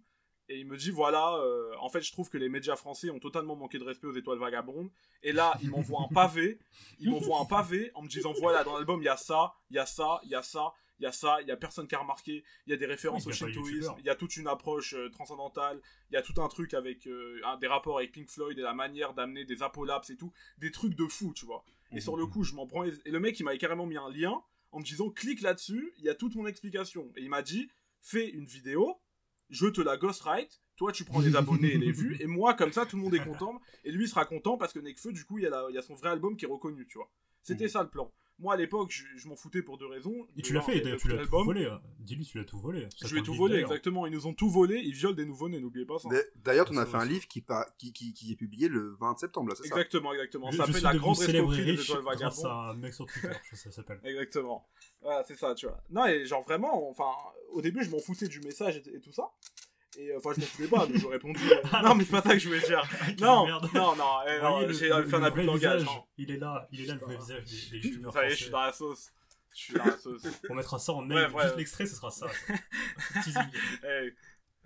et 0.49 0.59
il 0.59 0.65
me 0.67 0.77
dit 0.77 0.91
voilà, 0.91 1.35
euh, 1.37 1.71
en 1.79 1.89
fait, 1.89 2.01
je 2.01 2.11
trouve 2.11 2.29
que 2.29 2.37
les 2.37 2.49
médias 2.49 2.75
français 2.75 3.09
ont 3.09 3.19
totalement 3.19 3.55
manqué 3.55 3.79
de 3.79 3.83
respect 3.83 4.07
aux 4.07 4.15
étoiles 4.15 4.37
vagabondes. 4.39 4.89
Et 5.23 5.31
là, 5.31 5.57
il 5.63 5.69
m'envoie 5.71 6.01
un 6.01 6.13
pavé. 6.13 6.59
Il 6.99 7.09
m'envoie 7.11 7.39
un 7.39 7.45
pavé 7.45 7.91
en 7.95 8.01
me 8.03 8.07
disant 8.07 8.33
voilà, 8.39 8.63
dans 8.63 8.75
l'album, 8.75 9.01
il 9.01 9.05
y 9.05 9.09
a 9.09 9.17
ça, 9.17 9.53
il 9.69 9.75
y 9.75 9.79
a 9.79 9.85
ça, 9.85 10.19
il 10.23 10.29
y 10.29 10.35
a 10.35 10.43
ça. 10.43 10.73
Il 10.97 11.03
y 11.03 11.07
a 11.07 11.11
ça, 11.11 11.41
il 11.41 11.47
y 11.49 11.51
a 11.51 11.57
personne 11.57 11.89
qui 11.89 11.95
a 11.95 11.99
remarqué, 11.99 12.45
il 12.65 12.69
y 12.69 12.73
a 12.73 12.77
des 12.77 12.85
références 12.85 13.25
Oui, 13.25 13.33
au 13.33 13.35
shintoïsme, 13.35 13.95
il 13.99 14.05
y 14.05 14.09
a 14.09 14.15
toute 14.15 14.37
une 14.37 14.47
approche 14.47 14.93
euh, 14.93 15.09
transcendantale, 15.09 15.81
il 16.09 16.13
y 16.13 16.17
a 16.17 16.21
tout 16.21 16.41
un 16.41 16.47
truc 16.47 16.73
avec 16.73 17.05
euh, 17.05 17.41
un- 17.43 17.57
des 17.57 17.67
rapports 17.67 17.97
avec 17.97 18.13
Pink 18.13 18.29
Floyd 18.29 18.57
et 18.57 18.61
la 18.61 18.73
manière 18.73 19.13
d'amener 19.13 19.43
des 19.43 19.61
apolapses 19.61 20.09
et 20.11 20.15
tout, 20.15 20.31
des 20.57 20.71
trucs 20.71 20.95
de 20.95 21.05
fou, 21.05 21.33
tu 21.35 21.45
vois. 21.45 21.65
Et 21.91 21.99
sur 21.99 22.15
le 22.15 22.25
coup, 22.27 22.45
je 22.45 22.53
m'en 22.55 22.65
prends. 22.65 22.85
Et 22.85 22.93
le 23.03 23.19
mec, 23.19 23.37
il 23.37 23.43
m'avait 23.43 23.57
carrément 23.57 23.85
mis 23.85 23.97
un 23.97 24.09
lien 24.09 24.41
en 24.71 24.79
me 24.79 24.85
disant 24.85 25.09
clique 25.09 25.41
là-dessus, 25.41 25.93
il 25.97 26.05
y 26.05 26.09
a 26.09 26.15
toute 26.15 26.33
mon 26.35 26.47
explication. 26.47 27.11
Et 27.17 27.23
il 27.23 27.29
m'a 27.29 27.41
dit 27.41 27.69
fais 28.01 28.29
une 28.29 28.45
vidéo, 28.45 28.97
je 29.49 29.67
te 29.67 29.81
la 29.81 29.97
ghostwrite, 29.97 30.61
toi 30.75 30.91
tu 30.91 31.03
prends 31.05 31.19
les 31.21 31.35
abonnés 31.35 31.73
et 31.73 31.77
les 31.77 31.91
vues, 31.91 32.17
et 32.19 32.25
moi, 32.27 32.53
comme 32.53 32.71
ça, 32.71 32.85
tout 32.85 32.97
le 32.97 33.03
monde 33.03 33.15
est 33.15 33.23
content. 33.23 33.59
Et 33.83 33.91
lui 33.91 34.07
sera 34.07 34.25
content 34.25 34.57
parce 34.57 34.73
que 34.73 34.79
Nekfeu, 34.79 35.11
du 35.13 35.23
coup, 35.25 35.37
il 35.37 35.43
y, 35.43 35.47
a 35.47 35.49
la- 35.49 35.65
il 35.69 35.75
y 35.75 35.77
a 35.77 35.81
son 35.81 35.95
vrai 35.95 36.09
album 36.09 36.35
qui 36.35 36.45
est 36.45 36.47
reconnu, 36.49 36.85
tu 36.87 36.97
vois. 36.97 37.09
C'était 37.43 37.65
Mhm. 37.65 37.69
ça 37.69 37.83
le 37.83 37.89
plan. 37.89 38.11
Moi 38.39 38.53
à 38.55 38.57
l'époque, 38.57 38.91
je, 38.91 39.03
je 39.15 39.27
m'en 39.27 39.35
foutais 39.35 39.61
pour 39.61 39.77
deux 39.77 39.85
raisons. 39.87 40.27
Et 40.35 40.41
De 40.41 40.45
tu 40.47 40.53
l'as 40.53 40.61
fait, 40.61 40.81
tu 40.97 41.07
l'as 41.07 41.25
tout 41.25 41.43
volé. 41.43 41.65
hein. 41.65 41.81
Dis-lui, 41.99 42.25
tu 42.25 42.37
l'as 42.37 42.43
tout 42.43 42.59
volé. 42.59 42.87
Ça 42.97 43.07
Je 43.07 43.13
lui 43.13 43.19
ai 43.19 43.21
t'a 43.21 43.25
tout 43.25 43.33
volé, 43.33 43.59
exactement. 43.59 44.05
Ils 44.05 44.13
nous 44.13 44.27
ont 44.27 44.33
tout 44.33 44.49
volé, 44.49 44.79
ils 44.83 44.93
violent 44.93 45.15
des 45.15 45.25
nouveau-nés, 45.25 45.59
n'oubliez 45.59 45.85
pas 45.85 45.97
ça. 45.99 46.09
D'a- 46.09 46.17
D'ailleurs, 46.43 46.67
on 46.71 46.77
a 46.77 46.85
Ça, 46.85 46.91
fait 46.91 46.97
un 46.97 47.05
livre 47.05 47.27
qui, 47.27 47.41
par- 47.41 47.65
qui, 47.77 47.93
qui, 47.93 48.13
qui 48.13 48.31
est 48.31 48.35
publié 48.35 48.67
le 48.67 48.95
20 48.99 49.17
septembre, 49.17 49.49
là, 49.49 49.55
c'est 49.55 49.63
ça? 49.67 49.75
Exactement, 49.75 50.13
exactement. 50.13 50.51
Ça 50.51 50.65
s'appelle 50.65 50.83
la 50.83 50.95
grande 50.95 51.17
escroquerie 51.21 51.57
des 51.65 51.71
riche 51.71 51.89
étoiles 51.89 52.03
vagabondes. 52.03 52.45
à 52.45 52.69
un 52.71 52.73
mec 52.75 52.93
sur 52.93 53.05
Twitter, 53.05 53.29
je 53.49 53.55
sais, 53.55 53.63
ça 53.69 53.71
s'appelle. 53.71 53.99
Exactement. 54.03 54.67
Voilà, 55.01 55.23
c'est 55.27 55.35
ça, 55.35 55.55
tu 55.55 55.65
vois. 55.67 55.81
Non, 55.89 56.05
et 56.05 56.25
genre 56.25 56.43
vraiment, 56.43 56.89
enfin, 56.89 57.11
au 57.51 57.61
début, 57.61 57.83
je 57.83 57.89
m'en 57.89 57.99
foutais 57.99 58.27
du 58.27 58.39
message 58.41 58.77
et, 58.85 58.95
et 58.95 58.99
tout 58.99 59.11
ça. 59.13 59.31
Et 59.97 60.11
euh, 60.11 60.17
enfin, 60.17 60.31
je 60.35 60.41
m'en 60.41 60.45
foutais 60.47 60.67
pas, 60.67 60.87
mais 60.87 60.99
je 60.99 61.07
répondu. 61.07 61.39
euh, 61.51 61.81
non, 61.83 61.95
mais 61.95 62.03
c'est 62.03 62.11
pas 62.11 62.21
ça 62.21 62.33
que 62.33 62.39
je 62.39 62.47
voulais 62.47 62.59
dire. 62.61 62.83
Non, 63.19 63.45
merde. 63.45 63.69
non, 63.73 63.95
non, 63.95 64.05
eh, 64.27 64.41
non, 64.41 64.59
le- 64.61 64.73
j'ai 64.73 64.89
fait 64.89 65.15
un 65.15 65.23
abus 65.23 65.41
de 65.41 65.45
langage. 65.47 65.83
non. 65.85 66.05
Il 66.17 66.31
est 66.31 66.37
là, 66.37 66.67
il 66.71 66.81
est 66.81 66.85
là 66.85 66.93
le 66.95 66.99
vrai 66.99 67.15
visage 67.17 67.43
des, 67.45 67.79
des 67.79 67.87
youtubeurs 67.87 68.13
Ça 68.13 68.23
y 68.23 68.27
est, 68.27 68.29
je 68.31 68.35
suis 68.43 68.49
dans 68.51 68.61
la 68.61 68.73
sauce. 68.73 69.11
Je 69.53 69.57
suis 69.57 69.73
dans 69.73 69.85
la 69.85 69.97
sauce. 69.97 70.23
On 70.49 70.55
mettra 70.55 70.79
ça 70.79 70.91
en 70.93 71.09
ouais. 71.09 71.27
juste 71.43 71.55
l'extrait, 71.57 71.85
ce 71.85 71.95
sera 71.95 72.11
ça. 72.11 72.27
Teasing. 73.23 73.41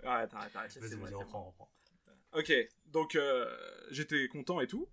Arrête, 0.02 0.34
arrête, 0.34 0.56
arrête. 0.56 0.78
Vas-y, 0.78 0.94
vas-y, 0.96 1.14
reprends, 1.14 1.44
reprends. 1.44 1.70
Ok, 2.32 2.52
donc 2.86 3.16
euh, 3.16 3.46
j'étais 3.90 4.28
content 4.28 4.60
et 4.60 4.66
tout. 4.66 4.88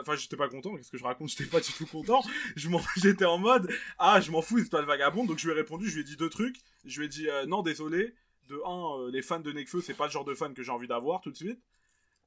Enfin, 0.00 0.16
j'étais 0.16 0.36
pas 0.36 0.48
content, 0.48 0.74
qu'est-ce 0.76 0.90
que 0.90 0.98
je 0.98 1.04
raconte? 1.04 1.28
J'étais 1.28 1.44
pas 1.46 1.60
du 1.60 1.72
tout 1.72 1.86
content. 1.86 2.22
Je 2.56 2.68
m'en- 2.68 2.80
J'étais 2.96 3.24
en 3.26 3.38
mode, 3.38 3.70
ah, 3.98 4.20
je 4.20 4.30
m'en 4.30 4.42
fous, 4.42 4.58
c'est 4.58 4.70
pas 4.70 4.80
le 4.80 4.86
vagabond. 4.86 5.24
Donc 5.24 5.38
je 5.38 5.46
lui 5.46 5.52
ai 5.52 5.56
répondu, 5.56 5.88
je 5.88 5.94
lui 5.94 6.00
ai 6.00 6.04
dit 6.04 6.16
deux 6.16 6.28
trucs. 6.30 6.56
Je 6.84 6.98
lui 6.98 7.06
ai 7.06 7.08
dit, 7.08 7.28
euh, 7.28 7.46
non, 7.46 7.62
désolé. 7.62 8.14
De 8.48 8.60
un, 8.66 9.00
euh, 9.00 9.10
les 9.10 9.22
fans 9.22 9.40
de 9.40 9.52
Nekfeu, 9.52 9.80
c'est 9.80 9.94
pas 9.94 10.04
le 10.06 10.10
genre 10.10 10.24
de 10.24 10.34
fan 10.34 10.52
que 10.54 10.62
j'ai 10.62 10.70
envie 10.72 10.86
d'avoir 10.88 11.20
tout 11.20 11.30
de 11.30 11.36
suite. 11.36 11.60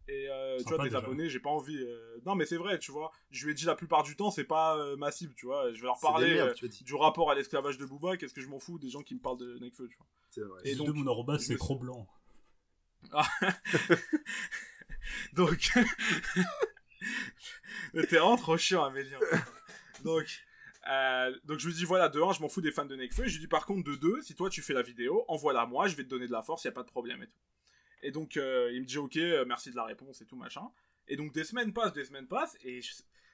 Et 0.09 0.28
euh, 0.30 0.57
tu 0.59 0.63
vois, 0.70 0.78
tes 0.78 0.84
déjà. 0.86 0.99
abonnés, 0.99 1.30
j'ai 1.30 1.39
pas 1.41 1.49
envie. 1.49 1.78
euh, 1.78 2.18
Non, 2.26 2.34
mais 2.36 2.45
c'est 2.45 2.55
vrai, 2.55 2.80
tu 2.80 2.91
vois. 2.93 3.11
Je 3.30 3.43
lui 3.45 3.51
ai 3.51 3.53
dit 3.55 3.65
la 3.65 3.76
plupart 3.76 4.03
du 4.03 4.15
temps, 4.15 4.32
c'est 4.32 4.45
pas 4.45 4.78
euh, 4.78 4.95
ma 4.95 5.11
cible, 5.11 5.34
tu 5.36 5.45
vois. 5.47 5.72
Je 5.74 5.82
vais 5.82 5.86
leur 5.88 5.95
des 5.95 6.01
parler 6.01 6.34
merdes, 6.36 6.55
euh, 6.63 6.68
du 6.82 6.95
rapport 6.95 7.30
à 7.30 7.36
l'esclavage 7.36 7.78
de 7.78 7.86
Booba. 7.86 8.15
Qu'est-ce 8.15 8.34
que 8.34 8.39
je 8.41 8.47
m'en 8.47 8.57
fous 8.59 8.80
des 8.80 8.89
gens 8.89 9.01
qui 9.03 9.15
me 9.15 9.20
parlent 9.20 9.38
de 9.38 9.57
Nekfeu, 9.59 9.88
tu 9.89 9.97
vois. 9.97 10.07
C'est 10.32 10.41
vrai. 10.41 10.61
Et 10.63 10.76
donc, 10.76 10.88
donc, 10.95 10.95
mon 10.95 11.07
arrobas, 11.11 11.39
c'est 11.39 11.57
Cro 11.57 11.76
Blanc. 11.78 12.07
Donc, 15.34 15.72
mais 17.93 18.05
t'es 18.05 18.18
vraiment 18.18 18.38
trop 18.38 18.57
chiant, 18.57 18.84
Amélien. 18.84 19.20
Donc, 20.03 20.26
euh, 20.89 21.35
donc 21.43 21.59
je 21.59 21.67
lui 21.67 21.73
dis 21.73 21.85
voilà, 21.85 22.09
de 22.09 22.21
1, 22.21 22.33
je 22.33 22.41
m'en 22.41 22.49
fous 22.49 22.61
des 22.61 22.71
fans 22.71 22.85
de 22.85 22.95
Nekfeu. 22.95 23.25
Je 23.25 23.33
lui 23.33 23.39
dis 23.39 23.47
par 23.47 23.65
contre, 23.65 23.83
de 23.89 23.95
2, 23.95 24.21
si 24.21 24.35
toi 24.35 24.49
tu 24.49 24.61
fais 24.61 24.73
la 24.73 24.81
vidéo, 24.81 25.25
envoie-la 25.27 25.65
moi, 25.65 25.88
je 25.88 25.95
vais 25.95 26.03
te 26.03 26.09
donner 26.09 26.27
de 26.27 26.31
la 26.31 26.41
force, 26.41 26.63
y 26.63 26.67
a 26.67 26.71
pas 26.71 26.83
de 26.83 26.88
problème 26.88 27.23
et 27.23 27.27
tout. 27.27 27.39
Et 28.03 28.11
donc, 28.11 28.38
euh, 28.38 28.71
il 28.73 28.81
me 28.81 28.85
dit 28.85 28.97
ok, 28.97 29.17
euh, 29.17 29.45
merci 29.45 29.71
de 29.71 29.75
la 29.75 29.83
réponse 29.83 30.21
et 30.21 30.25
tout 30.25 30.35
machin. 30.35 30.69
Et 31.07 31.15
donc, 31.15 31.33
des 31.33 31.43
semaines 31.43 31.73
passent, 31.73 31.93
des 31.93 32.05
semaines 32.05 32.27
passent, 32.27 32.57
et 32.63 32.81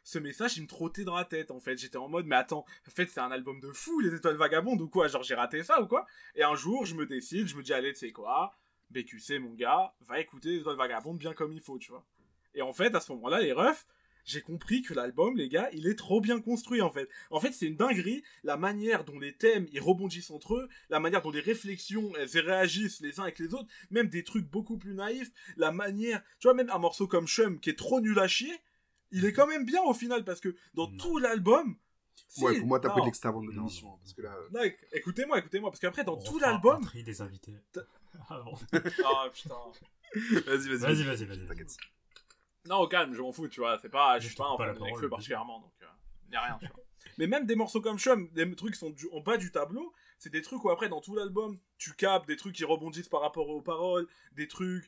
ce 0.03 0.19
message, 0.19 0.57
il 0.57 0.63
me 0.63 0.67
trottait 0.67 1.03
dans 1.03 1.15
la 1.15 1.25
tête 1.25 1.51
en 1.51 1.59
fait. 1.59 1.77
J'étais 1.77 1.97
en 1.97 2.07
mode, 2.07 2.25
mais 2.25 2.35
attends, 2.35 2.65
en 2.87 2.91
fait, 2.91 3.07
c'est 3.07 3.19
un 3.19 3.31
album 3.31 3.59
de 3.59 3.71
fou, 3.71 3.99
Les 3.99 4.13
Étoiles 4.13 4.35
Vagabondes 4.35 4.81
ou 4.81 4.89
quoi? 4.89 5.07
Genre, 5.07 5.23
j'ai 5.23 5.35
raté 5.35 5.63
ça 5.63 5.81
ou 5.81 5.87
quoi? 5.87 6.05
Et 6.35 6.43
un 6.43 6.55
jour, 6.55 6.85
je 6.85 6.95
me 6.95 7.05
décide, 7.05 7.47
je 7.47 7.55
me 7.55 7.63
dis, 7.63 7.73
allez, 7.73 7.93
tu 7.93 7.99
sais 7.99 8.11
quoi? 8.11 8.55
BQC, 8.91 9.39
mon 9.39 9.53
gars, 9.53 9.93
va 10.01 10.19
écouter 10.19 10.49
Les 10.49 10.59
Étoiles 10.59 10.77
Vagabondes 10.77 11.17
bien 11.17 11.33
comme 11.33 11.53
il 11.53 11.61
faut, 11.61 11.79
tu 11.79 11.91
vois. 11.91 12.05
Et 12.53 12.61
en 12.61 12.73
fait, 12.73 12.93
à 12.95 12.99
ce 12.99 13.11
moment-là, 13.13 13.41
les 13.41 13.53
refs, 13.53 13.85
j'ai 14.25 14.41
compris 14.41 14.81
que 14.81 14.93
l'album, 14.93 15.35
les 15.35 15.49
gars, 15.49 15.69
il 15.73 15.87
est 15.87 15.95
trop 15.95 16.21
bien 16.21 16.39
construit 16.41 16.81
en 16.81 16.89
fait. 16.89 17.09
En 17.29 17.39
fait, 17.39 17.51
c'est 17.51 17.65
une 17.67 17.75
dinguerie 17.75 18.23
la 18.43 18.57
manière 18.57 19.03
dont 19.03 19.19
les 19.19 19.33
thèmes 19.35 19.67
ils 19.71 19.81
rebondissent 19.81 20.31
entre 20.31 20.55
eux, 20.55 20.69
la 20.89 20.99
manière 20.99 21.21
dont 21.21 21.31
les 21.31 21.39
réflexions 21.41 22.11
elles 22.17 22.29
réagissent 22.39 23.01
les 23.01 23.19
uns 23.19 23.23
avec 23.23 23.39
les 23.39 23.53
autres, 23.53 23.67
même 23.91 24.07
des 24.07 24.23
trucs 24.23 24.45
beaucoup 24.49 24.77
plus 24.77 24.93
naïfs, 24.93 25.31
la 25.57 25.71
manière, 25.71 26.21
tu 26.39 26.47
vois, 26.47 26.53
même 26.53 26.69
un 26.69 26.79
morceau 26.79 27.07
comme 27.07 27.27
Chum 27.27 27.59
qui 27.59 27.69
est 27.69 27.77
trop 27.77 27.99
nul 28.01 28.17
à 28.19 28.27
chier, 28.27 28.53
il 29.11 29.25
est 29.25 29.33
quand 29.33 29.47
même 29.47 29.65
bien 29.65 29.81
au 29.83 29.93
final 29.93 30.23
parce 30.23 30.39
que 30.39 30.55
dans 30.73 30.89
Non. 30.89 30.97
tout 30.97 31.17
l'album. 31.19 31.77
Ouais, 32.39 32.57
pour 32.59 32.67
moi, 32.67 32.79
t'as 32.79 32.89
pris 32.89 33.01
de 33.01 33.05
l'extra 33.05 33.29
avant 33.29 33.43
de 33.43 33.51
l'émission. 33.51 33.87
non, 33.89 33.97
Parce 33.97 34.13
que 34.13 34.21
là, 34.21 34.35
euh, 34.35 34.49
non, 34.51 34.71
écoutez-moi, 34.93 35.37
écoutez-moi, 35.39 35.69
parce 35.69 35.79
qu'après 35.79 36.03
dans 36.03 36.17
On 36.17 36.23
tout 36.23 36.39
l'album. 36.39 36.81
des 36.93 37.21
invités. 37.21 37.53
Ah 38.29 38.41
bon. 38.45 38.53
Ah 39.03 39.27
putain. 39.33 39.55
vas-y, 40.45 40.69
vas-y. 40.69 40.77
Vas-y, 40.77 41.03
vas-y, 41.03 41.25
vas-y. 41.25 41.45
T'inquiète. 41.47 41.75
Non, 42.65 42.77
au 42.77 42.87
calme, 42.87 43.13
je 43.13 43.21
m'en 43.21 43.31
fous, 43.31 43.47
tu 43.47 43.59
vois. 43.59 43.77
C'est 43.79 43.89
pas, 43.89 44.19
je 44.19 44.27
suis 44.27 44.35
pas 44.35 44.55
la 44.59 44.73
de 44.73 44.79
Nekfeu 44.79 44.85
parole, 44.93 45.09
particulièrement, 45.09 45.59
donc 45.59 45.73
euh, 45.81 45.85
y 46.31 46.35
a 46.35 46.41
rien, 46.41 46.57
tu 46.61 46.67
vois. 46.67 46.83
Mais 47.17 47.27
même 47.27 47.45
des 47.45 47.55
morceaux 47.55 47.81
comme 47.81 47.99
Chum, 47.99 48.29
des 48.31 48.55
trucs 48.55 48.73
qui 48.73 48.79
sont 48.79 48.89
du- 48.89 49.09
en 49.11 49.19
bas 49.19 49.37
du 49.37 49.51
tableau, 49.51 49.93
c'est 50.17 50.29
des 50.31 50.41
trucs 50.41 50.63
où 50.63 50.69
après 50.69 50.87
dans 50.87 51.01
tout 51.01 51.13
l'album, 51.15 51.59
tu 51.77 51.93
captes 51.93 52.25
des 52.27 52.37
trucs 52.37 52.55
qui 52.55 52.63
rebondissent 52.63 53.09
par 53.09 53.19
rapport 53.21 53.49
aux 53.49 53.61
paroles, 53.61 54.07
des 54.31 54.47
trucs 54.47 54.87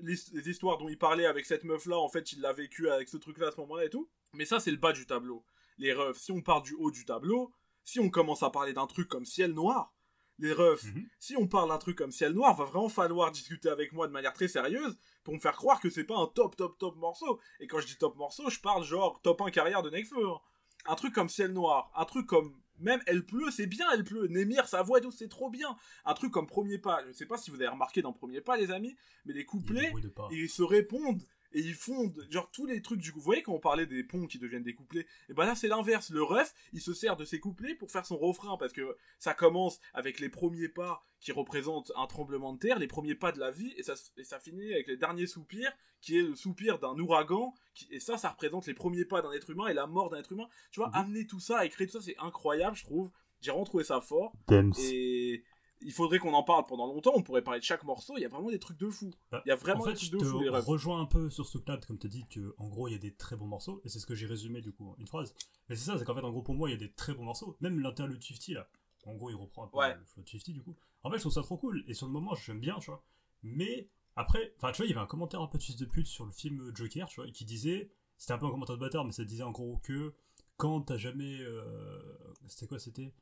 les, 0.00 0.14
les 0.34 0.48
histoires 0.50 0.76
dont 0.78 0.88
il 0.88 0.98
parlait 0.98 1.24
avec 1.26 1.46
cette 1.46 1.64
meuf-là, 1.64 1.96
en 1.98 2.08
fait, 2.10 2.32
il 2.32 2.40
l'a 2.42 2.52
vécu 2.52 2.90
avec 2.90 3.08
ce 3.08 3.16
truc-là 3.16 3.48
à 3.48 3.50
ce 3.52 3.60
moment-là 3.60 3.86
et 3.86 3.90
tout. 3.90 4.08
Mais 4.34 4.44
ça, 4.44 4.60
c'est 4.60 4.70
le 4.70 4.76
bas 4.76 4.92
du 4.92 5.06
tableau. 5.06 5.42
Les 5.78 5.94
refs, 5.94 6.18
si 6.18 6.30
on 6.32 6.42
part 6.42 6.60
du 6.62 6.74
haut 6.74 6.90
du 6.90 7.04
tableau, 7.06 7.50
si 7.82 7.98
on 7.98 8.10
commence 8.10 8.42
à 8.42 8.50
parler 8.50 8.74
d'un 8.74 8.86
truc 8.86 9.08
comme 9.08 9.24
Ciel 9.24 9.52
Noir, 9.52 9.94
les 10.38 10.52
refs, 10.52 10.84
Mhm. 10.84 11.08
si 11.18 11.36
on 11.36 11.48
parle 11.48 11.70
d'un 11.70 11.78
truc 11.78 11.96
comme 11.96 12.12
Ciel 12.12 12.32
Noir, 12.32 12.54
va 12.54 12.64
vraiment 12.66 12.88
falloir 12.90 13.32
discuter 13.32 13.70
avec 13.70 13.92
moi 13.92 14.06
de 14.06 14.12
manière 14.12 14.34
très 14.34 14.46
sérieuse 14.48 14.96
pour 15.28 15.34
me 15.34 15.40
faire 15.40 15.56
croire 15.56 15.78
que 15.78 15.90
c'est 15.90 16.04
pas 16.04 16.16
un 16.16 16.26
top, 16.26 16.56
top, 16.56 16.78
top 16.78 16.96
morceau. 16.96 17.38
Et 17.60 17.66
quand 17.66 17.80
je 17.80 17.86
dis 17.86 17.98
top 17.98 18.16
morceau, 18.16 18.48
je 18.48 18.58
parle 18.60 18.82
genre 18.82 19.20
top 19.20 19.42
1 19.42 19.50
carrière 19.50 19.82
de 19.82 19.90
Nekfeu. 19.90 20.26
hein. 20.26 20.40
Un 20.86 20.94
truc 20.94 21.12
comme 21.12 21.28
Ciel 21.28 21.52
Noir, 21.52 21.92
un 21.94 22.06
truc 22.06 22.26
comme 22.26 22.58
même 22.78 23.02
Elle 23.06 23.26
pleut, 23.26 23.50
c'est 23.50 23.66
bien 23.66 23.84
Elle 23.92 24.04
pleut. 24.04 24.26
Némir, 24.28 24.66
sa 24.66 24.80
voix 24.80 25.02
tout, 25.02 25.10
c'est 25.10 25.28
trop 25.28 25.50
bien. 25.50 25.76
Un 26.06 26.14
truc 26.14 26.32
comme 26.32 26.46
Premier 26.46 26.78
pas, 26.78 27.04
je 27.06 27.12
sais 27.12 27.26
pas 27.26 27.36
si 27.36 27.50
vous 27.50 27.56
avez 27.56 27.68
remarqué 27.68 28.00
dans 28.00 28.14
Premier 28.14 28.40
pas, 28.40 28.56
les 28.56 28.70
amis, 28.70 28.96
mais 29.26 29.34
les 29.34 29.44
couplets, 29.44 29.92
ils 30.30 30.48
se 30.48 30.62
répondent 30.62 31.20
et 31.52 31.60
ils 31.60 31.74
font 31.74 32.12
genre 32.30 32.50
tous 32.50 32.66
les 32.66 32.82
trucs 32.82 33.00
du 33.00 33.12
coup. 33.12 33.18
Vous 33.18 33.24
voyez 33.24 33.42
quand 33.42 33.52
on 33.54 33.60
parlait 33.60 33.86
des 33.86 34.04
ponts 34.04 34.26
qui 34.26 34.38
deviennent 34.38 34.62
des 34.62 34.74
couplets, 34.74 35.06
et 35.28 35.32
ben 35.34 35.46
là 35.46 35.54
c'est 35.54 35.68
l'inverse. 35.68 36.10
Le 36.10 36.22
ref, 36.22 36.54
il 36.72 36.80
se 36.80 36.94
sert 36.94 37.16
de 37.16 37.24
ses 37.24 37.40
couplets 37.40 37.74
pour 37.74 37.90
faire 37.90 38.04
son 38.06 38.16
refrain 38.18 38.56
parce 38.56 38.72
que 38.72 38.96
ça 39.18 39.34
commence 39.34 39.80
avec 39.94 40.20
les 40.20 40.28
premiers 40.28 40.68
pas 40.68 41.04
qui 41.20 41.32
représentent 41.32 41.90
un 41.96 42.06
tremblement 42.06 42.52
de 42.52 42.58
terre, 42.58 42.78
les 42.78 42.86
premiers 42.86 43.14
pas 43.14 43.32
de 43.32 43.40
la 43.40 43.50
vie, 43.50 43.72
et 43.76 43.82
ça, 43.82 43.94
et 44.16 44.24
ça 44.24 44.38
finit 44.38 44.72
avec 44.72 44.86
les 44.86 44.96
derniers 44.96 45.26
soupirs 45.26 45.72
qui 46.00 46.16
est 46.18 46.22
le 46.22 46.36
soupir 46.36 46.78
d'un 46.78 46.96
ouragan. 46.98 47.52
Qui, 47.74 47.88
et 47.90 47.98
ça, 47.98 48.16
ça 48.18 48.28
représente 48.30 48.66
les 48.66 48.74
premiers 48.74 49.04
pas 49.04 49.20
d'un 49.20 49.32
être 49.32 49.50
humain 49.50 49.66
et 49.66 49.74
la 49.74 49.86
mort 49.88 50.10
d'un 50.10 50.18
être 50.18 50.30
humain. 50.32 50.48
Tu 50.70 50.78
vois, 50.78 50.88
Mhm. 50.90 50.94
amener 50.94 51.26
tout 51.26 51.40
ça, 51.40 51.64
écrire 51.66 51.88
tout 51.88 51.98
ça, 51.98 52.04
c'est 52.04 52.16
incroyable, 52.18 52.76
je 52.76 52.84
trouve. 52.84 53.10
J'ai 53.40 53.50
vraiment 53.50 53.64
trouvé 53.64 53.82
ça 53.84 54.00
fort. 54.00 54.32
Et 54.80 55.42
il 55.80 55.92
faudrait 55.92 56.18
qu'on 56.18 56.34
en 56.34 56.42
parle 56.42 56.64
pendant 56.66 56.86
longtemps. 56.86 57.12
On 57.14 57.22
pourrait 57.22 57.42
parler 57.42 57.60
de 57.60 57.64
chaque 57.64 57.84
morceau. 57.84 58.14
Il 58.16 58.20
y 58.22 58.24
a 58.24 58.28
vraiment 58.28 58.50
des 58.50 58.58
trucs 58.58 58.78
de 58.78 58.88
fou. 58.88 59.10
Bah, 59.30 59.42
Il 59.44 59.48
y 59.48 59.52
a 59.52 59.56
vraiment 59.56 59.82
en 59.82 59.86
des 59.86 59.94
trucs 59.94 60.10
je 60.12 60.16
de 60.16 60.24
fou, 60.24 60.40
les 60.40 60.48
rejoins 60.48 61.00
un 61.00 61.06
peu 61.06 61.30
sur 61.30 61.46
ce 61.46 61.52
truc-là, 61.58 61.78
comme 61.86 61.98
tu 61.98 62.06
as 62.06 62.10
dit, 62.10 62.24
que 62.28 62.54
en 62.58 62.68
gros, 62.68 62.88
il 62.88 62.92
y 62.92 62.94
a 62.94 62.98
des 62.98 63.14
très 63.14 63.36
bons 63.36 63.46
morceaux, 63.46 63.80
et 63.84 63.88
c'est 63.88 63.98
ce 63.98 64.06
que 64.06 64.14
j'ai 64.14 64.26
résumé 64.26 64.60
du 64.60 64.72
coup 64.72 64.94
une 64.98 65.06
phrase. 65.06 65.34
Mais 65.68 65.76
c'est 65.76 65.84
ça, 65.84 65.98
c'est 65.98 66.04
qu'en 66.04 66.14
fait, 66.14 66.22
en 66.22 66.30
gros, 66.30 66.42
pour 66.42 66.54
moi, 66.54 66.68
il 66.68 66.72
y 66.72 66.76
a 66.76 66.78
des 66.78 66.90
très 66.92 67.14
bons 67.14 67.24
morceaux. 67.24 67.56
Même 67.60 67.80
l'interlude 67.80 68.22
50 68.22 68.48
là, 68.54 68.68
en 69.06 69.14
gros, 69.14 69.30
il 69.30 69.36
reprend 69.36 69.64
un 69.64 69.68
peu 69.68 69.78
Ouais. 69.78 69.94
le 69.96 70.04
flow 70.04 70.22
de 70.22 70.28
50 70.28 70.50
du 70.54 70.62
coup. 70.62 70.76
En 71.04 71.10
fait, 71.10 71.16
je 71.16 71.22
trouve 71.22 71.32
ça 71.32 71.42
trop 71.42 71.56
cool, 71.56 71.84
et 71.86 71.94
sur 71.94 72.06
le 72.06 72.12
moment, 72.12 72.34
j'aime 72.34 72.60
bien, 72.60 72.78
tu 72.80 72.86
vois. 72.90 73.02
Mais 73.42 73.88
après, 74.16 74.52
enfin, 74.56 74.72
tu 74.72 74.78
vois, 74.78 74.86
il 74.86 74.90
y 74.90 74.92
avait 74.92 75.00
un 75.02 75.06
commentaire 75.06 75.40
un 75.40 75.46
peu 75.46 75.58
de 75.58 75.62
fils 75.62 75.76
de 75.76 75.84
pute 75.86 76.06
sur 76.08 76.24
le 76.26 76.32
film 76.32 76.72
Joker, 76.74 77.06
tu 77.08 77.20
vois, 77.20 77.30
qui 77.30 77.44
disait, 77.44 77.90
c'était 78.16 78.32
un 78.32 78.38
peu 78.38 78.46
un 78.46 78.50
commentaire 78.50 78.76
de 78.76 78.80
bâtard, 78.80 79.04
mais 79.04 79.12
ça 79.12 79.24
disait 79.24 79.44
en 79.44 79.52
gros 79.52 79.78
que 79.84 80.12
quand 80.56 80.80
t'as 80.80 80.96
jamais. 80.96 81.38
euh, 81.40 82.00
c'était 82.48 82.66
quoi 82.66 82.80
C'était 82.80 83.12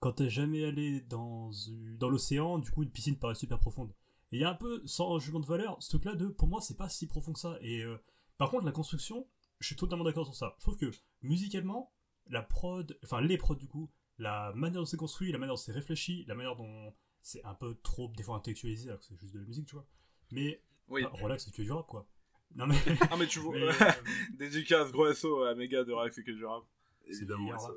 quand 0.00 0.12
t'es 0.12 0.28
jamais 0.30 0.64
allé 0.64 1.00
dans, 1.02 1.50
une- 1.52 1.96
dans 1.98 2.08
l'océan, 2.08 2.58
du 2.58 2.70
coup, 2.70 2.82
une 2.82 2.90
piscine 2.90 3.18
paraît 3.18 3.34
super 3.34 3.58
profonde. 3.58 3.92
Et 4.32 4.36
il 4.36 4.40
y 4.40 4.44
a 4.44 4.50
un 4.50 4.54
peu, 4.54 4.82
sans 4.86 5.18
jugement 5.18 5.40
de 5.40 5.46
valeur, 5.46 5.76
ce 5.80 5.90
truc-là 5.90 6.14
de, 6.14 6.26
pour 6.26 6.48
moi, 6.48 6.60
c'est 6.60 6.76
pas 6.76 6.88
si 6.88 7.06
profond 7.06 7.32
que 7.32 7.38
ça. 7.38 7.56
Et 7.60 7.82
euh, 7.82 7.96
par 8.38 8.50
contre, 8.50 8.64
la 8.66 8.72
construction, 8.72 9.26
je 9.60 9.66
suis 9.68 9.76
totalement 9.76 10.04
d'accord 10.04 10.26
sur 10.26 10.34
ça. 10.34 10.54
Je 10.58 10.62
trouve 10.62 10.76
que 10.76 10.90
musicalement, 11.22 11.92
la 12.28 12.42
prod, 12.42 12.98
enfin 13.04 13.20
les 13.20 13.38
prods 13.38 13.54
du 13.54 13.68
coup, 13.68 13.90
la 14.18 14.52
manière 14.54 14.80
dont 14.80 14.84
c'est 14.86 14.96
construit, 14.96 15.30
la 15.32 15.38
manière 15.38 15.54
dont 15.54 15.60
c'est 15.60 15.72
réfléchi, 15.72 16.24
la 16.26 16.34
manière 16.34 16.56
dont 16.56 16.92
c'est 17.22 17.42
un 17.44 17.54
peu 17.54 17.74
trop, 17.82 18.10
des 18.16 18.22
fois, 18.22 18.36
intellectualisé, 18.36 18.88
alors 18.88 19.00
que 19.00 19.06
c'est 19.06 19.16
juste 19.18 19.32
de 19.34 19.38
la 19.40 19.44
musique, 19.46 19.66
tu 19.66 19.74
vois. 19.76 19.86
Mais, 20.32 20.60
Oui. 20.88 21.02
bah, 21.04 21.12
relax, 21.22 21.44
c'est 21.44 21.54
que 21.54 21.62
du 21.62 21.70
rap, 21.72 21.86
quoi. 21.86 22.06
Non 22.54 22.66
mais. 22.66 22.76
Ah, 23.10 23.16
mais 23.16 23.26
tu 23.26 23.38
vois. 23.40 23.54
mais, 23.54 23.62
euh, 23.68 23.90
Dédicace, 24.34 24.90
gros 24.92 25.12
SO 25.12 25.42
à 25.44 25.54
méga 25.54 25.84
de 25.84 25.92
Rax 25.92 26.16
et 26.18 26.22
que 26.24 26.30
du 26.32 26.44
rap. 26.44 26.64
Évidemment, 27.06 27.58
ça. 27.58 27.68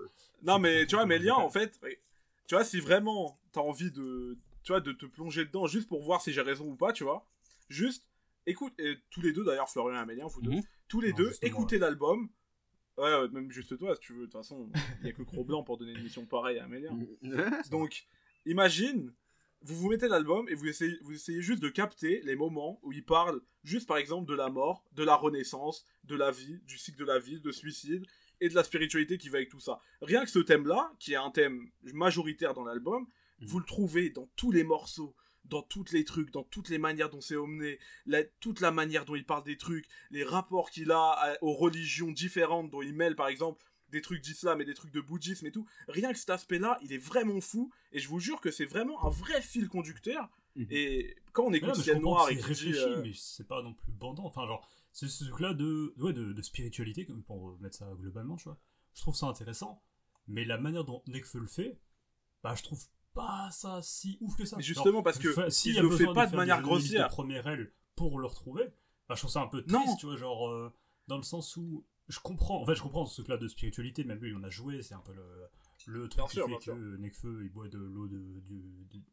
Non, 0.41 0.55
C'est 0.55 0.59
mais 0.59 0.88
tu 0.88 0.95
vois, 0.95 1.05
Mélien, 1.05 1.36
ouais. 1.38 1.43
en 1.43 1.49
fait, 1.49 1.80
tu 2.49 2.55
vois, 2.55 2.63
si 2.65 2.79
vraiment 2.79 3.39
t'as 3.51 3.61
envie 3.61 3.91
de, 3.91 4.35
tu 4.63 4.71
vois, 4.71 4.81
de 4.81 4.91
te 4.91 5.05
plonger 5.05 5.45
dedans 5.45 5.67
juste 5.67 5.87
pour 5.87 6.01
voir 6.01 6.19
si 6.19 6.33
j'ai 6.33 6.41
raison 6.41 6.65
ou 6.65 6.75
pas, 6.75 6.91
tu 6.91 7.03
vois, 7.03 7.29
juste 7.69 8.07
écoute, 8.47 8.73
et 8.79 8.97
tous 9.11 9.21
les 9.21 9.33
deux 9.33 9.43
d'ailleurs, 9.45 9.69
Florian 9.69 10.01
et 10.01 10.05
Mélien, 10.07 10.25
vous 10.25 10.41
deux, 10.41 10.49
Mhm. 10.49 10.63
tous 10.87 10.99
les 10.99 11.11
Non, 11.11 11.17
deux, 11.17 11.31
écoutez 11.43 11.77
l'album. 11.77 12.27
Ouais, 12.97 13.13
ouais, 13.13 13.29
même 13.29 13.51
juste 13.51 13.77
toi, 13.77 13.93
si 13.93 14.01
tu 14.01 14.13
veux. 14.13 14.21
De 14.21 14.25
toute 14.25 14.33
façon, 14.33 14.67
il 15.01 15.05
y 15.05 15.09
a 15.09 15.13
que 15.13 15.21
Cro 15.21 15.43
Blanc 15.45 15.63
pour 15.63 15.77
donner 15.77 15.91
une 15.91 15.99
émission 15.99 16.25
pareille 16.25 16.57
à 16.57 16.67
Mélien. 16.67 16.97
Donc, 17.71 18.07
imagine, 18.47 19.13
vous 19.61 19.75
vous 19.75 19.89
mettez 19.89 20.07
l'album 20.07 20.49
et 20.49 20.55
vous 20.55 20.67
essayez, 20.67 20.97
vous 21.03 21.13
essayez 21.13 21.41
juste 21.43 21.61
de 21.61 21.69
capter 21.69 22.21
les 22.23 22.35
moments 22.35 22.79
où 22.81 22.91
il 22.91 23.05
parle 23.05 23.41
juste 23.63 23.87
par 23.87 23.97
exemple 23.97 24.27
de 24.27 24.35
la 24.35 24.49
mort, 24.49 24.83
de 24.93 25.03
la 25.03 25.15
renaissance, 25.15 25.85
de 26.05 26.15
la 26.15 26.31
vie, 26.31 26.59
du 26.65 26.77
cycle 26.79 26.97
de 26.99 27.05
la 27.05 27.19
vie, 27.19 27.39
de 27.39 27.51
suicide 27.51 28.05
et 28.41 28.49
de 28.49 28.55
la 28.55 28.63
spiritualité 28.63 29.17
qui 29.17 29.29
va 29.29 29.37
avec 29.37 29.49
tout 29.49 29.59
ça. 29.59 29.79
Rien 30.01 30.23
que 30.23 30.29
ce 30.31 30.39
thème-là, 30.39 30.91
qui 30.99 31.13
est 31.13 31.17
un 31.17 31.31
thème 31.31 31.69
majoritaire 31.93 32.53
dans 32.53 32.63
l'album, 32.63 33.05
Mhm. 33.39 33.47
vous 33.47 33.59
le 33.59 33.65
trouvez 33.65 34.09
dans 34.09 34.27
tous 34.35 34.51
les 34.51 34.63
morceaux, 34.63 35.15
dans 35.45 35.61
toutes 35.61 35.91
les 35.91 36.03
trucs, 36.03 36.31
dans 36.31 36.43
toutes 36.43 36.69
les 36.69 36.77
manières 36.77 37.09
dont 37.09 37.21
c'est 37.21 37.35
emmené, 37.37 37.79
la- 38.05 38.23
toute 38.23 38.59
la 38.59 38.71
manière 38.71 39.05
dont 39.05 39.15
il 39.15 39.25
parle 39.25 39.43
des 39.43 39.57
trucs, 39.57 39.87
les 40.11 40.23
rapports 40.23 40.69
qu'il 40.69 40.91
a 40.91 41.11
à- 41.11 41.37
aux 41.43 41.53
religions 41.53 42.11
différentes 42.11 42.69
dont 42.69 42.81
il 42.81 42.93
mêle 42.93 43.15
par 43.15 43.27
exemple 43.29 43.63
des 43.89 44.01
trucs 44.01 44.21
d'islam 44.21 44.61
et 44.61 44.65
des 44.65 44.75
trucs 44.75 44.91
de 44.91 45.01
bouddhisme 45.01 45.47
et 45.47 45.51
tout. 45.51 45.65
Rien 45.87 46.11
que 46.13 46.19
cet 46.19 46.29
aspect-là, 46.29 46.77
il 46.83 46.93
est 46.93 46.99
vraiment 46.99 47.41
fou. 47.41 47.71
Et 47.91 47.97
je 47.99 48.07
vous 48.07 48.19
jure 48.19 48.39
que 48.41 48.51
c'est 48.51 48.65
vraiment 48.65 49.03
un 49.03 49.09
vrai 49.09 49.41
fil 49.41 49.67
conducteur. 49.67 50.29
Mhm. 50.55 50.67
Et 50.69 51.15
quand 51.31 51.45
on 51.45 51.51
Ouais, 51.51 51.57
écoute 51.57 51.73
comprends 51.83 51.99
Noir 51.99 52.29
et 52.29 52.35
dit, 52.35 52.41
réfléchi, 52.41 52.73
euh, 52.77 53.01
mais 53.01 53.13
c'est 53.15 53.47
pas 53.47 53.63
non 53.63 53.73
plus 53.73 53.91
bandant. 53.93 54.25
Enfin, 54.25 54.45
genre, 54.45 54.67
c'est 55.07 55.07
ce 55.07 55.25
truc-là 55.25 55.53
de, 55.53 55.93
ouais, 55.97 56.13
de, 56.13 56.33
de 56.33 56.41
spiritualité, 56.41 57.05
comme 57.05 57.23
pour 57.23 57.57
mettre 57.59 57.77
ça 57.77 57.91
globalement, 57.99 58.35
tu 58.35 58.45
vois. 58.45 58.57
Je 58.93 59.01
trouve 59.01 59.15
ça 59.15 59.27
intéressant, 59.27 59.81
mais 60.27 60.45
la 60.45 60.57
manière 60.57 60.83
dont 60.83 61.01
Nekfeu 61.07 61.39
le 61.39 61.47
fait, 61.47 61.79
bah, 62.43 62.55
je 62.55 62.63
trouve 62.63 62.83
pas 63.13 63.49
ça 63.51 63.81
si 63.81 64.17
ouf 64.21 64.35
que 64.35 64.45
ça. 64.45 64.57
Mais 64.57 64.63
justement, 64.63 65.01
parce 65.03 65.17
que 65.19 65.49
s'il 65.49 65.77
a 65.77 65.81
le 65.81 65.89
fait 65.91 66.05
pas 66.13 66.27
de 66.27 66.35
manière 66.35 66.61
grossière. 66.61 67.07
De 67.07 67.13
première 67.13 67.47
aile 67.47 67.71
pour 67.95 68.19
le 68.19 68.25
retrouver, 68.27 68.65
bah, 69.07 69.15
je 69.15 69.21
trouve 69.21 69.31
ça 69.31 69.41
un 69.41 69.47
peu 69.47 69.63
Non. 69.67 69.81
triste, 69.81 69.99
tu 69.99 70.05
vois, 70.05 70.15
genre, 70.15 70.49
euh, 70.49 70.71
dans 71.07 71.17
le 71.17 71.23
sens 71.23 71.55
où 71.57 71.85
je 72.07 72.19
comprends, 72.19 72.61
en 72.61 72.65
fait, 72.65 72.75
je 72.75 72.81
comprends 72.81 73.05
ce 73.05 73.15
truc-là 73.21 73.37
de 73.37 73.47
spiritualité, 73.47 74.03
même 74.03 74.19
lui, 74.19 74.29
il 74.31 74.35
en 74.35 74.43
a 74.43 74.49
joué, 74.49 74.81
c'est 74.81 74.95
un 74.95 75.01
peu 75.01 75.13
le, 75.13 75.23
le 75.87 76.07
truc 76.09 76.25
qui 76.29 76.35
fait 76.37 76.57
que. 76.65 76.97
Nekfeu, 76.97 77.43
il 77.43 77.49
boit 77.51 77.67
de 77.67 77.77
l'eau 77.77 78.07
de, 78.07 78.17
du- 78.47 79.03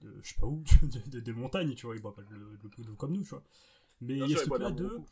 de, 0.00 0.20
je 0.22 0.28
sais 0.28 0.40
pas 0.40 0.46
où, 0.46 0.62
de- 0.82 1.10
de- 1.10 1.20
des 1.20 1.32
montagnes, 1.32 1.74
tu 1.74 1.86
vois, 1.86 1.94
il 1.96 2.02
boit 2.02 2.14
pas 2.14 2.22
de 2.22 2.34
l'eau 2.34 2.56
de 2.56 2.90
comme 2.94 3.12
nous, 3.12 3.22
tu 3.22 3.30
vois. 3.30 3.42
Mais 4.00 4.14
Bien 4.14 4.26
il 4.26 4.30
y 4.30 4.34
a 4.34 4.36
sûr, 4.36 4.44
ce 4.44 4.50
truc-là 4.50 4.70
de 4.70 4.82
de, 4.82 4.88
beaucoup. 4.88 5.06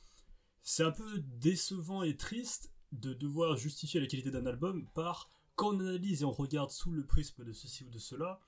C'est 0.62 0.84
un 0.84 0.90
peu 0.92 1.20
décevant 1.38 2.02
et 2.02 2.16
triste 2.16 2.72
de 2.92 3.14
devoir 3.14 3.56
justifier 3.56 4.00
la 4.00 4.06
qualité 4.06 4.30
d'un 4.30 4.46
album 4.46 4.86
par 4.94 5.30
quand 5.56 5.74
on 5.76 5.80
analyse 5.80 6.22
et 6.22 6.24
on 6.24 6.32
regarde 6.32 6.70
sous 6.70 6.90
le 6.92 7.04
prisme 7.04 7.44
de 7.44 7.52
ceci 7.52 7.84
ou 7.84 7.90
de 7.90 7.98
cela, 7.98 8.40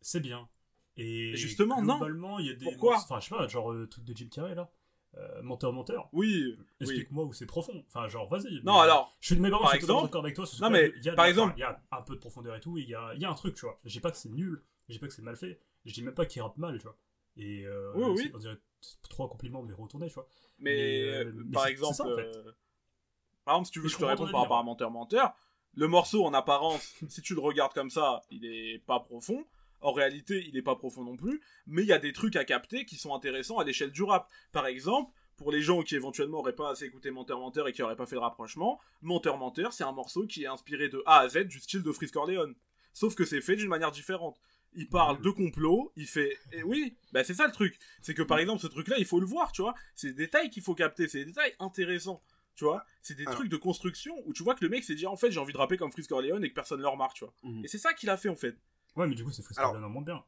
c'est 0.00 0.20
bien. 0.20 0.48
Et 0.96 1.36
justement, 1.36 1.82
non. 1.82 1.96
globalement, 1.98 2.38
il 2.38 2.46
y 2.46 2.50
a 2.50 2.54
des 2.54 2.64
Pourquoi 2.64 2.96
Enfin, 2.96 3.20
je 3.20 3.28
sais 3.28 3.34
pas, 3.34 3.46
genre 3.48 3.72
le 3.72 3.86
truc 3.88 4.04
de 4.04 4.16
Jim 4.16 4.28
Carrey 4.30 4.54
là, 4.54 4.70
euh, 5.18 5.42
menteur 5.42 5.72
menteur. 5.72 6.08
Oui, 6.12 6.56
oui. 6.58 6.64
Explique-moi 6.80 7.24
où 7.24 7.32
c'est 7.34 7.44
profond. 7.46 7.84
Enfin, 7.88 8.08
genre 8.08 8.28
vas-y. 8.28 8.62
Non, 8.64 8.78
alors, 8.78 9.14
je 9.20 9.26
suis, 9.34 9.40
mais 9.40 9.50
par 9.50 9.60
suis 9.70 9.80
totalement 9.80 10.00
exemple- 10.00 10.06
d'accord 10.08 10.24
avec 10.24 10.36
toi. 10.36 10.44
Non, 10.62 10.70
mais, 10.70 10.88
de- 10.88 10.94
il 10.96 11.04
y 11.04 11.08
a 11.08 11.10
de 11.12 11.16
par 11.16 11.26
exemple- 11.26 11.52
il 11.56 11.60
y 11.60 11.64
a 11.64 11.82
un 11.92 12.02
peu 12.02 12.14
de 12.14 12.20
profondeur 12.20 12.54
et 12.56 12.60
tout. 12.60 12.78
Il 12.78 12.88
y 12.88 12.94
a, 12.94 13.12
il 13.14 13.20
y 13.20 13.24
a 13.26 13.30
un 13.30 13.34
truc, 13.34 13.54
tu 13.54 13.66
vois. 13.66 13.76
Je 13.84 13.90
dis 13.90 14.00
pas 14.00 14.10
que 14.10 14.16
c'est 14.16 14.30
nul. 14.30 14.62
Je 14.88 14.94
dis 14.94 14.98
pas 14.98 15.06
que 15.08 15.12
c'est 15.14 15.22
mal 15.22 15.36
fait. 15.36 15.60
Je 15.84 15.92
dis 15.92 16.02
même 16.02 16.14
pas 16.14 16.24
qu'il 16.26 16.40
rappe 16.42 16.56
mal, 16.56 16.78
tu 16.78 16.84
vois. 16.84 16.96
Et 17.36 17.66
euh, 17.66 17.92
Oui, 17.94 18.04
oui. 18.16 18.22
c'est- 18.24 18.34
on 18.34 18.38
dirait 18.38 18.58
trois 19.08 19.28
compliments 19.28 19.62
mais 19.62 19.74
retournés, 19.74 20.08
tu 20.08 20.14
vois. 20.14 20.26
mais, 20.58 21.24
Mais, 21.24 21.32
mais 21.32 21.52
par 21.52 21.66
exemple, 21.66 21.94
c'est 21.94 22.02
ça, 22.02 22.08
en 22.08 22.16
fait. 22.16 22.32
par 23.44 23.54
exemple, 23.54 23.66
si 23.66 23.72
tu 23.72 23.80
veux 23.80 23.86
que 23.86 23.92
je 23.92 23.98
te 23.98 24.04
réponde 24.04 24.30
par 24.30 24.42
rapport 24.42 24.58
à. 24.58 24.62
Menteur 24.62 24.90
Menteur, 24.90 25.34
le 25.74 25.88
morceau 25.88 26.24
en 26.24 26.34
apparence, 26.34 26.94
si 27.08 27.22
tu 27.22 27.34
le 27.34 27.40
regardes 27.40 27.72
comme 27.74 27.90
ça, 27.90 28.22
il 28.30 28.44
est 28.44 28.78
pas 28.86 29.00
profond. 29.00 29.44
En 29.82 29.92
réalité, 29.92 30.44
il 30.48 30.56
est 30.56 30.62
pas 30.62 30.74
profond 30.74 31.04
non 31.04 31.16
plus, 31.16 31.42
mais 31.66 31.82
il 31.82 31.88
y 31.88 31.92
a 31.92 31.98
des 31.98 32.12
trucs 32.12 32.34
à 32.36 32.44
capter 32.44 32.86
qui 32.86 32.96
sont 32.96 33.14
intéressants 33.14 33.58
à 33.58 33.64
l'échelle 33.64 33.92
du 33.92 34.02
rap. 34.02 34.28
Par 34.50 34.66
exemple, 34.66 35.12
pour 35.36 35.52
les 35.52 35.60
gens 35.60 35.82
qui 35.82 35.94
éventuellement 35.94 36.38
auraient 36.38 36.54
pas 36.54 36.70
assez 36.70 36.86
écouté 36.86 37.10
Menteur 37.10 37.38
Menteur 37.38 37.68
et 37.68 37.72
qui 37.72 37.82
auraient 37.82 37.96
pas 37.96 38.06
fait 38.06 38.16
le 38.16 38.22
rapprochement, 38.22 38.80
Menteur 39.02 39.36
Menteur, 39.36 39.72
c'est 39.74 39.84
un 39.84 39.92
morceau 39.92 40.26
qui 40.26 40.44
est 40.44 40.46
inspiré 40.46 40.88
de 40.88 41.02
A 41.04 41.20
à 41.20 41.28
Z 41.28 41.44
du 41.44 41.60
style 41.60 41.82
de 41.82 41.92
Freeze 41.92 42.10
Corleone. 42.10 42.54
Sauf 42.94 43.14
que 43.14 43.26
c'est 43.26 43.42
fait 43.42 43.56
d'une 43.56 43.68
manière 43.68 43.90
différente. 43.90 44.40
Il 44.76 44.88
parle 44.88 45.20
de 45.22 45.30
complot, 45.30 45.92
il 45.96 46.06
fait. 46.06 46.36
Et 46.52 46.62
oui, 46.62 46.94
bah 47.12 47.24
c'est 47.24 47.34
ça 47.34 47.46
le 47.46 47.52
truc. 47.52 47.78
C'est 48.02 48.14
que 48.14 48.22
par 48.22 48.38
exemple, 48.38 48.60
ce 48.60 48.66
truc-là, 48.66 48.96
il 48.98 49.06
faut 49.06 49.18
le 49.20 49.26
voir, 49.26 49.50
tu 49.52 49.62
vois. 49.62 49.74
C'est 49.94 50.08
des 50.08 50.26
détails 50.26 50.50
qu'il 50.50 50.62
faut 50.62 50.74
capter, 50.74 51.08
c'est 51.08 51.18
des 51.20 51.24
détails 51.26 51.54
intéressants, 51.58 52.22
tu 52.54 52.64
vois. 52.64 52.84
C'est 53.02 53.14
des 53.14 53.22
Alors. 53.24 53.36
trucs 53.36 53.48
de 53.48 53.56
construction 53.56 54.14
où 54.26 54.32
tu 54.32 54.42
vois 54.42 54.54
que 54.54 54.64
le 54.64 54.68
mec 54.70 54.84
s'est 54.84 54.94
dit 54.94 55.06
en 55.06 55.16
fait, 55.16 55.30
j'ai 55.30 55.40
envie 55.40 55.52
de 55.54 55.58
rapper 55.58 55.76
comme 55.78 55.90
Freeze 55.90 56.06
Corleone 56.06 56.44
et 56.44 56.50
que 56.50 56.54
personne 56.54 56.78
ne 56.78 56.82
le 56.82 56.88
remarque, 56.88 57.16
tu 57.16 57.24
vois. 57.24 57.34
Mhm. 57.42 57.64
Et 57.64 57.68
c'est 57.68 57.78
ça 57.78 57.94
qu'il 57.94 58.10
a 58.10 58.16
fait 58.16 58.28
en 58.28 58.36
fait. 58.36 58.56
Ouais, 58.96 59.06
mais 59.06 59.14
du 59.14 59.24
coup, 59.24 59.30
c'est 59.30 59.42
Frisco 59.42 59.60
Alors- 59.60 59.72
Corleone 59.72 59.88
en 59.90 59.92
moins 59.92 60.02
bien. 60.02 60.22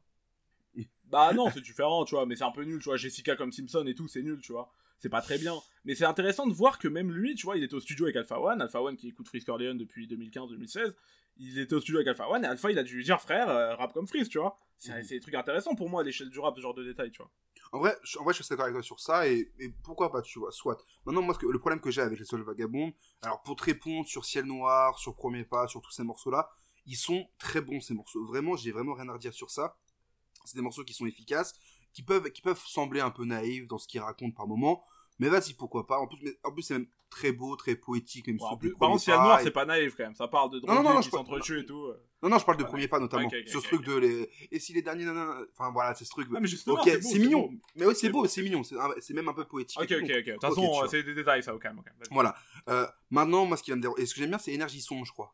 Bah 1.05 1.33
non, 1.33 1.49
c'est 1.51 1.61
différent, 1.61 2.05
tu 2.05 2.13
vois, 2.15 2.25
mais 2.27 2.35
c'est 2.35 2.43
un 2.43 2.51
peu 2.51 2.63
nul, 2.63 2.79
tu 2.79 2.85
vois. 2.85 2.97
Jessica 2.97 3.35
comme 3.35 3.51
Simpson 3.51 3.83
et 3.87 3.95
tout, 3.95 4.07
c'est 4.07 4.21
nul, 4.21 4.39
tu 4.41 4.51
vois. 4.51 4.71
C'est 4.99 5.09
pas 5.09 5.21
très 5.21 5.37
bien. 5.39 5.55
Mais 5.85 5.95
c'est 5.95 6.05
intéressant 6.05 6.45
de 6.45 6.53
voir 6.53 6.77
que 6.77 6.87
même 6.87 7.11
lui, 7.11 7.33
tu 7.35 7.45
vois, 7.45 7.57
il 7.57 7.63
était 7.63 7.73
au 7.73 7.79
studio 7.79 8.05
avec 8.05 8.15
Alpha 8.17 8.39
One. 8.39 8.61
Alpha 8.61 8.81
One 8.81 8.95
qui 8.97 9.07
écoute 9.07 9.27
Freeze 9.27 9.43
Corleone 9.45 9.77
depuis 9.77 10.07
2015-2016. 10.07 10.93
Il 11.39 11.57
était 11.57 11.73
au 11.73 11.79
studio 11.79 11.97
avec 11.99 12.07
Alpha 12.09 12.27
One 12.29 12.43
et 12.43 12.47
Alpha, 12.47 12.69
il 12.69 12.77
a 12.77 12.83
dû 12.83 12.95
lui 12.97 13.03
dire, 13.03 13.19
frère, 13.21 13.49
euh, 13.49 13.75
rap 13.75 13.93
comme 13.93 14.07
Freeze, 14.07 14.29
tu 14.29 14.39
vois. 14.39 14.57
C'est 14.77 14.93
Mhm. 14.93 15.03
c'est 15.03 15.15
des 15.15 15.21
trucs 15.21 15.35
intéressants 15.35 15.73
pour 15.75 15.89
moi 15.89 16.01
à 16.01 16.03
l'échelle 16.03 16.29
du 16.29 16.39
rap, 16.39 16.55
ce 16.55 16.61
genre 16.61 16.73
de 16.73 16.83
détails, 16.83 17.11
tu 17.11 17.21
vois. 17.21 17.31
En 17.71 17.79
vrai, 17.79 17.95
je, 18.03 18.17
en 18.17 18.23
vrai, 18.23 18.33
je 18.33 18.41
suis 18.43 18.49
d'accord 18.49 18.65
avec 18.65 18.75
toi 18.75 18.83
sur 18.83 18.99
ça, 18.99 19.27
et, 19.27 19.51
et 19.59 19.69
pourquoi 19.83 20.11
pas, 20.11 20.21
tu 20.21 20.39
vois, 20.39 20.51
soit. 20.51 20.77
Maintenant, 21.05 21.21
moi, 21.21 21.35
que, 21.35 21.45
le 21.45 21.59
problème 21.59 21.79
que 21.79 21.91
j'ai 21.91 22.01
avec 22.01 22.17
les 22.19 22.25
Sols 22.25 22.41
Vagabondes, 22.43 22.93
alors 23.21 23.41
pour 23.43 23.55
te 23.55 23.63
répondre 23.63 24.07
sur 24.07 24.25
Ciel 24.25 24.45
Noir, 24.45 24.97
sur 24.99 25.15
Premier 25.15 25.45
Pas, 25.45 25.67
sur 25.67 25.81
tous 25.81 25.91
ces 25.91 26.03
morceaux-là, 26.03 26.49
ils 26.85 26.95
sont 26.97 27.27
très 27.37 27.61
bons, 27.61 27.79
ces 27.79 27.93
morceaux. 27.93 28.25
Vraiment, 28.25 28.55
j'ai 28.55 28.71
vraiment 28.71 28.93
rien 28.93 29.07
à 29.09 29.13
redire 29.13 29.33
sur 29.33 29.51
ça. 29.51 29.77
C'est 30.45 30.55
des 30.55 30.63
morceaux 30.63 30.83
qui 30.83 30.93
sont 30.93 31.05
efficaces, 31.05 31.53
qui 31.93 32.01
peuvent, 32.03 32.31
qui 32.31 32.41
peuvent 32.41 32.61
sembler 32.65 33.01
un 33.01 33.11
peu 33.11 33.23
naïfs 33.25 33.67
dans 33.67 33.77
ce 33.77 33.87
qu'ils 33.87 34.01
racontent 34.01 34.35
par 34.35 34.47
moments, 34.47 34.83
mais 35.19 35.29
vas-y, 35.29 35.53
pourquoi 35.53 35.85
pas. 35.85 35.99
En 35.99 36.07
plus, 36.07 36.19
mais- 36.23 36.37
en 36.43 36.51
plus 36.51 36.63
c'est 36.63 36.73
même 36.75 36.87
très 37.09 37.31
beau, 37.31 37.55
très 37.55 37.75
poétique, 37.75 38.27
même 38.27 38.37
Bon, 38.37 38.55
plus, 38.57 38.73
par 38.75 38.89
contre, 38.89 39.01
Ciel 39.01 39.15
Noir, 39.15 39.39
et- 39.39 39.43
c'est 39.43 39.51
pas 39.51 39.65
naïf 39.65 39.95
quand 39.95 40.03
même. 40.03 40.15
Ça 40.15 40.27
parle 40.27 40.51
de 40.51 40.59
non, 40.59 40.67
drogués 40.75 40.83
non, 40.89 40.93
non, 40.95 41.01
qui 41.01 41.09
s'entretuent 41.09 41.59
et 41.61 41.65
tout. 41.65 41.85
euh. 41.85 42.01
Non, 42.21 42.29
non, 42.29 42.37
je 42.39 42.45
parle 42.45 42.57
de 42.57 42.63
Ouais, 42.63 42.69
Premier 42.69 42.87
Pas 42.87 42.99
notamment. 42.99 43.29
sur 43.47 43.61
ce 43.61 43.67
truc 43.67 43.83
de 43.85 43.95
les. 43.95 44.29
Et 44.51 44.59
si 44.59 44.73
les 44.73 44.81
derniers, 44.81 45.07
enfin 45.57 45.71
voilà, 45.71 45.95
c'est 45.95 46.05
ce 46.05 46.09
truc. 46.11 46.27
Ah, 46.35 46.39
mais 46.39 46.47
justement, 46.47 46.75
ok, 46.81 46.99
c'est 47.01 47.19
mignon. 47.19 47.41
beau. 47.47 47.51
Mais 47.75 47.85
oui, 47.85 47.95
c'est 47.95 48.09
beau, 48.09 48.27
c'est 48.27 48.41
mignon. 48.43 48.61
C'est 48.63 49.13
même 49.13 49.27
un 49.29 49.33
peu 49.33 49.45
poétique. 49.45 49.79
Ok, 49.81 49.91
ok, 49.91 50.01
ok. 50.03 50.09
De 50.25 50.31
toute 50.33 50.41
façon, 50.41 50.83
euh, 50.83 50.87
c'est 50.89 51.03
des 51.03 51.13
détails, 51.15 51.43
ça, 51.43 51.53
au 51.55 51.59
calme. 51.59 51.81
Voilà. 52.11 52.35
Euh, 52.69 52.85
maintenant, 53.09 53.45
moi, 53.45 53.57
ce 53.57 53.63
qui 53.63 53.71
va 53.71 53.77
me 53.77 53.81
déranger, 53.81 54.01
et 54.01 54.05
ce 54.05 54.13
que 54.13 54.19
j'aime 54.19 54.29
bien, 54.29 54.39
c'est 54.39 54.51
Énergie 54.53 54.81
Sombre, 54.81 55.05
je 55.05 55.11
crois. 55.11 55.33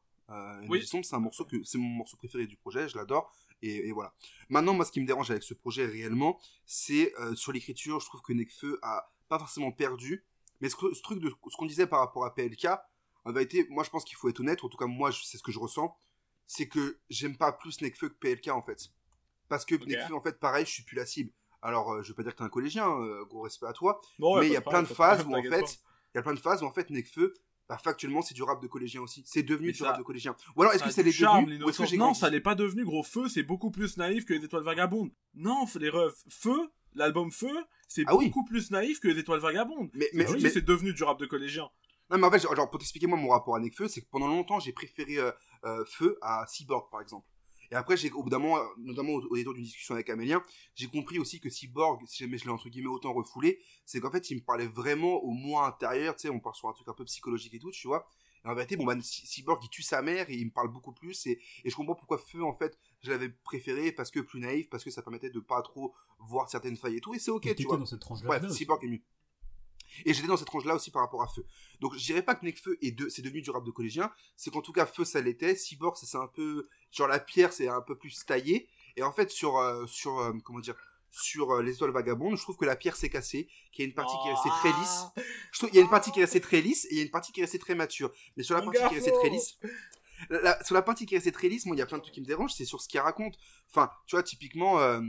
Énergie. 0.63 0.87
Sombre, 0.87 1.05
c'est 1.05 1.15
un 1.15 1.19
morceau 1.19 1.45
que, 1.45 1.57
c'est 1.63 1.77
mon 1.77 1.87
morceau 1.89 2.17
préféré 2.17 2.47
du 2.47 2.55
projet, 2.55 2.87
je 2.87 2.97
l'adore. 2.97 3.31
Et, 3.61 3.87
et 3.87 3.91
voilà. 3.91 4.13
Maintenant, 4.49 4.73
moi, 4.73 4.85
ce 4.85 4.91
qui 4.91 4.99
me 5.01 5.07
dérange 5.07 5.31
avec 5.31 5.43
ce 5.43 5.53
projet 5.53 5.85
réellement, 5.85 6.39
c'est 6.65 7.13
euh, 7.19 7.35
sur 7.35 7.51
l'écriture, 7.51 7.99
je 7.99 8.05
trouve 8.05 8.21
que 8.21 8.33
Nekfeu 8.33 8.79
a 8.83 9.11
pas 9.27 9.39
forcément 9.39 9.71
perdu. 9.71 10.23
Mais 10.61 10.69
ce, 10.69 10.75
truc 11.01 11.19
de 11.19 11.29
ce 11.29 11.57
qu'on 11.57 11.65
disait 11.65 11.87
par 11.87 11.99
rapport 11.99 12.25
à 12.25 12.33
PLK, 12.33 12.67
en 13.25 13.31
vérité, 13.31 13.65
moi, 13.69 13.83
je 13.83 13.89
pense 13.89 14.03
qu'il 14.05 14.15
faut 14.17 14.29
être 14.29 14.39
honnête. 14.39 14.63
En 14.63 14.69
tout 14.69 14.77
cas, 14.77 14.85
moi, 14.85 15.11
c'est 15.11 15.37
ce 15.37 15.43
que 15.43 15.51
je 15.51 15.59
ressens. 15.59 15.95
C'est 16.47 16.67
que 16.67 16.99
j'aime 17.09 17.37
pas 17.37 17.51
plus 17.51 17.81
Nekfeu 17.81 18.09
que 18.09 18.13
PLK, 18.15 18.49
en 18.49 18.61
fait. 18.61 18.89
Parce 19.49 19.65
que 19.65 19.75
Ok. 19.75 19.85
Nekfeu, 19.87 20.13
en 20.15 20.21
fait, 20.21 20.39
pareil, 20.39 20.65
je 20.65 20.71
suis 20.71 20.83
plus 20.83 20.95
la 20.95 21.05
cible. 21.05 21.31
Alors, 21.61 21.91
euh, 21.93 22.03
je 22.03 22.09
veux 22.09 22.13
pas 22.15 22.21
dire 22.23 22.33
que 22.33 22.37
t'es 22.37 22.43
un 22.43 22.49
collégien, 22.49 22.87
euh, 22.89 23.25
gros 23.25 23.41
respect 23.41 23.65
à 23.65 23.73
toi. 23.73 23.99
Bon, 24.19 24.35
ouais, 24.35 24.41
mais 24.41 24.47
il 24.47 24.53
y 24.53 24.57
a 24.57 24.61
plein 24.61 24.83
de 24.83 24.87
phases 24.87 25.25
où, 25.25 25.33
en 25.35 25.41
fait, 25.41 25.79
il 26.13 26.17
y 26.17 26.19
a 26.19 26.21
plein 26.21 26.33
de 26.35 26.39
phases 26.39 26.61
où 26.61 26.65
en 26.67 26.71
fait 26.71 26.89
Nekfeu, 26.91 27.33
bah, 27.67 27.79
factuellement 27.79 28.21
c'est 28.21 28.35
du 28.35 28.43
rap 28.43 28.61
de 28.61 28.67
collégien 28.67 29.01
aussi. 29.01 29.23
C'est 29.25 29.41
devenu 29.41 29.67
Mais 29.67 29.73
du 29.73 29.79
ça- 29.79 29.89
rap 29.89 29.97
de 29.97 30.03
collégien. 30.03 30.35
Ou 30.55 30.61
alors 30.61 30.73
est-ce 30.73 30.83
que 30.83 30.91
c'est 30.91 31.01
les 31.03 31.11
charme, 31.11 31.45
devenu 31.45 31.63
ou 31.63 31.69
est-ce 31.69 31.81
que 31.83 31.95
Non, 31.97 32.13
ça 32.13 32.29
l'est 32.29 32.39
pas 32.39 32.53
devenu, 32.55 32.85
gros. 32.85 33.01
Feu, 33.03 33.27
c'est 33.27 33.43
beaucoup 33.43 33.71
plus 33.71 33.97
naïf 33.97 34.23
que 34.25 34.33
les 34.33 34.45
étoiles 34.45 34.63
vagabondes. 34.63 35.09
Non, 35.33 35.65
les 35.79 35.89
refs. 35.89 36.23
Feu, 36.29 36.71
l'album 36.93 37.31
Feu, 37.31 37.51
c'est 37.87 38.05
Ah 38.05 38.15
oui. 38.15 38.27
beaucoup 38.27 38.45
plus 38.45 38.71
naïf 38.71 38.99
que 38.99 39.07
les 39.07 39.19
étoiles 39.19 39.39
vagabondes. 39.39 39.89
Mais, 39.93 40.09
mais, 40.13 40.25
Mais 40.41 40.49
c'est 40.49 40.65
devenu 40.65 40.93
du 40.93 41.03
rap 41.03 41.19
de 41.19 41.25
collégien. 41.25 41.69
non, 42.11 42.17
mais 42.19 42.27
en 42.27 42.31
fait, 42.31 42.39
genre, 42.39 42.69
pour 42.69 42.79
t'expliquer 42.79 43.07
moi 43.07 43.17
mon 43.17 43.29
rapport 43.29 43.55
à 43.55 43.59
Nekfeu, 43.59 43.87
c'est 43.87 44.01
que 44.01 44.07
pendant 44.11 44.27
longtemps 44.27 44.59
j'ai 44.59 44.71
préféré 44.73 45.17
euh, 45.17 45.31
euh, 45.65 45.83
Feu 45.85 46.17
à 46.21 46.45
Cyborg 46.47 46.89
par 46.91 47.01
exemple. 47.01 47.27
Et 47.71 47.75
après, 47.75 47.97
j'ai, 47.97 48.11
au 48.11 48.21
bout 48.21 48.29
d'un 48.29 48.37
moment, 48.37 48.59
notamment 48.77 49.13
au, 49.13 49.23
au 49.31 49.35
détour 49.35 49.55
d'une 49.55 49.63
discussion 49.63 49.95
avec 49.95 50.07
Amélien, 50.11 50.43
j'ai 50.75 50.87
compris 50.87 51.17
aussi 51.17 51.39
que 51.39 51.49
Cyborg, 51.49 51.99
si 52.05 52.23
jamais 52.23 52.37
je 52.37 52.45
l'ai 52.45 52.51
entre 52.51 52.69
guillemets 52.69 52.89
autant 52.89 53.11
refoulé, 53.11 53.59
c'est 53.85 53.99
qu'en 53.99 54.11
fait, 54.11 54.29
il 54.29 54.35
me 54.35 54.41
parlait 54.41 54.67
vraiment 54.67 55.15
au 55.23 55.31
moi 55.31 55.65
intérieur, 55.65 56.15
tu 56.15 56.23
sais, 56.23 56.29
on 56.29 56.39
part 56.39 56.55
sur 56.55 56.69
un 56.69 56.73
truc 56.73 56.87
un 56.89 56.93
peu 56.93 57.05
psychologique 57.05 57.55
et 57.55 57.59
tout, 57.59 57.71
tu 57.71 57.87
vois. 57.87 58.07
Et 58.45 58.47
en 58.47 58.53
vérité, 58.53 58.77
bon, 58.77 58.85
bah, 58.85 58.93
Cy- 59.01 59.25
Cyborg, 59.25 59.59
il 59.63 59.69
tue 59.69 59.81
sa 59.81 60.03
mère 60.03 60.29
et 60.29 60.35
il 60.35 60.45
me 60.45 60.51
parle 60.51 60.67
beaucoup 60.71 60.91
plus, 60.93 61.25
et, 61.25 61.39
et 61.63 61.69
je 61.71 61.75
comprends 61.75 61.95
pourquoi 61.95 62.19
Feu, 62.19 62.43
en 62.43 62.53
fait, 62.53 62.77
je 63.05 63.11
l'avais 63.11 63.29
préféré 63.29 63.91
parce 63.91 64.11
que 64.11 64.19
plus 64.19 64.39
naïf, 64.39 64.69
parce 64.69 64.83
que 64.83 64.91
ça 64.91 65.01
permettait 65.01 65.29
de 65.29 65.39
pas 65.39 65.61
trop 65.61 65.93
voir 66.19 66.49
certaines 66.49 66.77
failles 66.77 66.97
et 66.97 67.01
tout, 67.01 67.13
et 67.13 67.19
c'est 67.19 67.31
ok, 67.31 67.55
tu 67.55 67.63
vois. 67.63 67.77
dans 67.77 67.85
cette 67.85 67.99
tranche-là. 67.99 68.43
Aussi. 68.43 68.57
Cyborg 68.57 68.83
est 68.83 68.87
mieux. 68.87 69.01
Et 70.05 70.13
j'étais 70.13 70.27
dans 70.27 70.35
cette 70.35 70.47
tranche-là 70.47 70.75
aussi 70.75 70.91
par 70.91 71.01
rapport 71.01 71.21
à 71.23 71.27
Feu. 71.27 71.45
Donc 71.79 71.93
je 71.95 72.03
dirais 72.03 72.21
pas 72.21 72.35
que 72.35 72.43
Nekfeu 72.45 72.77
est 72.81 72.91
de, 72.91 73.07
c'est 73.07 73.21
devenu 73.21 73.41
du 73.41 73.49
rap 73.51 73.63
de 73.63 73.71
collégien, 73.71 74.11
c'est 74.35 74.51
qu'en 74.51 74.61
tout 74.61 74.73
cas 74.73 74.85
Feu 74.85 75.05
ça 75.05 75.21
l'était, 75.21 75.55
Cyborg 75.55 75.95
c'est 75.95 76.17
un 76.17 76.27
peu 76.27 76.67
genre 76.91 77.07
la 77.07 77.19
pierre 77.19 77.53
c'est 77.53 77.69
un 77.69 77.81
peu 77.81 77.97
plus 77.97 78.25
taillé 78.25 78.67
et 78.97 79.03
en 79.03 79.13
fait 79.13 79.31
sur 79.31 79.57
euh, 79.57 79.85
sur 79.87 80.19
euh, 80.19 80.33
comment 80.43 80.59
dire 80.59 80.75
sur 81.11 81.51
euh, 81.51 81.63
les 81.63 81.73
étoiles 81.73 81.91
vagabondes, 81.91 82.35
je 82.35 82.41
trouve 82.41 82.57
que 82.57 82.65
la 82.65 82.75
pierre 82.75 82.95
s'est 82.95 83.09
cassée, 83.09 83.47
qu'il 83.71 83.83
y 83.83 83.87
a 83.87 83.89
une 83.89 83.95
partie 83.95 84.15
qui 84.21 84.27
est 84.27 84.33
restée 84.33 84.49
très 84.49 84.79
lisse. 84.79 84.99
Ah. 85.05 85.13
Je 85.51 85.59
trouve 85.59 85.69
qu'il 85.69 85.77
y 85.77 85.81
a 85.81 85.83
une 85.83 85.89
partie 85.89 86.11
qui 86.11 86.19
est 86.19 86.23
restée 86.23 86.41
très 86.41 86.59
lisse 86.59 86.85
et 86.85 86.89
il 86.91 86.97
y 86.97 86.99
a 86.99 87.03
une 87.03 87.11
partie 87.11 87.31
qui 87.31 87.39
est 87.39 87.43
restée 87.43 87.59
très 87.59 87.75
mature. 87.75 88.11
Mais 88.35 88.43
sur 88.43 88.53
la 88.53 88.61
Mon 88.61 88.71
partie 88.71 88.85
qui 88.89 88.95
est 88.95 88.97
restée 88.97 89.13
très 89.13 89.29
lisse, 89.29 89.57
la- 90.29 90.63
sur 90.63 90.75
la 90.75 90.81
partie 90.81 91.05
qui 91.05 91.15
est 91.15 91.43
lisse, 91.43 91.65
moi 91.65 91.75
il 91.75 91.79
y 91.79 91.81
a 91.81 91.85
plein 91.85 91.97
de 91.97 92.03
trucs 92.03 92.13
qui 92.13 92.21
me 92.21 92.25
dérangent, 92.25 92.53
c'est 92.53 92.65
sur 92.65 92.81
ce 92.81 92.87
qu'il 92.87 92.99
raconte. 92.99 93.35
Enfin, 93.69 93.89
tu 94.07 94.15
vois 94.15 94.23
typiquement 94.23 94.79
euh, 94.79 95.01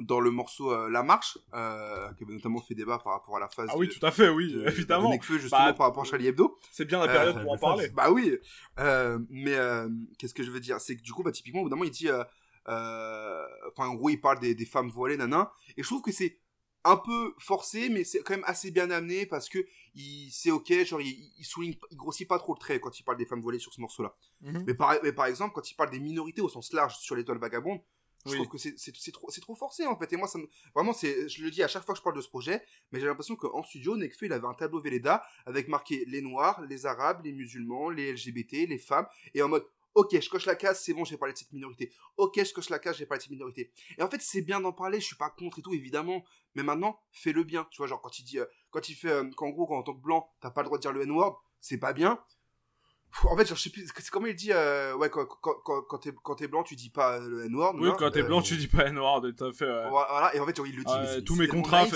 dans 0.00 0.20
le 0.20 0.30
morceau 0.30 0.72
euh, 0.72 0.90
La 0.90 1.02
Marche, 1.02 1.38
euh, 1.54 2.12
qui 2.14 2.24
avait 2.24 2.34
notamment 2.34 2.60
fait 2.60 2.74
débat 2.74 2.98
par 2.98 3.14
rapport 3.14 3.36
à 3.36 3.40
la 3.40 3.48
phase 3.48 3.68
Ah 3.72 3.78
oui, 3.78 3.88
de, 3.88 3.92
tout 3.94 4.04
à 4.04 4.10
fait, 4.10 4.28
oui, 4.28 4.52
de- 4.52 4.66
évidemment. 4.68 5.08
de 5.08 5.14
Nekfeu, 5.14 5.38
justement 5.38 5.64
Bah, 5.64 5.72
par 5.72 5.86
rapport 5.86 6.02
à 6.02 6.06
Charlie 6.06 6.26
Hebdo. 6.26 6.58
C'est 6.70 6.84
bien 6.84 6.98
la 6.98 7.04
Euh, 7.10 7.14
période 7.14 7.34
très 7.34 7.42
pour 7.44 7.52
en 7.52 7.58
parler. 7.58 7.88
Bah 7.90 8.10
oui, 8.10 8.36
euh, 8.78 9.18
mais 9.30 9.54
euh, 9.54 9.88
qu'est-ce 10.18 10.34
que 10.34 10.42
je 10.42 10.50
veux 10.50 10.60
dire 10.60 10.80
C'est 10.80 10.96
que 10.96 11.02
du 11.02 11.12
coup, 11.12 11.22
bah, 11.22 11.32
typiquement, 11.32 11.60
au 11.60 11.64
bout 11.64 11.70
d'un 11.70 11.76
moment, 11.76 11.86
il 11.88 11.92
dit, 11.92 12.08
euh, 12.10 12.22
euh, 12.68 13.46
enfin, 13.72 13.88
en 13.88 13.94
gros, 13.94 14.10
il 14.10 14.20
parle 14.20 14.38
des, 14.40 14.54
des 14.54 14.66
femmes 14.66 14.88
voilées, 14.90 15.16
nana, 15.16 15.50
et 15.76 15.82
je 15.82 15.86
trouve 15.88 16.02
que 16.02 16.12
c'est 16.12 16.38
un 16.88 16.96
peu 16.96 17.34
forcé, 17.38 17.88
mais 17.88 18.04
c'est 18.04 18.20
quand 18.22 18.34
même 18.34 18.44
assez 18.46 18.70
bien 18.70 18.90
amené 18.90 19.26
parce 19.26 19.48
que 19.48 19.58
il, 19.94 20.30
c'est 20.30 20.50
ok, 20.50 20.72
genre, 20.84 21.00
il, 21.00 21.32
il 21.38 21.44
souligne, 21.44 21.74
il 21.90 21.96
grossit 21.96 22.26
pas 22.28 22.38
trop 22.38 22.54
le 22.54 22.58
trait 22.60 22.80
quand 22.80 22.98
il 22.98 23.02
parle 23.02 23.18
des 23.18 23.26
femmes 23.26 23.40
voilées 23.40 23.58
sur 23.58 23.72
ce 23.74 23.80
morceau-là. 23.80 24.14
Mhm. 24.42 24.64
Mais 24.66 24.74
par, 24.74 24.94
mais 25.02 25.12
par 25.12 25.26
exemple, 25.26 25.54
quand 25.54 25.70
il 25.70 25.74
parle 25.74 25.90
des 25.90 26.00
minorités 26.00 26.40
au 26.42 26.48
sens 26.48 26.72
large 26.72 26.96
sur 26.98 27.14
l'étoile 27.16 27.38
vagabonde, 27.38 27.80
Je 28.24 28.32
Oui. 28.32 28.36
trouve 28.38 28.48
que 28.48 28.58
c'est- 28.58 29.12
trop, 29.12 29.30
c'est 29.30 29.40
trop 29.40 29.54
forcé 29.54 29.86
en 29.86 29.96
fait. 29.96 30.12
Et 30.12 30.16
moi, 30.16 30.26
ça 30.26 30.38
me... 30.38 30.48
vraiment, 30.74 30.92
c'est, 30.92 31.28
je 31.28 31.44
le 31.44 31.50
dis 31.52 31.62
à 31.62 31.68
chaque 31.68 31.84
fois 31.84 31.94
que 31.94 31.98
je 32.00 32.02
parle 32.02 32.16
de 32.16 32.20
ce 32.20 32.28
projet, 32.28 32.60
mais 32.90 32.98
j'ai 32.98 33.06
l'impression 33.06 33.36
qu'en 33.36 33.62
studio, 33.62 33.96
Nekfeu, 33.96 34.26
il 34.26 34.32
avait 34.32 34.48
un 34.48 34.54
tableau 34.54 34.80
Velleda 34.80 35.22
avec 35.44 35.68
marqué 35.68 36.04
les 36.08 36.22
Noirs, 36.22 36.60
les 36.62 36.86
Arabes, 36.86 37.20
les 37.24 37.32
musulmans, 37.32 37.88
les 37.88 38.12
LGBT, 38.14 38.66
les 38.66 38.78
femmes, 38.78 39.06
et 39.32 39.42
en 39.42 39.48
mode, 39.48 39.64
ok, 39.96 40.20
je 40.20 40.28
coche 40.28 40.46
la 40.46 40.54
case, 40.54 40.82
c'est 40.84 40.92
bon, 40.92 41.04
j'ai 41.04 41.16
parlé 41.16 41.32
de 41.32 41.38
cette 41.38 41.52
minorité. 41.52 41.90
Ok, 42.18 42.38
je 42.44 42.52
coche 42.52 42.68
la 42.68 42.78
case, 42.78 42.98
j'ai 42.98 43.06
parlé 43.06 43.18
de 43.18 43.22
cette 43.22 43.32
minorité. 43.32 43.72
Et 43.98 44.02
en 44.02 44.08
fait, 44.08 44.20
c'est 44.20 44.42
bien 44.42 44.60
d'en 44.60 44.72
parler, 44.72 45.00
je 45.00 45.06
suis 45.06 45.16
pas 45.16 45.30
contre 45.30 45.58
et 45.58 45.62
tout, 45.62 45.72
évidemment, 45.72 46.22
mais 46.54 46.62
maintenant, 46.62 47.00
fais-le 47.12 47.42
bien. 47.44 47.66
Tu 47.70 47.78
vois, 47.78 47.86
genre 47.86 48.02
quand 48.02 48.18
il 48.18 48.24
dit, 48.24 48.38
euh, 48.38 48.44
quand 48.70 48.88
il 48.90 48.94
fait, 48.94 49.08
euh, 49.08 49.30
qu'en 49.36 49.48
gros, 49.48 49.66
quand 49.66 49.78
en 49.78 49.82
tant 49.82 49.94
que 49.94 50.00
blanc, 50.00 50.30
t'as 50.40 50.50
pas 50.50 50.60
le 50.60 50.66
droit 50.66 50.78
de 50.78 50.82
dire 50.82 50.92
le 50.92 51.02
N-word, 51.02 51.42
c'est 51.60 51.78
pas 51.78 51.94
bien. 51.94 52.22
En 53.24 53.36
fait, 53.36 53.46
genre, 53.46 53.56
je 53.56 53.62
sais 53.62 53.70
plus, 53.70 53.86
c'est 53.96 54.10
comment 54.10 54.26
il 54.26 54.34
dit, 54.34 54.52
euh, 54.52 54.94
ouais, 54.96 55.08
quand, 55.08 55.24
quand, 55.24 55.54
quand, 55.64 56.00
quand 56.22 56.34
t'es, 56.34 56.48
blanc, 56.48 56.62
tu 56.62 56.76
dis 56.76 56.90
pas 56.90 57.18
euh, 57.18 57.28
le 57.28 57.44
N-word. 57.46 57.74
Oui, 57.76 57.88
non 57.88 57.94
quand 57.98 58.10
t'es 58.10 58.20
Euh, 58.20 58.24
blanc, 58.26 58.42
tu 58.42 58.56
dis 58.58 58.66
pas 58.68 58.90
noir, 58.90 59.22
tout 59.22 59.44
à 59.44 59.52
fait. 59.52 59.64
ouais. 59.64 59.88
Voilà, 59.88 60.34
et 60.34 60.40
en 60.40 60.44
fait, 60.44 60.54
genre, 60.54 60.66
il 60.66 60.76
le 60.76 60.84
dit. 60.84 60.92
mais 61.00 61.22
tous 61.22 61.34
mes 61.34 61.48
contrats, 61.48 61.86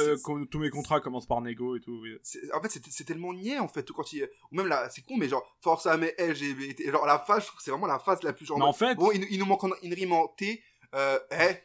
tous 0.51 0.59
mes 0.59 0.71
contrats 0.71 1.01
commencent 1.01 1.27
par 1.27 1.43
négo 1.43 1.77
et 1.77 1.81
tout. 1.81 2.01
Oui. 2.03 2.17
en 2.55 2.63
fait, 2.63 2.81
c'est 2.91 3.05
tellement 3.05 3.35
niais, 3.35 3.59
en 3.59 3.69
fait, 3.69 3.91
quand 3.93 4.13
il, 4.15 4.25
ou 4.51 4.57
même 4.57 4.67
là, 4.67 4.89
c'est 4.91 5.03
con, 5.03 5.17
mais 5.19 5.29
genre, 5.29 5.45
force 5.61 5.87
à 5.87 5.97
mes 5.99 6.15
LGBT, 6.19 6.91
genre, 6.91 7.05
la 7.07 7.19
phase, 7.19 7.43
je 7.43 7.47
trouve 7.49 7.59
que 7.59 7.65
c'est 7.65 7.71
vraiment 7.71 7.87
la 7.87 7.99
phase 7.99 8.23
la 8.23 8.33
plus 8.33 8.47
genre, 8.47 8.59
Mais 8.59 8.65
en 8.65 8.73
fait, 8.73 8.95
bon, 8.95 9.11
il, 9.13 9.27
il 9.31 9.39
nous 9.39 9.47
manque 9.47 9.65
en- 9.65 9.71
une 9.83 9.93
rime 9.93 10.13
en 10.13 10.27
T, 10.29 10.63
euh, 10.95 11.19
eh, 11.33 11.57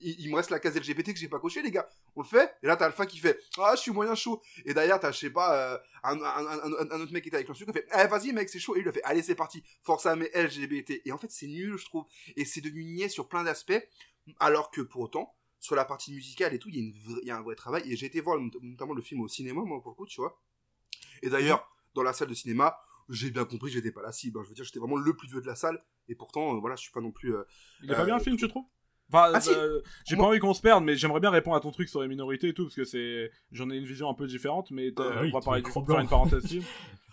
il, 0.00 0.20
il 0.20 0.30
me 0.30 0.36
reste 0.36 0.50
la 0.50 0.58
case 0.58 0.76
LGBT 0.76 1.12
que 1.12 1.18
j'ai 1.18 1.28
pas 1.28 1.38
coché, 1.38 1.62
les 1.62 1.70
gars. 1.70 1.88
On 2.16 2.22
le 2.22 2.26
fait, 2.26 2.52
et 2.62 2.66
là, 2.66 2.76
t'as 2.76 2.86
Alpha 2.86 3.06
qui 3.06 3.18
fait, 3.18 3.38
ah, 3.58 3.74
je 3.76 3.80
suis 3.82 3.90
moyen 3.92 4.14
chaud. 4.14 4.40
Et 4.64 4.74
derrière, 4.74 4.98
t'as, 5.00 5.12
je 5.12 5.18
sais 5.18 5.30
pas, 5.30 5.54
euh, 5.74 5.78
un, 6.04 6.20
un, 6.20 6.46
un, 6.46 6.72
un- 6.72 6.90
un 6.90 7.00
autre 7.00 7.12
mec 7.12 7.22
qui 7.22 7.28
était 7.28 7.36
avec 7.36 7.48
l'instru 7.48 7.66
qui 7.66 7.72
fait, 7.72 7.86
eh, 7.92 8.06
vas-y, 8.08 8.32
mec, 8.32 8.48
c'est 8.48 8.58
chaud. 8.58 8.76
Et 8.76 8.80
il 8.80 8.84
le 8.84 8.92
fait, 8.92 9.02
allez, 9.04 9.22
c'est 9.22 9.34
parti, 9.34 9.62
force 9.82 10.06
à 10.06 10.16
mes 10.16 10.28
LGBT. 10.34 11.02
Et 11.04 11.12
en 11.12 11.18
fait, 11.18 11.30
c'est 11.30 11.46
nul, 11.46 11.76
je 11.76 11.84
trouve. 11.84 12.04
Et 12.36 12.44
c'est 12.44 12.60
devenu 12.60 12.84
niais 12.84 13.08
sur 13.08 13.28
plein 13.28 13.44
d'aspects, 13.44 13.72
alors 14.38 14.70
que 14.70 14.80
pour 14.80 15.02
autant, 15.02 15.34
sur 15.58 15.76
la 15.76 15.84
partie 15.84 16.12
musicale 16.12 16.54
et 16.54 16.58
tout, 16.58 16.68
il 16.70 16.76
y, 17.24 17.30
a 17.30 17.34
y 17.34 17.38
un 17.38 17.42
vrai 17.42 17.54
travail. 17.54 17.82
Et 17.92 17.96
j'ai 17.96 18.06
été 18.06 18.20
voir 18.20 18.38
not- 18.40 18.50
notamment 18.62 18.94
le 18.94 19.02
film 19.02 19.20
au 19.20 19.28
cinéma, 19.28 19.60
moi, 19.62 19.80
pour 19.82 19.90
le 19.92 19.96
coup, 19.96 20.06
tu 20.06 20.20
vois. 20.20 20.40
Et 21.22 21.28
d'ailleurs, 21.30 21.68
dans 21.94 22.02
la 22.02 22.12
salle 22.12 22.28
de 22.28 22.34
cinéma, 22.34 22.78
j'ai 23.08 23.30
bien 23.30 23.44
compris 23.44 23.70
que 23.70 23.74
j'étais 23.76 23.92
pas 23.92 24.02
la 24.02 24.12
cible. 24.12 24.38
hein. 24.38 24.42
Je 24.44 24.48
veux 24.50 24.54
dire, 24.54 24.64
j'étais 24.64 24.78
vraiment 24.78 24.96
le 24.96 25.14
plus 25.16 25.28
vieux 25.28 25.40
de 25.40 25.46
la 25.46 25.56
salle. 25.56 25.82
Et 26.08 26.14
pourtant, 26.14 26.54
euh, 26.56 26.60
voilà, 26.60 26.76
je 26.76 26.82
suis 26.82 26.92
pas 26.92 27.00
non 27.00 27.10
plus. 27.12 27.34
euh, 27.34 27.42
il 27.82 27.90
est 27.90 27.94
pas 27.94 28.02
euh, 28.02 28.04
bien 28.06 28.16
le 28.16 28.22
film, 28.22 28.36
tu 28.36 28.48
trouves? 28.48 28.64
Enfin, 29.12 29.32
Ah, 29.34 29.40
si. 29.40 29.50
euh, 29.50 29.80
j'ai 30.06 30.14
Moi- 30.16 30.24
pas 30.24 30.28
envie 30.30 30.38
qu'on 30.38 30.54
se 30.54 30.60
perde, 30.62 30.84
mais 30.84 30.94
j'aimerais 30.96 31.20
bien 31.20 31.30
répondre 31.30 31.56
à 31.56 31.60
ton 31.60 31.70
truc 31.72 31.88
sur 31.88 32.00
les 32.02 32.08
minorités 32.08 32.48
et 32.48 32.54
tout, 32.54 32.64
parce 32.64 32.76
que 32.76 32.84
c'est, 32.84 33.30
j'en 33.52 33.68
ai 33.70 33.76
une 33.76 33.84
vision 33.84 34.08
un 34.08 34.14
peu 34.14 34.26
différente, 34.26 34.70
mais 34.70 34.92
t'as- 34.92 35.02
Ah 35.16 35.22
oui, 35.22 35.30
on 35.32 35.38
va 35.38 35.44
parler 35.44 35.62
du 35.62 35.70
faire 35.70 35.98
une 36.00 36.08
parenthèse. 36.08 36.44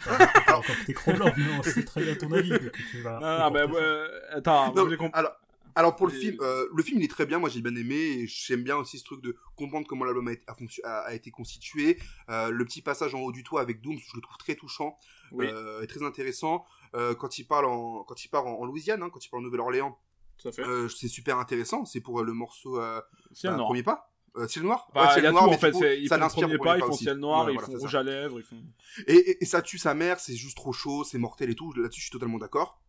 Alors, 0.05 0.63
quand 0.67 0.73
t'es 0.85 0.93
trop 0.93 1.13
blanc, 1.13 1.31
mais 1.35 1.43
on 1.59 1.63
sait 1.63 1.83
très 1.83 2.03
bien 2.03 2.15
ton 2.15 2.31
avis. 2.31 2.49
que 2.49 2.69
tu 2.91 3.01
vas 3.01 3.19
Non, 3.19 3.49
non, 3.67 3.73
ouais, 3.73 4.07
attends, 4.31 4.67
Non, 4.67 4.73
vous 4.83 4.87
avez 4.87 4.97
compris. 4.97 5.19
alors, 5.19 5.31
alors 5.75 5.95
pour 5.95 6.07
le 6.07 6.13
Et- 6.15 6.19
film, 6.19 6.37
euh, 6.41 6.67
le 6.75 6.83
film 6.83 6.99
il 6.99 7.05
est 7.05 7.09
très 7.09 7.25
bien, 7.25 7.39
moi 7.39 7.49
j'ai 7.49 7.61
bien 7.61 7.75
aimé, 7.75 7.95
et 7.95 8.27
j'aime 8.27 8.63
bien 8.63 8.77
aussi 8.77 8.99
ce 8.99 9.03
truc 9.03 9.21
de 9.23 9.35
comprendre 9.55 9.87
comment 9.87 10.05
l'album 10.05 10.27
a, 10.27 10.33
été- 10.33 10.43
a, 10.47 10.53
fonction- 10.53 10.83
a- 10.85 10.99
a 10.99 11.13
été 11.15 11.31
constitué. 11.31 11.97
Euh, 12.29 12.49
le 12.51 12.63
petit 12.65 12.81
passage 12.83 13.15
en 13.15 13.21
haut 13.21 13.31
du 13.31 13.43
toit 13.43 13.61
avec 13.61 13.81
Doom, 13.81 13.97
je 13.97 14.15
le 14.15 14.21
trouve 14.21 14.37
très 14.37 14.53
touchant 14.55 14.97
Oui, 15.31 15.47
euh, 15.51 15.81
et 15.81 15.87
très 15.87 16.03
intéressant. 16.03 16.63
Euh, 16.95 17.15
quand 17.15 17.37
il 17.39 17.45
parle 17.45 17.65
en, 17.65 18.03
quand 18.03 18.23
il 18.23 18.27
part 18.29 18.45
en, 18.47 18.59
en 18.61 18.65
Louisiane, 18.65 19.01
hein, 19.03 19.09
quand 19.11 19.23
il 19.25 19.29
parle 19.29 19.41
en 19.41 19.45
Nouvelle-Orléans, 19.45 19.97
tout 20.37 20.47
à 20.49 20.51
fait. 20.51 20.63
euh, 20.63 20.87
c'est 20.89 21.07
super 21.07 21.37
intéressant. 21.39 21.85
C'est 21.85 22.01
pour 22.01 22.19
euh, 22.19 22.23
le 22.23 22.33
morceau 22.33 22.79
euh, 22.79 23.01
Ciel 23.33 23.51
bah, 23.51 23.57
noir. 23.57 23.67
premier 23.67 23.83
pas. 23.83 24.11
Euh, 24.35 24.47
ciel 24.47 24.63
noir 24.65 24.87
Bah, 24.93 25.01
Ouais, 25.01 25.07
il 25.09 25.13
ciel 25.13 25.23
y 25.23 25.27
a 25.27 25.31
noir, 25.31 25.45
tout 25.45 25.49
en 25.49 25.57
fait, 25.57 25.71
coup, 25.71 25.83
ils 25.83 26.07
ça 26.09 26.17
font 26.29 26.41
premier 26.41 26.57
pour 26.57 26.65
pas, 26.65 26.75
les 26.75 26.81
ils 26.81 26.85
font 26.85 26.93
aussi. 26.93 27.03
ciel 27.05 27.17
noir, 27.17 27.45
Ouais, 27.45 27.53
ils 27.53 27.55
voilà, 27.55 27.65
font 27.67 27.71
ça. 27.73 27.77
rouge 27.79 27.95
à 27.95 28.03
lèvres, 28.03 28.39
ils 28.39 28.43
font. 28.45 28.63
Et, 29.07 29.13
et, 29.15 29.43
et 29.43 29.45
ça 29.45 29.61
tue 29.63 29.79
sa 29.79 29.93
mère, 29.95 30.19
c'est 30.19 30.35
juste 30.35 30.55
trop 30.57 30.71
chaud, 30.73 31.03
c'est 31.03 31.17
mortel 31.17 31.49
et 31.49 31.55
tout. 31.55 31.73
Là-dessus, 31.73 32.01
je 32.01 32.05
suis 32.05 32.11
totalement 32.11 32.37
d'accord. 32.37 32.79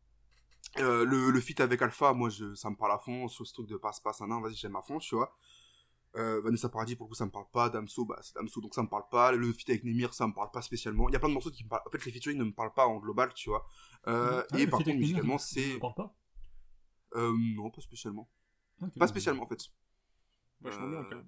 Euh, 0.79 1.05
le, 1.07 1.31
le 1.31 1.41
feat 1.41 1.61
avec 1.61 1.81
Alpha, 1.81 2.13
moi, 2.13 2.29
je, 2.29 2.55
ça 2.55 2.69
me 2.69 2.77
parle 2.77 2.93
à 2.93 2.99
fond. 2.99 3.29
Sur 3.29 3.47
ce 3.47 3.55
truc 3.55 3.67
de 3.67 3.77
passe-passe, 3.79 4.21
un 4.21 4.31
an, 4.31 4.41
vas-y, 4.43 4.55
j'aime 4.57 4.77
à 4.77 4.83
fond, 4.83 4.99
tu 4.99 5.15
vois. 5.15 5.35
Euh, 6.17 6.41
Vanessa 6.43 6.69
Paradis, 6.69 6.97
pour 6.97 7.07
le 7.07 7.11
coup, 7.11 7.15
ça 7.15 7.25
me 7.27 7.31
parle 7.31 7.47
pas. 7.53 7.71
Damso, 7.71 8.05
bah, 8.05 8.19
c'est 8.23 8.35
Damso, 8.35 8.61
donc 8.61 8.75
ça 8.75 8.83
me 8.83 8.89
parle 8.89 9.05
pas. 9.11 9.33
Le 9.33 9.51
feat 9.53 9.71
avec 9.71 9.85
Nemir, 9.85 10.13
ça 10.13 10.27
me 10.27 10.35
parle 10.35 10.51
pas 10.51 10.61
spécialement. 10.63 11.09
Il 11.09 11.13
y 11.13 11.17
a 11.17 11.19
plein 11.19 11.29
de 11.29 11.35
morceaux 11.35 11.51
qui 11.51 11.65
me 11.65 11.69
parlent. 11.71 11.83
En 11.87 11.91
fait, 11.91 12.05
les 12.05 12.13
featuring 12.13 12.37
ne 12.39 12.45
me 12.45 12.53
parlent 12.53 12.75
pas 12.75 12.87
en 12.87 12.99
global, 12.99 13.33
tu 13.35 13.49
vois. 13.49 13.67
Euh, 14.07 14.43
Ah, 14.53 14.59
et 14.61 14.67
par 14.67 14.81
contre, 14.81 14.97
musicalement, 14.99 15.39
c'est. 15.39 15.79
pas 15.79 16.13
Euh, 17.17 17.33
non, 17.57 17.71
pas 17.71 17.81
spécialement. 17.81 18.29
Pas 18.99 19.07
spécialement, 19.07 19.43
en 19.45 19.47
fait. 19.49 19.61
Vachement 20.61 20.87
Euh, 20.87 20.91
bien 20.91 21.03
quand 21.05 21.17
même. 21.17 21.27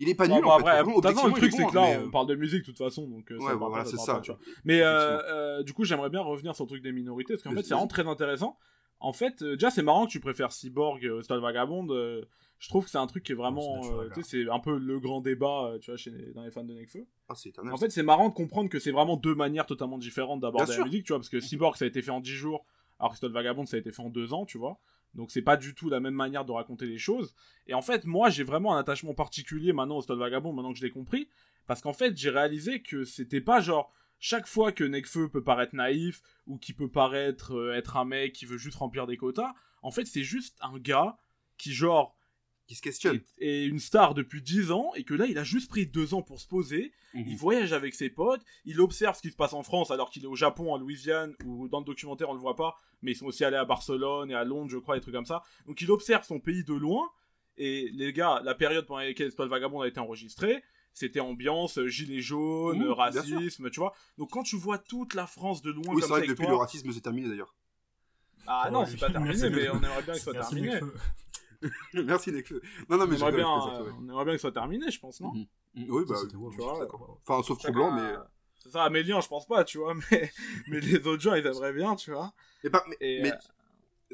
Il 0.00 0.08
est 0.08 0.14
pas 0.16 0.26
Bon, 0.26 0.34
nul, 0.34 0.42
bon, 0.44 0.50
en 0.50 0.58
fait. 0.58 0.66
après, 0.68 0.82
de 0.84 0.92
toute 0.94 1.02
façon, 1.04 1.26
le 1.28 1.32
truc, 1.34 1.52
c'est 1.52 1.62
bon, 1.62 1.68
que 1.70 1.74
là, 1.76 1.82
mais, 1.82 1.96
on 1.98 2.08
euh, 2.08 2.10
parle 2.10 2.26
de 2.26 2.34
musique, 2.34 2.60
de 2.62 2.66
toute 2.66 2.78
façon, 2.78 3.06
donc 3.06 3.30
euh, 3.30 3.38
ça 3.38 3.44
Ouais, 3.44 3.50
parle 3.58 3.68
voilà, 3.70 3.84
c'est 3.84 3.96
ça. 3.96 4.06
parle 4.06 4.18
pas, 4.18 4.22
tu 4.22 4.30
vois. 4.32 4.40
Mais 4.64 4.80
euh, 4.82 5.22
euh, 5.22 5.62
du 5.62 5.72
coup, 5.72 5.84
j'aimerais 5.84 6.10
bien 6.10 6.20
revenir 6.20 6.54
sur 6.56 6.64
le 6.64 6.68
truc 6.68 6.82
des 6.82 6.90
minorités, 6.92 7.34
parce 7.34 7.44
qu'en 7.44 7.50
fait, 7.52 7.62
c'est 7.62 7.74
vraiment 7.74 7.86
très 7.86 8.06
intéressant. 8.08 8.58
En 8.98 9.12
fait, 9.12 9.42
euh, 9.42 9.52
déjà, 9.54 9.70
c'est 9.70 9.82
marrant 9.82 10.06
que 10.06 10.10
tu 10.10 10.18
préfères 10.20 10.50
Cyborg 10.50 11.04
au 11.04 11.22
Stade 11.22 11.40
Vagabond. 11.40 11.86
euh, 11.90 12.22
je 12.58 12.68
trouve 12.68 12.84
que 12.84 12.90
c'est 12.90 12.98
un 12.98 13.06
truc 13.06 13.22
qui 13.22 13.32
est 13.32 13.34
vraiment. 13.36 13.60
c'est 13.82 13.88
naturel, 13.90 14.06
euh, 14.06 14.14
tu 14.14 14.22
sais, 14.22 14.44
c'est 14.44 14.50
un 14.50 14.58
peu 14.58 14.76
le 14.78 14.98
grand 14.98 15.20
débat, 15.20 15.66
euh, 15.66 15.78
tu 15.78 15.90
vois, 15.90 15.96
chez 15.98 16.10
les- 16.10 16.32
dans 16.32 16.42
les 16.42 16.50
fans 16.50 16.64
de 16.64 16.72
Nekfeu. 16.74 17.06
Ah. 17.28 17.34
En 17.72 17.76
fait, 17.76 17.90
c'est 17.90 18.02
marrant 18.02 18.30
de 18.30 18.34
comprendre 18.34 18.68
que 18.70 18.78
c'est 18.80 18.92
vraiment 18.92 19.16
deux 19.16 19.34
manières 19.34 19.66
totalement 19.66 19.98
différentes 19.98 20.40
d'aborder 20.40 20.76
la 20.76 20.84
musique, 20.84 21.04
tu 21.04 21.12
vois, 21.12 21.18
parce 21.18 21.28
que 21.28 21.38
Cyborg, 21.40 21.76
ça 21.76 21.84
a 21.84 21.88
été 21.88 22.02
fait 22.02 22.10
en 22.10 22.20
10 22.20 22.30
jours, 22.32 22.64
alors 22.98 23.12
que 23.12 23.18
Stade 23.18 23.32
Vagabond, 23.32 23.64
ça 23.66 23.76
a 23.76 23.80
été 23.80 23.92
fait 23.92 24.02
en 24.02 24.08
2 24.10 24.32
ans, 24.32 24.44
tu 24.46 24.58
vois. 24.58 24.78
Donc 25.14 25.30
c'est 25.30 25.42
pas 25.42 25.56
du 25.56 25.74
tout 25.74 25.88
la 25.88 26.00
même 26.00 26.14
manière 26.14 26.44
de 26.44 26.52
raconter 26.52 26.86
les 26.86 26.98
choses. 26.98 27.34
Et 27.66 27.74
en 27.74 27.82
fait, 27.82 28.04
moi, 28.04 28.30
j'ai 28.30 28.42
vraiment 28.42 28.74
un 28.74 28.78
attachement 28.78 29.14
particulier 29.14 29.72
maintenant 29.72 29.98
au 29.98 30.02
Stade 30.02 30.18
Vagabond, 30.18 30.52
maintenant 30.52 30.72
que 30.72 30.78
je 30.78 30.84
l'ai 30.84 30.90
compris, 30.90 31.28
parce 31.66 31.80
qu'en 31.80 31.92
fait, 31.92 32.16
j'ai 32.16 32.30
réalisé 32.30 32.82
que 32.82 33.04
c'était 33.04 33.40
pas 33.40 33.60
genre 33.60 33.92
chaque 34.18 34.46
fois 34.46 34.72
que 34.72 34.84
Nekfeu 34.84 35.28
peut 35.28 35.42
paraître 35.42 35.74
naïf 35.74 36.22
ou 36.46 36.56
qui 36.58 36.72
peut 36.72 36.90
paraître 36.90 37.54
euh, 37.54 37.74
être 37.74 37.96
un 37.96 38.04
mec 38.04 38.32
qui 38.32 38.46
veut 38.46 38.58
juste 38.58 38.78
remplir 38.78 39.06
des 39.06 39.16
quotas, 39.16 39.52
en 39.82 39.90
fait, 39.90 40.06
c'est 40.06 40.22
juste 40.22 40.56
un 40.62 40.78
gars 40.78 41.18
qui 41.58 41.72
genre 41.72 42.16
Qui 42.66 42.74
se 42.76 42.80
questionne. 42.82 43.20
est, 43.38 43.46
est 43.46 43.66
une 43.66 43.78
star 43.78 44.14
depuis 44.14 44.40
10 44.40 44.70
ans 44.72 44.90
et 44.94 45.04
que 45.04 45.12
là, 45.12 45.26
il 45.26 45.36
a 45.38 45.44
juste 45.44 45.68
pris 45.68 45.86
2 45.86 46.14
ans 46.14 46.22
pour 46.22 46.40
se 46.40 46.48
poser 46.48 46.92
Mhm. 47.14 47.24
il 47.28 47.36
voyage 47.36 47.72
avec 47.72 47.94
ses 47.94 48.10
potes, 48.10 48.42
il 48.64 48.80
observe 48.80 49.14
ce 49.16 49.22
qui 49.22 49.30
se 49.30 49.36
passe 49.36 49.52
en 49.52 49.62
France 49.62 49.92
alors 49.92 50.10
qu'il 50.10 50.24
est 50.24 50.26
au 50.26 50.34
Japon, 50.34 50.72
en 50.72 50.78
Louisiane, 50.78 51.32
ou 51.44 51.68
dans 51.68 51.78
le 51.78 51.84
documentaire 51.84 52.28
on 52.28 52.32
le 52.34 52.40
voit 52.40 52.56
pas, 52.56 52.74
mais 53.02 53.12
ils 53.12 53.16
sont 53.16 53.26
aussi 53.26 53.44
allés 53.44 53.56
à 53.56 53.64
Barcelone 53.64 54.32
et 54.32 54.34
à 54.34 54.42
Londres, 54.42 54.68
je 54.70 54.78
crois, 54.78 54.96
des 54.96 55.00
trucs 55.00 55.14
comme 55.14 55.24
ça. 55.26 55.42
Donc 55.66 55.80
il 55.80 55.90
observe 55.92 56.24
son 56.24 56.40
pays 56.40 56.64
de 56.64 56.74
loin, 56.74 57.08
et 57.56 57.88
les 57.92 58.12
gars, 58.12 58.40
la 58.42 58.56
période 58.56 58.84
pendant 58.86 58.98
laquelle 59.00 59.30
Spot 59.30 59.48
Vagabond 59.48 59.82
a 59.82 59.86
été 59.86 60.00
enregistré, 60.00 60.64
c'était 60.92 61.20
ambiance 61.20 61.78
euh, 61.78 61.86
gilet 61.86 62.20
jaune, 62.20 62.78
Mmh, 62.78 62.82
sûr. 62.82 62.96
racisme, 62.96 63.70
tu 63.70 63.78
vois. 63.78 63.94
Donc 64.18 64.30
quand 64.30 64.42
tu 64.42 64.56
vois 64.56 64.78
toute 64.78 65.14
la 65.14 65.28
France 65.28 65.62
de 65.62 65.70
loin 65.70 65.84
Oui, 65.86 65.92
comme 65.92 66.00
c'est 66.00 66.06
ça 66.08 66.12
vrai 66.14 66.20
que 66.22 66.24
avec 66.24 66.30
depuis 66.30 66.46
toi... 66.46 66.50
le 66.52 66.58
racisme 66.58 66.90
c'est 66.92 67.00
terminé 67.00 67.28
d'ailleurs. 67.28 67.54
Ah 68.48 68.70
non, 68.72 68.84
c'est 68.86 68.96
pas 68.98 69.10
terminé, 69.12 69.50
mais 69.50 69.68
on 69.70 69.76
aimerait 69.76 70.02
bien 70.02 70.14
que 70.14 70.18
ce 70.18 70.24
soit 70.24 70.32
terminé. 70.50 70.80
Merci 71.94 72.32
Nekfeu. 72.32 72.60
Non, 72.88 72.98
non, 72.98 73.06
On 73.06 73.08
mais 73.08 73.16
rigole, 73.16 73.34
bien, 73.36 73.48
euh, 73.48 73.90
on 74.00 74.08
aimerait 74.08 74.24
bien 74.24 74.34
que 74.34 74.38
ce 74.38 74.42
soit 74.42 74.52
terminé, 74.52 74.90
je 74.90 74.98
pense, 75.00 75.20
non 75.20 75.30
ouais. 75.30 75.46
Mhm. 75.74 75.90
Oui, 75.90 76.04
bah, 76.06 76.14
Ça, 76.20 76.28
tu 76.28 76.36
je 76.50 76.56
vois, 76.56 76.74
suis 76.74 76.78
d'accord. 76.80 77.18
enfin, 77.26 77.42
sauf 77.42 77.58
Chacun, 77.58 77.72
Trop 77.72 77.72
Blanc, 77.72 77.90
mais. 77.92 78.02
euh, 78.02 78.18
C'est 78.62 78.70
ça, 78.70 78.84
Amélian, 78.84 79.20
je 79.20 79.28
pense 79.28 79.46
pas, 79.46 79.64
tu 79.64 79.78
vois, 79.78 79.94
mais, 80.10 80.30
mais 80.68 80.80
les 80.80 81.06
autres 81.06 81.22
gens, 81.22 81.34
ils 81.34 81.46
aimeraient 81.46 81.72
bien, 81.72 81.96
tu 81.96 82.12
vois. 82.12 82.32
Mais, 82.62 82.70
par- 82.70 82.84
mais, 82.88 82.98
Et, 83.00 83.20
mais 83.22 83.32
euh, 83.32 83.36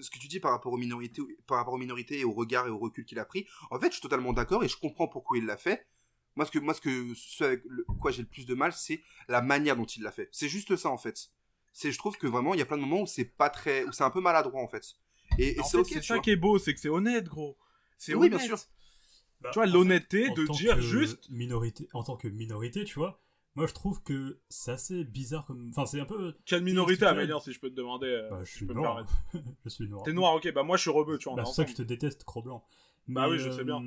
ce 0.00 0.10
que 0.10 0.18
tu 0.18 0.28
dis 0.28 0.40
par 0.40 0.52
rapport 0.52 0.72
aux 0.72 0.78
minorités, 0.78 1.22
par 1.46 1.58
rapport 1.58 1.74
aux 1.74 1.78
minorités 1.78 2.20
et 2.20 2.24
au 2.24 2.32
regard 2.32 2.66
et 2.66 2.70
au 2.70 2.78
recul 2.78 3.04
qu'il 3.04 3.18
a 3.18 3.24
pris, 3.24 3.46
en 3.70 3.78
fait, 3.78 3.88
je 3.88 3.92
suis 3.94 4.02
totalement 4.02 4.32
d'accord 4.32 4.64
et 4.64 4.68
je 4.68 4.76
comprends 4.78 5.08
pourquoi 5.08 5.38
il 5.38 5.46
l'a 5.46 5.56
fait. 5.56 5.86
Moi, 6.36 6.46
ce 6.46 6.50
que, 6.52 6.58
moi, 6.58 6.74
ce 6.74 6.80
que, 6.80 7.14
ce 7.14 7.44
avec 7.44 7.62
le- 7.68 7.84
quoi 8.00 8.10
j'ai 8.12 8.22
le 8.22 8.28
plus 8.28 8.46
de 8.46 8.54
mal, 8.54 8.72
c'est 8.72 9.02
la 9.28 9.42
manière 9.42 9.76
dont 9.76 9.84
il 9.84 10.02
l'a 10.02 10.12
fait. 10.12 10.28
C'est 10.32 10.48
juste 10.48 10.76
ça, 10.76 10.90
en 10.90 10.98
fait. 10.98 11.30
C'est, 11.72 11.92
je 11.92 11.98
trouve 11.98 12.16
que 12.18 12.26
vraiment, 12.26 12.54
il 12.54 12.58
y 12.60 12.62
a 12.62 12.66
plein 12.66 12.76
de 12.76 12.82
moments 12.82 13.02
où 13.02 13.06
c'est 13.06 13.24
pas 13.24 13.50
très, 13.50 13.84
où 13.84 13.92
c'est 13.92 14.04
un 14.04 14.10
peu 14.10 14.20
maladroit, 14.20 14.62
en 14.62 14.68
fait. 14.68 14.94
Et, 15.40 15.56
et 15.56 15.60
en 15.60 15.64
c'est 15.64 15.76
ça 16.08 16.14
vois. 16.14 16.22
qui 16.22 16.30
est 16.30 16.36
beau, 16.36 16.58
c'est 16.58 16.74
que 16.74 16.80
c'est 16.80 16.88
honnête, 16.88 17.26
gros. 17.26 17.56
C'est 17.98 18.14
Oui, 18.14 18.26
honnête. 18.28 18.38
bien 18.38 18.46
sûr. 18.46 18.58
Bah, 19.40 19.50
Tu 19.52 19.58
vois, 19.58 19.66
l'honnêteté 19.66 20.28
de 20.30 20.46
dire 20.52 20.76
que 20.76 20.80
juste. 20.82 21.28
minorité 21.30 21.88
en 21.94 22.02
tant 22.02 22.16
que 22.16 22.28
minorité 22.28 22.84
tu 22.84 22.98
vois 22.98 23.22
moi 23.56 23.66
je 23.66 23.72
trouve 23.72 24.00
que 24.02 24.38
c'est 24.50 24.70
assez 24.70 25.02
bizarre 25.02 25.44
comme 25.46 25.70
enfin 25.70 25.84
c'est 25.86 25.98
un 25.98 26.04
peu 26.04 26.36
Quelle 26.44 26.62
minorité. 26.62 27.04
Amélian, 27.06 27.40
si 27.40 27.52
je 27.52 27.58
peux 27.58 27.68
te 27.70 27.74
demander 27.74 28.06
euh, 28.06 28.28
bah, 28.30 28.40
je 28.44 28.50
suis 28.52 28.66
noir 28.66 29.04
je 29.64 29.68
suis 29.70 29.88
noir 29.88 30.02
T'es 30.04 30.12
noir, 30.12 30.34
ok, 30.34 30.52
bah 30.52 30.62
moi 30.62 30.76
je 30.76 30.82
suis 30.82 30.90
rebeu, 30.90 31.16
tu 31.18 31.24
vois, 31.28 31.36
bah, 31.36 31.42
est 31.42 31.46
c'est 31.46 31.54
ça 31.54 31.64
que 31.64 31.70
je 31.70 31.76
te 31.76 31.82
déteste 31.82 32.22
cro 32.24 32.42
blanc 32.42 32.62
Bah 33.08 33.28
oui, 33.30 33.38
je 33.38 33.50
sais 33.50 33.64
bien. 33.64 33.82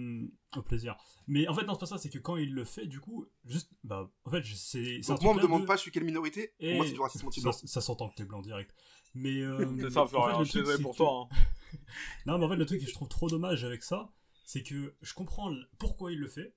au 0.57 0.61
plaisir 0.63 0.95
mais 1.27 1.47
en 1.47 1.53
fait 1.53 1.65
non 1.65 1.73
c'est 1.75 1.79
pas 1.81 1.85
ça 1.85 1.97
c'est 1.99 2.09
que 2.09 2.17
quand 2.19 2.35
il 2.35 2.51
le 2.53 2.65
fait 2.65 2.87
du 2.87 2.99
coup 2.99 3.25
juste 3.45 3.69
bah 3.83 4.11
en 4.25 4.31
fait 4.31 4.43
c'est 4.55 4.99
Donc, 5.07 5.21
moi, 5.21 5.31
on 5.31 5.35
me 5.35 5.41
demande 5.41 5.61
de- 5.61 5.67
pas, 5.67 5.75
je 5.77 5.81
suis 5.81 5.91
quelle 5.91 6.03
minorité. 6.03 6.53
Pour 6.59 6.67
Et 6.67 6.75
moi, 6.75 6.85
c'est 6.85 6.93
du 6.93 6.99
racisme 6.99 7.21
ça, 7.21 7.27
anti-blanc. 7.27 7.51
ça 7.53 7.79
s'entend 7.81 8.09
que 8.09 8.15
t'es 8.15 8.25
blanc 8.25 8.41
direct 8.41 8.73
mais 9.15 9.41
euh, 9.41 9.75
C'est 9.81 9.89
ça, 9.91 10.01
en 10.01 10.05
fait, 10.07 10.11
Florian, 10.11 10.39
le 10.39 10.45
je 10.45 10.49
suis 10.51 10.59
truc, 10.59 10.65
désolé 10.65 10.77
c'est 10.77 10.83
pour 10.83 10.91
que- 10.93 10.97
toi. 10.97 11.29
hein. 11.31 11.35
Non, 12.25 12.37
mais 12.37 12.45
en 12.45 12.49
fait, 12.49 12.55
le 12.55 12.65
truc 12.65 12.79
que 12.81 12.87
je 12.87 12.93
trouve 12.93 13.07
trop 13.09 13.29
dommage 13.29 13.63
avec 13.63 13.83
ça, 13.83 14.11
c'est 14.45 14.63
que 14.63 14.93
je 15.01 15.13
comprends 15.13 15.53
pourquoi 15.77 16.11
il 16.11 16.19
le 16.19 16.27
fait. 16.27 16.53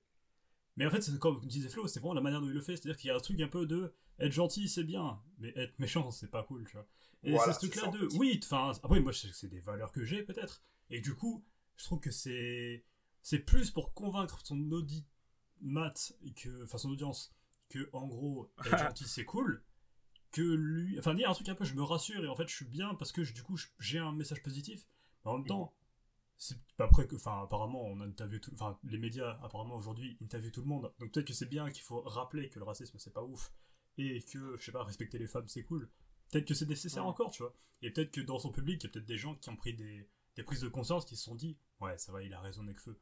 Mais 0.75 0.85
en 0.85 0.91
fait, 0.91 1.01
c'est 1.01 1.17
comme 1.17 1.43
disait 1.45 1.69
Flo, 1.69 1.87
c'est 1.87 1.99
vraiment 1.99 2.13
la 2.13 2.21
manière 2.21 2.39
dont 2.39 2.47
il 2.47 2.53
le 2.53 2.61
fait. 2.61 2.75
C'est-à-dire 2.77 2.97
qu'il 2.97 3.07
y 3.07 3.11
a 3.11 3.15
un 3.15 3.19
truc 3.19 3.39
un 3.41 3.47
peu 3.47 3.65
de 3.65 3.93
être 4.19 4.31
gentil, 4.31 4.69
c'est 4.69 4.83
bien, 4.83 5.19
mais 5.39 5.51
être 5.55 5.77
méchant, 5.79 6.11
c'est 6.11 6.29
pas 6.29 6.43
cool, 6.43 6.65
tu 6.67 6.73
vois. 6.73 6.87
Et 7.23 7.31
Voilà, 7.31 7.51
c'est 7.53 7.65
ce 7.65 7.71
truc-là 7.71 7.91
de. 7.91 8.07
Oui, 8.17 8.39
enfin, 8.43 8.71
après, 8.83 8.99
moi, 8.99 9.11
je 9.11 9.17
sais 9.19 9.27
que 9.29 9.35
c'est 9.35 9.47
des 9.49 9.59
valeurs 9.59 9.91
que 9.91 10.03
j'ai, 10.05 10.21
peut-être. 10.21 10.61
Et 10.91 11.01
du 11.01 11.15
coup, 11.15 11.43
je 11.77 11.83
trouve 11.85 11.99
que 11.99 12.11
c'est. 12.11 12.83
C'est 13.23 13.39
plus 13.39 13.71
pour 13.71 13.93
convaincre 13.93 14.39
son 14.43 14.71
audimat, 14.71 15.93
que, 16.35 16.63
enfin, 16.63 16.77
son 16.77 16.91
audience, 16.91 17.33
que, 17.69 17.89
en 17.91 18.05
gros, 18.07 18.51
être 18.65 18.77
gentil, 18.77 19.05
c'est 19.07 19.25
cool. 19.25 19.63
Que 20.37 20.41
lui. 20.55 20.97
Enfin, 20.99 21.13
dire 21.15 21.29
un 21.29 21.33
truc 21.33 21.49
un 21.49 21.55
peu, 21.55 21.65
je 21.65 21.73
me 21.73 21.83
rassure, 21.83 22.23
et 22.23 22.27
en 22.27 22.35
fait, 22.35 22.47
je 22.47 22.55
suis 22.55 22.65
bien 22.65 22.93
parce 22.95 23.11
que, 23.11 23.23
je- 23.23 23.33
du 23.33 23.43
coup, 23.43 23.57
j'ai 23.79 23.97
un 23.99 24.11
message 24.11 24.41
positif. 24.43 24.85
Mais 25.25 25.31
en 25.31 25.37
même 25.39 25.47
temps, 25.47 25.73
c'est 26.37 26.55
bah, 26.77 26.85
après 26.85 27.07
que 27.07 27.15
enfin 27.15 27.41
apparemment 27.41 27.81
on 27.83 27.99
interviewe 27.99 28.39
tout 28.39 28.51
enfin 28.53 28.77
les 28.83 28.99
médias 28.99 29.39
apparemment 29.41 29.75
aujourd'hui 29.75 30.19
interviewent 30.21 30.51
tout 30.51 30.61
le 30.61 30.67
monde 30.67 30.93
donc 30.99 31.11
peut-être 31.11 31.25
que 31.25 31.33
c'est 31.33 31.47
bien 31.49 31.71
qu'il 31.71 31.81
faut 31.81 32.01
rappeler 32.01 32.47
que 32.49 32.59
le 32.59 32.65
racisme 32.65 32.95
c'est 32.99 33.11
pas 33.11 33.23
ouf 33.23 33.51
et 33.97 34.21
que 34.21 34.55
je 34.55 34.63
sais 34.63 34.71
pas 34.71 34.83
respecter 34.83 35.17
les 35.17 35.25
femmes 35.25 35.47
c'est 35.47 35.63
cool 35.63 35.89
peut-être 36.29 36.45
que 36.47 36.53
c'est 36.53 36.67
nécessaire 36.69 37.01
Ouais. 37.05 37.09
encore 37.09 37.31
tu 37.31 37.41
vois 37.41 37.55
et 37.81 37.89
peut-être 37.89 38.11
que 38.11 38.21
dans 38.21 38.37
son 38.37 38.51
public 38.51 38.83
il 38.83 38.85
y 38.85 38.89
a 38.91 38.93
peut-être 38.93 39.07
des 39.07 39.17
gens 39.17 39.33
qui 39.33 39.49
ont 39.49 39.55
pris 39.55 39.73
des, 39.73 40.07
des 40.35 40.43
prises 40.43 40.61
de 40.61 40.69
conscience 40.69 41.05
qui 41.05 41.15
se 41.15 41.23
sont 41.23 41.33
dit 41.33 41.57
ouais 41.79 41.97
ça 41.97 42.11
va 42.11 42.21
il 42.21 42.31
a 42.35 42.39
raison 42.39 42.63
feu 42.75 42.99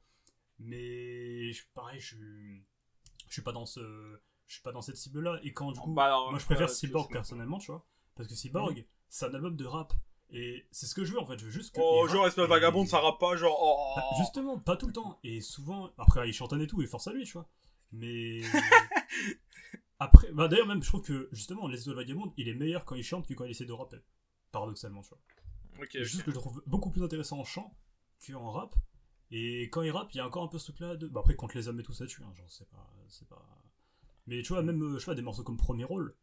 mais 0.60 1.52
pareil 1.74 2.00
je 2.00 2.16
suis 2.16 2.66
je 3.28 3.34
suis 3.34 3.42
pas 3.42 3.52
dans 3.52 3.66
ce 3.66 4.22
je 4.48 4.54
suis 4.54 4.64
pas 4.64 4.72
dans 4.72 4.82
cette 4.82 4.98
cible 4.98 5.22
là 5.22 5.40
et 5.44 5.54
quand 5.54 5.72
du 5.72 5.80
coup 5.80 5.94
Bah, 5.94 6.06
alors, 6.06 6.30
moi 6.30 6.40
je 6.40 6.46
préfère 6.46 6.68
ouais, 6.68 6.74
Cyborg 6.74 7.12
personnellement 7.12 7.58
tu 7.58 7.72
vois 7.72 7.86
parce 8.16 8.28
que 8.30 8.36
Cyborg 8.36 8.86
c'est 9.10 9.26
un 9.26 9.34
album 9.34 9.56
de 9.56 9.66
rap 9.66 9.94
et 10.32 10.68
c'est 10.72 10.86
ce 10.86 10.96
que 10.96 11.06
je 11.06 11.14
veux 11.14 11.20
en 11.20 11.26
fait 11.26 11.38
je 11.38 11.46
veux 11.46 11.52
juste 11.52 11.76
que 11.76 11.82
Oh, 11.82 12.08
genre, 12.08 12.28
espèce 12.28 12.48
vagabonde, 12.48 12.88
ça 12.88 13.00
rappe 13.00 13.20
pas, 13.20 13.36
genre. 13.36 13.58
Oh. 13.62 13.94
bah, 13.96 14.04
justement, 14.18 14.58
pas 14.58 14.76
tout 14.76 14.88
le 14.88 14.94
temps. 14.94 15.20
Et 15.24 15.42
souvent, 15.42 15.92
après, 15.98 16.28
il 16.28 16.34
chantonne 16.34 16.62
et 16.62 16.68
tout, 16.68 16.82
et 16.82 16.88
force 16.88 17.08
à 17.08 17.14
lui, 17.14 17.24
tu 17.26 17.34
vois. 17.34 17.48
Mais. 17.92 18.42
après, 20.00 20.32
bah 20.32 20.48
d'ailleurs, 20.48 20.68
même, 20.68 20.84
je 20.84 20.88
trouve 20.88 21.02
que 21.02 21.30
justement, 21.32 21.68
Les 21.68 21.84
Idoles 21.84 21.96
Vagabondes, 21.96 22.34
il 22.38 22.48
est 22.48 22.54
meilleur 22.54 22.86
quand 22.86 22.96
il 22.96 23.04
chante 23.04 23.28
que 23.28 23.34
quand 23.34 23.46
il 23.46 23.52
essaie 23.52 23.66
de 23.66 23.74
rapper. 23.74 24.00
Paradoxalement, 24.52 25.02
tu 25.02 25.10
vois. 25.10 25.20
Ok, 25.82 25.90
C'est 25.92 26.04
juste 26.04 26.24
que 26.24 26.32
je 26.32 26.36
le 26.36 26.42
trouve 26.42 26.64
beaucoup 26.66 26.90
plus 26.90 27.04
intéressant 27.04 27.40
en 27.40 27.44
chant 27.44 27.76
qu'en 28.26 28.52
rap. 28.52 28.76
Et 29.32 29.64
quand 29.64 29.82
il 29.82 29.92
rappe, 29.92 30.14
il 30.14 30.18
y 30.18 30.20
a 30.20 30.28
encore 30.28 30.44
un 30.44 30.48
peu 30.48 30.58
ce 30.58 30.72
truc-là 30.72 30.96
de. 30.96 31.08
Bah 31.08 31.20
après, 31.22 31.36
contre 31.36 31.56
les 31.56 31.68
hommes 31.68 31.80
et 31.80 31.84
tout 31.84 31.94
ça 31.94 32.06
tue, 32.08 32.24
hein, 32.24 32.34
genre, 32.34 32.50
c'est 32.50 32.70
pas. 32.70 32.90
C'est 33.10 33.28
pas. 33.28 33.46
Mais 34.28 34.42
tu 34.42 34.54
vois, 34.54 34.62
même, 34.64 34.82
euh, 34.82 34.94
je 34.96 35.00
sais 35.00 35.06
pas, 35.06 35.16
des 35.16 35.22
morceaux 35.22 35.44
comme 35.44 35.58
Premier 35.58 35.84
Rôle, 35.84 36.16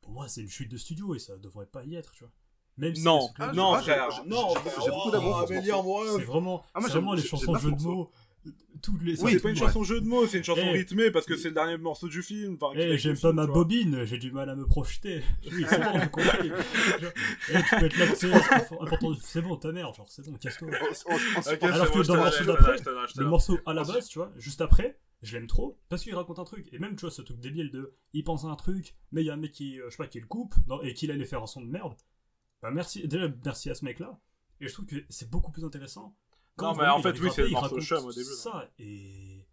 pour 0.00 0.12
moi, 0.12 0.28
c'est 0.28 0.40
une 0.42 0.48
chute 0.48 0.70
de 0.70 0.76
studio 0.76 1.14
et 1.14 1.18
ça 1.18 1.36
devrait 1.36 1.66
pas 1.66 1.84
y 1.84 1.94
être, 1.96 2.12
tu 2.12 2.24
vois. 2.24 2.32
Même 2.78 2.94
si 2.94 3.02
Non, 3.04 3.28
Ah, 3.38 3.52
non, 3.52 3.76
j'ai- 3.76 3.82
frère, 3.92 4.08
non, 4.26 4.54
j'ai- 4.84 4.90
beaucoup 4.90 5.10
d'amour 5.10 5.44
pour 5.46 6.04
C'est 6.16 6.24
vraiment, 6.24 6.64
Ah, 6.74 6.80
moi, 6.80 6.88
vraiment 6.88 7.12
les 7.14 7.22
chansons 7.22 7.56
jeux 7.56 7.72
de 7.72 7.82
mots. 7.82 8.10
Toutes 8.80 9.02
les. 9.02 9.20
Oui, 9.22 9.32
c'est 9.32 9.40
pas 9.40 9.50
une 9.50 9.54
ouais. 9.56 9.60
chanson 9.66 9.82
jeu 9.82 10.00
de 10.00 10.06
mots, 10.06 10.26
c'est 10.26 10.38
une 10.38 10.44
chanson 10.44 10.62
Eh. 10.64 10.70
rythmée 10.70 11.10
parce 11.10 11.26
que 11.26 11.36
c'est 11.36 11.48
le 11.48 11.54
dernier 11.54 11.76
morceau 11.76 12.08
du 12.08 12.22
film. 12.22 12.56
Eh, 12.74 12.96
j'aime 12.96 13.18
pas 13.18 13.32
ma 13.34 13.46
bobine, 13.46 14.06
j'ai 14.06 14.16
du 14.16 14.32
mal 14.32 14.48
à 14.48 14.54
me 14.56 14.64
projeter. 14.64 15.22
Oui, 15.52 15.66
c'est 15.68 15.78
bon, 15.78 16.00
j'ai 16.00 16.08
compris. 16.08 16.50
Eh, 17.50 17.62
tu 17.68 17.76
peux 17.78 17.84
être 17.86 17.98
là, 17.98 18.06
c'est 18.14 18.32
important. 18.32 19.12
C'est 19.20 19.42
bon, 19.42 19.56
ta 19.56 19.72
mère, 19.72 19.92
genre, 19.92 20.06
c'est 20.08 20.24
bon, 20.24 20.38
casse-toi. 20.38 20.68
Alors 21.60 21.86
bon, 21.88 22.00
que 22.00 22.06
dans 22.06 22.14
le 22.14 22.20
morceau 22.22 22.44
d'après, 22.44 22.76
Le 23.16 23.24
morceau 23.26 23.58
à 23.66 23.74
la 23.74 23.84
base, 23.84 24.08
tu 24.08 24.18
vois, 24.20 24.32
juste 24.38 24.62
après, 24.62 24.98
je 25.22 25.36
l'aime 25.36 25.46
trop 25.46 25.78
parce 25.88 26.02
qu'il 26.02 26.14
raconte 26.14 26.38
un 26.38 26.44
truc. 26.44 26.68
Et 26.72 26.78
même, 26.78 26.96
tu 26.96 27.02
vois, 27.02 27.10
ce 27.10 27.22
truc 27.22 27.38
débile 27.40 27.70
de 27.70 27.94
il 28.12 28.24
pense 28.24 28.44
à 28.44 28.48
un 28.48 28.56
truc, 28.56 28.94
mais 29.12 29.22
il 29.22 29.26
y 29.26 29.30
a 29.30 29.34
un 29.34 29.36
mec 29.36 29.52
qui, 29.52 29.80
euh, 29.80 29.84
je 29.86 29.90
sais 29.90 29.96
pas, 29.96 30.06
qui 30.08 30.20
le 30.20 30.26
coupe 30.26 30.54
non, 30.66 30.80
et 30.82 30.94
qu'il 30.94 31.10
allait 31.10 31.24
faire 31.24 31.42
un 31.42 31.46
son 31.46 31.60
de 31.60 31.66
merde. 31.66 31.94
Bah, 32.62 32.70
merci, 32.70 33.06
déjà, 33.06 33.28
merci 33.44 33.70
à 33.70 33.74
ce 33.74 33.84
mec-là. 33.84 34.18
Et 34.60 34.68
je 34.68 34.72
trouve 34.72 34.86
que 34.86 34.96
c'est 35.08 35.30
beaucoup 35.30 35.52
plus 35.52 35.64
intéressant. 35.64 36.14
Non, 36.58 36.74
mais 36.74 36.86
en 36.86 36.98
il 36.98 37.02
fait, 37.02 37.18
oui, 37.20 37.30
c'est 37.34 37.42
le 37.44 37.50
morceau 37.50 37.80
chum 37.80 38.04
au 38.04 38.12
début. 38.12 38.24
Ça, 38.24 38.70
et, 38.78 39.46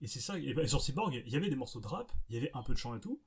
et 0.00 0.06
c'est 0.06 0.20
ça. 0.20 0.38
Et, 0.38 0.54
bah, 0.54 0.66
sur 0.66 0.80
Cyborg, 0.80 1.22
il 1.26 1.32
y 1.32 1.36
avait 1.36 1.50
des 1.50 1.56
morceaux 1.56 1.80
de 1.80 1.86
rap, 1.86 2.10
il 2.28 2.34
y 2.34 2.38
avait 2.38 2.50
un 2.54 2.62
peu 2.62 2.72
de 2.72 2.78
chant 2.78 2.96
et 2.96 3.00
tout. 3.00 3.22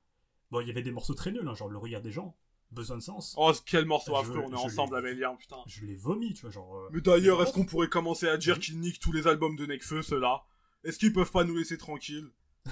Bon, 0.50 0.60
il 0.60 0.68
y 0.68 0.70
avait 0.70 0.82
des 0.82 0.90
morceaux 0.90 1.14
très 1.14 1.32
nuls, 1.32 1.48
hein, 1.48 1.54
genre 1.54 1.68
Le 1.68 1.78
regard 1.78 2.02
des 2.02 2.10
gens, 2.10 2.36
Besoin 2.72 2.96
de 2.96 3.02
sens. 3.02 3.34
Oh, 3.36 3.52
quel 3.66 3.84
morceau 3.84 4.16
affreux, 4.16 4.42
on 4.46 4.50
est 4.50 4.56
ensemble, 4.56 4.96
Amélien, 4.96 5.34
putain. 5.36 5.56
Je 5.66 5.84
l'ai 5.84 5.94
vomi, 5.94 6.32
tu 6.32 6.42
vois, 6.42 6.50
genre. 6.50 6.74
euh, 6.76 6.88
Mais 6.92 7.02
d'ailleurs, 7.02 7.42
est-ce 7.42 7.52
qu'on 7.52 7.66
pourrait 7.66 7.88
commencer 7.88 8.28
à 8.28 8.38
dire 8.38 8.58
qu'ils 8.58 8.80
niquent 8.80 8.98
tous 8.98 9.12
les 9.12 9.26
albums 9.26 9.56
de 9.56 9.66
Nekfeu, 9.66 10.00
ceux-là? 10.00 10.42
Est-ce 10.84 10.98
qu'ils 10.98 11.12
peuvent 11.12 11.30
pas 11.30 11.44
nous 11.44 11.56
laisser 11.56 11.78
tranquilles 11.78 12.28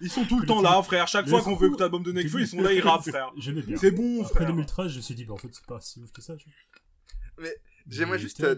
Ils 0.00 0.10
sont 0.10 0.24
tout 0.24 0.38
le 0.40 0.46
temps 0.46 0.60
là, 0.62 0.82
frère. 0.82 1.08
Chaque 1.08 1.24
Mais 1.26 1.30
fois 1.30 1.42
qu'on 1.42 1.54
veut 1.56 1.68
écouter 1.68 1.82
l'album 1.84 2.02
de 2.02 2.12
Nekfeu, 2.12 2.40
ils 2.40 2.48
sont 2.48 2.60
là, 2.60 2.72
ils 2.72 2.80
rappent, 2.80 3.08
frère. 3.08 3.32
J'aimais 3.36 3.62
bien. 3.62 3.76
C'est 3.76 3.90
bon, 3.90 4.22
Après 4.22 4.34
frère. 4.44 4.48
2013, 4.48 4.90
je 4.92 4.96
me 4.96 5.02
suis 5.02 5.14
dit, 5.14 5.24
bah, 5.24 5.34
en 5.34 5.38
fait, 5.38 5.48
c'est 5.52 5.64
pas 5.66 5.80
si 5.80 6.00
ouf 6.00 6.12
que 6.12 6.20
ça, 6.22 6.36
tu 6.36 6.48
vois. 7.38 7.48
J'aimerais 7.88 8.16
Mais 8.16 8.22
juste, 8.22 8.42
euh, 8.42 8.56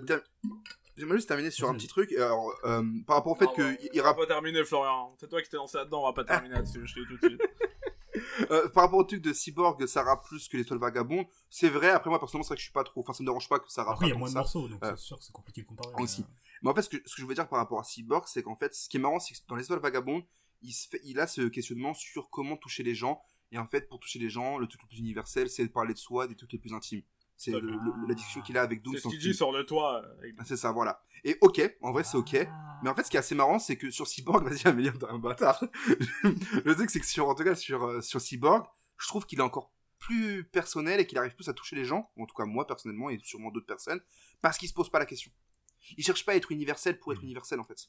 j'aimerais 0.97 1.16
juste 1.16 1.29
terminer 1.29 1.51
sur 1.51 1.69
un 1.69 1.75
petit 1.75 1.87
truc. 1.87 2.12
Alors, 2.12 2.53
euh, 2.64 2.83
par 3.07 3.16
rapport 3.16 3.33
au 3.33 3.35
fait 3.37 3.47
Ah, 3.51 3.57
que 3.57 3.62
ouais, 3.62 3.79
il 3.93 4.01
on 4.01 4.03
va 4.03 4.09
rappe, 4.11 4.19
pas 4.19 4.27
terminer, 4.27 4.64
Florian. 4.64 5.14
C'est 5.21 5.29
toi 5.29 5.43
qui 5.43 5.49
t'es 5.51 5.57
lancé 5.57 5.77
là-dedans, 5.79 6.03
on 6.03 6.07
va 6.07 6.12
pas 6.12 6.25
terminer 6.25 6.55
là-dessus, 6.55 6.87
je 6.87 6.95
te 6.95 7.01
dis 7.01 7.07
tout 7.07 7.16
de 7.19 7.29
suite. 7.29 7.43
euh, 8.51 8.69
par 8.71 8.85
rapport 8.85 8.99
au 8.99 9.05
truc 9.05 9.23
de 9.23 9.33
Cyborg, 9.33 9.87
ça 9.87 10.03
rappe 10.03 10.25
plus 10.27 10.49
que 10.49 10.57
les 10.57 10.64
Toiles 10.64 10.79
Vagabondes. 10.79 11.27
C'est 11.51 11.69
vrai. 11.69 11.91
Après 11.91 12.11
moi, 12.11 12.19
personnellement, 12.19 12.45
c'est 12.45 12.49
vrai 12.49 12.57
que 12.57 12.61
je 12.61 12.66
suis 12.66 12.73
pas 12.73 12.85
trop. 12.85 13.01
Enfin, 13.01 13.12
ça 13.12 13.23
me 13.23 13.29
dérange 13.29 13.49
pas 13.49 13.59
que 13.59 13.71
ça 13.71 13.85
rappe 13.85 13.95
Après, 13.95 14.07
il 14.07 14.11
y 14.11 14.12
a 14.12 14.19
moins 14.19 14.29
de 14.29 14.35
morceaux, 14.35 14.69
donc 14.69 14.83
Euh, 14.85 14.95
c'est 14.97 15.05
sûr 15.05 15.19
que 15.19 15.25
c'est 15.25 15.33
compliqué 15.33 15.62
de 15.62 15.66
comparer. 15.66 15.93
aussi. 16.03 16.23
mais, 16.23 16.27
euh, 16.27 16.59
Mais 16.62 16.71
en 16.71 16.75
fait, 16.75 16.83
ce 16.83 16.89
que, 16.89 16.97
ce 17.05 17.14
que 17.16 17.23
je 17.23 17.27
veux 17.27 17.35
dire 17.35 17.49
par 17.49 17.59
rapport 17.59 17.81
à 17.81 17.85
Cyborg, 17.85 18.25
c'est 18.27 18.43
qu'en 18.43 18.57
fait, 18.57 18.75
ce 18.75 18.89
qui 18.89 18.97
est 18.97 19.01
marrant, 19.01 19.19
c'est 19.21 19.35
que 19.35 19.41
dans 19.49 19.57
les 19.57 19.64
Étoiles 19.64 19.81
Vagabondes, 19.81 20.25
il, 20.62 20.73
se 20.73 20.89
fait, 20.89 21.01
il 21.05 21.21
a 21.21 21.27
ce 21.27 21.43
questionnement 21.43 21.95
sur 21.95 22.31
comment 22.31 22.57
toucher 22.57 22.83
les 22.83 22.95
gens. 22.95 23.21
Et 23.51 23.59
en 23.59 23.66
fait, 23.66 23.89
pour 23.89 23.99
toucher 24.01 24.19
les 24.19 24.29
gens, 24.29 24.59
le 24.59 24.66
truc 24.66 24.83
le 24.83 24.89
plus 24.89 24.99
universel, 24.99 25.49
c'est 25.49 25.64
de 25.64 25.73
parler 25.73 25.95
de 25.95 25.99
soi, 25.99 26.27
des 26.27 26.37
trucs 26.37 26.53
les 26.53 26.59
plus 26.59 26.75
intimes. 26.75 27.03
C'est 27.39 27.53
le- 27.53 27.78
la 28.09 28.14
discussion 28.14 28.41
qu'il 28.43 28.59
a 28.59 28.62
avec 28.62 28.82
Doom. 28.82 28.95
C'est 28.97 29.01
ce 29.03 29.09
qu'il 29.09 29.18
dit 29.20 29.32
sur 29.32 29.53
le 29.53 29.64
toit. 29.64 30.03
avec- 30.18 30.34
C'est 30.45 30.57
ça, 30.57 30.72
voilà. 30.72 31.03
Et 31.24 31.39
ok, 31.41 31.61
en 31.82 31.93
vrai, 31.93 32.03
c'est 32.05 32.16
ok. 32.18 32.34
Ah. 32.34 32.80
Mais 32.82 32.91
en 32.91 32.95
fait, 32.95 33.05
ce 33.05 33.11
qui 33.11 33.16
est 33.16 33.20
assez 33.20 33.34
marrant, 33.36 33.59
c'est 33.61 33.76
que 33.76 33.91
sur 33.91 34.07
Cyborg, 34.09 34.45
vas-y, 34.49 34.66
Amélie, 34.68 34.93
t'es 34.93 35.07
un 35.09 35.18
bâtard. 35.18 35.62
le 36.64 36.74
truc, 36.74 36.91
c'est 36.91 37.01
que 37.01 37.07
sur, 37.07 37.28
en 37.28 37.34
tout 37.34 37.45
cas, 37.45 37.55
sur, 37.55 37.84
euh, 37.84 38.01
sur 38.01 38.20
Cyborg, 38.20 38.66
je 38.99 39.07
trouve 39.07 39.24
qu'il 39.24 39.39
est 39.39 39.43
encore 39.43 39.72
plus 39.99 40.45
personnel 40.45 41.01
et 41.01 41.07
qu'il 41.07 41.16
arrive 41.18 41.34
plus 41.34 41.49
à 41.49 41.53
toucher 41.53 41.74
les 41.76 41.84
gens, 41.84 42.11
en 42.18 42.26
tout 42.26 42.34
cas 42.34 42.45
moi 42.45 42.66
personnellement 42.66 43.11
et 43.11 43.18
sûrement 43.22 43.51
d'autres 43.51 43.66
personnes, 43.66 44.01
parce 44.41 44.57
qu'il 44.59 44.68
se 44.68 44.74
pose 44.74 44.91
pas 44.91 44.99
la 45.01 45.07
question. 45.07 45.30
Il 45.97 46.05
cherche 46.05 46.24
pas 46.24 46.32
à 46.32 46.34
être 46.36 46.53
universel 46.53 46.99
pour 47.01 47.12
être 47.12 47.18
Mhm. 47.18 47.24
universel 47.24 47.59
en 47.61 47.64
fait. 47.64 47.89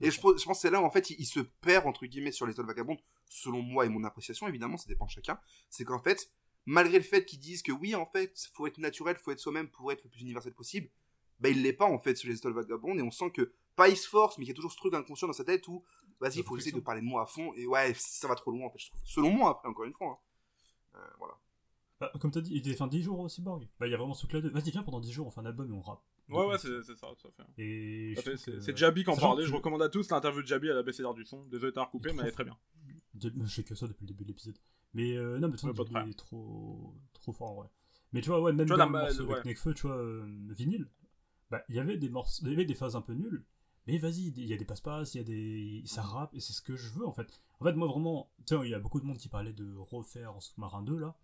Et 0.00 0.10
je, 0.10 0.18
pense- 0.20 0.40
je 0.40 0.44
pense 0.46 0.56
que 0.56 0.62
c'est 0.62 0.70
là 0.70 0.80
où 0.80 0.84
en 0.84 0.90
fait 0.90 1.10
il, 1.10 1.16
il 1.20 1.26
se 1.26 1.40
perd 1.40 1.86
entre 1.86 2.06
guillemets 2.06 2.32
sur 2.32 2.46
les 2.46 2.52
autres 2.58 2.66
vagabondes, 2.66 2.98
selon 3.28 3.60
moi 3.62 3.84
et 3.84 3.88
mon 3.90 4.04
appréciation 4.04 4.48
évidemment, 4.48 4.76
ça 4.78 4.86
dépend 4.88 5.04
de 5.04 5.10
chacun. 5.10 5.38
C'est 5.70 5.84
qu'en 5.84 6.00
fait, 6.02 6.30
malgré 6.66 6.98
le 6.98 7.04
fait 7.04 7.24
qu'ils 7.24 7.38
disent 7.40 7.62
que 7.62 7.72
oui 7.72 7.94
en 7.94 8.06
fait, 8.06 8.48
faut 8.54 8.66
être 8.66 8.78
naturel, 8.78 9.16
faut 9.16 9.30
être 9.30 9.40
soi-même 9.40 9.68
pour 9.68 9.90
être 9.92 10.02
le 10.04 10.10
plus 10.10 10.20
universel 10.22 10.52
possible, 10.54 10.88
bah 11.40 11.48
il 11.48 11.62
l'est 11.62 11.72
pas 11.72 11.86
en 11.86 11.98
fait 11.98 12.14
sur 12.16 12.28
les 12.28 12.36
étoiles 12.36 12.54
vagabondes 12.54 12.98
et 12.98 13.02
on 13.02 13.10
sent 13.10 13.30
que 13.30 13.52
pas 13.76 13.88
il 13.88 13.96
se 13.96 14.08
force 14.08 14.38
mais 14.38 14.44
qu'il 14.44 14.50
y 14.50 14.54
a 14.54 14.56
toujours 14.56 14.72
ce 14.72 14.76
truc 14.76 14.94
inconscient 14.94 15.26
dans 15.26 15.32
sa 15.34 15.44
tête 15.44 15.66
où 15.68 15.82
vas-y 16.20 16.38
il 16.38 16.44
faut 16.44 16.56
essayer 16.56 16.72
de 16.72 16.80
parler 16.80 17.00
de 17.00 17.06
moi 17.06 17.22
à 17.22 17.26
fond 17.26 17.52
et 17.54 17.66
ouais 17.66 17.92
ça 17.94 18.28
va 18.28 18.34
trop 18.36 18.50
loin 18.52 18.66
en 18.66 18.70
fait 18.70 18.78
je 18.78 18.86
trouve. 18.88 19.00
Selon 19.04 19.30
moi 19.30 19.50
après 19.50 19.68
encore 19.68 19.84
une 19.84 19.92
fois. 19.92 20.08
hein. 20.94 20.98
Euh, 20.98 21.06
voilà. 21.18 21.34
Bah, 22.00 22.12
comme 22.20 22.30
t'as 22.30 22.40
dit, 22.40 22.52
il 22.52 22.58
était 22.58 22.74
fait 22.74 22.88
10 22.88 23.02
jours 23.02 23.18
au 23.20 23.28
Cyborg. 23.28 23.68
Bah, 23.78 23.86
il 23.86 23.90
y 23.90 23.94
a 23.94 23.96
vraiment 23.96 24.14
ce 24.14 24.26
truc 24.26 24.32
là 24.32 24.40
de. 24.40 24.48
Vas-y, 24.48 24.70
viens 24.70 24.82
pendant 24.82 25.00
10 25.00 25.12
jours, 25.12 25.26
on 25.26 25.30
fait 25.30 25.40
un 25.40 25.46
album 25.46 25.68
et 25.70 25.72
on 25.72 25.80
rappe. 25.80 26.02
Ouais, 26.28 26.44
ouais, 26.46 26.58
c'est 26.58 26.82
ça, 26.82 26.94
ça 27.20 27.28
fait. 27.36 27.42
Et. 27.62 28.14
Ça 28.16 28.20
je 28.20 28.24
fait- 28.24 28.30
trouve 28.36 28.44
C'est 28.44 28.50
que- 28.52 28.60
c'est 28.60 28.76
Jabi 28.76 29.04
qui 29.04 29.10
en 29.10 29.16
parlait, 29.16 29.44
je 29.44 29.52
recommande 29.54 29.82
à 29.82 29.88
tous 29.88 30.08
l'interview 30.10 30.42
de 30.42 30.46
Jabi 30.46 30.70
à 30.70 30.74
la 30.74 30.82
BCR 30.82 31.14
du 31.14 31.24
son. 31.24 31.44
Désolé 31.46 31.70
de 31.70 31.74
t'avoir 31.74 31.90
coupé, 31.90 32.08
Il 32.08 32.12
est 32.12 32.14
mais 32.16 32.22
elle 32.22 32.28
est 32.28 32.32
très 32.32 32.44
bien. 32.44 32.56
Je 33.20 33.28
sais 33.46 33.62
que 33.64 33.74
ça 33.74 33.86
depuis 33.86 34.02
le 34.02 34.08
début 34.08 34.24
de 34.24 34.28
l'épisode. 34.28 34.58
Mais 34.94 35.16
euh, 35.16 35.38
non, 35.38 35.48
mais 35.48 35.56
de 35.56 35.60
toute 35.60 35.90
il 35.90 36.10
est 36.10 36.18
trop, 36.18 36.94
trop 37.12 37.32
fort 37.32 37.50
en 37.50 37.54
vrai. 37.56 37.68
Mais 38.12 38.20
tu 38.20 38.28
vois, 38.28 38.40
ouais, 38.40 38.52
même 38.52 38.66
Tu 38.66 38.74
vois, 38.74 38.78
dans 38.78 38.84
la 38.84 38.86
le 38.86 38.92
ma- 38.92 39.00
morceau 39.06 39.26
ouais. 39.26 39.32
avec 39.34 39.44
Nekfeu, 39.44 39.74
tu 39.74 39.86
vois, 39.88 39.96
euh, 39.96 40.24
vinyle, 40.50 40.88
bah, 41.50 41.62
il 41.68 41.74
y 41.74 41.80
avait 41.80 41.96
des 41.96 42.08
morceaux, 42.08 42.44
il 42.46 42.50
y 42.50 42.54
avait 42.54 42.64
des 42.64 42.74
phases 42.74 42.94
un 42.96 43.00
peu 43.00 43.12
nulles. 43.12 43.44
Mais 43.86 43.98
vas-y, 43.98 44.28
il 44.28 44.46
y 44.46 44.54
a 44.54 44.56
des 44.56 44.64
passe-passe, 44.64 45.14
il 45.14 45.18
y 45.18 45.20
a 45.20 45.24
des. 45.24 45.82
Ça 45.84 46.00
rappe, 46.02 46.34
et 46.34 46.40
c'est 46.40 46.52
ce 46.54 46.62
que 46.62 46.76
je 46.76 46.88
veux 46.90 47.06
en 47.06 47.12
fait. 47.12 47.40
En 47.60 47.64
fait, 47.64 47.72
moi 47.74 47.88
vraiment, 47.88 48.30
tu 48.46 48.56
sais, 48.56 48.60
il 48.64 48.70
y 48.70 48.74
a 48.74 48.78
beaucoup 48.78 49.00
de 49.00 49.04
monde 49.04 49.18
qui 49.18 49.28
parlait 49.28 49.52
de 49.52 49.74
refaire 49.76 50.34
en 50.34 50.40
sous-marin 50.40 50.82
2 50.82 50.96
là, 50.98 51.16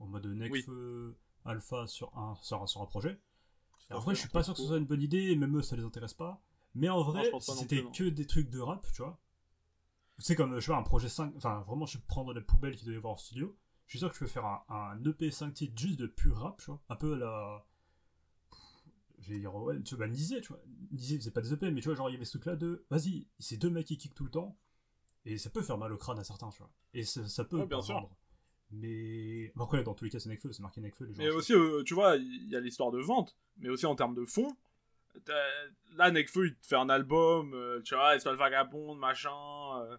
en 0.00 0.06
mode 0.06 0.26
Nekfeu 0.26 1.14
Alpha 1.44 1.86
sur 1.86 2.16
un, 2.18 2.34
sur 2.42 2.62
un, 2.62 2.66
sur 2.66 2.80
un 2.82 2.86
projet. 2.86 3.20
Et 3.90 3.94
en 3.94 4.00
vrai, 4.00 4.14
je 4.14 4.20
suis 4.20 4.28
pas 4.28 4.42
sûr 4.42 4.54
que 4.54 4.60
ce 4.60 4.66
soit 4.66 4.78
une 4.78 4.86
bonne 4.86 5.02
idée, 5.02 5.34
même 5.36 5.56
eux, 5.56 5.62
ça 5.62 5.76
les 5.76 5.84
intéresse 5.84 6.14
pas. 6.14 6.40
Mais 6.74 6.88
en 6.88 7.02
vrai, 7.02 7.30
si 7.40 7.52
c'était 7.52 7.84
que 7.92 8.04
des 8.04 8.26
trucs 8.26 8.50
de 8.50 8.60
rap, 8.60 8.86
tu 8.92 9.02
vois. 9.02 9.18
C'est 10.20 10.36
comme, 10.36 10.54
je 10.56 10.60
sais 10.60 10.70
pas, 10.72 10.78
un 10.78 10.82
projet 10.82 11.08
5, 11.08 11.32
enfin 11.36 11.60
vraiment, 11.66 11.86
je 11.86 11.98
vais 11.98 12.04
prendre 12.06 12.32
les 12.32 12.40
poubelles 12.40 12.76
qu'il 12.76 12.84
doit 12.86 12.94
y 12.94 12.96
avoir 12.96 13.14
en 13.14 13.16
studio. 13.16 13.56
Je 13.86 13.92
suis 13.92 13.98
sûr 13.98 14.08
que 14.10 14.14
je 14.14 14.20
peux 14.20 14.26
faire 14.26 14.44
un, 14.46 14.62
un 14.68 15.04
EP 15.04 15.30
5 15.30 15.52
titres 15.52 15.72
juste 15.76 15.98
de 15.98 16.06
pur 16.06 16.36
rap, 16.36 16.58
tu 16.60 16.66
vois. 16.66 16.80
Un 16.88 16.96
peu 16.96 17.14
à 17.14 17.16
la. 17.16 17.66
Je 19.18 19.32
vais 19.34 19.38
dire, 19.40 19.54
ouais, 19.54 19.80
tu 19.82 19.96
vois, 19.96 20.06
bah, 20.06 20.12
Nizé, 20.12 20.40
tu 20.40 20.48
vois. 20.48 20.60
Nizé, 20.92 21.20
c'est 21.20 21.30
pas 21.32 21.40
des 21.40 21.52
EP, 21.52 21.70
mais 21.70 21.80
tu 21.80 21.88
vois, 21.88 21.94
genre, 21.96 22.08
il 22.08 22.12
y 22.12 22.16
avait 22.16 22.24
ce 22.24 22.32
truc-là 22.38 22.56
de. 22.56 22.84
Vas-y, 22.90 23.26
c'est 23.38 23.56
deux 23.56 23.68
mecs 23.70 23.86
qui 23.86 23.98
kickent 23.98 24.14
tout 24.14 24.24
le 24.24 24.30
temps. 24.30 24.56
Et 25.26 25.36
ça 25.36 25.50
peut 25.50 25.60
faire 25.62 25.76
mal 25.76 25.92
au 25.92 25.98
crâne 25.98 26.18
à 26.18 26.24
certains, 26.24 26.48
tu 26.50 26.58
vois. 26.58 26.70
Et 26.94 27.04
ça, 27.04 27.26
ça 27.28 27.44
peut 27.44 27.58
Ouais, 27.58 27.66
bien 27.66 27.82
sûr. 27.82 27.94
vendre. 27.96 28.16
Mais. 28.70 29.52
Bon, 29.56 29.64
après, 29.64 29.82
dans 29.82 29.94
tous 29.94 30.04
les 30.04 30.10
cas, 30.10 30.18
c'est 30.20 30.28
Nekfeu, 30.28 30.52
c'est 30.52 30.62
marqué 30.62 30.80
Nekfeu, 30.80 31.04
les 31.06 31.14
gens. 31.14 31.22
Mais 31.22 31.30
aussi, 31.30 31.52
euh, 31.52 31.82
tu 31.84 31.94
vois, 31.94 32.16
il 32.16 32.48
y 32.48 32.56
a 32.56 32.60
l'histoire 32.60 32.90
de 32.90 33.00
vente, 33.00 33.36
mais 33.58 33.68
aussi 33.68 33.84
en 33.86 33.94
termes 33.96 34.14
de 34.14 34.24
fond. 34.24 34.48
Là, 35.96 36.10
Nekfeu, 36.10 36.46
il 36.46 36.54
te 36.56 36.66
fait 36.66 36.76
un 36.76 36.88
album, 36.88 37.52
euh, 37.54 37.80
tu 37.82 37.94
vois, 37.94 38.16
Étoile 38.16 38.36
Vagabonde, 38.36 38.98
machin, 38.98 39.30
euh, 39.82 39.96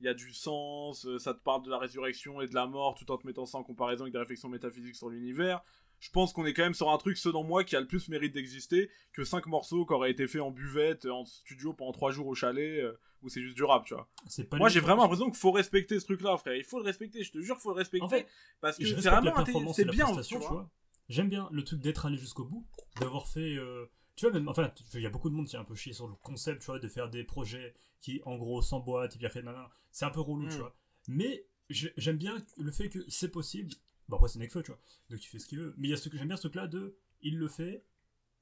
il 0.00 0.06
y 0.06 0.08
a 0.08 0.14
du 0.14 0.32
sens, 0.32 1.06
euh, 1.06 1.18
ça 1.18 1.34
te 1.34 1.40
parle 1.40 1.62
de 1.64 1.70
la 1.70 1.78
résurrection 1.78 2.40
et 2.40 2.46
de 2.46 2.54
la 2.54 2.66
mort, 2.66 2.94
tout 2.94 3.10
en 3.10 3.18
te 3.18 3.26
mettant 3.26 3.46
ça 3.46 3.58
en 3.58 3.62
comparaison 3.62 4.02
avec 4.04 4.12
des 4.12 4.18
réflexions 4.18 4.48
métaphysiques 4.48 4.96
sur 4.96 5.08
l'univers. 5.08 5.62
Je 5.98 6.10
pense 6.10 6.32
qu'on 6.32 6.46
est 6.46 6.54
quand 6.54 6.62
même 6.62 6.74
sur 6.74 6.88
un 6.90 6.96
truc, 6.96 7.18
selon 7.18 7.44
moi, 7.44 7.62
qui 7.64 7.76
a 7.76 7.80
le 7.80 7.86
plus 7.86 8.08
mérite 8.08 8.32
d'exister 8.32 8.90
que 9.12 9.22
cinq 9.24 9.46
morceaux 9.46 9.84
qui 9.84 9.92
auraient 9.92 10.10
été 10.10 10.26
faits 10.26 10.40
en 10.40 10.50
buvette, 10.50 11.04
en 11.06 11.24
studio 11.26 11.74
pendant 11.74 11.92
trois 11.92 12.10
jours 12.10 12.26
au 12.26 12.34
chalet, 12.34 12.82
où 13.22 13.28
c'est 13.28 13.42
juste 13.42 13.56
du 13.56 13.64
rap, 13.64 13.84
tu 13.84 13.92
vois. 13.94 14.08
Pas 14.48 14.56
Moi, 14.56 14.68
j'ai 14.70 14.80
vraiment 14.80 15.02
l'impression 15.02 15.26
qu'il 15.26 15.38
faut 15.38 15.52
respecter 15.52 16.00
ce 16.00 16.06
truc-là, 16.06 16.38
frère. 16.38 16.54
Il 16.54 16.64
faut 16.64 16.78
le 16.78 16.84
respecter, 16.84 17.22
je 17.22 17.32
te 17.32 17.38
jure, 17.40 17.58
faut 17.58 17.70
le 17.70 17.76
respecter. 17.76 18.04
En 18.04 18.08
fait, 18.08 18.26
parce 18.62 18.78
que 18.78 18.86
c'est 18.86 19.10
vraiment 19.10 19.24
la 19.24 19.30
inté- 19.32 19.44
performance 19.44 19.76
c'est 19.76 19.84
bien, 19.84 20.06
tu 20.16 20.22
tu 20.22 20.38
vois. 20.38 20.48
vois. 20.48 20.70
J'aime 21.10 21.28
bien 21.28 21.48
le 21.52 21.62
truc 21.64 21.80
d'être 21.80 22.06
allé 22.06 22.16
jusqu'au 22.16 22.44
bout, 22.44 22.66
d'avoir 23.00 23.26
fait. 23.26 23.56
euh, 23.56 23.84
tu 24.20 24.26
vois, 24.26 24.34
même. 24.38 24.48
Enfin, 24.48 24.70
il 24.94 25.00
y 25.00 25.06
a 25.06 25.10
beaucoup 25.10 25.30
de 25.30 25.34
monde 25.34 25.46
qui 25.46 25.56
a 25.56 25.60
un 25.60 25.64
peu 25.64 25.74
chié 25.74 25.92
sur 25.92 26.06
le 26.06 26.14
concept, 26.16 26.60
tu 26.60 26.66
vois, 26.66 26.78
de 26.78 26.88
faire 26.88 27.08
des 27.08 27.24
projets 27.24 27.74
qui, 28.00 28.20
en 28.24 28.36
gros, 28.36 28.60
s'emboîtent, 28.62 29.14
et 29.14 29.18
puis 29.18 29.26
après, 29.26 29.42
nanana. 29.42 29.70
C'est 29.90 30.04
un 30.04 30.10
peu 30.10 30.20
relou, 30.20 30.46
Mm. 30.46 30.50
tu 30.50 30.56
vois. 30.58 30.76
Mais 31.08 31.46
j'ai- 31.70 31.92
j'aime 31.96 32.16
bien 32.18 32.36
le 32.58 32.70
fait 32.70 32.88
que 32.88 32.98
c'est 33.08 33.30
possible. 33.30 33.72
Bon, 34.08 34.16
après, 34.16 34.28
c'est 34.28 34.38
Nekfeu, 34.38 34.62
tu 34.62 34.70
vois. 34.72 34.80
Donc, 35.08 35.22
il 35.24 35.26
fait 35.26 35.38
ce 35.38 35.46
qu'il 35.46 35.58
veut. 35.58 35.74
Mais 35.78 35.88
il 35.88 35.90
y 35.90 35.94
a 35.94 35.96
ce 35.96 36.08
que 36.08 36.16
j'aime 36.18 36.26
bien 36.28 36.36
ce 36.36 36.42
truc-là 36.42 36.66
de. 36.66 36.96
Il 37.22 37.38
le 37.38 37.48
fait. 37.48 37.84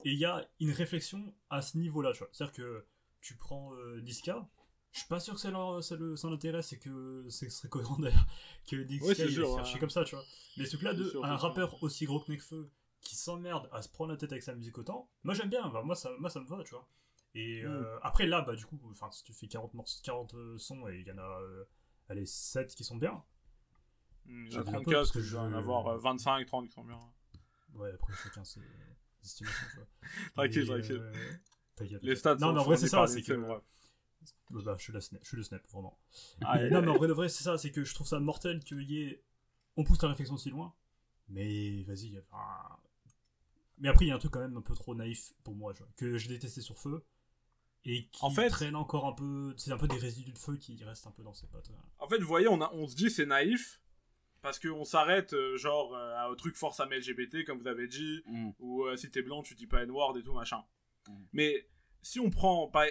Et 0.05 0.13
il 0.13 0.19
y 0.19 0.25
a 0.25 0.49
une 0.61 0.71
réflexion 0.71 1.35
à 1.51 1.61
ce 1.63 1.77
niveau-là, 1.79 2.13
tu 2.13 2.19
vois. 2.19 2.29
C'est-à-dire 2.33 2.55
que 2.55 2.85
tu 3.21 3.37
prends 3.37 3.75
euh, 3.75 4.01
Niska, 4.03 4.49
je 4.93 5.01
suis 5.01 5.09
pas 5.09 5.19
sûr 5.21 5.35
que 5.35 5.41
ça, 5.41 5.51
leur- 5.51 5.83
ça, 5.83 5.97
le- 5.97 6.17
ça 6.17 6.29
l'intéresse 6.31 6.73
et 6.73 6.79
que 6.79 7.27
ce 7.29 7.49
serait 7.51 7.69
cohérent 7.69 7.99
d'ailleurs 7.99 8.27
que 8.71 8.77
Niska 8.77 9.07
Ouais, 9.07 9.15
c'est 9.15 9.25
il 9.27 9.33
sûr, 9.33 9.47
fait 9.57 9.61
ouais. 9.61 9.65
chier 9.65 9.81
comme 9.81 9.91
ça, 9.91 10.05
tu 10.05 10.15
vois. 10.15 10.25
Mais 10.57 10.65
ce 10.65 10.71
truc-là 10.71 10.95
de 10.95 11.09
sûr, 11.09 11.25
un 11.25 11.37
rappeur 11.37 11.83
aussi 11.83 12.05
gros 12.07 12.21
que 12.21 12.31
Nekfeu 12.33 12.71
qui 13.01 13.17
s'emmerde 13.17 13.69
à 13.73 13.83
se 13.83 13.89
prendre 13.89 14.11
la 14.13 14.17
tête 14.19 14.33
avec 14.33 14.43
sa 14.43 14.55
musique 14.55 14.79
autant, 14.79 15.09
moi 15.25 15.35
j'aime 15.35 15.49
bien, 15.51 15.69
bah, 15.69 15.83
moi, 15.83 15.95
ça, 15.97 16.11
moi 16.19 16.31
ça 16.31 16.41
me 16.41 16.47
va, 16.47 16.63
tu 16.65 16.71
vois. 16.75 16.89
Et 17.35 17.63
Mm. 17.63 17.67
euh, 17.67 17.99
après 18.03 18.27
là, 18.27 18.41
bah 18.43 18.55
du 18.57 18.65
coup, 18.67 18.79
enfin 18.91 19.11
si 19.11 19.23
tu 19.25 19.33
fais 19.33 19.47
40, 19.49 19.75
morceaux, 19.75 20.01
40 20.03 20.35
euh, 20.35 20.59
sons 20.59 20.89
et 20.89 21.01
il 21.01 21.07
y 21.07 21.13
en 21.13 21.19
a 21.19 21.41
euh, 21.43 21.65
allez, 22.09 22.27
7 22.27 22.75
qui 22.75 22.85
sont 22.85 22.97
bien, 22.97 23.23
Il 24.27 24.49
y 24.49 24.53
Je 24.53 24.61
a 24.61 24.63
dis 24.63 24.71
un 24.71 24.83
peu 24.83 24.93
34, 24.95 24.95
parce 24.95 25.11
que 25.13 25.21
je 25.21 25.33
vais 25.37 25.43
en 25.43 25.53
avoir 25.53 25.87
euh, 25.89 25.99
25, 25.99 26.47
30 26.47 26.67
qui 26.69 26.73
sont 26.75 26.85
bien. 26.85 26.99
ouais 27.75 27.93
après 27.93 28.13
chacun 28.15 28.45
ses 28.45 28.61
estimations, 29.25 29.67
tu 29.71 29.77
vois. 29.77 29.87
Tranquille, 30.35 30.67
tranquille. 30.67 31.01
euh, 31.01 31.99
Les 32.03 32.17
stats 32.17 32.37
Non, 32.37 32.53
mais 32.53 32.61
en 32.61 32.65
vrai, 32.65 32.77
c'est 32.77 32.89
ça, 32.89 33.07
c'est 33.07 33.23
que. 33.23 33.33
Ouais, 33.35 34.63
bah, 34.65 34.75
je 34.79 34.83
suis 34.83 34.93
le 34.93 35.01
snap, 35.01 35.21
je 35.23 35.29
suis 35.29 35.37
le 35.37 35.43
snap, 35.43 35.63
vraiment. 35.71 35.99
Ah, 36.43 36.59
non, 36.71 36.83
mais 36.83 36.89
en 36.89 36.97
vrai, 36.97 37.09
de 37.09 37.13
vrai, 37.13 37.29
c'est 37.29 37.45
ça, 37.45 37.59
c'est 37.59 37.71
que 37.71 37.85
je 37.85 37.95
trouve 37.95 38.07
ça 38.07 38.19
mortel 38.21 38.63
qu'il 38.65 38.83
y 38.91 39.03
ait. 39.03 39.23
On 39.77 39.85
pousse 39.85 40.03
la 40.03 40.09
réflexion 40.09 40.37
si 40.37 40.51
loin, 40.51 40.75
mais 41.29 41.83
vas-y. 41.85 42.19
enfin, 42.19 42.79
Mais 43.81 43.89
après, 43.89 44.05
il 44.05 44.09
y 44.09 44.11
a 44.11 44.15
un 44.15 44.19
truc 44.19 44.33
quand 44.33 44.41
même 44.41 44.57
un 44.57 44.61
peu 44.63 44.75
trop 44.75 44.95
naïf 44.95 45.33
pour 45.45 45.55
moi, 45.55 45.73
que 45.97 46.17
j'ai 46.19 46.29
détesté 46.29 46.61
sur 46.61 46.79
feu. 46.79 47.05
Et 47.85 48.09
qui 48.09 48.25
En 48.25 48.31
fait- 48.31 48.49
traîne 48.49 48.75
encore 48.77 49.07
un 49.07 49.13
peu. 49.13 49.55
C'est 49.57 49.71
un 49.73 49.79
peu 49.79 49.87
des 49.89 49.97
résidus 49.97 50.33
de 50.33 50.39
feu 50.39 50.57
qui 50.57 50.83
restent 50.85 51.07
un 51.07 51.13
peu 51.13 51.23
dans 51.23 51.33
ses 51.33 51.47
pattes. 51.47 51.71
En 51.99 52.09
fait, 52.09 52.19
vous 52.19 52.27
voyez, 52.27 52.49
on, 52.49 52.61
a, 52.61 52.71
on 52.75 52.87
se 52.89 52.97
dit 52.97 53.09
c'est 53.11 53.25
naïf 53.25 53.81
parce 54.43 54.59
qu'on 54.59 54.85
s'arrête 54.85 55.33
euh, 55.33 55.57
genre 55.57 55.95
euh, 55.95 56.15
à 56.17 56.29
un 56.29 56.35
truc 56.35 56.57
force 56.57 56.81
à 56.81 56.87
LGBT 56.87 57.45
comme 57.45 57.59
vous 57.59 57.67
avez 57.69 57.87
dit 57.89 58.23
Mm. 58.27 58.51
ou 58.61 58.85
euh, 58.85 58.97
si 58.97 59.11
t'es 59.11 59.23
blanc 59.23 59.43
tu 59.43 59.55
dis 59.55 59.67
pas 59.67 59.83
N-word 59.83 60.17
et 60.19 60.23
tout 60.23 60.33
machin. 60.33 60.63
Mm. 61.09 61.13
Mais 61.33 61.69
si 62.03 62.21
on 62.21 62.31
prend 62.31 62.69
par- 62.69 62.85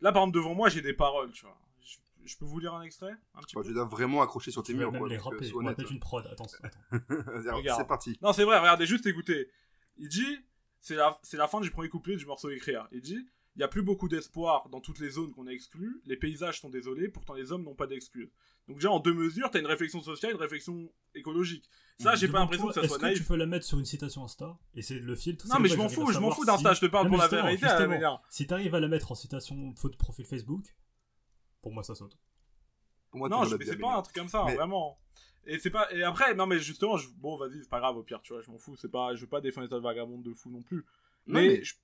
là 0.00 0.12
par 0.12 0.22
exemple 0.22 0.36
devant 0.36 0.54
moi 0.54 0.68
j'ai 0.70 0.80
des 0.82 0.94
paroles 0.94 1.32
tu 1.32 1.44
vois. 1.44 1.58
Je, 1.82 1.96
je 2.24 2.36
peux 2.38 2.44
vous 2.46 2.58
lire 2.60 2.72
un 2.74 2.82
extrait 2.82 3.12
un 3.34 3.40
petit 3.42 3.54
Bah, 3.56 3.60
peu 3.62 3.68
tu 3.68 3.74
dois 3.74 3.84
vraiment 3.84 4.22
accrocher 4.22 4.50
sur 4.50 4.62
tes 4.62 4.72
murs, 4.74 4.90
quoi. 4.92 5.06
les 5.08 5.18
rapper. 5.18 5.44
sois 5.46 5.60
On 5.60 5.64
va 5.64 5.70
honnête. 5.70 5.78
mettre 5.78 5.92
une 5.92 6.00
prod. 6.00 6.26
Attends. 6.26 6.46
C'est 6.90 7.86
parti. 7.86 8.18
Non, 8.22 8.32
c'est 8.32 8.44
vrai, 8.44 8.58
regardez, 8.58 8.86
juste 8.86 9.06
écoutez. 9.06 9.50
Il 9.98 10.08
dit, 10.08 10.38
c'est 10.80 10.94
la, 10.96 11.18
c'est 11.22 11.36
la 11.36 11.48
fin 11.48 11.60
du 11.60 11.70
premier 11.70 11.88
couplet 11.88 12.16
du 12.16 12.26
morceau 12.26 12.50
écrire. 12.50 12.86
Il 12.92 13.00
dit, 13.00 13.26
il 13.54 13.58
n'y 13.60 13.62
a 13.64 13.68
plus 13.68 13.82
beaucoup 13.82 14.08
d'espoir 14.08 14.68
dans 14.68 14.80
toutes 14.80 14.98
les 14.98 15.08
zones 15.10 15.32
qu'on 15.32 15.46
a 15.46 15.50
exclues, 15.52 16.00
les 16.04 16.16
paysages 16.16 16.60
sont 16.60 16.68
désolés, 16.68 17.08
pourtant 17.08 17.32
les 17.34 17.52
hommes 17.52 17.62
n'ont 17.64 17.74
pas 17.74 17.86
d'excuses. 17.86 18.30
Donc 18.68 18.76
déjà, 18.78 18.90
en 18.90 19.00
deux 19.00 19.14
mesures, 19.14 19.50
t'as 19.50 19.60
une 19.60 19.66
réflexion 19.66 20.02
sociale, 20.02 20.32
une 20.32 20.40
réflexion 20.40 20.90
écologique. 21.14 21.68
Ça, 22.00 22.14
j'ai 22.16 22.28
pas 22.28 22.40
l'impression 22.40 22.66
que 22.68 22.74
ça 22.74 22.80
Est-ce 22.80 22.88
soit 22.88 22.98
que 22.98 23.02
tu 23.04 23.12
naïf. 23.12 23.28
peux 23.28 23.36
la 23.36 23.46
mettre 23.46 23.64
sur 23.64 23.78
une 23.78 23.84
citation 23.86 24.24
Insta 24.24 24.58
et 24.74 24.82
c'est 24.82 24.98
le 24.98 25.14
filtre 25.16 25.46
Non, 25.48 25.58
mais 25.60 25.68
je 25.68 25.76
m'en 25.76 25.88
fous, 25.88 26.10
je 26.12 26.18
m'en 26.18 26.30
fous 26.32 26.44
d'Insta, 26.44 26.74
si- 26.74 26.80
je 26.80 26.86
te 26.86 26.90
parle 26.90 27.08
pour 27.08 27.16
la 27.16 27.28
vérité. 27.28 27.66
Si 28.28 28.46
t'arrives 28.46 28.74
à 28.74 28.80
la 28.80 28.88
mettre 28.88 29.12
en 29.12 29.14
citation 29.14 29.74
faute 29.76 29.96
profil 29.96 30.26
Facebook, 30.26 30.74
pour 31.62 31.72
moi 31.72 31.82
ça 31.82 31.94
saute. 31.94 32.18
Pour 33.10 33.20
moi, 33.20 33.28
Non, 33.28 33.48
mais 33.48 33.64
c'est 33.64 33.76
pas 33.78 33.96
un 33.96 34.02
truc 34.02 34.14
comme 34.16 34.28
ça, 34.28 34.44
Mais- 34.46 34.56
vraiment. 34.56 34.98
Et 35.46 35.58
c'est 35.58 35.70
pas 35.70 35.86
et 35.92 36.02
après 36.02 36.34
non 36.34 36.46
mais 36.46 36.58
justement 36.58 36.96
je- 36.96 37.08
bon 37.18 37.36
vas-y 37.36 37.62
c'est 37.62 37.68
pas 37.70 37.78
grave 37.78 37.96
au 37.96 38.02
pire 38.02 38.20
tu 38.22 38.32
vois 38.32 38.42
je 38.42 38.50
m'en 38.50 38.58
fous 38.58 38.74
c'est 38.76 38.90
pas 38.90 39.14
je 39.14 39.20
veux 39.20 39.26
pas 39.28 39.40
défendre 39.40 39.64
l'état 39.66 39.76
de 39.76 39.82
vagabonde 39.82 40.22
de 40.22 40.32
fou 40.34 40.50
non 40.50 40.60
plus 40.62 40.78
Non, 40.78 41.40
mais 41.40 41.48
mais- 41.48 41.64
je- 41.64 41.74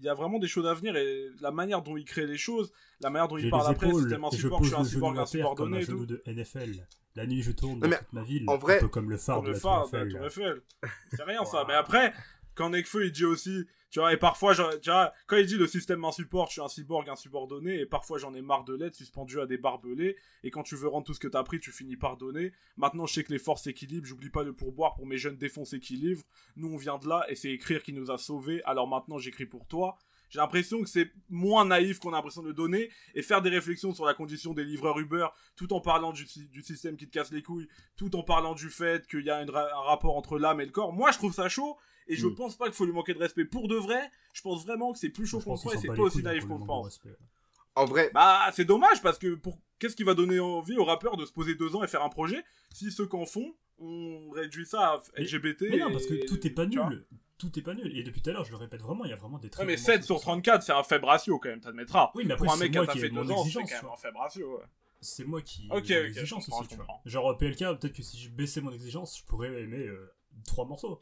il 0.00 0.04
y 0.04 0.08
a 0.08 0.14
vraiment 0.14 0.38
des 0.38 0.46
choses 0.46 0.66
à 0.66 0.74
venir 0.74 0.94
et 0.96 1.28
la 1.40 1.50
manière 1.50 1.82
dont 1.82 1.96
il 1.96 2.04
crée 2.04 2.26
les 2.26 2.36
choses 2.38 2.72
la 3.00 3.10
manière 3.10 3.26
dont 3.28 3.36
il 3.38 3.50
parle 3.50 3.66
après 3.72 3.88
c'est 3.92 4.08
tellement 4.08 4.30
je 4.30 4.36
support 4.36 4.62
je 4.62 4.74
pose 4.76 4.88
suis 4.88 4.98
un 4.98 5.02
à 5.02 5.08
un 5.08 5.12
terre 5.14 5.22
comme 5.22 5.26
subordonné 5.26 5.78
un 5.78 5.80
genou 5.80 6.06
de 6.06 6.22
NFL. 6.26 6.86
La 7.16 7.26
nuit 7.26 7.42
je 7.42 7.50
tourne 7.50 7.80
dans 7.80 7.88
mais 7.88 7.98
toute 7.98 8.12
ma 8.12 8.22
ville, 8.22 8.44
en 8.46 8.56
vrai- 8.56 8.76
un 8.76 8.80
peu 8.82 8.88
comme 8.88 9.10
le 9.10 9.16
phare 9.16 9.36
comme 9.38 9.44
de 9.46 9.48
le 9.48 9.54
la 9.54 9.60
phare 9.60 9.82
Tour 9.82 9.90
de 9.90 9.96
la 9.96 10.04
Eiffel. 10.04 10.12
Tour 10.12 10.26
Eiffel 10.26 10.62
c'est 11.10 11.22
rien 11.24 11.44
ça 11.44 11.64
mais 11.66 11.74
après 11.74 12.12
quand 12.54 12.70
Nekfeu 12.70 13.06
il 13.06 13.12
dit 13.12 13.24
aussi 13.24 13.64
tu 13.90 14.00
vois 14.00 14.12
et 14.12 14.16
parfois 14.16 14.54
tu 14.54 14.90
vois 14.90 15.12
quand 15.26 15.36
il 15.36 15.46
dit 15.46 15.56
le 15.56 15.66
système 15.66 16.00
m'insupporte 16.00 16.50
je 16.50 16.54
suis 16.54 16.62
un 16.62 16.68
cyborg 16.68 17.08
un 17.08 17.16
subordonné 17.16 17.80
et 17.80 17.86
parfois 17.86 18.18
j'en 18.18 18.34
ai 18.34 18.42
marre 18.42 18.64
de 18.64 18.74
l'être 18.74 18.94
suspendu 18.94 19.40
à 19.40 19.46
des 19.46 19.56
barbelés 19.56 20.16
et 20.42 20.50
quand 20.50 20.62
tu 20.62 20.76
veux 20.76 20.88
rendre 20.88 21.06
tout 21.06 21.14
ce 21.14 21.20
que 21.20 21.28
t'as 21.28 21.42
pris 21.42 21.60
tu 21.60 21.72
finis 21.72 21.96
par 21.96 22.16
donner. 22.16 22.52
Maintenant 22.76 23.06
je 23.06 23.14
sais 23.14 23.24
que 23.24 23.32
les 23.32 23.38
forces 23.38 23.62
s'équilibrent 23.62 24.06
j'oublie 24.06 24.30
pas 24.30 24.42
le 24.42 24.52
pourboire 24.52 24.94
pour 24.94 25.06
mes 25.06 25.18
jeunes 25.18 25.36
défoncés 25.36 25.80
qui 25.80 25.96
livrent. 25.96 26.24
Nous 26.56 26.68
on 26.72 26.76
vient 26.76 26.98
de 26.98 27.08
là 27.08 27.24
et 27.28 27.34
c'est 27.34 27.50
écrire 27.50 27.82
qui 27.82 27.92
nous 27.92 28.10
a 28.10 28.18
sauvés. 28.18 28.62
Alors 28.64 28.88
maintenant 28.88 29.18
j'écris 29.18 29.46
pour 29.46 29.66
toi 29.66 29.98
j'ai 30.30 30.38
l'impression 30.38 30.82
que 30.82 30.88
c'est 30.88 31.10
moins 31.30 31.64
naïf 31.64 31.98
qu'on 31.98 32.10
a 32.12 32.16
l'impression 32.16 32.42
de 32.42 32.52
donner 32.52 32.90
et 33.14 33.22
faire 33.22 33.40
des 33.42 33.50
réflexions 33.50 33.94
sur 33.94 34.04
la 34.04 34.14
condition 34.14 34.52
des 34.54 34.64
livreurs 34.64 34.98
Uber 34.98 35.26
tout 35.56 35.72
en 35.72 35.80
parlant 35.80 36.12
du, 36.12 36.24
du 36.50 36.62
système 36.62 36.96
qui 36.96 37.06
te 37.06 37.12
casse 37.12 37.30
les 37.32 37.42
couilles 37.42 37.68
tout 37.96 38.14
en 38.16 38.22
parlant 38.22 38.54
du 38.54 38.68
fait 38.70 39.06
qu'il 39.06 39.24
y 39.24 39.30
a 39.30 39.44
ra- 39.46 39.68
un 39.74 39.80
rapport 39.82 40.16
entre 40.16 40.38
l'âme 40.38 40.60
et 40.60 40.66
le 40.66 40.72
corps 40.72 40.92
moi 40.92 41.10
je 41.12 41.18
trouve 41.18 41.32
ça 41.34 41.48
chaud 41.48 41.76
et 42.06 42.16
je 42.16 42.26
Mm. 42.26 42.34
pense 42.34 42.56
pas 42.56 42.64
qu'il 42.66 42.74
faut 42.74 42.84
lui 42.86 42.92
manquer 42.92 43.14
de 43.14 43.18
respect 43.18 43.44
pour 43.44 43.68
de 43.68 43.76
vrai 43.76 44.00
je 44.32 44.42
pense 44.42 44.64
vraiment 44.64 44.92
que 44.92 44.98
c'est 44.98 45.10
plus 45.10 45.26
chaud 45.26 45.40
qu'on 45.40 45.56
croit 45.56 45.74
et 45.74 45.78
c'est 45.78 45.88
pas 45.88 46.02
aussi 46.02 46.22
naïf 46.22 46.46
qu'on 46.46 46.58
pense 46.64 46.86
respect. 46.86 47.16
En 47.74 47.84
vrai, 47.84 48.10
bah, 48.12 48.50
c'est 48.54 48.64
dommage 48.64 49.00
parce 49.02 49.18
que 49.18 49.34
pour 49.36 49.56
qu'est-ce 49.78 49.94
qui 49.94 50.02
va 50.02 50.14
donner 50.14 50.40
envie 50.40 50.76
aux 50.76 50.84
rappeurs 50.84 51.16
de 51.16 51.24
se 51.24 51.32
poser 51.32 51.54
deux 51.54 51.76
ans 51.76 51.84
et 51.84 51.86
faire 51.86 52.02
un 52.02 52.08
projet 52.08 52.42
si 52.74 52.90
ceux 52.90 53.06
qu'en 53.06 53.24
font 53.24 53.54
on 53.78 54.30
réduit 54.30 54.66
ça 54.66 54.94
à 55.16 55.20
LGBT 55.20 55.66
Mais 55.70 55.76
non, 55.78 55.92
parce 55.92 56.06
que 56.06 56.14
et- 56.14 56.26
tout 56.26 56.44
est 56.44 56.50
pas 56.50 56.66
nul. 56.66 57.06
Tout 57.38 57.56
est 57.58 57.62
pas 57.62 57.74
nul. 57.74 57.96
Et 57.96 58.02
depuis 58.02 58.20
tout 58.20 58.30
à 58.30 58.32
l'heure, 58.32 58.44
je 58.44 58.50
le 58.50 58.56
répète 58.56 58.82
vraiment, 58.82 59.04
il 59.04 59.10
y 59.10 59.12
a 59.12 59.16
vraiment 59.16 59.38
des 59.38 59.48
très 59.48 59.62
Ouais, 59.62 59.66
mais 59.68 59.76
bons 59.76 59.82
7 59.82 59.96
morceaux 60.00 60.06
sur 60.14 60.18
ça. 60.18 60.24
34, 60.24 60.62
c'est 60.62 60.72
un 60.72 60.82
faible 60.82 61.04
ratio 61.04 61.38
quand 61.38 61.48
même, 61.48 61.60
t'admettras. 61.60 62.10
Oui, 62.14 62.24
mais 62.26 62.34
après, 62.34 62.46
Pour 62.46 62.54
un 62.54 62.56
c'est 62.56 62.64
mec 62.64 62.72
qui 62.72 62.78
a 62.78 62.86
fait 62.86 63.06
ai 63.06 63.10
mon 63.10 63.24
deux 63.24 63.30
ans, 63.32 63.44
c'est 63.44 63.52
quand 63.52 63.70
même 63.70 63.80
vois. 63.82 63.92
un 63.92 63.96
faible 63.96 64.16
ratio. 64.18 64.58
ouais. 64.58 64.64
C'est 65.00 65.24
moi 65.24 65.40
qui 65.42 65.68
Ok, 65.70 65.90
ai 65.90 65.98
ok, 65.98 66.02
mon 66.02 66.06
exigence 66.08 66.46
je 66.46 66.52
aussi, 66.56 66.68
tu 66.68 66.74
vois. 66.74 66.86
Genre 67.06 67.38
PLK, 67.38 67.58
peut-être 67.78 67.92
que 67.92 68.02
si 68.02 68.18
je 68.18 68.30
baissais 68.30 68.60
mon 68.60 68.72
exigence, 68.72 69.18
je 69.18 69.24
pourrais 69.24 69.62
aimer 69.62 69.86
euh, 69.86 70.12
trois 70.44 70.64
morceaux. 70.66 71.00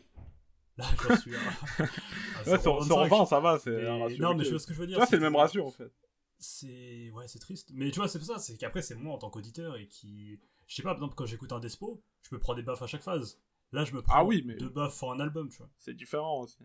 Là, 0.76 0.84
j'en 1.08 1.16
suis 1.16 1.34
à. 1.34 1.38
Ouais, 2.46 2.60
sur, 2.60 2.80
0,25. 2.82 2.84
sur 2.86 3.06
20, 3.06 3.24
ça 3.26 3.40
va, 3.40 3.58
c'est 3.58 3.86
un 3.86 3.98
ratio. 4.02 4.22
Non, 4.22 4.34
mais 4.34 4.44
je 4.44 4.50
vois 4.50 4.58
ce 4.58 4.66
que 4.66 4.74
je 4.74 4.78
veux 4.80 4.86
dire. 4.86 5.02
C'est 5.08 5.16
le 5.16 5.22
même 5.22 5.36
ratio 5.36 5.66
en 5.66 5.70
fait. 5.70 5.90
C'est. 6.38 7.10
Ouais, 7.14 7.26
c'est 7.28 7.38
triste. 7.38 7.70
Mais 7.72 7.90
tu 7.90 7.96
vois, 7.98 8.08
c'est 8.08 8.22
ça, 8.22 8.38
c'est 8.38 8.58
qu'après, 8.58 8.82
c'est 8.82 8.94
moi 8.94 9.14
en 9.14 9.18
tant 9.18 9.30
qu'auditeur 9.30 9.76
et 9.76 9.86
qui. 9.88 10.38
Je 10.66 10.74
sais 10.74 10.82
pas, 10.82 10.90
par 10.90 10.96
exemple, 10.98 11.14
quand 11.14 11.24
j'écoute 11.26 11.52
un 11.52 11.60
Despo, 11.60 12.02
je 12.28 12.34
me 12.34 12.38
prends 12.40 12.54
des 12.54 12.62
baffes 12.62 12.82
à 12.82 12.86
chaque 12.86 13.02
phase. 13.02 13.40
Là, 13.72 13.84
je 13.84 13.92
me 13.94 14.02
prends 14.02 14.14
Ah 14.16 14.24
oui, 14.24 14.42
mais- 14.46 14.54
deux 14.54 14.68
baffes 14.68 15.02
en 15.02 15.12
un 15.12 15.20
album, 15.20 15.48
tu 15.48 15.58
vois. 15.58 15.68
C'est 15.78 15.94
différent 15.94 16.40
aussi. 16.42 16.58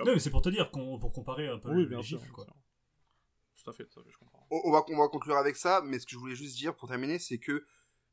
Non, 0.00 0.06
mais 0.12 0.18
c'est 0.18 0.30
pour 0.30 0.42
te 0.42 0.48
dire, 0.48 0.70
pour 0.70 1.12
comparer 1.12 1.48
un 1.48 1.58
peu 1.58 1.70
Oui, 1.70 1.82
les 1.82 1.86
bien 1.88 2.02
sûr. 2.02 2.18
chiffres, 2.18 2.32
quoi. 2.32 2.44
sûr. 2.44 2.54
Tout 3.62 3.70
à 3.70 3.72
fait, 3.72 3.84
tout 3.86 4.00
à 4.00 4.04
fait, 4.04 4.10
je 4.10 4.18
comprends. 4.18 4.46
on, 4.50 4.60
on 4.64 4.72
va, 4.72 4.82
on 4.88 4.96
va 4.98 5.08
conclure 5.08 5.36
avec 5.36 5.56
ça, 5.56 5.80
mais 5.84 5.98
ce 5.98 6.06
que 6.06 6.12
je 6.12 6.18
voulais 6.18 6.34
juste 6.34 6.56
dire 6.56 6.74
pour 6.74 6.88
terminer, 6.88 7.18
c'est 7.18 7.38
que 7.38 7.64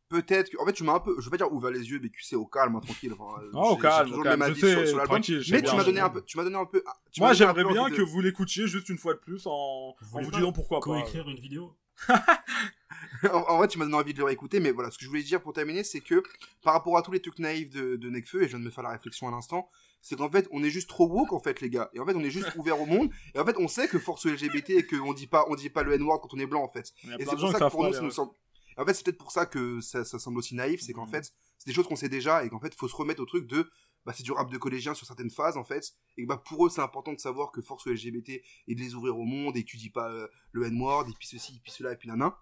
peut-être 0.07 0.49
que. 0.49 0.57
En 0.61 0.65
fait, 0.65 0.73
tu 0.73 0.83
m'as 0.83 0.93
un 0.93 0.99
peu. 0.99 1.15
Je 1.19 1.25
veux 1.25 1.31
pas 1.31 1.37
dire 1.37 1.51
ouvert 1.51 1.71
les 1.71 1.89
yeux, 1.89 1.99
BQC 1.99 2.35
au 2.35 2.45
calme, 2.45 2.75
hein, 2.75 2.79
tranquille. 2.81 3.11
Enfin, 3.17 3.41
Non, 3.53 3.61
au 3.71 3.77
calme, 3.77 4.07
au 4.07 4.09
toujours 4.11 4.23
calme, 4.23 4.39
le 4.41 4.45
même 4.45 4.55
je 4.55 4.65
avis 4.65 4.71
sur- 4.73 4.79
sais, 4.81 4.85
sur 4.87 4.97
l'album. 4.97 5.15
tranquille, 5.21 5.41
Mais 5.51 5.61
tu 5.63 5.75
m'as 5.75 5.83
donné 5.83 5.99
un 5.99 6.09
peu. 6.09 6.23
Tu 6.23 6.37
m'as 6.37 6.43
donné 6.43 6.55
un 6.57 6.65
peu. 6.65 6.83
ah, 6.85 6.93
tu 7.11 7.19
Moi, 7.21 7.33
j'aimerais 7.33 7.63
bien 7.65 7.89
que 7.89 7.97
de- 7.97 8.01
vous 8.03 8.21
l'écoutiez 8.21 8.67
juste 8.67 8.87
une 8.89 8.97
fois 8.99 9.13
de 9.15 9.19
plus 9.19 9.45
en, 9.47 9.95
Vous 10.01 10.17
en 10.19 10.21
disant 10.29 10.51
pourquoi 10.53 10.79
pas. 10.79 10.83
Co-écrire 10.85 11.27
une 11.27 11.39
vidéo? 11.39 11.75
en, 13.23 13.27
en 13.49 13.57
vrai, 13.57 13.67
tu 13.67 13.77
m'as 13.77 13.85
donné 13.85 13.97
envie 13.97 14.13
de 14.13 14.19
le 14.19 14.25
réécouter, 14.25 14.59
mais 14.59 14.71
voilà, 14.71 14.91
ce 14.91 14.97
que 14.97 15.03
je 15.05 15.09
voulais 15.09 15.23
dire 15.23 15.41
pour 15.41 15.53
terminer, 15.53 15.83
c'est 15.83 16.01
que 16.01 16.23
par 16.63 16.73
rapport 16.73 16.97
à 16.97 17.01
tous 17.01 17.11
les 17.11 17.21
trucs 17.21 17.39
naïfs 17.39 17.69
de, 17.69 17.95
de 17.95 18.09
et 18.15 18.23
je 18.25 18.47
viens 18.47 18.59
de 18.59 18.63
me 18.63 18.69
faire 18.71 18.83
la 18.83 18.91
réflexion 18.91 19.27
à 19.27 19.31
l'instant, 19.31 19.69
c'est 20.01 20.15
qu'en 20.17 20.29
fait, 20.31 20.47
on 20.51 20.63
est 20.63 20.69
juste 20.69 20.89
trop 20.89 21.07
woke, 21.07 21.31
en 21.33 21.39
fait, 21.39 21.61
les 21.61 21.69
gars. 21.69 21.89
Et 21.93 21.99
en 21.99 22.05
fait, 22.05 22.15
on 22.15 22.21
est 22.23 22.31
juste 22.31 22.55
ouvert 22.55 22.79
au 22.81 22.85
monde. 22.85 23.11
Et 23.35 23.39
en 23.39 23.45
fait, 23.45 23.55
on 23.57 23.67
sait 23.67 23.87
que 23.87 23.99
force 23.99 24.25
LGBT 24.25 24.71
et 24.71 24.85
qu'on 24.87 25.13
dit 25.13 25.27
pas, 25.27 25.45
on 25.49 25.55
dit 25.55 25.69
pas 25.69 25.83
le 25.83 25.93
N-word 25.93 26.21
quand 26.21 26.33
on 26.33 26.39
est 26.39 26.47
blanc, 26.47 26.63
en 26.63 26.69
fait. 26.69 26.91
Et 27.19 27.25
c'est 27.25 27.35
pour 27.35 27.51
ça 27.51 27.59
que 27.59 27.69
pour 27.69 27.83
nous, 27.83 27.93
ça 27.93 28.01
nous 28.01 28.11
semble. 28.11 28.31
En 28.77 28.85
fait, 28.85 28.93
c'est 28.93 29.03
peut-être 29.05 29.17
pour 29.17 29.31
ça 29.31 29.45
que 29.45 29.79
ça, 29.81 30.03
ça 30.05 30.17
semble 30.17 30.37
aussi 30.39 30.55
naïf, 30.55 30.81
c'est 30.81 30.93
qu'en 30.93 31.05
Mhm. 31.05 31.11
fait, 31.11 31.25
c'est 31.57 31.67
des 31.67 31.73
choses 31.73 31.87
qu'on 31.87 31.95
sait 31.97 32.09
déjà 32.09 32.43
et 32.43 32.49
qu'en 32.49 32.59
fait, 32.59 32.73
faut 32.73 32.87
se 32.87 32.95
remettre 32.95 33.21
au 33.21 33.25
truc 33.25 33.45
de, 33.45 33.69
bah, 34.05 34.13
c'est 34.15 34.23
du 34.23 34.31
rap 34.31 34.49
de 34.49 34.57
collégien 34.57 34.93
sur 34.93 35.05
certaines 35.05 35.29
phases, 35.29 35.57
en 35.57 35.63
fait, 35.63 35.93
et 36.17 36.25
bah, 36.25 36.37
pour 36.37 36.65
eux, 36.65 36.69
c'est 36.69 36.81
important 36.81 37.13
de 37.13 37.19
savoir 37.19 37.51
que 37.51 37.61
force 37.61 37.85
LGBT 37.87 38.29
et 38.67 38.75
de 38.75 38.79
les 38.79 38.95
ouvrir 38.95 39.17
au 39.17 39.25
monde 39.25 39.57
et 39.57 39.63
tu 39.63 39.77
dis 39.77 39.89
pas 39.89 40.09
euh, 40.11 40.27
le 40.51 40.65
N-word 40.65 41.07
et 41.09 41.13
puis 41.13 41.27
ceci, 41.27 41.55
et 41.55 41.59
puis 41.59 41.71
cela, 41.71 41.91
et 41.93 41.95
puis 41.95 42.07
nana. 42.07 42.37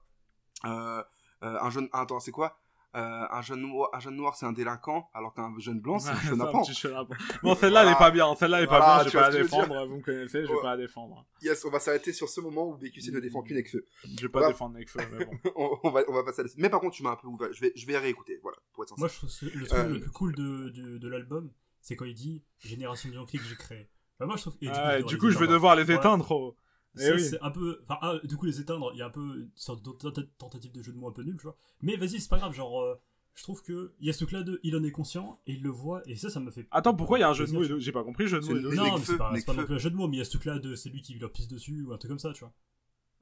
Euh, 0.65 1.03
euh, 1.43 1.59
un 1.61 1.69
jeune, 1.69 1.89
ah, 1.93 2.01
attends, 2.01 2.19
c'est 2.19 2.31
quoi? 2.31 2.57
Euh, 2.95 3.25
un 3.29 3.41
jeune 3.43 3.61
noir, 3.61 3.89
un 3.93 3.99
jeune 3.99 4.15
noir, 4.15 4.35
c'est 4.35 4.47
un 4.47 4.51
délinquant, 4.51 5.11
alors 5.13 5.35
qu'un 5.35 5.53
jeune 5.59 5.79
blanc, 5.79 5.99
c'est 5.99 6.09
un 6.09 6.15
chenapan. 6.19 6.63
Bon, 7.43 7.53
celle-là, 7.55 7.83
elle 7.85 7.91
est 7.91 7.95
pas 7.99 8.09
bien. 8.09 8.33
Celle-là, 8.33 8.57
elle 8.57 8.63
est 8.63 8.67
pas 8.67 8.79
Voilà, 8.79 8.95
bien. 8.95 9.03
Je 9.03 9.09
tu 9.11 9.17
vais 9.17 9.21
pas 9.23 9.29
la 9.29 9.37
défendre. 9.43 9.85
Vous 9.87 9.95
me 9.97 10.01
connaissez, 10.01 10.41
je 10.41 10.47
vais 10.47 10.53
Ouais. 10.55 10.61
pas 10.63 10.71
la 10.75 10.77
défendre. 10.77 11.23
Yes, 11.43 11.63
on 11.65 11.69
va 11.69 11.79
s'arrêter 11.79 12.13
sur 12.13 12.27
ce 12.29 12.41
moment 12.41 12.67
où 12.67 12.77
BQC 12.77 13.11
ne 13.11 13.19
défend 13.19 13.43
qu'une 13.43 13.57
avec 13.57 13.69
feu. 13.69 13.85
Je 14.05 14.21
vais 14.23 14.29
pas 14.29 14.39
Voilà. 14.39 14.53
défendre 14.53 14.75
Nekfeu, 14.75 14.99
mais 15.11 15.23
bon. 15.25 15.31
on, 15.55 15.77
on 15.83 15.89
va, 15.91 16.01
on 16.07 16.13
va 16.13 16.23
passer 16.23 16.39
à 16.39 16.43
la 16.43 16.49
suite. 16.49 16.59
Mais 16.61 16.69
par 16.69 16.79
contre, 16.79 16.95
tu 16.95 17.03
m'as 17.03 17.11
un 17.11 17.15
peu 17.15 17.27
ouvert. 17.27 17.49
Je 17.53 17.61
vais, 17.61 17.71
je 17.75 17.85
vais 17.85 17.97
réécouter, 17.97 18.39
voilà, 18.41 18.57
pour 18.73 18.83
être 18.83 18.89
sincère. 18.89 19.01
Moi, 19.01 19.07
je 19.09 19.15
trouve 19.17 19.51
que 19.51 19.57
le 19.57 19.67
truc 19.67 19.79
Euh, 19.79 19.87
le 19.93 19.99
plus 19.99 20.11
cool 20.11 20.33
de, 20.35 20.69
de, 20.69 20.97
de 20.97 21.07
l'album, 21.07 21.51
c'est 21.81 21.95
quand 21.95 22.05
il 22.05 22.15
dit 22.15 22.43
Génération 22.57 23.09
Bianchi 23.09 23.37
que 23.37 23.43
j'ai 23.43 23.55
créé. 23.55 23.87
Bah, 24.19 24.25
moi, 24.25 24.35
je 24.35 24.41
trouve. 24.41 24.55
et 24.61 25.03
du 25.03 25.19
coup, 25.19 25.29
je 25.29 25.37
vais 25.37 25.47
devoir 25.47 25.75
les 25.75 25.83
Voilà. 25.83 25.99
éteindre. 25.99 26.31
oh. 26.31 26.55
Eh 26.97 27.01
Ça, 27.01 27.13
oui. 27.15 27.21
c'est 27.21 27.39
un 27.41 27.51
peu. 27.51 27.79
Enfin, 27.83 27.97
ah, 28.01 28.15
du 28.23 28.35
coup, 28.35 28.45
les 28.45 28.59
éteindre, 28.59 28.91
il 28.93 28.99
y 28.99 29.01
a 29.01 29.05
un 29.05 29.09
peu 29.11 29.21
une 29.21 29.49
sorte 29.55 29.83
de 29.85 29.91
tenta- 29.91 30.27
tentative 30.37 30.71
de 30.71 30.81
jeu 30.81 30.91
de 30.91 30.97
mots 30.97 31.07
un 31.09 31.11
peu 31.13 31.21
nul, 31.23 31.37
tu 31.37 31.43
vois. 31.43 31.55
Mais 31.81 31.95
vas-y, 31.95 32.19
c'est 32.19 32.29
pas 32.29 32.37
grave, 32.39 32.53
genre. 32.53 32.81
euh, 32.81 32.95
je 33.35 33.43
trouve 33.43 33.61
que 33.61 33.93
il 34.01 34.07
y 34.07 34.09
a 34.09 34.13
ce 34.13 34.17
truc-là 34.17 34.43
de 34.43 34.59
il 34.63 34.75
en 34.75 34.83
est 34.83 34.91
conscient 34.91 35.39
et 35.47 35.53
il 35.53 35.61
le 35.63 35.69
voit 35.69 36.01
et 36.07 36.15
ça, 36.17 36.29
ça 36.29 36.39
me 36.41 36.51
fait. 36.51 36.67
Attends, 36.71 36.93
pourquoi 36.95 37.19
il 37.19 37.21
y 37.21 37.23
a 37.23 37.29
un 37.29 37.33
jeu 37.33 37.45
de 37.45 37.51
mots? 37.53 37.79
J'ai 37.79 37.91
pas 37.93 38.03
compris, 38.03 38.27
jeu 38.27 38.39
de 38.41 38.45
mots 38.45 38.71
Non, 38.75 38.97
mais 38.97 39.05
c'est 39.05 39.17
pas, 39.17 39.31
c'est 39.35 39.45
pas 39.45 39.53
non 39.53 39.63
plus 39.65 39.75
un 39.75 39.77
jeu 39.77 39.89
de 39.91 39.95
mots, 39.95 40.07
mais 40.09 40.17
il 40.17 40.19
y 40.19 40.21
a 40.21 40.25
ce 40.25 40.31
truc-là 40.31 40.59
de 40.59 40.75
c'est 40.75 40.89
lui 40.89 41.01
qui 41.01 41.13
leur 41.17 41.31
pisse 41.31 41.47
dessus 41.47 41.83
ou 41.83 41.93
un 41.93 41.97
truc 41.97 42.09
comme 42.09 42.19
ça, 42.19 42.33
tu 42.33 42.41
vois. 42.41 42.51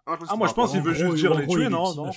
Ah, 0.08 0.18
Ah, 0.30 0.36
moi, 0.38 0.48
je 0.48 0.54
pense 0.54 0.72
qu'il 0.72 0.82
veut 0.82 0.94
juste 0.94 1.16
dire 1.16 1.36
les 1.36 1.46
gros, 1.46 1.56
tuer, 1.56 1.70
non, 1.70 1.94
non? 1.94 2.10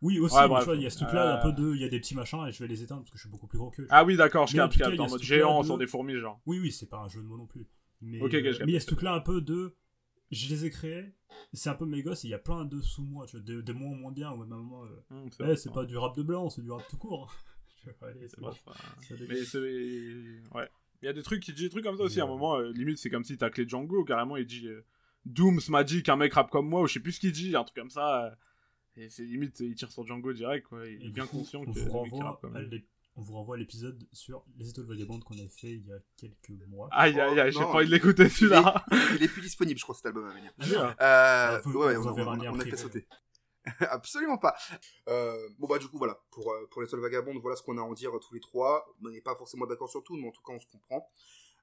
Oui, 0.00 0.18
aussi, 0.18 0.34
Ouais, 0.34 0.42
mais 0.42 0.48
bref. 0.48 0.60
tu 0.60 0.64
vois, 0.64 0.74
il 0.76 0.82
y 0.82 0.86
a 0.86 0.90
ce 0.90 0.96
truc-là, 0.96 1.38
un 1.38 1.42
peu 1.42 1.48
Euh. 1.48 1.52
de. 1.70 1.74
Il 1.76 1.80
y 1.82 1.84
a 1.84 1.88
des 1.88 2.00
petits 2.00 2.16
machins 2.16 2.44
et 2.48 2.50
je 2.52 2.58
vais 2.60 2.66
les 2.66 2.82
éteindre 2.82 3.02
parce 3.02 3.12
que 3.12 3.18
je 3.18 3.22
suis 3.22 3.30
beaucoup 3.30 3.46
plus 3.46 3.58
gros 3.58 3.70
qu'eux. 3.70 3.86
Ah 3.90 4.02
oui, 4.04 4.16
d'accord, 4.16 4.48
je 4.48 4.56
capte, 4.56 4.80
En 4.98 5.08
mode 5.08 5.22
géant 5.22 5.60
de- 5.60 5.66
sur 5.66 5.78
des 5.78 5.86
fourmis, 5.86 6.16
genre. 6.18 6.40
Oui, 6.46 6.58
oui, 6.58 6.72
c'est 6.72 6.88
pas 6.88 6.98
un 6.98 7.08
jeu 7.08 7.20
de 7.20 7.26
mots 7.26 7.36
non 7.36 7.46
plus. 7.46 7.60
Euh, 7.60 7.66
mais 8.02 8.18
il 8.66 8.70
y 8.70 8.76
a 8.76 8.80
ce 8.80 8.86
truc-là 8.86 9.14
un 9.14 9.20
peu 9.20 9.40
de. 9.40 9.76
Je 10.32 10.48
les 10.48 10.64
ai 10.64 10.70
créés, 10.70 11.12
c'est 11.52 11.68
un 11.70 11.74
peu 11.74 11.84
mes 11.86 12.02
gosses, 12.02 12.24
il 12.24 12.30
y 12.30 12.34
a 12.34 12.38
plein 12.38 12.64
de 12.64 12.80
sous-moi, 12.80 13.26
tu 13.26 13.36
vois, 13.36 13.44
de, 13.44 13.60
de 13.60 13.72
moins 13.72 13.94
moins 13.96 14.10
bien, 14.12 14.32
ou 14.32 14.38
même 14.38 14.48
moment. 14.48 14.84
euh, 14.84 14.88
Hum, 15.10 15.28
Eh, 15.46 15.56
c'est 15.56 15.72
pas 15.72 15.84
du 15.84 15.96
rap 15.96 16.16
de 16.16 16.22
blanc, 16.22 16.48
c'est 16.50 16.62
du 16.62 16.70
rap 16.70 16.82
tout 16.88 16.96
court. 16.96 17.32
Allez, 18.02 18.28
c'est 18.28 18.40
bon. 18.40 18.50
Mais 19.28 19.44
c'est. 19.44 19.58
Ouais. 20.54 20.68
Il 21.02 21.06
y 21.06 21.08
a 21.08 21.12
des 21.12 21.22
trucs, 21.22 21.42
qui 21.42 21.52
dit 21.52 21.64
des 21.64 21.68
trucs 21.68 21.84
comme 21.84 21.96
ça 21.96 22.04
aussi. 22.04 22.20
À 22.20 22.24
un 22.24 22.28
moment, 22.28 22.56
euh, 22.56 22.70
limite, 22.72 22.98
c'est 22.98 23.10
comme 23.10 23.24
si 23.24 23.36
taclé 23.36 23.68
Django, 23.68 24.04
carrément, 24.04 24.36
il 24.36 24.46
dit 24.46 24.66
euh, 24.68 24.84
Dooms, 25.26 25.60
Magic, 25.68 26.08
un 26.08 26.16
mec 26.16 26.32
rap 26.32 26.48
comme 26.50 26.68
moi, 26.68 26.82
ou 26.82 26.86
je 26.86 26.94
sais 26.94 27.00
plus 27.00 27.12
ce 27.12 27.20
qu'il 27.20 27.32
dit, 27.32 27.54
un 27.56 27.64
truc 27.64 27.76
comme 27.76 27.90
ça. 27.90 28.26
euh, 28.26 28.30
et 28.96 29.08
c'est 29.08 29.24
limite, 29.24 29.58
il 29.60 29.74
tire 29.74 29.90
sur 29.90 30.06
Django 30.06 30.32
direct, 30.32 30.66
quoi. 30.68 30.86
Il 30.88 31.04
est 31.06 31.10
bien 31.10 31.26
conscient 31.26 31.62
on 31.62 31.64
que 31.64 31.70
vous 31.78 31.86
il 31.86 31.88
renvoie 31.90 32.40
à 32.54 32.62
on 33.16 33.22
vous 33.22 33.34
renvoie 33.34 33.56
à 33.56 33.58
l'épisode 33.58 34.06
sur 34.12 34.44
les 34.56 34.70
étoiles 34.70 34.86
vagabondes 34.86 35.22
qu'on 35.24 35.34
avait 35.38 35.48
fait 35.48 35.72
il 35.72 35.86
y 35.86 35.92
a 35.92 35.98
quelques 36.16 36.50
mois. 36.68 36.88
Aïe, 36.92 37.18
aïe, 37.20 37.38
aïe, 37.40 37.52
j'ai 37.52 37.58
Oh, 37.58 37.66
pas 37.66 37.78
envie 37.78 37.86
de 37.86 37.90
l'écouter 37.90 38.28
celui-là. 38.28 38.84
Il 39.16 39.22
est 39.22 39.28
plus 39.28 39.42
disponible, 39.42 39.78
je 39.78 39.84
crois, 39.84 39.94
cet 39.94 40.06
album 40.06 40.26
à 40.26 40.32
venir. 40.32 40.52
Ah, 40.58 40.64
bien. 40.66 40.82
Euh, 40.88 40.94
Ah, 40.98 41.60
vous- 41.64 41.72
ouais, 41.78 41.94
vous 41.96 42.08
on, 42.08 42.26
on- 42.26 42.60
a 42.60 42.64
fait 42.64 42.76
sauter. 42.76 43.06
Absolument 43.80 44.38
pas. 44.38 44.56
Euh, 45.08 45.48
bon 45.58 45.68
bah 45.68 45.78
du 45.78 45.86
coup 45.86 45.96
voilà 45.96 46.20
pour 46.32 46.50
euh, 46.52 46.66
pour 46.72 46.82
les 46.82 46.88
seuls 46.88 46.98
vagabondes 46.98 47.38
voilà 47.40 47.54
ce 47.54 47.62
qu'on 47.62 47.78
a 47.78 47.80
à 47.80 47.84
en 47.84 47.92
dire 47.92 48.10
tous 48.20 48.34
les 48.34 48.40
trois. 48.40 48.84
On 49.04 49.08
n'est 49.08 49.20
pas 49.20 49.36
forcément 49.36 49.66
d'accord 49.66 49.88
sur 49.88 50.02
tout 50.02 50.16
mais 50.16 50.26
en 50.26 50.32
tout 50.32 50.42
cas 50.42 50.52
on 50.52 50.58
se 50.58 50.66
comprend. 50.66 51.08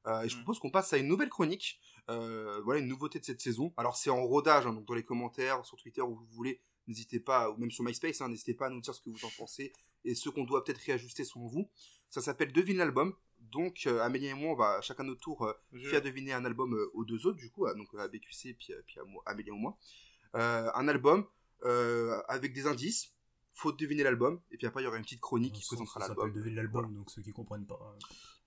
Euh, 0.07 0.21
et 0.21 0.29
je 0.29 0.35
Mm. 0.37 0.43
propose 0.43 0.59
qu'on 0.59 0.71
passe 0.71 0.93
à 0.93 0.97
une 0.97 1.07
nouvelle 1.07 1.27
chronique. 1.27 1.77
Euh, 2.09 2.61
voilà 2.63 2.79
une 2.79 2.87
nouveauté 2.87 3.19
de 3.19 3.25
cette 3.25 3.41
saison. 3.41 3.73
Alors 3.75 3.97
c'est 3.97 4.09
en 4.09 4.23
rodage 4.23 4.65
hein, 4.65 4.71
donc 4.73 4.85
dans 4.85 4.93
les 4.93 5.03
commentaires 5.03 5.65
sur 5.65 5.75
Twitter 5.77 6.01
où 6.01 6.15
vous 6.15 6.25
voulez 6.31 6.61
n'hésitez 6.87 7.19
pas 7.19 7.51
ou 7.51 7.57
même 7.57 7.69
sur 7.69 7.83
MySpace 7.83 8.21
hein, 8.21 8.29
n'hésitez 8.29 8.53
pas 8.53 8.67
à 8.67 8.69
nous 8.69 8.79
dire 8.79 8.95
ce 8.95 9.01
que 9.01 9.09
vous 9.09 9.25
en 9.25 9.29
pensez 9.37 9.73
et 10.05 10.15
ce 10.15 10.29
qu'on 10.29 10.43
doit 10.45 10.63
peut-être 10.63 10.79
réajuster 10.79 11.23
selon 11.25 11.47
vous. 11.47 11.69
Ça 12.09 12.21
s'appelle 12.21 12.51
devine 12.51 12.77
l'album. 12.77 13.13
Donc 13.39 13.83
euh, 13.87 14.01
Amélie 14.01 14.27
et 14.27 14.33
moi 14.33 14.51
on 14.51 14.55
va 14.55 14.81
chacun 14.81 15.03
notre 15.03 15.21
tour 15.21 15.45
euh, 15.45 15.53
Je- 15.71 15.87
faire 15.89 16.01
deviner 16.01 16.33
un 16.33 16.43
album 16.45 16.73
euh, 16.75 16.89
aux 16.93 17.05
deux 17.05 17.25
autres, 17.25 17.37
du 17.37 17.49
coup, 17.49 17.65
à- 17.67 17.73
donc 17.73 17.87
à 17.97 18.07
BQC 18.07 18.53
puis, 18.53 18.73
euh, 18.73 18.81
puis 18.85 18.99
à 18.99 19.03
moi, 19.05 19.23
Amélie 19.25 19.51
ou 19.51 19.55
moi. 19.55 19.77
Euh, 20.35 20.69
un 20.75 20.87
album 20.89 21.25
euh, 21.65 22.21
avec 22.27 22.53
des 22.53 22.67
indices, 22.67 23.13
faut 23.53 23.71
deviner 23.71 24.03
l'album, 24.03 24.41
et 24.51 24.57
puis 24.57 24.67
après 24.67 24.81
il 24.81 24.85
y 24.85 24.87
aura 24.87 24.97
une 24.97 25.03
petite 25.03 25.21
chronique 25.21 25.53
qui 25.53 25.61
Ça 25.61 25.67
présentera 25.75 26.01
s'appelle 26.01 26.17
l'album. 26.17 26.33
Devine 26.41 26.55
l'album, 26.55 26.81
Voilà. 26.83 26.97
donc 26.97 27.09
ceux 27.11 27.21
qui 27.21 27.31
comprennent 27.31 27.65
pas. 27.65 27.79
euh, 27.81 27.99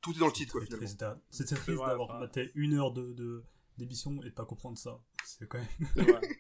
Tout 0.03 0.13
est 0.13 0.19
dans 0.19 0.27
le 0.27 0.33
titre, 0.33 0.53
quoi, 0.53 0.61
très 0.61 0.67
finalement. 0.67 0.85
triste 0.87 1.01
d'a- 1.01 1.21
C'est 1.31 1.45
très 1.47 1.57
triste 1.57 1.79
d'avoir 1.79 2.09
ça. 2.09 2.19
maté 2.19 2.51
une 2.55 2.75
heure 2.75 2.93
de 2.93 3.13
de- 3.13 3.45
d'émission 3.79 4.21
et 4.23 4.27
de 4.27 4.31
pas 4.35 4.45
comprendre 4.45 4.77
ça. 4.79 5.01
C'est 5.25 5.49
quand 5.49 5.59
même. 5.59 5.97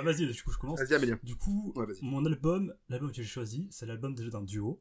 Ah, 0.00 0.02
vas-y, 0.04 0.26
du 0.26 0.42
coup, 0.42 0.50
je 0.52 0.58
commence. 0.58 0.78
Vas-y, 0.80 0.94
Amélie. 0.94 1.12
Du 1.22 1.36
coup, 1.36 1.72
Ouais, 1.76 1.86
mon 2.02 2.24
album, 2.26 2.74
l'album 2.88 3.10
que 3.10 3.16
j'ai 3.16 3.24
choisi, 3.24 3.68
c'est 3.70 3.86
l'album 3.86 4.14
déjà 4.14 4.30
d'un 4.30 4.42
duo. 4.42 4.80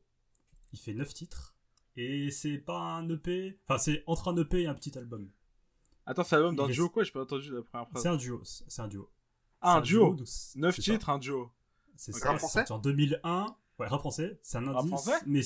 Il 0.74 0.80
fait 0.80 0.93
9 0.93 1.13
titres. 1.13 1.55
Et 1.95 2.32
c'est 2.32 2.57
pas 2.57 2.80
un 2.80 3.09
EP. 3.09 3.59
Enfin, 3.67 3.78
c'est 3.78 4.03
entre 4.07 4.30
un 4.30 4.38
EP 4.38 4.61
et 4.61 4.67
un 4.67 4.74
petit 4.76 4.97
album. 4.97 5.30
Attends, 6.05 6.24
c'est 6.24 6.36
l'album 6.36 6.55
d'un 6.55 6.67
Il 6.67 6.74
duo, 6.74 6.89
quoi? 6.89 7.03
J'ai 7.03 7.11
pas 7.11 7.22
entendu 7.22 7.51
la 7.51 7.61
première 7.61 7.88
phrase. 7.89 8.03
C'est 8.03 8.09
un 8.09 8.15
duo. 8.17 8.41
C'est 8.43 8.82
un 8.82 8.88
duo. 8.88 9.09
Ah, 9.61 9.78
un 9.78 9.82
duo 9.82 10.15
c'est- 10.26 10.57
9 10.57 10.76
c'est 10.76 10.82
ça. 10.82 10.91
titres, 10.93 11.09
un 11.09 11.20
duo. 11.20 11.51
C'est 11.95 12.13
ça. 12.13 12.30
Rap 12.30 12.39
c'est 12.39 12.47
français? 12.47 12.72
en 12.72 12.80
2001. 12.80 13.45
Ouais, 13.78 13.88
rap 13.88 13.99
français. 13.99 14.39
C'est 14.41 14.57
un 14.57 14.65
Rap 14.72 14.78
indice. 14.78 14.89
français? 14.89 15.20
mais 15.26 15.41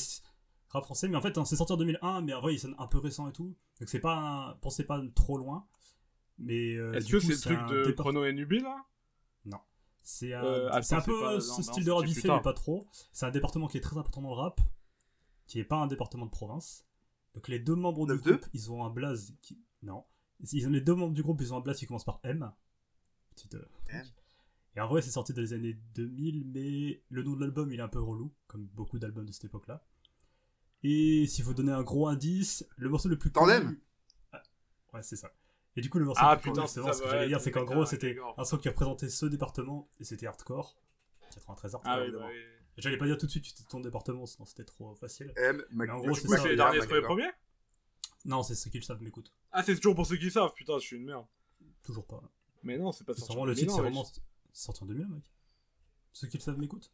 rap 0.70 0.84
français. 0.84 1.08
Mais 1.08 1.16
en 1.18 1.22
fait, 1.22 1.38
hein, 1.38 1.46
c'est 1.46 1.56
sorti 1.56 1.74
en 1.74 1.78
2001. 1.78 2.22
Mais 2.22 2.34
en 2.34 2.42
vrai, 2.42 2.56
c'est 2.58 2.68
un 2.78 2.88
peu 2.88 3.00
récent 3.00 3.28
et 3.28 3.34
tout. 3.34 3.56
Donc 3.80 3.90
c'est 3.90 4.00
pas. 4.00 4.16
un- 4.16 4.54
Pensez 4.62 4.84
pas 4.84 5.02
trop 5.16 5.38
loin. 5.38 5.66
Mais. 6.38 6.76
euh, 6.76 6.94
Est-ce 6.94 7.10
que 7.12 7.20
c'est 7.20 7.30
le 7.34 7.40
truc 7.58 7.70
de 7.70 7.84
départ- 7.86 8.04
Chrono 8.06 8.26
et 8.26 8.34
Nubi, 8.34 8.60
là? 8.60 8.86
C'est 10.04 10.34
un, 10.34 10.44
Euh, 10.44 10.70
un 10.72 11.02
peu 11.02 11.40
ce 11.40 11.62
style 11.64 11.86
de 11.86 11.92
rap 11.92 12.06
vite 12.06 12.20
fait, 12.20 12.28
mais 12.28 12.42
pas 12.42 12.54
trop. 12.54 12.86
C'est 13.14 13.26
un 13.26 13.32
département 13.32 13.68
qui 13.68 13.78
est 13.78 13.82
très 13.82 13.98
important 13.98 14.22
dans 14.22 14.30
le 14.30 14.36
rap, 14.36 14.60
qui 15.48 15.60
est 15.60 15.64
pas 15.64 15.78
un 15.78 15.88
département 15.88 16.26
de 16.26 16.32
province. 16.32 16.86
Donc 17.34 17.48
les 17.48 17.60
deux 17.60 17.76
membres 17.76 18.06
du 18.06 18.14
9-2? 18.14 18.22
groupe, 18.22 18.46
ils 18.54 18.72
ont 18.72 18.84
un 18.86 18.90
blaze 18.90 19.34
qui... 19.42 19.58
Non. 19.82 20.04
Ils 20.52 20.68
ont 20.68 20.72
les 20.72 20.82
deux 20.82 20.94
membres 20.94 21.14
du 21.14 21.24
groupe, 21.24 21.40
ils 21.42 21.54
ont 21.54 21.58
un 21.58 21.62
blaze 21.62 21.78
qui 21.80 21.86
commence 21.88 22.04
par 22.04 22.20
M. 22.24 22.52
Petite, 23.34 23.56
euh. 23.56 23.66
M. 23.90 24.06
Et 24.76 24.82
en 24.82 24.88
vrai, 24.88 25.02
c'est 25.02 25.12
sorti 25.12 25.34
dans 25.34 25.42
les 25.42 25.54
années 25.54 25.78
2000, 25.96 26.46
mais 26.54 27.02
le 27.10 27.24
nom 27.24 27.36
de 27.36 27.42
l'album, 27.42 27.72
il 27.72 27.80
est 27.80 27.84
un 27.84 27.88
peu 27.88 28.02
relou, 28.02 28.34
comme 28.48 28.66
beaucoup 28.74 29.00
d'albums 29.00 29.26
de 29.26 29.32
cette 29.32 29.46
époque-là. 29.46 29.84
Et 30.84 31.26
s'il 31.28 31.46
faut 31.46 31.54
donner 31.54 31.72
un 31.72 31.84
gros 31.84 32.08
indice, 32.08 32.68
le 32.76 32.90
morceau 32.90 33.08
le 33.08 33.18
plus 33.18 33.32
Tandem 33.32 33.64
connu- 33.68 33.82
Ah, 34.34 34.44
Ouais, 34.94 35.04
c'est 35.04 35.16
ça. 35.16 35.32
Et 35.76 35.82
du 35.82 35.90
coup, 35.90 35.98
le 36.00 36.06
morceau 36.06 36.22
Ah, 36.24 36.36
le 36.36 36.42
putain, 36.42 36.62
c'est 36.68 36.82
justement, 36.82 36.88
ça, 36.88 36.94
ce 36.94 37.02
que 37.04 37.10
j'allais 37.10 37.28
dire, 37.28 37.42
c'est 37.42 37.52
qu'en 37.52 37.64
gros, 37.64 37.86
c'était 37.86 38.16
un 38.38 38.44
son 38.46 38.58
qui 38.58 38.70
représentait 38.70 39.10
ce 39.10 39.26
département, 39.26 39.90
et 40.00 40.04
c'était 40.04 40.28
hardcore. 40.28 40.78
93 41.34 41.74
hardcore, 41.76 41.92
Ah 41.92 41.98
oui, 41.98 42.04
évidemment. 42.04 42.26
bah 42.28 42.32
oui. 42.32 42.40
J'allais 42.78 42.98
pas 42.98 43.06
dire 43.06 43.18
tout 43.18 43.26
de 43.28 43.32
suite 43.32 43.46
c'était 43.46 43.68
ton 43.70 43.80
département, 43.80 44.26
sinon 44.26 44.46
c'était 44.46 44.64
trop 44.66 44.96
facile. 44.96 45.32
M, 45.36 45.64
Mais 45.72 45.90
en 45.90 46.00
gros, 46.00 46.14
c'est 46.16 46.28
ça, 46.28 46.38
c'est 46.38 46.50
les 46.50 46.56
derniers 46.56 46.80
premiers 47.02 47.30
Non, 48.26 48.42
c'est 48.44 48.56
ceux 48.56 48.70
qui 48.70 48.78
le 48.80 48.84
savent, 48.84 49.02
m'écoute. 49.02 49.32
Ah, 49.52 49.62
c'est 49.64 49.76
toujours 49.76 49.96
pour 49.96 50.06
ceux 50.08 50.18
qui 50.18 50.30
savent, 50.32 50.54
putain, 50.56 50.78
je 50.80 50.86
suis 50.86 50.98
une 50.98 51.06
merde. 51.06 51.26
Toujours 51.84 52.06
pas. 52.06 52.22
Mais 52.64 52.78
non, 52.78 52.92
c'est 52.92 53.04
pas 53.04 53.14
C'est 53.14 53.20
sorti. 53.20 53.34
vraiment 53.34 53.44
en 53.44 53.46
le 53.46 53.56
titre, 53.56 53.68
2001, 53.68 53.76
c'est 53.76 53.82
vraiment 53.82 54.06
sorti 54.54 54.84
en 54.84 54.86
2000, 54.88 55.08
mec. 55.08 55.24
Ceux 56.14 56.28
qui 56.28 56.38
le 56.38 56.44
savent, 56.44 56.58
m'écoute. 56.58 56.92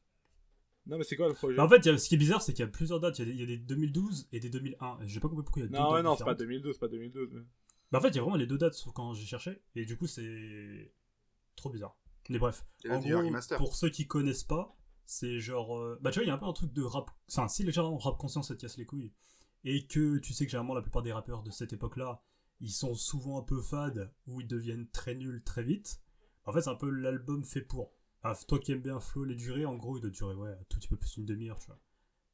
Non, 0.87 0.97
mais 0.97 1.03
c'est 1.03 1.15
quoi 1.15 1.27
le 1.27 1.33
projet 1.33 1.55
Bah, 1.55 1.65
en 1.65 1.69
fait, 1.69 1.77
il 1.77 1.85
y 1.85 1.89
a- 1.89 1.97
ce 1.97 2.09
qui 2.09 2.15
est 2.15 2.17
bizarre, 2.17 2.41
c'est 2.41 2.53
qu'il 2.53 2.65
y 2.65 2.67
a 2.67 2.71
plusieurs 2.71 2.99
dates. 2.99 3.19
Il 3.19 3.27
y 3.27 3.29
a 3.29 3.31
des, 3.31 3.31
il 3.33 3.39
y 3.39 3.43
a 3.43 3.45
des 3.45 3.57
2012 3.57 4.27
et 4.31 4.39
des 4.39 4.49
2001. 4.49 4.99
Et 5.01 5.07
J'ai 5.07 5.19
pas 5.19 5.27
compris 5.29 5.43
pourquoi 5.43 5.61
il 5.61 5.65
y 5.65 5.67
a 5.67 5.71
deux 5.71 5.77
Non, 5.77 5.91
ouais, 5.91 5.97
dates 5.97 6.05
non, 6.05 6.15
c'est 6.15 6.23
pas 6.23 6.33
différentes. 6.33 6.39
2012, 6.39 6.73
c'est 6.73 6.79
pas 6.79 6.87
2012. 6.87 7.29
mais- 7.33 7.41
Bah, 7.91 7.99
en 7.99 8.01
fait, 8.01 8.09
il 8.09 8.15
y 8.15 8.19
a 8.19 8.21
vraiment 8.21 8.35
les 8.37 8.47
deux 8.47 8.57
dates 8.57 8.73
sur- 8.75 8.93
quand 8.93 9.13
j'ai 9.13 9.25
cherché. 9.25 9.61
Et 9.75 9.85
du 9.85 9.97
coup, 9.97 10.07
c'est 10.07 10.93
trop 11.55 11.69
bizarre. 11.69 11.97
Mais 12.29 12.39
bref. 12.39 12.65
En 12.95 12.99
gros, 13.19 13.29
pour 13.57 13.75
ceux 13.75 13.89
qui 13.89 14.07
connaissent 14.07 14.43
pas, 14.43 14.75
c'est 15.05 15.39
genre. 15.39 15.77
euh, 15.77 15.97
Bah, 16.01 16.11
tu 16.11 16.19
vois, 16.19 16.25
il 16.25 16.27
y 16.27 16.31
a 16.31 16.35
un 16.35 16.37
peu 16.37 16.45
un 16.45 16.53
truc 16.53 16.71
de 16.73 16.83
rap. 16.83 17.09
Enfin, 17.29 17.47
si 17.47 17.63
légèrement 17.63 17.97
rap 17.97 18.17
conscient, 18.17 18.43
ça 18.43 18.55
te 18.55 18.61
casse 18.61 18.77
les 18.77 18.85
couilles. 18.85 19.11
Et 19.65 19.87
que 19.87 20.19
tu 20.19 20.33
sais 20.33 20.45
que 20.45 20.51
généralement, 20.51 20.73
la 20.75 20.81
plupart 20.81 21.01
des 21.01 21.11
rappeurs 21.11 21.43
de 21.43 21.51
cette 21.51 21.73
époque-là, 21.73 22.21
ils 22.61 22.71
sont 22.71 22.93
souvent 22.95 23.39
un 23.39 23.43
peu 23.43 23.61
fades 23.61 24.13
ou 24.27 24.41
ils 24.41 24.47
deviennent 24.47 24.87
très 24.89 25.15
nuls 25.15 25.43
très 25.43 25.63
vite. 25.63 26.01
En 26.45 26.53
fait, 26.53 26.61
c'est 26.61 26.69
un 26.69 26.75
peu 26.75 26.89
l'album 26.89 27.43
fait 27.43 27.61
pour. 27.61 27.91
Ah, 28.23 28.35
toi 28.47 28.59
qui 28.59 28.71
aimes 28.73 28.81
bien 28.81 28.99
Flow, 28.99 29.23
les 29.23 29.35
durées, 29.35 29.65
en 29.65 29.75
gros, 29.75 29.97
il 29.97 30.01
doit 30.01 30.09
durer, 30.09 30.35
ouais, 30.35 30.51
un 30.51 30.63
tout 30.69 30.77
petit 30.77 30.87
peu 30.89 30.97
plus 30.97 31.15
d'une 31.15 31.25
demi-heure, 31.25 31.57
tu 31.59 31.67
vois. 31.67 31.79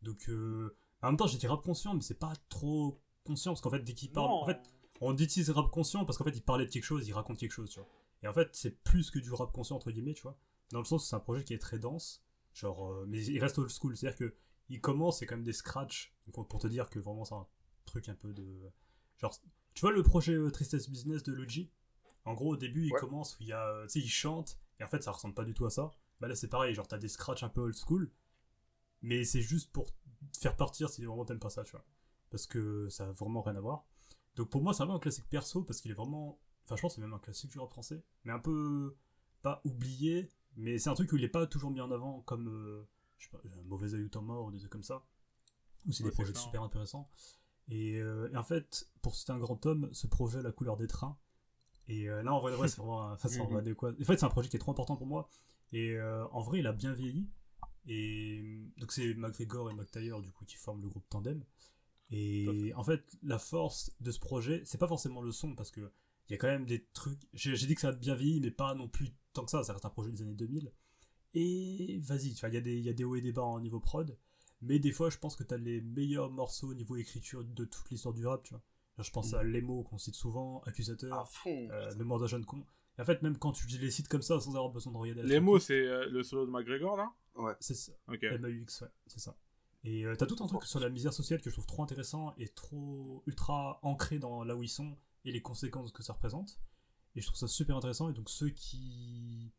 Donc, 0.01 0.29
euh, 0.29 0.75
en 1.01 1.07
même 1.07 1.17
temps, 1.17 1.27
j'ai 1.27 1.37
dit 1.37 1.47
rap 1.47 1.61
conscient, 1.63 1.93
mais 1.93 2.01
c'est 2.01 2.19
pas 2.19 2.33
trop 2.49 3.01
conscient, 3.23 3.51
parce 3.53 3.61
qu'en 3.61 3.69
fait, 3.69 3.83
dès 3.83 3.93
qu'il 3.93 4.11
parle. 4.11 4.27
En 4.43 4.45
fait, 4.45 4.59
on 5.01 5.15
utilise 5.17 5.49
rap 5.49 5.69
conscient 5.71 6.05
parce 6.05 6.17
qu'en 6.17 6.23
fait, 6.23 6.35
il 6.35 6.43
parlait 6.43 6.65
de 6.65 6.71
quelque 6.71 6.83
chose, 6.83 7.07
il 7.07 7.13
raconte 7.13 7.37
quelque 7.37 7.51
chose, 7.51 7.69
tu 7.69 7.79
vois. 7.79 7.89
Et 8.23 8.27
en 8.27 8.33
fait, 8.33 8.49
c'est 8.53 8.71
plus 8.83 9.11
que 9.11 9.19
du 9.19 9.31
rap 9.33 9.51
conscient, 9.51 9.75
entre 9.75 9.91
guillemets, 9.91 10.13
tu 10.13 10.23
vois. 10.23 10.37
Dans 10.71 10.79
le 10.79 10.85
sens 10.85 11.07
c'est 11.09 11.15
un 11.15 11.19
projet 11.19 11.43
qui 11.43 11.53
est 11.53 11.59
très 11.59 11.79
dense, 11.79 12.23
genre, 12.53 12.91
euh, 12.91 13.05
mais 13.07 13.23
il 13.25 13.39
reste 13.39 13.57
old 13.59 13.69
school, 13.69 13.95
c'est-à-dire 13.95 14.17
que 14.17 14.35
il 14.69 14.81
commence, 14.81 15.19
c'est 15.19 15.27
quand 15.27 15.35
même 15.35 15.43
des 15.43 15.53
scratchs, 15.53 16.15
donc, 16.33 16.47
pour 16.49 16.59
te 16.59 16.67
dire 16.67 16.89
que 16.89 16.97
vraiment, 16.99 17.23
c'est 17.23 17.35
un 17.35 17.45
truc 17.85 18.09
un 18.09 18.15
peu 18.15 18.33
de. 18.33 18.71
Genre, 19.19 19.37
tu 19.75 19.81
vois 19.81 19.91
le 19.91 20.01
projet 20.01 20.33
euh, 20.33 20.49
Tristesse 20.49 20.89
Business 20.89 21.21
de 21.23 21.33
Luigi? 21.33 21.71
En 22.23 22.33
gros, 22.33 22.53
au 22.53 22.57
début, 22.57 22.87
il 22.87 22.91
Ouais. 22.93 22.99
commence 22.99 23.35
où 23.37 23.43
il 23.43 23.47
y 23.49 23.53
a. 23.53 23.63
euh, 23.67 23.83
Tu 23.85 23.89
sais, 23.89 23.99
il 23.99 24.09
chante, 24.09 24.57
et 24.79 24.83
en 24.83 24.87
fait, 24.87 25.03
ça 25.03 25.11
ressemble 25.11 25.35
pas 25.35 25.43
du 25.45 25.53
tout 25.53 25.65
à 25.65 25.69
ça. 25.69 25.91
Bah 26.19 26.27
là, 26.27 26.35
c'est 26.35 26.47
pareil, 26.47 26.73
genre, 26.73 26.87
t'as 26.87 26.97
des 26.97 27.09
scratchs 27.09 27.43
un 27.43 27.49
peu 27.49 27.61
old 27.61 27.75
school, 27.75 28.09
mais 29.01 29.23
c'est 29.23 29.41
juste 29.41 29.71
pour 29.71 29.85
te 30.31 30.37
faire 30.39 30.55
partir 30.55 30.89
si 30.89 31.05
vraiment 31.05 31.25
t'aimes 31.25 31.39
pas 31.39 31.49
ça, 31.51 31.63
tu 31.63 31.71
vois. 31.73 31.85
Parce 32.31 32.47
que 32.47 32.89
ça 32.89 33.07
a 33.07 33.11
vraiment 33.11 33.41
rien 33.43 33.55
à 33.55 33.61
voir. 33.61 33.85
Donc 34.35 34.49
pour 34.49 34.61
moi, 34.61 34.73
c'est 34.73 34.83
un 34.83 34.87
peu 34.87 34.93
un 34.93 34.99
classique 34.99 35.29
perso, 35.29 35.63
parce 35.63 35.81
qu'il 35.81 35.91
est 35.91 35.95
vraiment. 35.95 36.39
Enfin, 36.65 36.75
je 36.75 36.81
pense 36.81 36.93
que 36.93 36.95
c'est 36.95 37.01
même 37.01 37.13
un 37.13 37.19
classique 37.19 37.51
du 37.51 37.59
rap 37.59 37.69
français, 37.69 38.03
mais 38.23 38.33
un 38.33 38.39
peu. 38.39 38.95
pas 39.41 39.61
oublié, 39.65 40.29
mais 40.57 40.77
c'est 40.79 40.89
un 40.89 40.95
truc 40.95 41.11
où 41.13 41.17
il 41.17 41.23
est 41.23 41.29
pas 41.29 41.45
toujours 41.47 41.71
mis 41.71 41.81
en 41.81 41.91
avant, 41.91 42.21
comme. 42.21 42.47
euh, 42.49 42.87
je 43.17 43.25
sais 43.25 43.31
pas, 43.31 43.39
un 43.59 43.63
mauvais 43.63 43.93
œil 43.93 44.03
ou 44.03 44.09
temps 44.09 44.21
mort, 44.21 44.45
ou 44.45 44.51
des 44.51 44.59
trucs 44.59 44.71
comme 44.71 44.83
ça. 44.83 45.05
Ou 45.87 45.91
c'est 45.91 46.03
Ouais, 46.03 46.09
des 46.09 46.15
projets 46.15 46.33
super 46.33 46.61
intéressants. 46.63 47.09
Et, 47.69 47.97
euh, 47.99 48.29
et 48.33 48.37
en 48.37 48.43
fait, 48.43 48.89
pour 49.01 49.15
citer 49.15 49.31
un 49.31 49.39
grand 49.39 49.65
homme, 49.65 49.89
ce 49.93 50.07
projet, 50.07 50.41
La 50.41 50.51
couleur 50.51 50.77
des 50.77 50.87
trains, 50.87 51.17
et 51.87 52.09
euh, 52.09 52.23
là, 52.23 52.33
en 52.33 52.39
vrai, 52.41 52.51
c'est 52.67 52.77
vraiment, 52.77 53.03
un- 53.11 53.17
ça, 53.17 53.29
c'est 53.29 53.37
vraiment 53.39 53.57
adéquat. 53.59 53.91
En 54.01 54.05
fait, 54.05 54.17
c'est 54.17 54.25
un 54.25 54.29
projet 54.29 54.49
qui 54.49 54.55
est 54.57 54.59
trop 54.59 54.71
important 54.71 54.95
pour 54.97 55.07
moi. 55.07 55.29
Et 55.73 55.99
en 56.31 56.41
vrai, 56.41 56.59
il 56.59 56.67
a 56.67 56.73
bien 56.73 56.93
vieilli. 56.93 57.27
Et 57.87 58.59
donc, 58.77 58.91
c'est 58.91 59.13
McGregor 59.15 59.69
et 59.69 59.73
McTayer, 59.73 60.19
du 60.21 60.31
coup, 60.31 60.45
qui 60.45 60.55
forment 60.57 60.81
le 60.81 60.89
groupe 60.89 61.07
Tandem. 61.09 61.43
Et 62.11 62.71
en 62.75 62.83
fait, 62.83 63.03
la 63.23 63.39
force 63.39 63.91
de 63.99 64.11
ce 64.11 64.19
projet, 64.19 64.61
c'est 64.65 64.77
pas 64.77 64.87
forcément 64.87 65.21
le 65.21 65.31
son, 65.31 65.55
parce 65.55 65.71
que 65.71 65.81
il 66.29 66.31
y 66.31 66.35
a 66.35 66.37
quand 66.37 66.47
même 66.47 66.65
des 66.65 66.83
trucs. 66.93 67.19
J'ai 67.33 67.55
dit 67.67 67.75
que 67.75 67.81
ça 67.81 67.89
a 67.89 67.91
bien 67.91 68.15
vieilli, 68.15 68.39
mais 68.41 68.51
pas 68.51 68.73
non 68.75 68.87
plus 68.87 69.09
tant 69.33 69.43
que 69.45 69.51
ça. 69.51 69.63
Ça 69.63 69.73
reste 69.73 69.85
un 69.85 69.89
projet 69.89 70.11
des 70.11 70.21
années 70.21 70.33
2000. 70.35 70.71
Et 71.33 71.99
vas-y, 72.01 72.29
il 72.29 72.53
y, 72.53 72.57
a 72.57 72.61
des- 72.61 72.77
il 72.77 72.85
y 72.85 72.89
a 72.89 72.93
des 72.93 73.03
hauts 73.03 73.15
et 73.15 73.21
des 73.21 73.31
bas 73.33 73.43
en 73.43 73.59
niveau 73.59 73.79
prod. 73.79 74.17
Mais 74.61 74.79
des 74.79 74.91
fois, 74.91 75.09
je 75.09 75.17
pense 75.17 75.35
que 75.35 75.43
t'as 75.43 75.57
les 75.57 75.81
meilleurs 75.81 76.31
morceaux 76.31 76.69
au 76.69 76.73
niveau 76.73 76.95
écriture 76.95 77.43
de 77.43 77.65
toute 77.65 77.89
l'histoire 77.91 78.13
du 78.13 78.25
rap, 78.25 78.41
tu 78.43 78.51
vois. 78.53 78.61
Genre, 78.97 79.05
je 79.05 79.11
pense 79.11 79.33
à 79.33 79.43
Les 79.43 79.61
mots 79.61 79.83
qu'on 79.83 79.97
cite 79.97 80.15
souvent, 80.15 80.61
Accusateur, 80.65 81.27
fond. 81.29 81.67
euh, 81.71 81.93
Mémoire 81.95 82.19
d'un 82.21 82.27
jeune 82.27 82.45
con. 82.45 82.63
Et 82.97 83.01
en 83.01 83.05
fait, 83.05 83.21
même 83.21 83.37
quand 83.37 83.51
tu 83.51 83.67
les 83.67 83.91
cites 83.91 84.07
comme 84.07 84.21
ça, 84.21 84.39
sans 84.39 84.51
avoir 84.51 84.69
besoin 84.69 84.93
de 84.93 84.97
regarder 84.97 85.23
Les 85.23 85.41
mots, 85.41 85.59
c'est 85.59 85.73
euh, 85.73 86.07
le 86.09 86.23
solo 86.23 86.45
de 86.45 86.51
McGregor, 86.51 86.95
là? 86.95 87.11
C'est 87.59 87.73
ça. 87.75 87.91
Ok. 88.07 88.23
MAUX, 88.23 88.81
ouais, 88.81 88.87
c'est 89.07 89.19
ça. 89.19 89.35
Et 89.85 90.03
euh, 90.05 90.15
t'as 90.15 90.25
tout 90.25 90.35
un 90.43 90.47
truc 90.47 90.63
sur 90.65 90.79
la 90.79 90.89
misère 90.89 91.13
sociale 91.13 91.41
que 91.41 91.49
je 91.49 91.55
trouve 91.55 91.67
trop 91.67 91.83
intéressant 91.83 92.33
et 92.37 92.47
trop 92.49 93.23
ultra 93.27 93.79
ancré 93.83 94.19
dans 94.19 94.43
là 94.43 94.55
où 94.55 94.63
ils 94.63 94.69
sont 94.69 94.97
et 95.25 95.31
les 95.31 95.41
conséquences 95.41 95.91
que 95.91 96.03
ça 96.03 96.13
représente. 96.13 96.59
Et 97.15 97.21
je 97.21 97.27
trouve 97.27 97.37
ça 97.37 97.47
super 97.47 97.77
intéressant. 97.77 98.09
Et 98.09 98.13
donc 98.13 98.29
ceux 98.29 98.49
qui. 98.49 99.53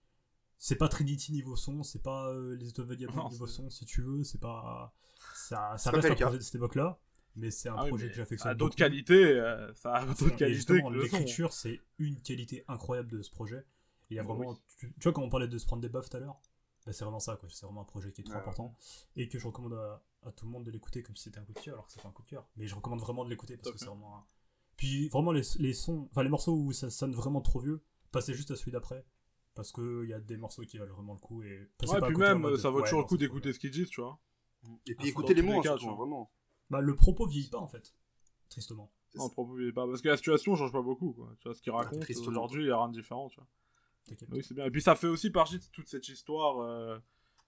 C'est 0.59 0.77
pas 0.77 0.89
Trinity 0.89 1.33
niveau 1.33 1.55
son, 1.55 1.83
c'est 1.83 2.03
pas 2.03 2.29
euh, 2.33 2.57
les 2.57 2.68
étoiles 2.70 2.87
vagabondes 2.89 3.31
niveau 3.31 3.47
son, 3.47 3.68
si 3.70 3.85
tu 3.85 4.03
veux, 4.03 4.24
c'est 4.24 4.41
pas. 4.41 4.95
Ça, 5.35 5.77
ça 5.79 5.91
reste 5.91 6.11
un 6.11 6.14
projet 6.14 6.39
de 6.39 6.43
cette 6.43 6.55
époque-là. 6.57 6.99
mais 7.37 7.51
c'est 7.51 7.68
un 7.68 7.74
Ah 7.77 7.83
oui, 7.85 7.89
projet 7.91 8.09
que 8.09 8.14
j'affectionne. 8.14 8.51
à 8.51 8.55
d'autres 8.55 8.77
qualités, 8.77 9.24
euh, 9.39 9.72
ça 9.74 9.95
a 9.95 10.07
d'autres 10.07 10.31
qualités 10.37 10.83
l'écriture, 10.93 11.53
c'est 11.53 11.81
une 11.99 12.20
qualité 12.22 12.64
incroyable 12.68 13.11
de 13.11 13.22
ce 13.22 13.31
projet. 13.31 13.59
Et 14.11 14.14
il 14.14 14.16
y 14.16 14.18
a 14.18 14.22
Bah 14.22 14.33
vraiment, 14.35 14.53
oui. 14.53 14.57
tu, 14.79 14.93
tu 14.95 15.03
vois, 15.05 15.12
quand 15.12 15.22
on 15.22 15.29
parlait 15.29 15.49
de 15.49 15.59
se 15.59 15.66
prendre 15.66 15.83
des 15.83 15.89
buffs 15.89 16.09
tout 16.09 16.16
à 16.16 16.20
l'heure, 16.20 16.41
bah, 16.87 16.93
c'est 16.93 17.05
vraiment 17.05 17.20
ça, 17.20 17.37
quoi. 17.37 17.49
C'est 17.51 17.66
vraiment 17.66 17.83
un 17.83 17.85
projet 17.85 18.12
qui 18.12 18.22
est 18.22 18.24
trop 18.24 18.37
important 18.39 18.77
et 19.16 19.29
que 19.29 19.39
je 19.39 19.47
recommande 19.47 19.74
à, 19.74 20.03
à 20.27 20.33
tout 20.33 20.45
le 20.47 20.51
monde 20.53 20.64
de 20.64 20.70
l'écouter 20.70 21.03
comme 21.03 21.16
si 21.16 21.24
c'était 21.24 21.39
un 21.39 21.45
coup 21.45 21.53
de 21.55 21.61
cœur, 21.61 21.74
alors 21.74 21.87
que 21.87 21.93
c'est 21.93 22.03
pas 22.03 22.09
un 22.09 22.12
coup 22.12 22.22
de 22.22 22.29
cœur. 22.29 22.47
Mais 22.57 22.66
je 22.66 22.74
recommande 22.74 23.01
vraiment 23.01 23.24
de 23.24 23.31
l'écouter 23.31 23.57
parce 23.57 23.70
que 23.72 23.79
c'est 23.79 23.87
vraiment. 23.87 24.16
un- 24.18 24.24
Puis 24.77 25.09
vraiment, 25.09 25.33
les, 25.33 25.43
les 25.59 25.72
sons, 25.72 26.09
enfin 26.11 26.22
les 26.22 26.29
morceaux 26.29 26.55
où 26.55 26.72
ça 26.72 26.91
sonne 26.91 27.12
vraiment 27.14 27.41
trop 27.41 27.61
vieux, 27.61 27.83
passez 28.12 28.35
juste 28.35 28.51
à 28.51 28.57
celui 28.57 28.72
d'après. 28.72 29.05
Parce 29.55 29.72
qu'il 29.72 30.05
y 30.09 30.12
a 30.12 30.20
des 30.20 30.37
morceaux 30.37 30.62
qui 30.64 30.77
valent 30.77 30.93
vraiment 30.95 31.14
le 31.14 31.18
coup. 31.18 31.43
Et 31.43 31.70
passez 31.79 31.95
Ouais, 31.95 32.01
pas 32.01 32.09
puis 32.09 32.16
même, 32.16 32.57
ça 32.59 32.68
vaut 32.68 32.79
ouais, 32.81 32.85
toujours 32.85 33.01
le 33.01 33.07
coup 33.07 33.16
d'écouter 33.16 33.55
ce 33.55 33.59
qu'ils 33.59 33.70
disent, 33.70 33.89
tu 33.89 34.03
vois. 34.03 34.18
Et 34.64 34.68
Ah, 34.68 34.79
puis 34.85 34.95
faut 34.97 35.20
écoutez 35.20 35.33
les 35.33 35.41
mots, 35.41 35.53
hein, 35.53 35.62
cas, 35.62 35.68
surtout, 35.70 35.85
tu 35.85 35.87
vois. 35.87 35.97
vraiment. 35.97 36.31
Bah, 36.68 36.81
le 36.83 36.95
propos 36.95 37.27
vieillit 37.27 37.49
pas 37.49 37.59
en 37.59 37.68
fait. 37.68 37.95
Tristement. 38.51 38.93
Non, 39.14 39.29
ça. 39.29 39.33
propos, 39.33 39.59
il 39.59 39.68
est 39.68 39.72
pas. 39.72 39.87
Parce 39.87 40.03
que 40.03 40.09
la 40.11 40.16
situation 40.18 40.57
change 40.57 40.72
pas 40.72 40.83
beaucoup, 40.83 41.12
quoi. 41.14 41.33
Tu 41.41 41.49
vois, 41.49 41.55
ce 41.55 41.62
qu'il 41.62 41.72
raconte 41.72 42.01
tristement. 42.03 42.29
aujourd'hui, 42.29 42.64
il 42.64 42.68
y 42.68 42.70
a 42.70 42.77
rien 42.77 42.89
de 42.89 42.93
différent, 43.01 43.29
tu 43.31 43.37
vois. 43.41 43.47
Oui, 44.31 44.45
c'est 44.45 44.55
bien. 44.55 44.66
Et 44.66 44.70
puis 44.70 44.83
ça 44.83 44.95
fait 44.95 45.07
aussi 45.09 45.31
partie 45.31 45.59
de 45.59 45.64
toute 45.72 45.89
cette 45.89 46.07
histoire 46.09 46.59
euh, 46.61 46.99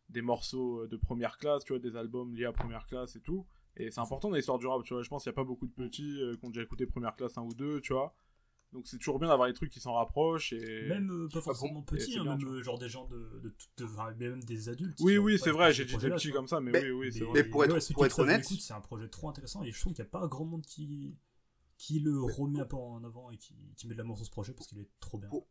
des 0.09 0.23
morceaux 0.23 0.83
euh, 0.83 0.89
de 0.89 0.97
première 0.97 1.37
classe, 1.39 1.65
tu 1.65 1.73
vois, 1.73 1.81
des 1.81 1.97
albums 1.97 2.35
liés 2.35 2.45
à 2.47 2.53
première 2.53 2.87
classe 2.87 3.17
et 3.17 3.21
tout. 3.21 3.47
Et 3.77 3.91
c'est 3.91 4.01
important 4.01 4.31
dans 4.31 4.37
l'histoire 4.37 4.59
du 4.59 4.67
rap, 4.67 4.83
tu 4.85 4.95
vois. 4.95 5.03
Je 5.03 5.09
pense 5.09 5.23
qu'il 5.23 5.31
n'y 5.31 5.35
a 5.35 5.37
pas 5.37 5.45
beaucoup 5.45 5.67
de 5.67 5.73
petits 5.73 6.21
euh, 6.23 6.37
qui 6.37 6.45
ont 6.47 6.49
déjà 6.51 6.63
écouté 6.63 6.87
première 6.87 7.15
classe 7.15 7.37
un 7.39 7.43
ou 7.43 7.53
deux, 7.55 7.81
tu 7.81 7.93
vois. 7.93 8.15
Donc 8.73 8.87
c'est 8.87 8.99
toujours 8.99 9.19
bien 9.19 9.29
d'avoir 9.29 9.49
les 9.49 9.55
trucs 9.55 9.71
qui 9.71 9.81
s'en 9.81 9.95
rapprochent 9.95 10.53
et. 10.53 10.89
Même 10.89 11.11
euh, 11.11 11.29
pas 11.33 11.41
forcément 11.41 11.81
Et 11.81 11.85
petits, 11.85 12.19
hein, 12.19 12.25
même 12.25 12.47
euh, 12.47 12.63
genre 12.63 12.79
des 12.79 12.89
gens 12.89 13.07
de, 13.07 13.41
de, 13.43 13.55
de- 13.79 13.85
enfin, 13.85 14.13
même 14.19 14.43
des 14.45 14.69
adultes. 14.69 14.99
Oui, 15.01 15.17
oui, 15.17 15.39
c'est 15.39 15.51
vrai, 15.53 15.73
j'ai 15.73 15.85
dit 15.87 15.97
des 15.97 16.11
petits 16.11 16.29
vois. 16.31 16.39
comme 16.41 16.49
ça, 16.49 16.61
mais, 16.61 16.73
Mais- 16.73 16.83
oui, 16.85 16.91
oui, 16.91 17.13
c'est 17.13 17.21
Mais- 17.21 17.25
vrai. 17.27 17.43
Mais 17.45 17.49
pour 17.49 17.65
être- 17.65 17.75
ouais, 17.75 17.95
pour 17.95 18.05
être 18.07 18.19
honnête- 18.19 18.45
c'est 18.45 18.75
un 18.75 18.81
projet 18.83 19.09
trop 19.09 19.29
intéressant 19.31 19.63
et 19.63 19.73
je 19.73 19.81
trouve 19.81 19.95
qu'il 19.95 20.03
n'y 20.05 20.09
a 20.09 20.11
pas 20.11 20.27
grand 20.27 20.45
monde 20.45 20.67
qui, 20.67 21.17
qui 21.79 22.01
le 22.01 22.21
remet 22.23 22.61
un 22.61 22.67
peu 22.67 22.77
en 22.77 23.03
avant 23.05 23.31
et 23.31 23.39
qui, 23.39 23.55
qui 23.77 23.87
met 23.89 23.95
de 23.95 23.99
l'amour 23.99 24.17
sur 24.19 24.27
ce 24.27 24.31
projet 24.31 24.53
parce 24.53 24.67
qu'il 24.67 24.79
est 24.81 24.91
trop 25.01 25.17
bien. 25.19 25.29
Pour- 25.31 25.47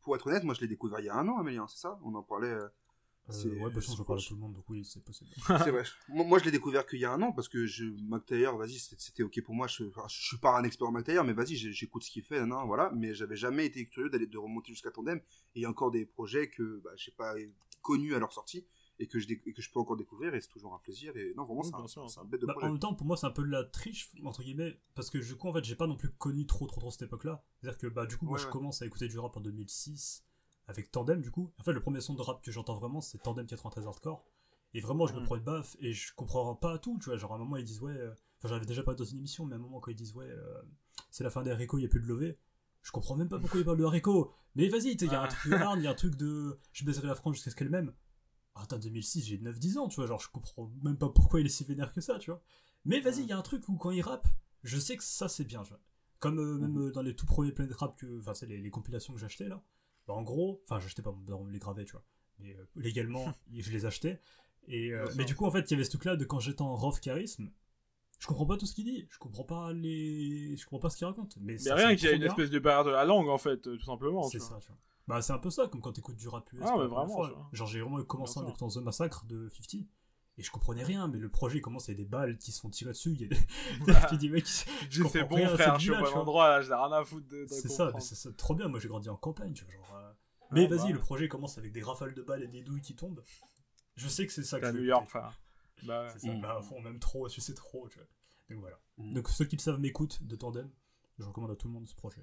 Pour 0.00 0.16
être 0.16 0.26
honnête, 0.26 0.42
moi 0.42 0.54
je 0.54 0.60
l'ai 0.62 0.68
découvert 0.68 0.98
il 0.98 1.06
y 1.06 1.10
a 1.10 1.14
un 1.14 1.28
an, 1.28 1.38
Amélien, 1.38 1.66
c'est 1.68 1.78
ça? 1.78 2.00
On 2.02 2.12
en 2.14 2.22
parlait. 2.24 2.48
euh, 2.48 2.68
ouais, 3.28 3.70
bah, 3.70 3.80
c'est 3.80 3.96
je 3.96 4.02
parle 4.02 4.18
à 4.18 4.22
tout 4.22 4.34
le 4.34 4.40
monde 4.40 4.52
donc 4.54 4.64
oui, 4.68 4.84
c'est 4.84 5.02
possible. 5.04 5.30
c'est 5.46 5.70
vrai. 5.70 5.84
Moi, 6.08 6.24
moi, 6.26 6.38
je 6.38 6.44
l'ai 6.44 6.50
découvert 6.50 6.84
qu'il 6.86 6.98
y 7.00 7.04
a 7.04 7.12
un 7.12 7.22
an 7.22 7.32
parce 7.32 7.48
que 7.48 7.66
je, 7.66 7.84
Mac 8.08 8.26
Taylor, 8.26 8.56
vas-y, 8.58 8.78
c'était 8.78 9.22
ok 9.22 9.42
pour 9.42 9.54
moi. 9.54 9.66
Je, 9.68 9.84
enfin, 9.84 10.04
je 10.08 10.20
suis 10.26 10.38
pas 10.38 10.58
un 10.58 10.64
expert 10.64 10.88
en 10.88 10.92
Mac 10.92 11.04
Taylor, 11.04 11.24
mais 11.24 11.32
vas-y, 11.32 11.54
j'ai- 11.56 11.72
j'écoute 11.72 12.02
ce 12.02 12.10
qu'il 12.10 12.22
fait, 12.24 12.44
nan, 12.44 12.66
voilà. 12.66 12.90
Mais 12.94 13.14
j'avais 13.14 13.36
jamais 13.36 13.66
été 13.66 13.86
curieux 13.86 14.10
d'aller 14.10 14.26
de 14.26 14.38
remonter 14.38 14.72
jusqu'à 14.72 14.90
Tandem. 14.90 15.18
Et 15.54 15.60
il 15.60 15.62
y 15.62 15.64
a 15.66 15.70
encore 15.70 15.90
des 15.90 16.04
projets 16.04 16.48
que, 16.50 16.80
bah, 16.84 16.90
je 16.96 17.04
sais 17.06 17.10
pas, 17.16 17.34
connus 17.80 18.14
à 18.14 18.18
leur 18.18 18.32
sortie 18.32 18.64
et 18.98 19.06
que 19.08 19.18
je, 19.18 19.26
dé- 19.26 19.40
et 19.46 19.52
que 19.52 19.62
je 19.62 19.70
peux 19.72 19.80
encore 19.80 19.96
découvrir 19.96 20.34
et 20.34 20.40
c'est 20.40 20.48
toujours 20.50 20.74
un 20.74 20.78
plaisir. 20.78 21.16
Et 21.16 21.32
non, 21.36 21.44
vraiment, 21.44 21.62
Oui, 21.62 21.70
c'est 21.88 21.98
un, 22.00 22.22
un 22.22 22.24
bête 22.24 22.40
de 22.42 22.46
Bah, 22.46 22.54
en 22.60 22.66
même 22.68 22.78
temps, 22.78 22.94
pour 22.94 23.06
moi, 23.06 23.16
c'est 23.16 23.26
un 23.26 23.30
peu 23.30 23.42
de 23.42 23.48
la 23.50 23.64
triche, 23.64 24.10
entre 24.24 24.42
guillemets, 24.42 24.78
parce 24.94 25.10
que 25.10 25.18
du 25.18 25.34
coup, 25.36 25.48
en 25.48 25.52
fait, 25.52 25.64
j'ai 25.64 25.74
pas 25.76 25.86
non 25.86 25.96
plus 25.96 26.10
connu 26.10 26.46
trop, 26.46 26.66
trop, 26.66 26.80
trop 26.80 26.90
cette 26.90 27.02
époque-là. 27.02 27.42
C'est-à-dire 27.60 27.78
que, 27.78 27.86
bah, 27.88 28.06
du 28.06 28.16
coup, 28.16 28.26
moi, 28.26 28.38
Ouais, 28.38 28.44
je 28.44 28.48
commence 28.48 28.82
à 28.82 28.86
écouter 28.86 29.08
du 29.08 29.18
rap 29.18 29.36
en 29.36 29.40
2006 29.40 30.24
avec 30.72 30.90
Tandem, 30.90 31.20
du 31.20 31.30
coup. 31.30 31.52
En 31.58 31.62
fait, 31.62 31.72
le 31.72 31.80
premier 31.80 32.00
son 32.00 32.14
de 32.14 32.22
rap 32.22 32.42
que 32.42 32.50
j'entends 32.50 32.74
vraiment, 32.74 33.00
c'est 33.00 33.18
Tandem 33.18 33.46
93 33.46 33.86
Hardcore. 33.86 34.24
Et 34.74 34.80
vraiment, 34.80 35.06
je 35.06 35.14
me 35.14 35.22
prends 35.22 35.36
une 35.36 35.42
baffe 35.44 35.76
et 35.80 35.92
je 35.92 36.14
comprends 36.14 36.54
pas 36.54 36.78
tout, 36.78 36.98
tu 36.98 37.06
vois. 37.10 37.18
Genre, 37.18 37.32
à 37.32 37.36
un 37.36 37.38
moment, 37.38 37.56
ils 37.56 37.64
disent, 37.64 37.80
ouais. 37.80 37.92
euh, 37.92 38.12
Enfin, 38.38 38.48
j'avais 38.54 38.66
déjà 38.66 38.82
parlé 38.82 38.98
dans 38.98 39.04
une 39.04 39.18
émission, 39.18 39.46
mais 39.46 39.52
à 39.54 39.56
un 39.56 39.60
moment, 39.60 39.78
quand 39.78 39.90
ils 39.92 39.96
disent, 39.96 40.14
ouais, 40.14 40.26
euh, 40.28 40.62
c'est 41.10 41.22
la 41.22 41.30
fin 41.30 41.42
des 41.42 41.50
haricots, 41.52 41.78
il 41.78 41.82
y 41.82 41.84
a 41.84 41.88
plus 41.88 42.00
de 42.00 42.06
levée. 42.06 42.38
Je 42.82 42.90
comprends 42.90 43.14
même 43.14 43.28
pas 43.28 43.38
pourquoi 43.38 43.60
ils 43.60 43.64
parlent 43.64 43.78
de 43.78 43.84
haricots. 43.84 44.32
Mais 44.56 44.68
vas-y, 44.68 44.92
il 44.94 45.04
y 45.04 45.14
a 45.14 45.22
un 45.22 45.28
truc 45.28 45.52
de 45.52 45.76
il 45.78 45.82
y 45.84 45.86
a 45.86 45.90
un 45.90 45.94
truc 45.94 46.16
de. 46.16 46.58
Je 46.72 46.84
baiserai 46.84 47.06
la 47.06 47.14
France 47.14 47.34
jusqu'à 47.36 47.50
ce 47.52 47.56
qu'elle 47.56 47.70
m'aime. 47.70 47.92
Ah, 48.56 48.62
Attends, 48.62 48.78
2006, 48.78 49.24
j'ai 49.24 49.38
9-10 49.38 49.78
ans, 49.78 49.88
tu 49.88 49.96
vois. 49.96 50.06
Genre, 50.06 50.18
je 50.20 50.28
comprends 50.30 50.70
même 50.82 50.96
pas 50.98 51.08
pourquoi 51.08 51.40
il 51.40 51.46
est 51.46 51.50
si 51.50 51.62
vénère 51.64 51.92
que 51.92 52.00
ça, 52.00 52.18
tu 52.18 52.30
vois. 52.30 52.42
Mais 52.84 52.98
vas-y, 53.00 53.20
il 53.20 53.26
y 53.28 53.32
a 53.32 53.38
un 53.38 53.42
truc 53.42 53.68
où 53.68 53.76
quand 53.76 53.90
il 53.92 54.02
rappe, 54.02 54.26
je 54.64 54.78
sais 54.78 54.96
que 54.96 55.04
ça 55.04 55.28
c'est 55.28 55.44
bien, 55.44 55.62
tu 55.62 55.68
vois. 55.70 55.80
Comme 56.18 56.38
euh, 56.40 56.58
même 56.58 56.72
Mhm. 56.72 56.90
dans 56.92 57.02
les 57.02 57.14
tout 57.14 57.26
premiers 57.26 57.52
Planet 57.52 57.74
Rap, 57.76 57.96
que, 57.96 58.18
enfin, 58.18 58.34
c'est 58.34 58.46
les, 58.46 58.58
les 58.60 58.70
compilations 58.70 59.12
que 59.14 59.20
j'achetais 59.20 59.48
là. 59.48 59.62
Bah, 60.06 60.14
en 60.14 60.22
gros, 60.22 60.60
enfin, 60.64 60.80
j'achetais 60.80 61.02
pas, 61.02 61.12
me 61.12 61.50
les 61.50 61.58
gravait, 61.58 61.84
tu 61.84 61.92
vois. 61.92 62.04
Mais 62.38 62.56
euh, 62.56 62.64
légalement, 62.76 63.24
je 63.54 63.70
les 63.70 63.86
achetais. 63.86 64.20
Et, 64.68 64.92
euh, 64.92 65.06
mais 65.16 65.24
du 65.24 65.34
coup, 65.34 65.44
en 65.44 65.50
fait, 65.50 65.70
il 65.70 65.72
y 65.72 65.74
avait 65.74 65.84
ce 65.84 65.90
truc 65.90 66.04
là 66.04 66.16
de 66.16 66.24
quand 66.24 66.40
j'étais 66.40 66.62
en 66.62 66.74
rough 66.74 67.00
charisme. 67.00 67.50
Je 68.20 68.28
comprends 68.28 68.46
pas 68.46 68.56
tout 68.56 68.66
ce 68.66 68.74
qu'il 68.74 68.84
dit, 68.84 69.08
je 69.10 69.18
comprends 69.18 69.42
pas 69.42 69.72
les. 69.72 70.56
Je 70.56 70.64
comprends 70.64 70.78
pas 70.78 70.90
ce 70.90 70.96
qu'il 70.96 71.06
raconte. 71.06 71.36
Mais, 71.38 71.54
Mais 71.54 71.58
ça 71.58 71.74
rien 71.74 71.96
qu'il 71.96 72.04
y 72.04 72.08
a 72.08 72.12
une 72.12 72.20
bien. 72.20 72.28
espèce 72.28 72.50
de 72.50 72.58
barrière 72.60 72.84
de 72.84 72.90
la 72.90 73.04
langue, 73.04 73.28
en 73.28 73.38
fait, 73.38 73.66
euh, 73.66 73.76
tout 73.76 73.84
simplement. 73.84 74.22
C'est 74.22 74.38
ça, 74.38 74.58
tu 74.60 74.68
vois. 74.68 74.76
Bah, 75.08 75.20
c'est 75.20 75.32
un 75.32 75.38
peu 75.38 75.50
ça, 75.50 75.66
comme 75.66 75.80
quand 75.80 75.92
t'écoutes 75.92 76.16
du 76.16 76.28
rap 76.28 76.48
US. 76.52 76.60
Ah, 76.62 76.74
mais 76.78 76.86
vraiment, 76.86 77.08
fois. 77.08 77.48
Genre, 77.52 77.66
j'ai 77.66 77.80
vraiment 77.80 78.00
commencé 78.04 78.38
en 78.38 78.46
écoutant 78.46 78.68
The 78.68 78.76
Massacre 78.76 79.24
de 79.26 79.48
50. 79.48 79.86
Et 80.42 80.44
je 80.44 80.50
comprenais 80.50 80.82
rien, 80.82 81.06
mais 81.06 81.20
le 81.20 81.28
projet 81.28 81.60
commence, 81.60 81.86
il 81.86 81.92
y 81.92 81.94
a 81.94 81.98
des 81.98 82.04
balles 82.04 82.36
qui 82.36 82.50
se 82.50 82.60
font 82.60 82.68
tirer 82.68 82.90
dessus. 82.90 83.12
Il 83.12 83.20
y 83.20 83.24
a 83.26 83.28
des. 83.28 83.36
tu 84.10 84.16
dis, 84.16 84.28
mec, 84.28 84.44
Je 84.90 85.04
c'est 85.04 85.22
bon, 85.22 85.36
rien 85.36 85.48
frère, 85.56 85.78
je 85.78 85.82
suis 85.82 85.90
au 85.92 85.98
bon 86.00 86.12
endroit, 86.18 86.48
là, 86.48 86.60
j'ai 86.62 86.74
rien 86.74 86.90
à 86.90 87.04
foutre 87.04 87.28
de, 87.28 87.42
de 87.44 87.46
c'est 87.46 87.68
ça, 87.68 87.92
mais 87.94 88.00
c'est 88.00 88.36
trop 88.36 88.56
bien. 88.56 88.66
Moi 88.66 88.80
j'ai 88.80 88.88
grandi 88.88 89.08
en 89.08 89.16
campagne, 89.16 89.52
tu 89.52 89.64
vois. 89.64 89.72
Genre, 89.74 89.94
euh, 89.94 90.12
Ah, 90.40 90.46
Mais 90.50 90.66
bah, 90.66 90.74
vas-y, 90.76 90.92
le 90.92 90.98
projet 90.98 91.28
commence 91.28 91.58
avec 91.58 91.70
des 91.70 91.82
rafales 91.82 92.12
de 92.14 92.22
balles 92.22 92.42
et 92.42 92.48
des 92.48 92.62
douilles 92.62 92.80
qui 92.82 92.96
tombent. 92.96 93.22
Je 93.94 94.08
sais 94.08 94.26
que 94.26 94.32
c'est 94.32 94.42
ça 94.42 94.58
que 94.58 94.66
à 94.66 94.72
je 94.72 94.74
New 94.74 94.80
veux 94.82 94.88
York, 94.88 95.08
frère. 95.08 95.38
Bah, 95.84 96.08
C'est 96.12 96.18
ça, 96.26 96.32
Mm. 96.32 96.40
bah, 96.40 96.56
à 96.58 96.62
fond, 96.62 96.80
même 96.80 96.98
trop, 96.98 97.28
tu 97.28 97.40
sais 97.40 97.54
trop, 97.54 97.88
tu 97.88 97.98
vois. 97.98 98.08
Donc 98.50 98.58
voilà. 98.60 98.78
Mm. 98.98 99.14
Donc 99.14 99.28
ceux 99.28 99.44
qui 99.44 99.54
le 99.56 99.62
savent 99.62 99.78
m'écoutent 99.78 100.22
de 100.24 100.34
Tandem. 100.34 100.68
Je 101.20 101.24
recommande 101.24 101.52
à 101.52 101.56
tout 101.56 101.68
le 101.68 101.74
monde 101.74 101.86
ce 101.86 101.94
projet. 101.94 102.20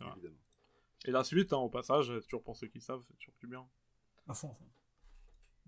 voilà. 0.00 0.14
Évidemment. 0.16 0.36
Et 1.04 1.12
la 1.12 1.22
suite, 1.22 1.52
hein, 1.52 1.58
au 1.58 1.68
passage, 1.68 2.12
toujours 2.24 2.42
pour 2.42 2.56
ceux 2.56 2.66
qui 2.66 2.80
savent, 2.80 3.02
c'est 3.06 3.14
toujours 3.18 3.34
plus 3.34 3.48
bien. 3.48 3.64
À 4.26 4.34
fond, 4.34 4.50
à 4.50 4.54
fond. 4.54 4.66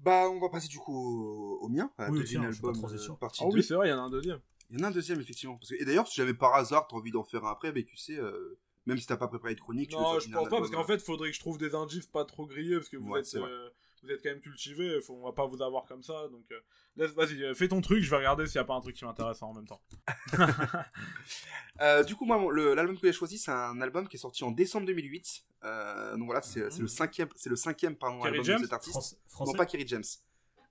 Bah, 0.02 0.28
on 0.30 0.40
va 0.40 0.48
passer 0.48 0.68
du 0.68 0.78
coup 0.78 0.94
au, 0.94 1.58
au 1.64 1.68
mien, 1.68 1.90
à 1.96 2.10
Oui, 2.10 2.18
deuxième 2.18 2.42
tiens, 2.42 2.50
album, 2.50 2.72
de 2.72 2.78
transition. 2.78 3.14
euh, 3.14 3.16
partie 3.16 3.42
Ah 3.44 3.48
2. 3.50 3.56
oui, 3.56 3.62
c'est 3.62 3.74
vrai, 3.74 3.88
il 3.88 3.90
y 3.90 3.94
en 3.94 3.98
a 3.98 4.02
un 4.02 4.10
deuxième. 4.10 4.40
Il 4.70 4.78
y 4.78 4.80
en 4.82 4.84
a 4.84 4.88
un 4.88 4.90
deuxième, 4.90 5.20
effectivement. 5.20 5.56
Parce 5.56 5.70
que, 5.70 5.74
et 5.80 5.84
d'ailleurs, 5.84 6.08
si 6.08 6.16
jamais 6.16 6.34
par 6.34 6.54
hasard 6.54 6.86
t'as 6.88 6.96
envie 6.96 7.10
d'en 7.12 7.24
faire 7.24 7.44
un 7.44 7.52
après, 7.52 7.72
bah, 7.72 7.80
tu 7.86 7.96
sais, 7.96 8.16
euh, 8.16 8.58
même 8.86 8.98
si 8.98 9.06
t'as 9.06 9.16
pas 9.16 9.28
préparé 9.28 9.54
de 9.54 9.60
chronique, 9.60 9.92
Non, 9.92 10.18
je 10.18 10.28
pense 10.30 10.48
pas, 10.48 10.58
parce 10.58 10.70
qu'en 10.70 10.84
fait, 10.84 10.98
faudrait 11.00 11.28
que 11.30 11.36
je 11.36 11.40
trouve 11.40 11.58
des 11.58 11.74
indices 11.74 12.06
pas 12.06 12.24
trop 12.24 12.46
grillés, 12.46 12.76
parce 12.76 12.88
que 12.88 12.96
vous, 12.96 13.10
Ouais, 13.10 13.20
êtes, 13.20 13.34
euh, 13.36 13.70
vous 14.02 14.10
êtes 14.10 14.22
quand 14.22 14.30
même 14.30 14.40
cultivés, 14.40 15.00
faut- 15.00 15.14
on 15.14 15.24
va 15.24 15.32
pas 15.32 15.46
vous 15.46 15.62
avoir 15.62 15.84
comme 15.84 16.02
ça, 16.02 16.28
donc... 16.28 16.44
euh, 16.52 16.60
Vas-y, 17.16 17.42
euh, 17.42 17.54
fais 17.54 17.68
ton 17.68 17.80
truc, 17.80 18.02
je 18.02 18.10
vais 18.10 18.16
regarder 18.16 18.44
s'il 18.46 18.56
y 18.56 18.58
a 18.58 18.64
pas 18.64 18.74
un 18.74 18.80
truc 18.80 18.94
qui 18.96 19.04
m'intéresse 19.04 19.42
en 19.42 19.54
même 19.54 19.66
temps. 19.66 19.80
Euh, 21.80 22.04
du 22.04 22.14
coup, 22.14 22.26
moi, 22.26 22.36
l'album 22.74 22.96
que 22.98 23.06
j'ai 23.06 23.12
choisi, 23.14 23.38
c'est 23.38 23.50
un 23.50 23.80
album 23.80 24.06
qui 24.06 24.16
est 24.16 24.20
sorti 24.20 24.44
en 24.44 24.50
décembre 24.50 24.86
2008. 24.86 25.44
Euh, 25.64 26.16
donc 26.16 26.26
voilà, 26.26 26.42
c'est 26.42 26.70
c'est 26.70 26.82
le 26.82 26.86
cinquième, 26.86 27.28
c'est 27.34 27.48
le 27.48 27.56
cinquième 27.56 27.96
pardon, 27.96 28.18
Kerry 28.20 28.30
album 28.38 28.44
James 28.44 28.58
de 28.60 28.64
cet 28.64 28.72
artiste. 28.74 29.18
Non, 29.52 29.52
pas 29.56 29.66
Kerry 29.66 29.88
James. 29.88 30.04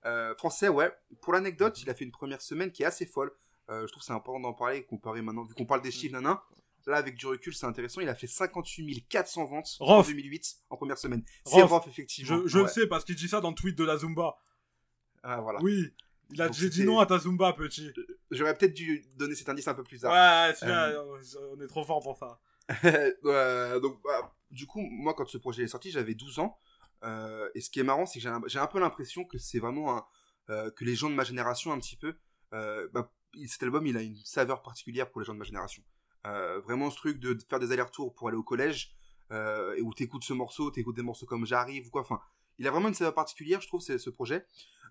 Euh, 0.04 0.34
français, 0.36 0.68
ouais. 0.68 0.92
Pour 1.20 1.32
l'anecdote, 1.32 1.80
il 1.82 1.90
a 1.90 1.94
fait 1.94 2.04
une 2.04 2.12
première 2.12 2.40
semaine 2.40 2.70
qui 2.70 2.82
est 2.84 2.86
assez 2.86 3.04
folle. 3.04 3.32
Euh, 3.68 3.82
je 3.82 3.86
trouve 3.92 4.00
que 4.00 4.06
c'est 4.06 4.12
important 4.12 4.40
d'en 4.40 4.52
parler, 4.54 4.84
comparer 4.84 5.22
maintenant, 5.22 5.44
vu 5.44 5.54
qu'on 5.54 5.66
parle 5.66 5.82
des 5.82 5.90
chiffres, 5.90 6.12
nanan. 6.14 6.38
Là, 6.86 6.96
avec 6.96 7.14
du 7.16 7.26
recul, 7.26 7.54
c'est 7.54 7.66
intéressant. 7.66 8.00
Il 8.00 8.08
a 8.08 8.14
fait 8.14 8.26
58 8.26 9.06
400 9.08 9.44
ventes 9.46 9.76
en 9.80 9.84
Rof. 9.86 10.06
2008 10.08 10.56
en 10.70 10.76
première 10.76 10.98
semaine. 10.98 11.22
C'est 11.46 11.62
Rof. 11.62 11.70
Rof, 11.70 11.86
effectivement. 11.88 12.42
Je, 12.42 12.48
je 12.48 12.58
Ouais. 12.58 12.64
le 12.64 12.70
sais, 12.70 12.86
parce 12.86 13.04
qu'il 13.04 13.14
dit 13.16 13.28
ça 13.28 13.40
dans 13.40 13.50
le 13.50 13.54
tweet 13.54 13.76
de 13.78 13.84
la 13.84 13.96
Zumba. 13.98 14.36
Ah, 15.22 15.40
voilà. 15.40 15.60
Oui, 15.62 15.94
il 16.30 16.42
a 16.42 16.50
j'ai 16.50 16.68
dit 16.68 16.84
non 16.84 16.98
à 16.98 17.06
ta 17.06 17.18
Zumba, 17.18 17.52
petit. 17.52 17.92
J'aurais 18.30 18.56
peut-être 18.56 18.74
dû 18.74 19.04
donner 19.16 19.34
cet 19.34 19.48
indice 19.48 19.68
un 19.68 19.74
peu 19.74 19.84
plus 19.84 20.00
tard. 20.00 20.12
Ouais, 20.12 20.54
celui-là, 20.54 21.04
on 21.56 21.60
est 21.60 21.66
trop 21.68 21.84
fort 21.84 22.00
pour 22.00 22.16
ça. 22.16 22.40
Euh, 23.24 23.80
donc, 23.80 24.00
bah, 24.02 24.34
du 24.50 24.66
coup, 24.66 24.80
moi, 24.80 25.14
quand 25.14 25.26
ce 25.28 25.38
projet 25.38 25.64
est 25.64 25.68
sorti, 25.68 25.90
j'avais 25.90 26.14
12 26.14 26.38
ans. 26.38 26.58
Euh, 27.04 27.48
et 27.54 27.60
ce 27.60 27.68
qui 27.70 27.80
est 27.80 27.84
marrant, 27.84 28.06
c'est 28.06 28.18
que 28.18 28.22
j'ai 28.22 28.28
un, 28.28 28.40
j'ai 28.46 28.58
un 28.60 28.66
peu 28.66 28.78
l'impression 28.78 29.24
que 29.24 29.36
c'est 29.38 29.58
vraiment 29.58 29.96
un, 29.96 30.04
euh, 30.50 30.70
que 30.70 30.84
les 30.84 30.94
gens 30.94 31.10
de 31.10 31.14
ma 31.14 31.24
génération, 31.24 31.72
un 31.72 31.78
petit 31.78 31.96
peu, 31.96 32.16
euh, 32.54 32.88
bah, 32.92 33.12
cet 33.46 33.62
album, 33.64 33.86
il 33.86 33.96
a 33.96 34.02
une 34.02 34.16
saveur 34.24 34.62
particulière 34.62 35.10
pour 35.10 35.20
les 35.20 35.24
gens 35.26 35.34
de 35.34 35.38
ma 35.38 35.44
génération. 35.44 35.82
Euh, 36.26 36.60
vraiment, 36.60 36.90
ce 36.90 36.96
truc 36.96 37.18
de, 37.18 37.32
de 37.34 37.42
faire 37.48 37.58
des 37.58 37.72
allers-retours 37.72 38.14
pour 38.14 38.28
aller 38.28 38.36
au 38.36 38.42
collège, 38.42 38.94
euh, 39.32 39.74
et 39.76 39.82
où 39.82 39.92
t'écoutes 39.94 40.24
ce 40.24 40.32
morceau, 40.32 40.70
t'écoutes 40.70 40.96
des 40.96 41.02
morceaux 41.02 41.26
comme 41.26 41.46
J'arrive 41.46 41.86
ou 41.86 41.90
quoi. 41.90 42.02
Enfin, 42.02 42.20
il 42.58 42.66
a 42.66 42.70
vraiment 42.70 42.88
une 42.88 42.94
saveur 42.94 43.14
particulière, 43.14 43.60
je 43.60 43.66
trouve, 43.66 43.80
c'est 43.80 43.98
ce 43.98 44.10
projet. 44.10 44.44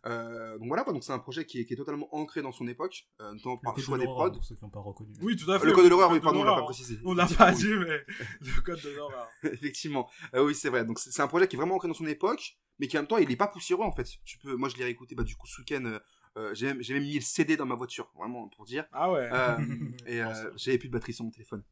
Euh, 0.07 0.57
donc 0.57 0.67
voilà, 0.67 0.83
quoi, 0.83 0.93
donc 0.93 1.03
c'est 1.03 1.11
un 1.13 1.19
projet 1.19 1.45
qui 1.45 1.59
est, 1.59 1.65
qui 1.65 1.73
est 1.73 1.77
totalement 1.77 2.13
ancré 2.15 2.41
dans 2.41 2.51
son 2.51 2.67
époque, 2.67 3.07
euh, 3.21 3.33
notamment 3.33 3.55
Le 3.55 3.61
par 3.61 3.73
code 3.75 3.83
choix 3.83 3.97
de 3.97 4.01
des 4.03 4.07
prods. 4.07 4.31
pour 4.31 4.43
ceux 4.43 4.55
qui 4.55 4.63
n'ont 4.63 4.71
pas 4.71 4.79
reconnu. 4.79 5.13
Oui, 5.21 5.35
tout 5.35 5.49
à 5.51 5.59
fait. 5.59 5.67
Le 5.67 5.73
code 5.73 5.83
de 5.85 5.89
l'horreur, 5.89 6.09
Le 6.09 6.15
oui, 6.15 6.21
pardon, 6.21 6.41
on 6.41 6.43
l'a 6.43 6.55
pas 6.55 6.63
précisé. 6.63 6.97
On 7.05 7.13
l'a 7.13 7.27
pas 7.37 7.51
dit, 7.51 7.67
mais 7.67 8.03
le 8.41 8.61
code 8.61 8.81
de 8.81 8.89
l'horreur. 8.89 9.27
Effectivement. 9.43 10.09
Euh, 10.33 10.43
oui, 10.43 10.55
c'est 10.55 10.69
vrai. 10.69 10.85
Donc 10.85 10.97
c'est 10.97 11.11
c'est 11.11 11.21
un 11.21 11.27
projet 11.27 11.47
qui 11.47 11.55
est 11.55 11.59
vraiment 11.59 11.75
ancré 11.75 11.87
dans 11.87 11.93
son 11.93 12.07
époque, 12.07 12.57
mais 12.79 12.87
qui 12.87 12.97
en 12.97 13.01
même 13.01 13.07
temps, 13.07 13.17
il 13.17 13.29
est 13.31 13.35
pas 13.35 13.47
poussiéreux 13.47 13.85
en 13.85 13.91
fait. 13.91 14.07
Tu 14.25 14.39
peux, 14.39 14.55
moi 14.55 14.69
je 14.69 14.77
l'ai 14.77 14.85
réécouté 14.85 15.13
bah, 15.13 15.23
du 15.23 15.35
coup 15.35 15.45
ce 15.45 15.61
week-end. 15.61 15.99
Euh, 16.37 16.53
j'ai 16.53 16.67
même, 16.67 16.77
mis 17.03 17.15
le 17.15 17.21
CD 17.21 17.57
dans 17.57 17.65
ma 17.65 17.75
voiture, 17.75 18.11
vraiment 18.15 18.47
pour 18.49 18.65
dire. 18.65 18.85
Ah 18.93 19.11
ouais. 19.11 19.29
Euh, 19.31 19.57
et 20.05 20.21
euh, 20.21 20.51
j'avais 20.55 20.77
plus 20.77 20.87
de 20.87 20.93
batterie 20.93 21.13
sur 21.13 21.25
mon 21.25 21.31
téléphone. 21.31 21.63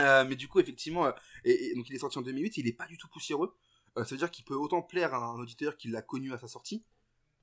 Euh, 0.00 0.24
mais 0.26 0.36
du 0.36 0.48
coup, 0.48 0.60
effectivement, 0.60 1.06
euh, 1.06 1.12
et, 1.44 1.66
et 1.70 1.74
donc 1.74 1.88
il 1.90 1.94
est 1.94 1.98
sorti 1.98 2.18
en 2.18 2.22
2008, 2.22 2.56
il 2.58 2.66
est 2.68 2.72
pas 2.72 2.86
du 2.86 2.96
tout 2.96 3.08
poussiéreux. 3.08 3.54
Euh, 3.98 4.04
ça 4.04 4.14
veut 4.14 4.18
dire 4.18 4.30
qu'il 4.30 4.44
peut 4.44 4.54
autant 4.54 4.80
plaire 4.82 5.12
à 5.14 5.18
un 5.18 5.38
auditeur 5.38 5.76
qui 5.76 5.88
l'a 5.88 6.00
connu 6.02 6.32
à 6.32 6.38
sa 6.38 6.48
sortie 6.48 6.82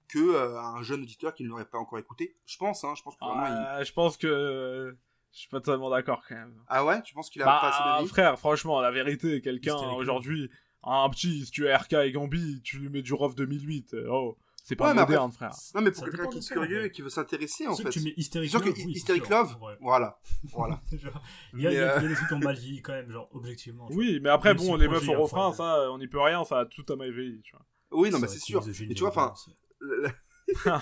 que 0.07 0.17
euh, 0.17 0.57
à 0.57 0.65
un 0.69 0.81
jeune 0.81 1.03
auditeur 1.03 1.35
qui 1.35 1.43
ne 1.43 1.49
l'aurait 1.49 1.65
pas 1.69 1.77
encore 1.77 1.99
écouté. 1.99 2.35
Je 2.47 2.57
pense, 2.57 2.83
hein, 2.83 2.93
je 2.97 3.03
pense 3.03 3.15
que 3.15 3.23
vraiment. 3.25 3.45
il- 3.45 3.53
Ah, 3.67 3.83
Je 3.83 3.91
pense 3.93 4.17
que 4.17 4.97
je 5.31 5.37
suis 5.37 5.49
pas 5.49 5.59
totalement 5.61 5.91
d'accord 5.91 6.23
quand 6.27 6.33
même. 6.35 6.55
Ah 6.67 6.83
ouais, 6.85 7.01
tu 7.03 7.13
penses 7.13 7.29
qu'il 7.29 7.41
a 7.43 7.45
pas 7.45 7.69
assez 7.69 7.83
Bah, 7.83 7.97
d'avis 7.97 8.07
frère, 8.07 8.39
franchement, 8.39 8.81
la 8.81 8.89
vérité, 8.89 9.41
quelqu'un 9.41 9.75
aujourd'hui, 9.91 10.49
un 10.83 11.07
petit, 11.11 11.45
si 11.45 11.51
tu 11.51 11.67
es 11.67 11.75
RK 11.75 11.93
et 11.93 12.11
Gambi, 12.11 12.61
tu 12.63 12.79
lui 12.79 12.89
mets 12.89 13.03
du 13.03 13.13
Rof 13.13 13.35
2008. 13.35 13.93
euh, 13.93 14.07
Oh, 14.09 14.37
C'est 14.69 14.75
pas 14.75 14.85
Ouais, 14.85 14.91
après- 14.91 15.15
moderne, 15.15 15.31
frère. 15.31 15.51
Non, 15.73 15.81
mais 15.81 15.89
pour 15.89 16.03
quelqu'un 16.05 16.27
qui 16.27 16.37
des 16.39 16.45
est 16.45 16.51
curieux 16.53 16.85
et 16.85 16.91
qui 16.91 17.01
veut 17.01 17.09
s'intéresser, 17.09 17.65
en 17.65 17.75
fait. 17.75 17.89
tu 17.89 18.01
mets 18.01 18.13
Hysteric 18.17 18.51
que 18.51 18.55
Love, 18.67 18.75
oui, 18.77 18.83
c'est 18.83 18.89
Hysteric 18.91 19.25
sûr. 19.25 19.35
Love, 19.35 19.57
Ouais. 19.63 19.73
voilà. 19.81 20.19
Voilà. 20.53 20.81
Genre, 20.91 21.23
Il 21.55 21.61
y, 21.61 21.67
a, 21.67 21.71
il 21.71 21.75
y 21.75 21.79
a- 21.79 21.95
euh, 21.95 21.97
il 21.97 22.03
y 22.03 22.05
a 22.05 22.09
des 22.09 22.13
trucs 22.15 22.27
qui 22.27 22.33
ont 22.35 22.39
mal 22.39 22.55
vieilli 22.55 22.81
quand 22.83 22.93
même, 22.93 23.09
genre 23.11 23.27
objectivement. 23.33 23.87
Oui, 23.89 24.19
mais 24.21 24.29
après, 24.29 24.53
bon, 24.53 24.75
le 24.75 24.83
les 24.83 24.87
meufs 24.87 25.03
est 25.03 25.15
au 25.15 25.23
refrain, 25.23 25.49
incroyable. 25.49 25.85
ça, 25.87 25.91
on 25.91 25.97
n'y 25.97 26.07
peut 26.07 26.21
rien, 26.21 26.43
ça 26.45 26.59
a 26.59 26.65
tout 26.67 26.85
à 26.87 26.95
ma 26.95 27.09
vie, 27.09 27.41
tu 27.43 27.55
vois. 27.55 27.65
Oui, 27.89 28.11
non, 28.11 28.19
mais 28.19 28.27
c'est 28.27 28.37
sûr. 28.37 28.63
Et 28.67 28.93
tu 28.93 28.99
vois, 28.99 29.09
enfin, 29.09 29.33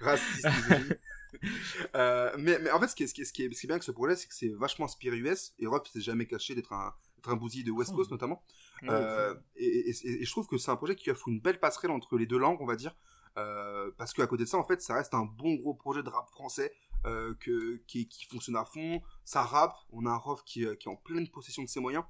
raciste. 0.00 0.46
Euh, 1.96 2.30
mais, 2.38 2.58
mais 2.60 2.70
en 2.70 2.78
fait, 2.78 2.88
ce 2.88 2.94
qui 2.94 3.02
est, 3.04 3.06
ce 3.06 3.14
qui 3.14 3.22
est, 3.22 3.24
ce 3.24 3.32
qui 3.32 3.42
est, 3.42 3.52
ce 3.52 3.58
qui 3.60 3.66
est 3.66 3.68
bien 3.68 3.74
avec 3.76 3.82
ce 3.82 3.90
projet, 3.90 4.14
c'est 4.16 4.28
que 4.28 4.34
c'est 4.34 4.50
vachement 4.50 4.86
US. 5.14 5.54
Et 5.58 5.66
Roth 5.66 5.88
s'est 5.88 6.00
jamais 6.02 6.26
caché 6.26 6.54
d'être 6.54 6.72
un, 6.74 6.92
bousille 7.36 7.64
de 7.64 7.70
West 7.70 7.90
Oh. 7.92 7.96
Coast, 7.96 8.10
notamment. 8.10 8.42
Euh, 8.84 9.34
et, 9.56 9.66
et- 9.66 9.90
et- 10.06 10.22
et 10.22 10.24
je 10.24 10.30
trouve 10.30 10.46
que 10.46 10.58
c'est 10.58 10.70
un 10.70 10.76
projet 10.76 10.96
qui 10.96 11.10
offre 11.10 11.28
une 11.28 11.40
belle 11.40 11.60
passerelle 11.60 11.90
entre 11.90 12.16
les 12.18 12.26
deux 12.26 12.38
langues, 12.38 12.60
on 12.60 12.66
va 12.66 12.76
dire. 12.76 12.96
Euh, 13.38 13.90
parce 13.96 14.12
qu'à 14.12 14.26
côté 14.26 14.44
de 14.44 14.48
ça, 14.48 14.58
en 14.58 14.64
fait, 14.64 14.82
ça 14.82 14.94
reste 14.94 15.14
un 15.14 15.24
bon 15.24 15.54
gros 15.54 15.74
projet 15.74 16.02
de 16.02 16.08
rap 16.08 16.28
français 16.30 16.72
euh, 17.06 17.34
que, 17.40 17.76
qui, 17.86 18.06
qui 18.08 18.26
fonctionne 18.26 18.56
à 18.56 18.64
fond. 18.64 19.00
Ça 19.24 19.42
rappe. 19.42 19.74
On 19.90 20.04
a 20.06 20.10
un 20.10 20.16
Roth 20.16 20.42
qui, 20.44 20.60
qui 20.78 20.88
est 20.88 20.92
en 20.92 20.96
pleine 20.96 21.28
possession 21.28 21.62
de 21.62 21.68
ses 21.68 21.80
moyens. 21.80 22.04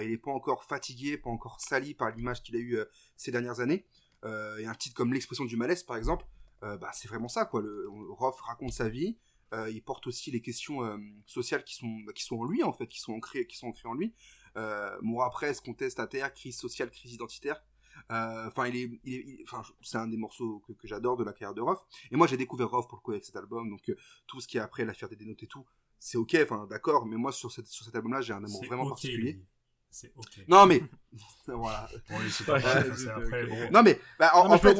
Il 0.00 0.10
n'est 0.10 0.18
pas 0.18 0.32
encore 0.32 0.64
fatigué, 0.64 1.16
pas 1.18 1.30
encore 1.30 1.60
sali 1.60 1.94
par 1.94 2.10
l'image 2.10 2.42
qu'il 2.42 2.56
a 2.56 2.58
eue 2.58 2.78
ces 3.16 3.30
dernières 3.30 3.60
années. 3.60 3.84
Et 4.24 4.66
un 4.66 4.74
titre 4.74 4.96
comme 4.96 5.12
L'expression 5.12 5.44
du 5.44 5.56
malaise, 5.56 5.84
par 5.84 5.96
exemple, 5.96 6.26
bah, 6.62 6.90
c'est 6.94 7.06
vraiment 7.06 7.28
ça. 7.28 7.44
quoi. 7.44 7.60
Le, 7.60 7.86
Roth 8.10 8.40
raconte 8.40 8.72
sa 8.72 8.88
vie. 8.88 9.16
Euh, 9.52 9.70
il 9.70 9.82
porte 9.84 10.08
aussi 10.08 10.32
les 10.32 10.40
questions 10.40 10.82
euh, 10.84 10.96
sociales 11.26 11.62
qui 11.62 11.74
sont, 11.76 12.00
qui 12.14 12.24
sont 12.24 12.36
en 12.38 12.44
lui, 12.44 12.64
en 12.64 12.72
fait, 12.72 12.88
qui 12.88 12.98
sont 12.98 13.12
ancrées, 13.12 13.46
qui 13.46 13.56
sont 13.56 13.68
ancrées 13.68 13.88
en 13.88 13.94
lui. 13.94 14.12
Euh, 14.56 14.96
mon 15.02 15.16
rap 15.18 15.32
presse, 15.32 15.60
conteste 15.60 15.98
à 16.00 16.06
terre, 16.06 16.32
crise 16.32 16.56
sociale, 16.58 16.90
crise 16.90 17.12
identitaire? 17.14 17.62
Euh, 18.10 18.46
Enfin, 18.48 18.66
il 18.66 18.76
est, 18.76 19.00
il 19.04 19.14
est- 19.14 19.24
il- 19.26 19.42
enfin, 19.44 19.62
je- 19.64 19.72
c'est 19.88 19.98
un 19.98 20.06
des 20.08 20.16
morceaux 20.16 20.60
que, 20.66 20.72
que 20.72 20.86
j'adore 20.88 21.16
de 21.16 21.24
la 21.24 21.32
carrière 21.32 21.54
de 21.54 21.60
Roth. 21.60 21.80
Et 22.10 22.16
moi, 22.16 22.26
j'ai 22.26 22.36
découvert 22.36 22.68
Roth 22.70 22.88
pour 22.88 22.98
le 22.98 23.02
coup 23.02 23.12
avec 23.12 23.24
cet 23.24 23.36
album, 23.36 23.70
donc 23.70 23.88
euh, 23.88 23.96
tout 24.26 24.40
ce 24.40 24.48
qui 24.48 24.56
est 24.58 24.60
après 24.60 24.84
l'affaire 24.84 25.08
des 25.08 25.16
dénotes 25.16 25.42
et 25.42 25.46
tout, 25.46 25.64
c'est 25.98 26.18
ok, 26.18 26.36
enfin, 26.42 26.66
d'accord. 26.68 27.06
Mais 27.06 27.16
moi, 27.16 27.32
sur, 27.32 27.50
cette, 27.52 27.66
sur 27.66 27.84
cet 27.84 27.94
album-là, 27.94 28.20
j'ai 28.20 28.32
un 28.32 28.44
amour 28.44 28.64
vraiment 28.66 28.88
particulier. 28.88 29.32
lui. 29.34 29.44
C'est 29.90 30.12
ok. 30.16 30.40
Non, 30.48 30.66
mais 30.66 30.82
voilà. 31.46 31.88
Bon, 32.10 32.16
c'est 32.28 32.44
pas 32.44 32.56
après, 32.56 33.46
bon. 33.46 33.70
Non, 33.70 33.82
mais 33.84 34.00
bah, 34.18 34.30
en, 34.34 34.42
Non, 34.42 34.48
mais 34.48 34.54
en 34.54 34.56
je 34.56 34.62
peux 34.62 34.68
fait, 34.68 34.74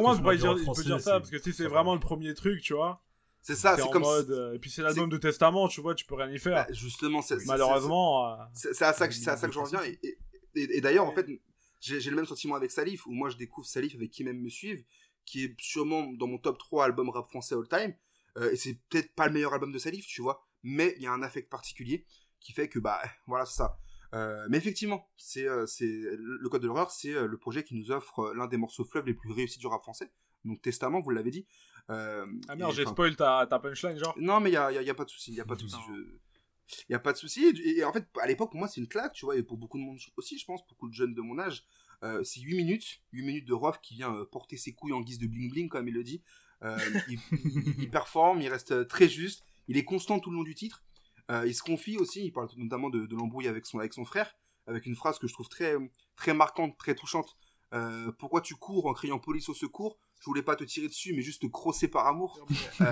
il 0.61 0.65
peut 0.73 0.83
dire 0.83 1.01
ça, 1.01 1.19
parce 1.21 1.31
que 1.31 1.39
si 1.39 1.53
c'est 1.53 1.69
vraiment 1.69 1.95
le 1.95 2.01
premier 2.01 2.35
truc, 2.35 2.61
tu 2.63 2.75
vois, 2.75 3.01
c'est 3.45 3.55
ça, 3.55 3.77
c'est 3.77 3.91
comme 3.93 4.03
mode. 4.03 4.31
euh, 4.33 4.55
et 4.55 4.59
puis 4.59 4.71
c'est 4.71 4.83
l'album 4.83 5.09
de 5.09 5.17
testament, 5.19 5.69
tu 5.69 5.81
vois, 5.81 5.95
tu 5.95 6.05
peux 6.05 6.17
rien 6.17 6.29
y 6.31 6.39
faire. 6.39 6.67
bah, 6.67 6.73
justement, 6.73 7.23
c'est 7.23 7.37
Malheureusement. 7.47 8.29
euh, 8.33 8.37
C'est 8.55 8.75
c'est 8.75 8.85
à 8.85 8.93
ça 8.93 9.07
que, 9.07 9.15
c'est 9.15 9.31
à 9.31 9.37
ça 9.37 9.47
que 9.47 9.53
j'en 9.53 9.65
viens. 9.65 9.83
Et, 9.85 9.99
et, 10.03 10.19
et- 10.57 10.77
et 10.79 10.81
d'ailleurs, 10.81 11.05
en 11.07 11.13
fait, 11.13 11.27
j'ai 11.81 12.11
le 12.11 12.17
même 12.17 12.27
sentiment 12.27 12.55
avec 12.57 12.71
Salif, 12.71 13.07
où 13.07 13.13
moi 13.13 13.29
je 13.31 13.37
découvre 13.37 13.67
Salif 13.67 13.95
avec 13.95 14.11
qui 14.11 14.25
même 14.25 14.41
me 14.41 14.49
suivent, 14.49 14.85
qui 15.27 15.45
est 15.45 15.55
sûrement 15.61 16.05
dans 16.15 16.27
mon 16.27 16.39
top 16.39 16.59
3 16.59 16.87
album 16.87 17.09
rap 17.11 17.27
français 17.29 17.55
all 17.55 17.69
time. 17.69 17.95
Euh, 18.39 18.51
et 18.51 18.57
c'est 18.57 18.81
peut-être 18.89 19.15
pas 19.15 19.27
le 19.29 19.33
meilleur 19.35 19.53
album 19.53 19.71
de 19.73 19.79
Salif, 19.79 20.07
tu 20.07 20.21
vois, 20.23 20.45
mais 20.65 20.95
il 20.97 21.03
y 21.03 21.07
a 21.07 21.13
un 21.13 21.23
affect 21.23 21.49
particulier 21.51 22.05
qui 22.41 22.53
fait 22.53 22.69
que, 22.69 22.79
bah, 22.79 23.01
voilà, 23.27 23.45
c'est 23.47 23.57
ça. 23.57 23.79
Euh, 24.15 24.47
mais 24.49 24.59
effectivement, 24.59 25.09
c'est 25.17 25.45
euh, 25.47 25.67
le 25.81 26.49
Code 26.49 26.63
de 26.63 26.67
l'horreur, 26.69 26.91
c'est 26.93 27.13
euh, 27.13 27.27
le 27.27 27.37
projet 27.37 27.65
qui 27.65 27.75
nous 27.75 27.91
offre 27.91 28.21
euh, 28.21 28.35
l'un 28.35 28.47
des 28.47 28.57
morceaux 28.57 28.85
fleuves 28.85 29.07
les 29.07 29.15
plus 29.15 29.33
réussis 29.33 29.59
du 29.59 29.67
rap 29.67 29.83
français. 29.83 30.11
Donc 30.45 30.63
Testament, 30.63 31.01
vous 31.01 31.11
l'avez 31.11 31.31
dit. 31.33 31.47
Euh, 31.91 32.27
Ah 32.49 32.57
merde, 32.57 32.73
j'ai 32.75 32.85
spoil 32.93 33.15
ta, 33.17 33.47
ta 33.49 33.59
punchline, 33.59 33.99
genre. 33.99 34.15
non, 34.19 34.41
mais 34.41 34.51
il 34.51 34.55
y 34.55 34.57
a, 34.57 34.73
y 34.73 34.79
a- 34.79 34.83
y 34.83 34.91
a 34.91 34.95
pas 34.95 35.05
de 35.05 35.11
souci, 35.11 35.33
il 35.33 35.37
y 35.37 35.41
a 35.41 35.45
pas 35.45 35.55
de 35.55 35.61
souci. 35.61 35.77
Je... 35.89 36.19
Y 36.89 36.95
a 36.95 36.99
pas 36.99 37.13
de 37.13 37.19
souci. 37.19 37.45
Et, 37.45 37.79
et 37.79 37.85
en 37.85 37.93
fait, 37.93 38.07
à 38.21 38.27
l'époque, 38.27 38.51
pour 38.51 38.59
moi, 38.59 38.69
c'est 38.69 38.81
une 38.81 38.89
claque, 38.89 39.13
tu 39.13 39.27
vois, 39.27 39.37
et 39.37 39.43
pour 39.43 39.59
beaucoup 39.59 39.77
de 39.79 39.83
monde 39.85 39.99
aussi, 40.17 40.39
je 40.39 40.47
pense, 40.47 40.67
beaucoup 40.67 40.89
de 40.89 40.95
jeunes 40.95 41.13
de 41.15 41.21
mon 41.21 41.39
âge. 41.39 41.65
Euh, 42.03 42.25
c'est 42.25 42.41
8 42.41 42.57
minutes, 42.57 43.03
8 43.13 43.23
minutes 43.23 43.47
de 43.47 43.53
Rof 43.53 43.81
qui 43.83 43.95
vient 43.95 44.15
euh, 44.15 44.25
porter 44.25 44.57
ses 44.57 44.73
couilles 44.73 44.93
en 44.95 45.01
guise 45.03 45.19
de 45.19 45.27
bling 45.27 45.51
bling, 45.51 45.69
comme 45.69 45.87
il 45.89 45.95
le 45.95 46.03
dit. 46.03 46.23
Euh, 46.63 46.79
il, 47.09 47.19
il- 47.33 47.75
il 47.83 47.91
performe, 47.91 48.41
il 48.41 48.49
reste 48.49 48.87
très 48.89 49.09
juste, 49.09 49.45
il 49.69 49.77
est 49.77 49.85
constant 49.85 50.19
tout 50.21 50.31
le 50.31 50.37
long 50.37 50.43
du 50.43 50.55
titre. 50.55 50.83
Euh, 51.31 51.47
il 51.47 51.55
se 51.55 51.63
confie 51.63 51.97
aussi, 51.99 52.25
il 52.25 52.33
parle 52.33 52.49
notamment 52.57 52.89
de, 52.91 53.05
de 53.07 53.15
l'embrouille 53.17 53.49
avec 53.49 53.67
son, 53.67 53.79
avec 53.79 53.93
son 53.93 54.05
frère, 54.07 54.35
avec 54.67 54.87
une 54.87 54.95
phrase 54.97 55.19
que 55.19 55.27
je 55.27 55.33
trouve 55.35 55.49
très, 55.49 55.75
très 56.17 56.33
marquante, 56.35 56.77
très 56.79 56.95
touchante. 56.95 57.37
Euh, 57.75 58.11
pourquoi 58.13 58.41
tu 58.41 58.55
cours 58.55 58.87
en 58.87 58.93
criant 58.95 59.19
police 59.19 59.49
au 59.49 59.55
secours? 59.55 59.99
Je 60.25 60.31
voulais 60.31 60.43
pas 60.43 60.57
te 60.57 60.65
tirer 60.65 60.89
dessus, 60.89 61.13
mais 61.13 61.21
juste 61.21 61.43
te 61.43 61.47
crosser 61.47 61.87
par 61.87 62.07
amour. 62.07 62.47
Euh, 62.81 62.87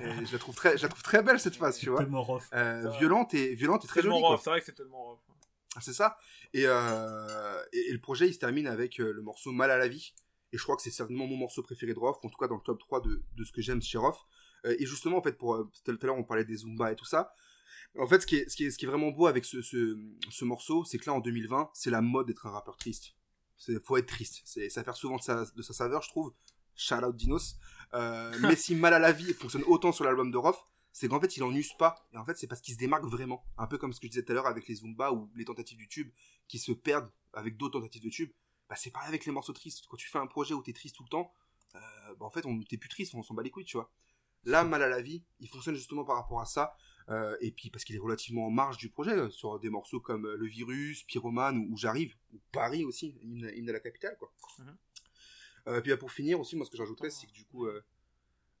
et 0.00 0.24
je 0.24 0.32
la 0.32 0.38
trouve 0.38 0.54
très, 0.54 0.78
je 0.78 0.84
la 0.84 0.88
trouve 0.88 1.02
très 1.02 1.22
belle 1.22 1.38
cette 1.38 1.54
phrase, 1.54 1.76
tu 1.76 1.90
vois. 1.90 1.98
Tellement 1.98 2.22
rough. 2.22 2.40
Euh, 2.54 2.88
violente 2.98 3.34
et 3.34 3.54
violente 3.54 3.84
et 3.84 3.88
très 3.88 4.00
jolie. 4.00 4.16
c'est 4.42 4.48
vrai 4.48 4.60
que 4.60 4.64
c'est 4.64 4.72
tellement 4.74 5.04
rough. 5.04 5.18
Ah, 5.76 5.80
C'est 5.82 5.92
ça. 5.92 6.16
Et, 6.54 6.62
euh, 6.64 7.62
et, 7.74 7.90
et 7.90 7.92
le 7.92 8.00
projet, 8.00 8.26
il 8.26 8.32
se 8.32 8.38
termine 8.38 8.66
avec 8.66 9.00
euh, 9.00 9.12
le 9.12 9.20
morceau 9.20 9.52
Mal 9.52 9.70
à 9.70 9.76
la 9.76 9.86
vie. 9.86 10.14
Et 10.54 10.56
je 10.56 10.62
crois 10.62 10.76
que 10.76 10.82
c'est 10.82 10.90
certainement 10.90 11.26
mon 11.26 11.36
morceau 11.36 11.62
préféré 11.62 11.92
de 11.92 11.98
Rof, 11.98 12.16
en 12.24 12.30
tout 12.30 12.38
cas 12.38 12.48
dans 12.48 12.54
le 12.56 12.62
top 12.62 12.78
3 12.78 13.02
de, 13.02 13.22
de 13.36 13.44
ce 13.44 13.52
que 13.52 13.60
j'aime 13.60 13.82
chez 13.82 13.98
Rof. 13.98 14.24
Euh, 14.64 14.74
et 14.78 14.86
justement, 14.86 15.18
en 15.18 15.22
fait, 15.22 15.36
pour 15.36 15.58
tout 15.84 15.90
à 15.90 16.06
l'heure, 16.06 16.16
on 16.16 16.24
parlait 16.24 16.46
des 16.46 16.56
Zumba 16.56 16.90
et 16.90 16.96
tout 16.96 17.04
ça. 17.04 17.34
En 17.98 18.06
fait, 18.06 18.20
ce 18.20 18.26
qui 18.26 18.36
est, 18.36 18.48
ce 18.48 18.56
qui 18.56 18.64
est, 18.64 18.70
ce 18.70 18.78
qui 18.78 18.86
est 18.86 18.88
vraiment 18.88 19.10
beau 19.10 19.26
avec 19.26 19.44
ce, 19.44 19.60
ce, 19.60 19.98
ce 20.30 20.44
morceau, 20.46 20.84
c'est 20.86 20.96
que 20.96 21.04
là, 21.04 21.12
en 21.12 21.20
2020, 21.20 21.68
c'est 21.74 21.90
la 21.90 22.00
mode 22.00 22.28
d'être 22.28 22.46
un 22.46 22.50
rappeur 22.50 22.78
triste. 22.78 23.14
C'est 23.58 23.78
faut 23.84 23.98
être 23.98 24.06
triste. 24.06 24.40
Ça 24.70 24.84
perd 24.84 24.96
souvent 24.96 25.16
de 25.16 25.22
sa, 25.22 25.44
de 25.44 25.62
sa 25.62 25.74
saveur, 25.74 26.00
je 26.00 26.08
trouve. 26.08 26.32
Shout 26.78 27.04
out 27.04 27.14
Dinos. 27.14 27.56
Euh, 27.92 28.32
mais 28.40 28.56
si 28.56 28.74
Mal 28.74 28.94
à 28.94 28.98
la 28.98 29.12
vie 29.12 29.34
fonctionne 29.34 29.64
autant 29.66 29.92
sur 29.92 30.04
l'album 30.04 30.30
de 30.30 30.38
Rof, 30.38 30.64
c'est 30.92 31.08
qu'en 31.08 31.20
fait, 31.20 31.36
il 31.36 31.42
en 31.42 31.52
use 31.52 31.72
pas. 31.74 32.08
Et 32.12 32.16
en 32.16 32.24
fait, 32.24 32.38
c'est 32.38 32.46
parce 32.46 32.60
qu'il 32.60 32.74
se 32.74 32.78
démarque 32.78 33.04
vraiment. 33.04 33.44
Un 33.58 33.66
peu 33.66 33.76
comme 33.76 33.92
ce 33.92 34.00
que 34.00 34.06
je 34.06 34.12
disais 34.12 34.24
tout 34.24 34.32
à 34.32 34.34
l'heure 34.36 34.46
avec 34.46 34.66
les 34.68 34.76
Zumba 34.76 35.12
ou 35.12 35.30
les 35.34 35.44
tentatives 35.44 35.76
du 35.76 35.88
tube 35.88 36.10
qui 36.46 36.58
se 36.58 36.72
perdent 36.72 37.10
avec 37.34 37.56
d'autres 37.56 37.78
tentatives 37.78 38.02
de 38.02 38.08
tube. 38.08 38.32
Bah, 38.68 38.76
c'est 38.76 38.90
pareil 38.90 39.08
avec 39.08 39.26
les 39.26 39.32
morceaux 39.32 39.52
tristes. 39.52 39.84
Quand 39.88 39.96
tu 39.96 40.08
fais 40.08 40.18
un 40.18 40.26
projet 40.26 40.54
où 40.54 40.62
t'es 40.62 40.72
triste 40.72 40.96
tout 40.96 41.02
le 41.02 41.08
temps, 41.08 41.32
euh, 41.74 41.78
bah, 42.18 42.26
en 42.26 42.30
fait, 42.30 42.46
on 42.46 42.58
t'es 42.62 42.78
plus 42.78 42.88
triste, 42.88 43.14
on 43.14 43.22
s'en 43.22 43.34
bat 43.34 43.42
les 43.42 43.50
couilles, 43.50 43.64
tu 43.64 43.76
vois. 43.76 43.90
Là, 44.44 44.64
Mal 44.64 44.82
à 44.82 44.88
la 44.88 45.02
vie, 45.02 45.24
il 45.40 45.48
fonctionne 45.48 45.74
justement 45.74 46.04
par 46.04 46.16
rapport 46.16 46.40
à 46.40 46.46
ça. 46.46 46.76
Euh, 47.10 47.36
et 47.40 47.52
puis 47.52 47.70
parce 47.70 47.84
qu'il 47.84 47.96
est 47.96 48.00
relativement 48.00 48.46
en 48.46 48.50
marge 48.50 48.76
du 48.76 48.90
projet, 48.90 49.12
euh, 49.12 49.30
sur 49.30 49.58
des 49.58 49.70
morceaux 49.70 50.00
comme 50.00 50.26
euh, 50.26 50.36
Le 50.36 50.46
Virus, 50.46 51.04
Pyromane 51.04 51.56
ou, 51.56 51.72
ou 51.72 51.76
J'arrive, 51.76 52.14
ou 52.34 52.40
Paris 52.52 52.84
aussi, 52.84 53.16
hymne, 53.22 53.50
hymne 53.54 53.70
à 53.70 53.72
la 53.72 53.80
capitale, 53.80 54.16
quoi. 54.18 54.30
Mhm. 54.58 54.76
Euh, 55.68 55.80
puis 55.80 55.90
bah, 55.90 55.96
pour 55.96 56.10
finir 56.10 56.40
aussi, 56.40 56.56
moi 56.56 56.66
ce 56.66 56.70
que 56.70 56.76
j'ajouterais, 56.76 57.10
c'est 57.10 57.26
que 57.26 57.32
du 57.32 57.44
coup, 57.44 57.66
euh, 57.66 57.82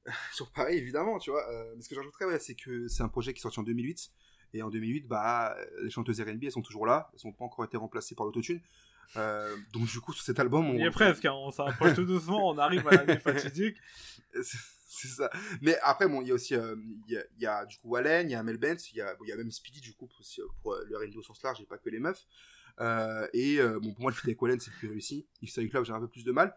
sur 0.32 0.50
Paris 0.52 0.76
évidemment, 0.76 1.18
tu 1.18 1.30
vois, 1.30 1.48
euh, 1.50 1.74
mais 1.76 1.82
ce 1.82 1.88
que 1.88 1.94
j'ajouterais, 1.94 2.26
ouais, 2.26 2.38
c'est 2.38 2.54
que 2.54 2.88
c'est 2.88 3.02
un 3.02 3.08
projet 3.08 3.32
qui 3.32 3.38
est 3.38 3.42
sorti 3.42 3.60
en 3.60 3.64
2008. 3.64 4.10
Et 4.54 4.62
en 4.62 4.70
2008, 4.70 5.06
bah, 5.06 5.54
les 5.82 5.90
chanteuses 5.90 6.22
R&B, 6.22 6.44
elles 6.44 6.52
sont 6.52 6.62
toujours 6.62 6.86
là, 6.86 7.10
elles 7.12 7.20
n'ont 7.28 7.34
pas 7.34 7.44
encore 7.44 7.66
été 7.66 7.76
remplacées 7.76 8.14
par 8.14 8.24
l'autotune. 8.24 8.62
Euh, 9.16 9.56
donc 9.72 9.86
du 9.86 10.00
coup, 10.00 10.12
sur 10.12 10.24
cet 10.24 10.38
album, 10.38 10.66
on 10.66 10.74
Il 10.74 10.82
est 10.82 10.90
presque, 10.90 11.24
hein, 11.24 11.32
on 11.32 11.50
s'approche 11.50 11.94
tout 11.94 12.04
doucement, 12.04 12.48
on 12.48 12.58
arrive 12.58 12.86
à 12.88 12.92
l'année 12.92 13.18
fatidique. 13.18 13.76
c'est 14.42 15.08
ça. 15.08 15.30
Mais 15.60 15.78
après, 15.82 16.08
bon, 16.08 16.20
il 16.22 16.28
y 16.28 16.30
a 16.30 16.34
aussi, 16.34 16.54
euh, 16.54 16.76
il 17.06 17.14
y, 17.14 17.16
a, 17.16 17.24
il 17.36 17.42
y 17.42 17.46
a 17.46 17.64
du 17.64 17.78
coup 17.78 17.96
Allen, 17.96 18.28
il 18.28 18.32
y 18.32 18.36
a 18.36 18.42
Mel 18.42 18.58
Benz, 18.58 18.90
il 18.92 18.96
y 18.96 19.00
a, 19.00 19.14
bon, 19.14 19.24
il 19.24 19.28
y 19.28 19.32
a 19.32 19.36
même 19.36 19.50
Speedy 19.50 19.80
du 19.80 19.94
coup 19.94 20.06
pour, 20.06 20.22
pour 20.62 20.74
le 20.74 20.96
R&B 20.96 21.16
au 21.16 21.22
sens 21.22 21.42
large 21.42 21.60
et 21.60 21.66
pas 21.66 21.78
que 21.78 21.88
les 21.88 22.00
meufs. 22.00 22.26
Euh, 22.80 23.26
et 23.32 23.58
bon, 23.82 23.92
pour 23.92 24.02
moi, 24.02 24.10
le 24.10 24.16
feat 24.16 24.26
avec 24.26 24.40
Wallen, 24.40 24.60
c'est 24.60 24.70
le 24.70 24.76
plus 24.76 24.88
réussi. 24.88 25.26
X 25.42 25.58
Club, 25.70 25.84
j'ai 25.84 25.92
un 25.92 26.00
peu 26.00 26.08
plus 26.08 26.24
de 26.24 26.32
mal. 26.32 26.54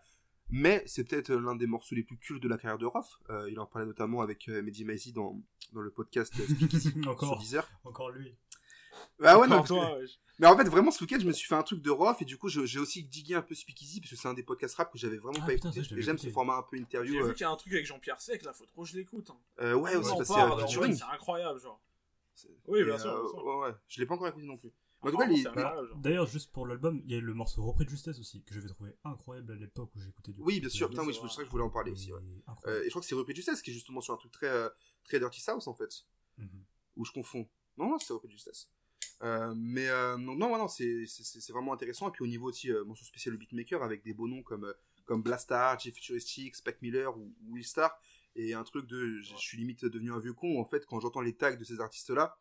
Mais 0.51 0.83
c'est 0.85 1.03
peut-être 1.05 1.31
l'un 1.33 1.55
des 1.55 1.67
morceaux 1.67 1.95
les 1.95 2.03
plus 2.03 2.17
cultes 2.17 2.43
de 2.43 2.47
la 2.49 2.57
carrière 2.57 2.77
de 2.77 2.85
Rof. 2.85 3.19
Euh, 3.29 3.49
il 3.49 3.59
en 3.59 3.65
parlait 3.65 3.87
notamment 3.87 4.21
avec 4.21 4.49
euh, 4.49 4.61
Mehdi 4.61 4.83
Maizi 4.85 5.13
dans, 5.13 5.39
dans 5.73 5.81
le 5.81 5.91
podcast 5.91 6.33
euh, 6.39 6.45
Speakeasy 6.45 6.91
sur 7.01 7.09
Encore, 7.09 7.37
Deezer. 7.39 7.69
encore 7.85 8.09
lui. 8.11 8.35
Ah 9.23 9.39
ouais, 9.39 9.47
non, 9.47 9.61
que- 9.63 9.67
toi, 9.69 9.97
ouais. 9.97 10.05
mais 10.39 10.47
en 10.47 10.57
fait, 10.57 10.65
vraiment, 10.67 10.91
ce 10.91 11.01
week-end, 11.03 11.17
je 11.19 11.25
me 11.25 11.31
suis 11.31 11.47
fait 11.47 11.55
un 11.55 11.63
truc 11.63 11.81
de 11.81 11.89
Rof 11.89 12.21
et 12.21 12.25
du 12.25 12.37
coup, 12.37 12.49
j'ai 12.49 12.79
aussi 12.79 13.03
digué 13.03 13.35
un 13.35 13.41
peu 13.41 13.55
Speakeasy 13.55 14.01
parce 14.01 14.11
que 14.11 14.17
c'est 14.17 14.27
un 14.27 14.33
des 14.33 14.43
podcasts 14.43 14.75
rap 14.75 14.91
que 14.91 14.97
j'avais 14.99 15.17
vraiment 15.17 15.39
Ah, 15.43 15.45
pas 15.47 15.53
putain, 15.53 15.71
écouté. 15.71 16.01
j'aime 16.01 16.17
ce 16.17 16.29
format 16.29 16.57
un 16.57 16.63
peu 16.63 16.75
interview. 16.77 17.13
J'ai 17.13 17.19
euh, 17.21 17.27
vu 17.27 17.33
qu'il 17.33 17.41
y 17.41 17.45
a 17.45 17.49
un 17.49 17.55
truc 17.55 17.71
avec 17.73 17.85
Jean-Pierre 17.85 18.19
Sec, 18.19 18.43
là, 18.43 18.51
faut 18.51 18.65
trop 18.65 18.83
que 18.83 18.89
je 18.89 18.97
l'écoute. 18.97 19.29
Hein. 19.29 19.37
euh, 19.61 19.73
ouais, 19.75 19.95
aussi, 19.95 20.09
parce 20.17 20.27
que 20.27 20.93
c'est 20.95 21.03
incroyable, 21.13 21.59
genre. 21.61 21.81
Oui, 22.67 22.83
bien 22.83 22.97
sûr, 22.97 23.09
euh, 23.11 23.21
bien 23.21 23.29
sûr. 23.29 23.45
ouais, 23.45 23.67
ouais. 23.67 23.75
Je 23.87 23.99
l'ai 24.01 24.05
pas 24.05 24.15
encore 24.15 24.27
écouté 24.27 24.45
non 24.45 24.57
plus. 24.57 24.71
En 25.03 25.09
tout 25.11 25.17
cas, 25.17 25.25
les-. 25.25 25.43
D'ailleurs, 25.97 26.27
juste 26.27 26.51
pour 26.51 26.67
l'album, 26.67 27.01
il 27.05 27.11
y 27.11 27.15
a 27.15 27.19
le 27.19 27.33
morceau 27.33 27.63
Repris 27.63 27.85
de 27.85 27.89
justesse 27.89 28.19
aussi, 28.19 28.43
que 28.43 28.53
j'avais 28.53 28.67
trouvé 28.67 28.91
incroyable 29.03 29.53
à 29.53 29.55
l'époque 29.55 29.89
où 29.95 29.99
j'écoutais 29.99 30.31
du 30.31 30.41
Oui, 30.41 30.59
bien 30.59 30.69
sûr. 30.69 30.87
Et- 30.87 30.89
Putain, 30.91 31.03
oui, 31.05 31.13
c'est 31.13 31.21
je, 31.21 31.25
vrai. 31.27 31.35
que 31.37 31.45
je 31.45 31.49
voulais 31.51 31.63
en 31.63 31.69
parler 31.69 31.91
aussi. 31.91 32.13
Ouais. 32.13 32.19
et. 32.21 32.67
Euh, 32.67 32.81
et 32.81 32.85
je 32.85 32.89
crois 32.89 33.01
que 33.01 33.07
c'est 33.07 33.15
Repris 33.15 33.33
du 33.33 33.41
16 33.41 33.61
qui 33.61 33.71
est 33.71 33.73
justement 33.73 34.01
sur 34.01 34.13
un 34.13 34.17
truc 34.17 34.31
très, 34.31 34.47
euh, 34.47 34.69
très 35.03 35.19
Dirty 35.19 35.41
South 35.41 35.67
en 35.67 35.73
fait. 35.73 36.05
Mhm. 36.37 36.47
Ou 36.97 37.05
je 37.05 37.11
confonds. 37.11 37.47
Non, 37.77 37.89
non, 37.89 37.97
c'est 37.99 38.13
Repris 38.13 38.37
16. 38.37 38.69
Euh, 39.23 39.53
mais 39.55 39.87
euh, 39.89 40.17
non, 40.17 40.35
non, 40.35 40.57
non, 40.57 40.67
c'est 40.67 41.05
vraiment 41.49 41.73
intéressant. 41.73 42.09
Et 42.09 42.11
puis 42.11 42.23
au 42.23 42.27
niveau 42.27 42.49
aussi, 42.49 42.71
euh, 42.71 42.83
mention 42.85 43.05
spéciale 43.05 43.33
le 43.33 43.37
beatmaker 43.39 43.83
avec 43.83 44.03
des 44.03 44.13
beaux 44.13 44.27
noms 44.27 44.41
comme, 44.43 44.65
euh, 44.65 44.73
comme 45.05 45.21
Blastar, 45.23 45.79
J 45.79 45.91
Futuristic, 45.91 46.55
Spec 46.55 46.81
Miller 46.81 47.15
ou, 47.17 47.33
ou 47.45 47.53
Will 47.53 47.63
Star. 47.65 47.91
Et 48.35 48.53
un 48.53 48.63
truc 48.63 48.87
de. 48.87 49.19
Je 49.19 49.33
je 49.33 49.37
suis 49.37 49.57
limite 49.57 49.83
devenu 49.85 50.11
un 50.11 50.19
vieux 50.19 50.33
con 50.33 50.59
en 50.59 50.65
fait 50.65 50.85
quand 50.85 50.99
j'entends 50.99 51.21
les 51.21 51.35
tags 51.35 51.55
de 51.55 51.63
ces 51.63 51.79
artistes-là. 51.81 52.35
euh, 52.35 52.37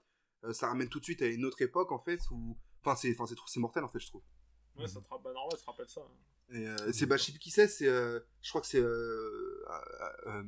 ça 0.52 0.68
ramène 0.68 0.88
tout 0.88 0.98
de 1.00 1.04
suite 1.04 1.22
à 1.22 1.26
une 1.26 1.44
autre 1.44 1.60
époque 1.62 1.92
en 1.92 1.98
fait 1.98 2.20
où. 2.30 2.56
Enfin, 2.82 2.96
c'est 2.96 3.12
enfin, 3.12 3.26
c'est 3.26 3.34
trop- 3.34 3.46
c'est 3.48 3.60
mortel 3.60 3.84
en 3.84 3.88
fait, 3.88 4.00
je 4.00 4.06
trouve. 4.06 4.22
Ouais, 4.76 4.86
ça 4.88 5.00
te 5.00 5.08
rappelle, 5.08 5.24
bah, 5.24 5.32
normal, 5.34 5.52
ça 5.52 5.64
te 5.64 5.66
rappelle 5.70 5.88
ça. 5.88 6.00
hein. 6.00 6.54
Et 6.56 6.66
euh, 6.66 6.92
c'est 6.92 7.06
bah, 7.06 7.16
je 7.16 7.24
sais 7.24 7.32
plus 7.32 7.38
qui 7.38 7.50
c'est, 7.50 7.68
c'est 7.68 7.86
euh, 7.86 8.18
je 8.42 8.48
crois 8.48 8.60
que 8.60 8.66
c'est 8.66 8.80
euh, 8.80 9.64
euh, 9.68 10.26
euh, 10.26 10.42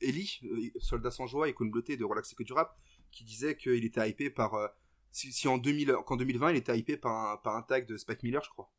Ellie, 0.00 0.38
euh, 0.44 0.70
soldat 0.80 1.10
sans 1.10 1.26
joie 1.26 1.48
et 1.48 1.54
Bleuté 1.58 1.96
de 1.96 2.04
Relaxer 2.04 2.34
que 2.36 2.42
du 2.42 2.52
rap, 2.52 2.76
qui 3.10 3.24
disait 3.24 3.56
qu'il 3.56 3.84
était 3.84 4.06
hypé 4.10 4.28
par 4.28 4.54
euh, 4.54 4.66
si, 5.12 5.32
si 5.32 5.48
en 5.48 5.56
2000 5.56 5.94
qu'en 6.04 6.16
2020 6.16 6.50
il 6.50 6.56
était 6.56 6.78
hypé 6.78 6.96
par 6.98 7.12
un, 7.32 7.36
par 7.38 7.56
un 7.56 7.62
tag 7.62 7.86
de 7.86 7.96
Spike 7.96 8.22
Miller, 8.22 8.42
je 8.44 8.50
crois. 8.50 8.70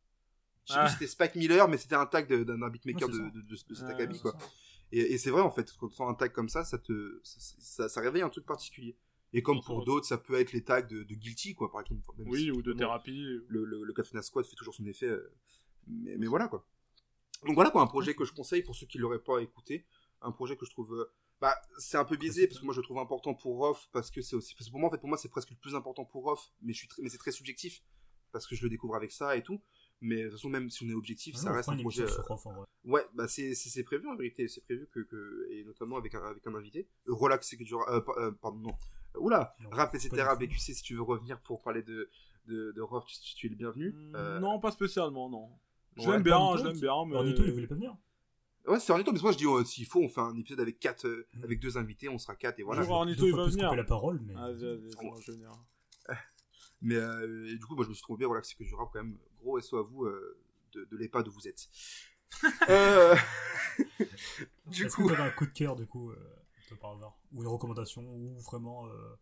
Je 0.67 0.73
sais 0.73 0.79
Ah. 0.79 0.83
plus 0.83 0.89
si 0.89 0.93
c'était 0.99 1.07
Spike 1.11 1.35
Miller, 1.35 1.67
mais 1.67 1.77
c'était 1.77 1.95
un 1.95 2.05
tag 2.05 2.27
d'un 2.31 2.69
beatmaker 2.69 3.07
Ouais, 3.09 3.13
de, 3.15 3.29
de, 3.29 3.41
de, 3.41 3.55
de 3.69 3.73
cet 3.73 3.85
acabit, 3.89 4.15
c'est 4.15 4.21
quoi. 4.21 4.37
Et, 4.91 5.13
et 5.13 5.17
c'est 5.17 5.31
vrai, 5.31 5.41
en 5.41 5.49
fait, 5.51 5.71
quand 5.79 5.87
tu 5.87 5.95
sens 5.95 6.09
un 6.11 6.13
tag 6.13 6.31
comme 6.31 6.49
ça, 6.49 6.63
ça 6.63 6.77
te, 6.77 7.19
ça, 7.23 7.37
ça, 7.59 7.89
ça 7.89 8.01
réveille 8.01 8.21
un 8.21 8.29
truc 8.29 8.45
particulier. 8.45 8.95
Et 9.33 9.41
comme 9.41 9.61
pour 9.61 9.83
d'autres, 9.83 10.05
ça 10.07 10.17
peut 10.17 10.35
être 10.39 10.53
les 10.53 10.63
tags 10.63 10.81
de, 10.81 11.03
de 11.03 11.13
Guilty, 11.15 11.53
quoi, 11.53 11.69
par 11.71 11.81
exemple. 11.81 12.01
Même 12.17 12.27
Oui, 12.29 12.43
si, 12.43 12.51
ou 12.51 12.61
de 12.61 12.73
thérapie. 12.73 13.21
Le, 13.47 13.65
le, 13.65 13.83
le 13.83 13.93
Katana 13.93 14.21
Squad 14.21 14.45
fait 14.45 14.55
toujours 14.55 14.73
son 14.73 14.85
effet. 14.85 15.07
euh, 15.07 15.33
mais, 15.87 16.17
mais 16.17 16.27
voilà, 16.27 16.47
quoi. 16.47 16.65
Donc 17.45 17.55
voilà, 17.55 17.69
quoi, 17.69 17.81
un 17.81 17.87
projet 17.87 18.15
que 18.15 18.25
je 18.25 18.33
conseille 18.33 18.63
pour 18.63 18.75
ceux 18.75 18.87
qui 18.87 18.97
l'auraient 18.97 19.23
pas 19.23 19.39
écouté. 19.39 19.85
Un 20.21 20.31
projet 20.31 20.55
que 20.55 20.65
je 20.65 20.71
trouve. 20.71 20.93
euh, 20.95 21.11
bah, 21.39 21.55
c'est 21.77 21.97
un 21.97 22.05
peu 22.05 22.15
biaisé 22.17 22.47
parce 22.47 22.59
que 22.59 22.65
moi 22.65 22.73
je 22.73 22.79
le 22.79 22.83
trouve 22.83 22.97
important 22.97 23.35
pour 23.35 23.57
Roth 23.57 23.89
parce 23.91 24.09
que 24.09 24.21
c'est 24.21 24.35
aussi. 24.35 24.55
Parce 24.55 24.67
que 24.67 24.71
pour 24.71 24.79
moi, 24.79 24.89
en 24.89 24.91
fait, 24.91 24.97
pour 24.97 25.09
moi, 25.09 25.17
c'est 25.19 25.29
presque 25.29 25.51
le 25.51 25.55
plus 25.57 25.75
important 25.75 26.03
pour 26.05 26.23
Roth, 26.23 26.51
mais, 26.63 26.73
je 26.73 26.79
suis 26.79 26.87
très- 26.87 27.01
mais 27.03 27.09
c'est 27.09 27.19
très 27.19 27.31
subjectif 27.31 27.83
parce 28.31 28.47
que 28.47 28.55
je 28.55 28.63
le 28.63 28.69
découvre 28.69 28.95
avec 28.95 29.11
ça 29.11 29.35
et 29.37 29.43
tout. 29.43 29.61
Mais 30.01 30.17
de 30.17 30.23
toute 30.29 30.33
façon, 30.33 30.49
même 30.49 30.69
si 30.69 30.83
on 30.83 30.89
est 30.89 30.93
objectif, 30.93 31.35
Ah 31.37 31.41
ça 31.41 31.51
reste 31.53 31.69
un 31.69 31.77
projet. 31.83 32.03
euh. 32.03 32.23
Ouais, 32.85 33.05
bah 33.13 33.27
c'est 33.27 33.53
c'est 33.55 33.83
prévu 33.83 34.07
en 34.07 34.15
vérité, 34.15 34.47
c'est 34.47 34.61
prévu 34.63 34.87
que, 34.91 34.99
que 35.01 35.47
et 35.51 35.63
notamment 35.63 35.97
avec 35.97 36.15
un 36.15 36.23
avec 36.23 36.45
un 36.47 36.55
invité. 36.55 36.87
Euh, 37.07 37.13
Relax 37.13 37.47
c'est 37.49 37.57
que 37.57 37.63
euh, 37.63 38.01
euh, 38.17 38.31
pardon 38.31 38.59
non. 38.59 38.73
Oula, 39.19 39.55
rap 39.71 39.93
etc. 39.95 40.09
BQC 40.39 40.73
si 40.73 40.81
tu 40.83 40.95
veux 40.95 41.01
revenir 41.01 41.39
pour 41.41 41.61
parler 41.61 41.83
de 41.83 42.09
de 42.47 42.71
de 42.71 42.81
Rof, 42.81 43.05
tu, 43.07 43.35
tu 43.35 43.47
es 43.47 43.49
le 43.49 43.55
bienvenu. 43.55 43.93
Euh, 44.15 44.39
Non, 44.39 44.59
pas 44.59 44.71
spécialement, 44.71 45.29
non. 45.29 45.49
Je 45.97 46.03
Ouais, 46.03 46.13
l'aime 46.13 46.23
bien, 46.23 46.55
je 46.57 46.63
l'aime 46.63 46.79
bien, 46.79 47.05
mais. 47.05 47.15
Ornito, 47.15 47.43
il 47.43 47.51
voulait 47.51 47.67
pas 47.67 47.75
venir. 47.75 47.95
Ouais, 48.67 48.79
c'est 48.79 48.91
Ornito, 48.91 49.11
mais 49.13 49.19
moi 49.21 49.31
je 49.31 49.37
dis 49.37 49.45
euh, 49.45 49.63
s'il 49.63 49.85
faut 49.85 50.01
on 50.01 50.09
fait 50.09 50.19
un 50.21 50.35
épisode 50.37 50.59
avec 50.59 50.79
quatre 50.79 51.07
euh, 51.07 51.25
Mm. 51.33 51.43
avec 51.43 51.59
deux 51.59 51.77
invités, 51.77 52.09
on 52.09 52.17
sera 52.17 52.35
quatre 52.35 52.59
et 52.59 52.63
voilà. 52.63 52.81
Bonjour. 52.81 52.95
Ornito, 52.97 53.25
il 53.25 53.33
va 53.35 53.45
venir. 53.47 53.73
la 53.75 53.83
parole, 53.83 54.19
mais. 54.25 54.33
Ah, 54.37 54.51
vas-y, 54.51 54.65
vas-y, 54.65 54.91
c'est 54.91 54.97
bon, 55.01 55.15
je 55.21 55.31
vais 55.31 55.37
venir. 55.37 55.51
Mais 56.81 56.95
euh, 56.95 57.47
et 57.47 57.55
du 57.57 57.65
coup, 57.65 57.75
moi 57.75 57.83
je 57.85 57.89
me 57.89 57.93
suis 57.95 58.03
trouvé 58.03 58.25
Relax 58.25 58.49
c'est 58.49 58.55
que 58.55 58.63
du 58.63 58.75
rap 58.75 58.89
quand 58.93 59.01
même 59.03 59.17
gros 59.41 59.59
SO 59.59 59.77
à 59.77 59.81
vous 59.83 60.05
euh, 60.05 60.37
de 60.73 60.85
de 60.85 60.95
l'EHPAD 60.97 61.27
où 61.27 61.31
vous 61.31 61.47
êtes. 61.47 61.67
euh... 62.69 63.15
du 64.67 64.87
coup, 64.89 65.07
que 65.07 65.19
un 65.19 65.29
coup 65.31 65.45
de 65.45 65.51
cœur, 65.51 65.75
du 65.75 65.87
coup, 65.87 66.11
euh, 66.11 66.15
par 66.75 66.91
hasard 66.95 67.17
Ou 67.31 67.41
une 67.43 67.47
recommandation, 67.47 68.01
ou 68.03 68.37
vraiment. 68.39 68.87
euh, 68.87 69.15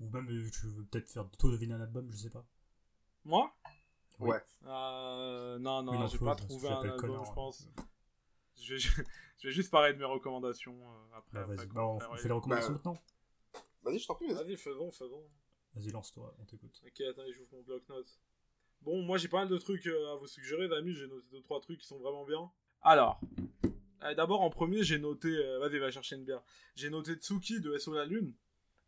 Ou 0.00 0.08
même 0.10 0.28
euh, 0.30 0.50
tu 0.50 0.66
veux 0.66 0.84
peut-être 0.84 1.10
faire 1.10 1.28
toi 1.38 1.50
deviner 1.50 1.74
un 1.74 1.80
album, 1.80 2.08
je 2.10 2.16
sais 2.16 2.30
pas. 2.30 2.44
Moi? 3.24 3.54
Ouais. 4.18 4.42
Euh, 4.64 5.58
Non, 5.58 5.80
Une 5.80 5.84
non, 5.86 6.06
j'ai 6.06 6.18
pas 6.18 6.32
je- 6.38 6.44
trouvé 6.44 6.68
je 6.68 6.72
un 6.72 6.80
album, 6.82 6.96
connard, 7.00 7.24
je 7.24 7.30
hein. 7.30 7.34
pense. 7.34 7.68
Je 8.60 8.74
vais, 8.74 8.80
je 9.38 9.48
vais 9.48 9.52
juste 9.54 9.70
parler 9.70 9.92
de 9.94 9.98
mes 9.98 10.04
recommandations 10.04 10.74
euh, 10.80 11.16
après. 11.16 11.38
Bah, 11.44 11.52
après, 11.52 11.66
bah, 11.66 11.84
on 11.86 11.96
on 11.96 12.00
fera- 12.00 12.16
fait 12.16 12.28
les 12.28 12.34
recommandations 12.34 12.72
Bah, 12.72 12.74
maintenant. 12.84 13.02
Vas-y, 13.82 13.98
je 13.98 14.06
t'en 14.06 14.14
prie, 14.14 14.26
vas-y. 14.28 14.44
Vas-y, 14.44 14.56
faisons, 14.56 14.90
faisons. 14.90 15.24
Vas-y, 15.74 15.90
lance-toi, 15.90 16.34
on 16.38 16.44
t'écoute. 16.44 16.82
Ok, 16.86 17.00
attendez, 17.02 17.32
j'ouvre 17.32 17.48
mon 17.52 17.62
bloc-notes. 17.62 18.20
Bon, 18.82 19.02
moi 19.02 19.18
j'ai 19.18 19.28
pas 19.28 19.38
mal 19.38 19.48
de 19.48 19.56
trucs 19.58 19.86
à 19.86 20.16
vous 20.16 20.26
suggérer, 20.26 20.66
les 20.68 20.74
amis. 20.74 20.94
J'ai 20.94 21.06
noté 21.06 21.26
2-3 21.30 21.60
trucs 21.60 21.80
qui 21.80 21.86
sont 21.86 21.98
vraiment 21.98 22.24
bien. 22.24 22.50
Alors, 22.82 23.20
d'abord 24.16 24.40
en 24.42 24.50
premier, 24.50 24.82
j'ai 24.82 24.98
noté. 24.98 25.28
euh, 25.28 25.58
Vas-y, 25.58 25.78
va 25.78 25.90
chercher 25.90 26.16
une 26.16 26.24
bière. 26.24 26.42
J'ai 26.74 26.90
noté 26.90 27.14
Tsuki 27.14 27.60
de 27.60 27.76
SO 27.78 27.94
La 27.94 28.04
Lune, 28.04 28.34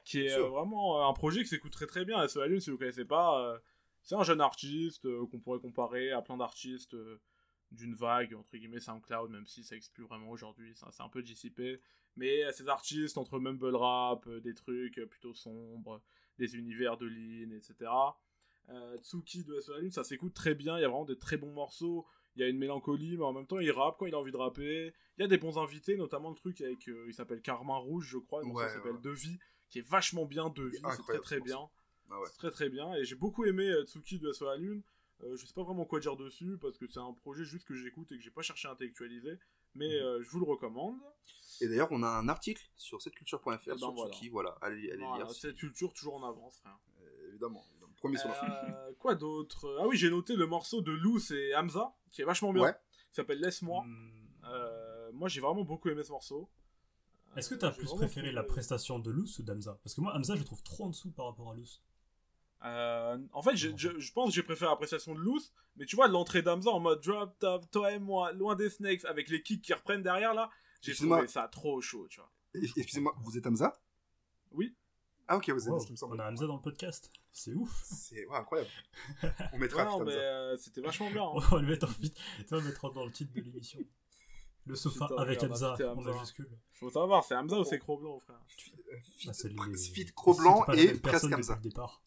qui 0.04 0.20
est 0.20 0.32
euh, 0.32 0.48
vraiment 0.48 1.00
euh, 1.00 1.08
un 1.08 1.12
projet 1.12 1.42
qui 1.42 1.48
s'écoute 1.48 1.72
très 1.72 1.86
très 1.86 2.04
bien. 2.04 2.26
SO 2.28 2.40
La 2.40 2.46
Lune, 2.46 2.60
si 2.60 2.70
vous 2.70 2.78
connaissez 2.78 3.04
pas, 3.04 3.60
c'est 4.02 4.14
un 4.14 4.22
jeune 4.24 4.40
artiste 4.40 5.06
qu'on 5.30 5.38
pourrait 5.38 5.60
comparer 5.60 6.10
à 6.10 6.22
plein 6.22 6.36
d'artistes 6.36 6.96
d'une 7.70 7.94
vague, 7.94 8.34
entre 8.34 8.56
guillemets, 8.56 8.80
SoundCloud, 8.80 9.30
même 9.30 9.46
si 9.46 9.64
ça 9.64 9.76
existe 9.76 9.94
plus 9.94 10.04
vraiment 10.04 10.28
aujourd'hui, 10.30 10.74
ça 10.74 10.88
c'est 10.90 11.02
un 11.02 11.08
peu 11.08 11.22
dissipé. 11.22 11.80
Mais 12.16 12.50
ces 12.52 12.68
artistes 12.68 13.16
entre 13.16 13.38
mumble 13.38 13.74
rap, 13.74 14.28
des 14.28 14.54
trucs 14.54 15.00
plutôt 15.08 15.32
sombres, 15.32 16.02
des 16.38 16.56
univers 16.56 16.98
de 16.98 17.06
Lean, 17.06 17.52
etc. 17.56 17.90
Euh, 18.68 18.98
Tsuki 18.98 19.44
de 19.44 19.58
SO 19.60 19.72
La 19.74 19.80
Lune, 19.80 19.90
ça 19.90 20.04
s'écoute 20.04 20.34
très 20.34 20.54
bien, 20.54 20.76
il 20.78 20.82
y 20.82 20.84
a 20.84 20.88
vraiment 20.88 21.04
des 21.04 21.16
très 21.18 21.36
bons 21.36 21.52
morceaux, 21.52 22.06
il 22.36 22.40
y 22.40 22.44
a 22.44 22.48
une 22.48 22.58
mélancolie, 22.58 23.16
mais 23.16 23.24
en 23.24 23.32
même 23.32 23.46
temps 23.46 23.58
il 23.58 23.70
rappe 23.70 23.96
quand 23.98 24.06
il 24.06 24.14
a 24.14 24.18
envie 24.18 24.32
de 24.32 24.36
rapper. 24.36 24.92
Il 25.18 25.22
y 25.22 25.24
a 25.24 25.28
des 25.28 25.38
bons 25.38 25.58
invités, 25.58 25.96
notamment 25.96 26.30
le 26.30 26.36
truc 26.36 26.60
avec, 26.60 26.88
euh, 26.88 27.04
il 27.08 27.14
s'appelle 27.14 27.42
Carmin 27.42 27.76
Rouge, 27.76 28.06
je 28.10 28.18
crois, 28.18 28.42
donc 28.42 28.56
Ouais, 28.56 28.64
ça 28.68 28.74
s'appelle 28.74 28.92
ouais. 28.92 29.00
Devis, 29.02 29.38
qui 29.68 29.78
est 29.80 29.86
vachement 29.88 30.24
bien, 30.24 30.48
Devis, 30.50 30.78
c'est 30.96 31.02
très 31.02 31.18
très 31.20 31.40
bien. 31.40 31.58
Ah 32.10 32.18
ouais. 32.20 32.26
C'est 32.30 32.38
très 32.38 32.50
très 32.50 32.68
bien, 32.68 32.92
et 32.94 33.04
j'ai 33.04 33.14
beaucoup 33.14 33.44
aimé 33.44 33.68
euh, 33.68 33.84
Tsuki 33.84 34.18
de 34.18 34.30
La 34.44 34.56
Lune. 34.56 34.82
Euh, 35.24 35.36
je 35.36 35.46
sais 35.46 35.54
pas 35.54 35.62
vraiment 35.62 35.84
quoi 35.84 36.00
dire 36.00 36.16
dessus, 36.16 36.58
parce 36.60 36.76
que 36.78 36.86
c'est 36.88 36.98
un 36.98 37.12
projet 37.12 37.44
juste 37.44 37.66
que 37.66 37.74
j'écoute 37.74 38.10
et 38.12 38.16
que 38.16 38.22
j'ai 38.22 38.30
pas 38.30 38.42
cherché 38.42 38.66
à 38.68 38.72
intellectualiser, 38.72 39.38
mais 39.74 39.86
Mhm. 39.88 39.94
euh, 40.06 40.22
je 40.22 40.28
vous 40.30 40.40
le 40.40 40.46
recommande. 40.46 40.96
Et 41.60 41.68
d'ailleurs, 41.68 41.88
on 41.92 42.02
a 42.02 42.08
un 42.08 42.28
article 42.28 42.66
sur 42.76 43.00
setculture.fr 43.00 43.50
Eh 43.66 43.70
ben, 43.70 43.78
sur 43.78 43.92
voilà. 43.92 44.12
Tsuki, 44.12 44.28
voilà, 44.30 44.56
allez, 44.62 44.90
allez 44.90 45.04
Voilà, 45.04 45.24
lire. 45.24 45.30
cette 45.32 45.56
culture 45.56 45.92
toujours 45.94 46.14
en 46.16 46.28
avance, 46.28 46.58
frère. 46.58 46.78
Évidemment. 47.28 47.64
Premier 48.02 48.18
sur 48.18 48.28
la 48.28 48.34
Euh, 48.44 48.92
quoi 48.98 49.14
d'autre? 49.14 49.78
Ah 49.80 49.86
oui, 49.86 49.96
j'ai 49.96 50.10
noté 50.10 50.34
le 50.36 50.46
morceau 50.46 50.80
de 50.82 50.90
Loose 50.92 51.30
et 51.32 51.54
Hamza, 51.54 51.94
qui 52.10 52.22
est 52.22 52.24
vachement 52.24 52.52
bien. 52.52 52.64
Ouais. 52.64 52.72
Qui 53.10 53.14
s'appelle 53.16 53.40
Laisse-moi. 53.40 53.82
Hmm. 53.84 54.10
Euh, 54.44 55.10
moi, 55.12 55.28
j'ai 55.28 55.40
vraiment 55.40 55.62
beaucoup 55.64 55.88
aimé 55.88 56.02
ce 56.04 56.10
morceau. 56.10 56.48
Est-ce 57.36 57.48
que 57.48 57.54
Euh, 57.54 57.58
t'as 57.58 57.70
j'ai 57.72 57.78
plus 57.78 57.86
préféré 57.86 58.26
trouvé- 58.26 58.32
la 58.32 58.42
prestation 58.42 58.98
de 58.98 59.10
Luce 59.10 59.38
ou 59.38 59.42
d'Amza 59.42 59.78
Parce 59.82 59.94
que 59.94 60.00
moi, 60.00 60.14
Hamza, 60.16 60.34
je 60.34 60.40
le 60.40 60.44
trouve 60.44 60.62
trop 60.62 60.84
en 60.84 60.88
dessous 60.90 61.10
par 61.12 61.26
rapport 61.26 61.50
à 61.52 61.54
Luce. 61.54 61.80
Euh, 62.64 63.18
en 63.32 63.42
fait, 63.42 63.56
je, 63.56 63.70
je 63.76 64.12
pense 64.12 64.28
que 64.28 64.34
j'ai 64.34 64.42
préféré 64.42 64.70
l'appréciation 64.70 65.14
de 65.14 65.20
Loose, 65.20 65.52
mais 65.76 65.84
tu 65.86 65.96
vois, 65.96 66.06
l'entrée 66.08 66.42
d'Hamza 66.42 66.70
en 66.70 66.78
mode 66.80 67.00
drop 67.02 67.36
top, 67.38 67.70
toi 67.70 67.92
et 67.92 67.98
moi, 67.98 68.32
loin 68.32 68.54
des 68.54 68.70
snakes, 68.70 69.04
avec 69.06 69.28
les 69.30 69.42
kicks 69.42 69.62
qui 69.62 69.72
reprennent 69.72 70.02
derrière 70.02 70.32
là, 70.34 70.48
j'ai 70.80 70.94
trouvé 70.94 71.26
ça 71.26 71.48
trop 71.48 71.80
chaud, 71.80 72.06
tu 72.08 72.20
vois. 72.20 72.30
Excusez-moi, 72.54 73.14
vous 73.20 73.36
êtes 73.38 73.46
Hamza? 73.46 73.80
Oui. 74.52 74.74
Ah 75.28 75.36
ok, 75.36 75.50
vous 75.50 75.62
êtes 75.64 75.68
Wow, 75.72 75.80
ce 75.80 75.86
qui 75.86 75.92
me 75.92 75.96
semble. 75.96 76.16
on 76.16 76.18
a 76.18 76.28
Hamza 76.30 76.46
dans 76.46 76.56
le 76.56 76.62
podcast. 76.62 77.10
C'est 77.32 77.54
ouf. 77.54 77.82
C'est 77.84 78.26
ouais, 78.26 78.36
incroyable. 78.36 78.70
On 79.52 79.58
mettra 79.58 79.84
Ouais, 79.84 79.90
non, 79.90 79.94
Hamza. 80.02 80.04
mais 80.04 80.16
euh, 80.16 80.56
c'était 80.56 80.80
vachement 80.80 81.10
bien. 81.10 81.22
hein. 81.22 81.30
On 81.34 81.38
va 81.38 81.60
le 81.62 81.68
mettre 81.68 81.86
en 81.88 81.92
vite. 82.00 82.16
On 82.50 82.56
va 82.56 82.62
le 82.62 82.68
mettre 82.68 82.90
dans 82.92 83.04
le 83.04 83.12
titre 83.12 83.32
de 83.32 83.40
l'émission. 83.40 83.78
Le 84.66 84.76
sofa 84.76 85.06
Putain, 85.08 85.22
avec 85.22 85.38
regarde, 85.40 85.52
Hamza 85.52 85.74
putain, 85.76 85.90
en 85.90 85.98
Hamza. 85.98 86.12
majuscule. 86.12 86.48
Faut 86.74 86.90
savoir, 86.90 87.24
c'est 87.24 87.34
Hamza 87.34 87.58
ou 87.58 87.64
c'est 87.64 87.78
Cro-Blanc, 87.78 88.20
frère 88.20 88.38
Fit, 88.48 89.28
Ah, 89.28 89.32
c'est 89.32 89.48
les- 89.48 89.76
Fit 89.76 90.06
Cro-Blanc 90.14 90.66
et 90.74 90.76
même 90.86 91.00
presque 91.00 91.02
personne 91.02 91.34
Hamza. 91.34 91.54
depuis 91.54 91.64
le 91.68 91.70
départ. 91.70 92.02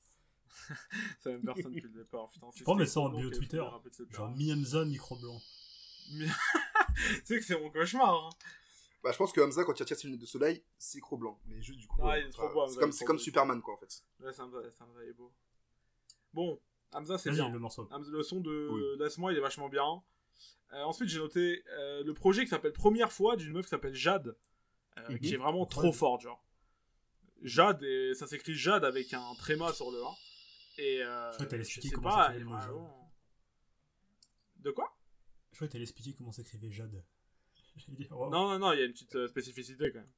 C'est 1.20 1.30
la 1.32 1.36
même 1.38 1.46
personne 1.46 1.74
depuis 1.74 1.82
le 1.94 2.04
départ, 2.04 2.30
putain. 2.30 2.48
Tu 2.56 2.64
peux 2.64 2.74
mettre 2.76 2.92
ça 2.92 3.00
en 3.02 3.10
bio 3.10 3.30
Twitter 3.30 3.58
Genre... 3.58 3.82
Genre 4.12 4.30
mi-Hamza, 4.32 4.86
mi-Cro-Blanc. 4.86 5.42
tu 6.12 6.28
sais 7.26 7.40
que 7.40 7.46
c'est 7.46 7.60
mon 7.60 7.70
cauchemar, 7.70 8.14
hein. 8.16 8.30
Bah, 9.06 9.12
je 9.12 9.18
pense 9.18 9.32
que 9.32 9.40
Hamza, 9.40 9.64
quand 9.64 9.78
il 9.80 9.84
retire 9.84 9.96
ses 9.98 10.08
lunettes 10.08 10.22
de 10.22 10.26
soleil, 10.26 10.64
c'est 10.80 11.00
Cro-Blanc. 11.00 11.40
Mais 11.46 11.62
juste 11.62 11.78
du 11.80 11.88
coup. 11.88 12.00
Ah, 12.02 12.16
euh, 12.16 12.28
trop 12.32 12.68
C'est 12.68 12.80
comme, 12.80 12.92
c'est 12.92 13.06
trop. 13.06 13.18
Superman, 13.20 13.62
quoi, 13.62 13.76
en 13.76 13.78
fait. 13.78 14.04
Ouais, 14.20 14.30
Hamza, 14.40 14.58
Hamza 14.80 15.04
est 15.06 15.14
beau. 15.14 15.32
Bon, 16.34 16.60
Hamza, 16.92 17.20
c'est 17.20 17.30
bien. 17.30 17.50
le 17.52 17.60
morceau. 17.60 17.88
Hamza, 17.92 18.10
le 18.12 18.24
son 18.24 18.40
de 18.42 18.68
Oui. 18.72 18.82
Laisse-moi, 19.04 19.32
il 19.32 19.38
est 19.38 19.42
vachement 19.42 19.70
bien. 19.70 20.02
Euh, 20.74 20.82
ensuite, 20.82 21.08
j'ai 21.10 21.20
noté 21.20 21.64
euh, 21.70 22.04
le 22.04 22.14
projet 22.16 22.44
qui 22.46 22.50
s'appelle 22.50 22.74
Première 22.74 23.12
fois 23.12 23.36
d'une 23.36 23.54
meuf 23.54 23.66
qui 23.66 23.70
s'appelle 23.70 23.94
Jade, 23.94 24.36
euh, 24.98 25.10
Mhm. 25.12 25.20
qui 25.20 25.36
est 25.36 25.38
vraiment 25.38 25.68
trop 25.68 25.84
Ouais. 25.84 25.94
forte, 25.94 26.22
genre. 26.22 26.44
Jade, 27.44 27.84
et 27.84 28.16
ça 28.16 28.26
s'écrit 28.26 28.56
Jade 28.56 28.84
avec 28.86 29.14
un 29.14 29.36
tréma 29.36 29.72
sur 29.72 29.92
le 29.92 30.04
1. 30.04 30.08
Et 30.80 31.04
euh, 31.04 31.30
Je 31.30 31.36
crois 31.36 31.46
que 31.46 31.52
t'allais 31.52 31.64
je 31.64 31.80
sais 31.80 31.90
comment 31.92 32.10
pas, 32.10 32.32
elle 32.34 32.44
vraiment- 32.44 33.12
De 34.56 34.72
quoi? 34.72 34.98
Je 35.52 35.58
crois 35.58 35.68
que 35.68 35.74
t'allais 35.74 35.84
expliquer 35.84 36.14
comment 36.18 36.32
s'écrivait 36.32 36.72
Jade. 36.72 37.06
J'allais 37.86 37.98
dire, 37.98 38.12
wow. 38.12 38.30
Non, 38.30 38.50
non, 38.52 38.60
non, 38.60 38.74
il 38.74 38.80
y 38.80 38.82
a 38.82 38.86
une 38.86 38.94
petite 38.94 39.16
euh, 39.16 39.28
spécificité 39.28 39.92
quand 39.92 40.00
même. 40.00 40.12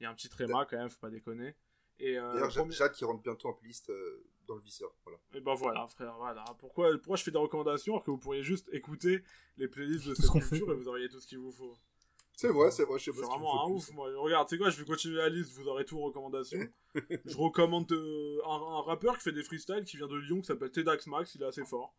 Il 0.00 0.04
y 0.04 0.06
a 0.06 0.10
un 0.10 0.14
petit 0.14 0.28
tréma 0.28 0.66
quand 0.68 0.76
même, 0.78 0.88
faut 0.90 0.98
pas 1.00 1.10
déconner. 1.10 1.54
Et, 1.98 2.18
euh, 2.18 2.32
D'ailleurs, 2.32 2.50
Jade, 2.50 2.62
premier- 2.64 2.74
Jade 2.76 2.92
qui 2.92 3.04
rentre 3.04 3.22
bientôt 3.22 3.48
en 3.48 3.52
playlist 3.52 3.90
euh, 3.90 4.24
dans 4.46 4.54
le 4.54 4.62
viseur. 4.62 4.90
Voilà. 5.04 5.18
Et 5.34 5.40
ben 5.40 5.54
voilà, 5.54 5.86
frère, 5.88 6.14
voilà. 6.16 6.44
Pourquoi, 6.58 6.90
pourquoi 6.96 7.16
je 7.16 7.22
fais 7.24 7.30
des 7.30 7.38
recommandations 7.38 7.92
alors 7.94 8.04
que 8.04 8.10
vous 8.10 8.16
pourriez 8.18 8.42
juste 8.42 8.68
écouter 8.72 9.22
les 9.58 9.68
playlists 9.68 10.06
de 10.08 10.14
Tout 10.14 10.22
cette 10.22 10.42
ce 10.42 10.48
culture 10.48 10.72
et 10.72 10.76
vous 10.76 10.88
auriez 10.88 11.08
tout 11.10 11.20
ce 11.20 11.26
qu'il 11.26 11.38
vous 11.38 11.52
faut. 11.52 11.76
C'est 12.34 12.48
vrai, 12.48 12.70
c'est 12.70 12.84
vrai, 12.84 12.98
je 12.98 13.04
sais 13.04 13.10
pas 13.10 13.16
suis 13.18 13.26
ce 13.26 13.30
qu'il 13.30 13.38
vraiment 13.38 13.66
un 13.66 13.70
ouf, 13.70 13.84
plus. 13.84 13.94
moi. 13.94 14.10
Regarde, 14.16 14.48
tu 14.48 14.54
sais 14.54 14.58
quoi, 14.58 14.70
je 14.70 14.78
vais 14.78 14.86
continuer 14.86 15.18
la 15.18 15.28
liste, 15.28 15.52
vous 15.52 15.68
aurez 15.68 15.84
tout 15.84 15.98
en 15.98 16.04
recommandation. 16.04 16.58
je 17.26 17.36
recommande 17.36 17.92
euh, 17.92 18.38
un, 18.46 18.50
un 18.78 18.80
rappeur 18.80 19.18
qui 19.18 19.24
fait 19.24 19.32
des 19.32 19.42
freestyles 19.42 19.84
qui 19.84 19.98
vient 19.98 20.06
de 20.06 20.16
Lyon 20.16 20.40
qui 20.40 20.46
s'appelle 20.46 20.70
Tedax 20.70 21.06
Max, 21.06 21.34
il 21.34 21.42
est 21.42 21.46
assez 21.46 21.66
fort. 21.66 21.94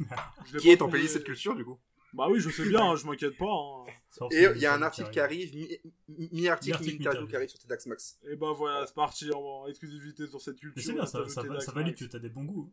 Qui 0.58 0.70
est 0.70 0.82
en 0.82 0.88
playlist 0.88 1.12
cette 1.14 1.24
culture, 1.24 1.54
du 1.54 1.64
coup? 1.64 1.78
Bah 2.14 2.28
oui, 2.30 2.38
je 2.40 2.48
sais 2.50 2.68
bien, 2.68 2.80
hein, 2.82 2.96
je 2.96 3.06
m'inquiète 3.06 3.36
pas. 3.36 3.46
hein. 3.46 3.84
Et 4.30 4.44
si 4.44 4.50
il 4.54 4.60
y 4.60 4.66
a 4.66 4.74
un 4.74 4.82
article 4.82 5.10
qui 5.10 5.18
arrive, 5.20 5.52
mi- 5.54 5.78
mi-article, 6.08 6.68
Mi-article, 6.70 6.98
mi-interview 6.98 7.26
qui 7.26 7.36
arrive 7.36 7.48
sur 7.48 7.58
TEDx 7.58 7.86
Max. 7.86 8.18
Et 8.22 8.36
ben 8.36 8.52
voilà, 8.52 8.86
c'est 8.86 8.94
parti 8.94 9.30
en, 9.32 9.40
en 9.40 9.66
exclusivité 9.66 10.26
sur 10.28 10.40
cette 10.40 10.58
culture. 10.58 10.74
Mais 10.76 10.82
c'est 10.82 10.92
bien, 10.92 11.06
ça, 11.06 11.20
va- 11.42 11.72
valide 11.72 11.96
que 11.96 12.04
t'as 12.04 12.18
des 12.20 12.28
bons 12.28 12.44
goûts. 12.44 12.72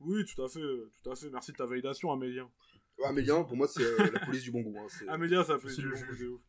Oui, 0.00 0.24
tout 0.24 0.42
à 0.42 0.48
fait, 0.48 0.60
tout 1.02 1.10
à 1.10 1.16
fait. 1.16 1.28
Merci 1.30 1.52
de 1.52 1.56
ta 1.56 1.66
validation, 1.66 2.10
Amélien. 2.12 2.48
Ouais, 2.98 3.06
Amélien, 3.06 3.42
pour 3.42 3.56
moi, 3.56 3.66
c'est 3.68 3.82
euh, 3.82 4.10
la 4.12 4.20
police 4.20 4.42
du 4.44 4.50
bon 4.52 4.60
goût. 4.62 4.78
Hein. 4.78 4.86
c'est- 4.88 5.08
Amélien, 5.08 5.42
ça 5.44 5.58
fait 5.58 5.68
C'est 5.68 5.82
du 5.82 5.88
bon 5.90 5.98
goût 6.00 6.16
de 6.16 6.26
ouf. 6.28 6.40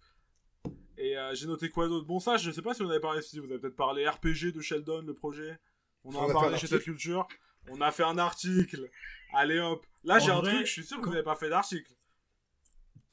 Et 0.98 1.18
euh, 1.18 1.34
j'ai 1.34 1.48
noté 1.48 1.70
quoi 1.70 1.88
d'autre? 1.88 2.06
Bon, 2.06 2.20
ça, 2.20 2.38
je 2.38 2.52
sais 2.52 2.62
pas 2.62 2.74
si 2.76 2.82
on 2.84 2.90
avait 2.90 3.00
parlé 3.00 3.20
ici. 3.22 3.40
Vous 3.40 3.46
avez 3.46 3.60
peut-être 3.60 3.76
parlé 3.76 4.08
RPG 4.08 4.52
de 4.54 4.62
Sheldon, 4.62 5.02
le 5.02 5.14
projet. 5.16 5.58
On 6.04 6.14
en 6.14 6.20
On 6.20 6.28
a 6.28 6.32
a 6.32 6.34
parlé 6.34 6.58
chez 6.58 6.68
cette 6.68 6.84
culture. 6.84 7.28
On 7.70 7.80
a 7.82 7.92
fait 7.92 8.04
un 8.04 8.18
article. 8.18 8.90
Allez 9.34 9.60
hop. 9.60 9.86
Là, 10.04 10.20
j'ai 10.20 10.32
un 10.32 10.42
truc, 10.42 10.66
je 10.66 10.72
suis 10.72 10.84
sûr 10.84 11.00
que 11.00 11.06
vous 11.06 11.12
n'avez 11.12 11.24
pas 11.24 11.36
fait 11.36 11.50
d'article. 11.50 11.92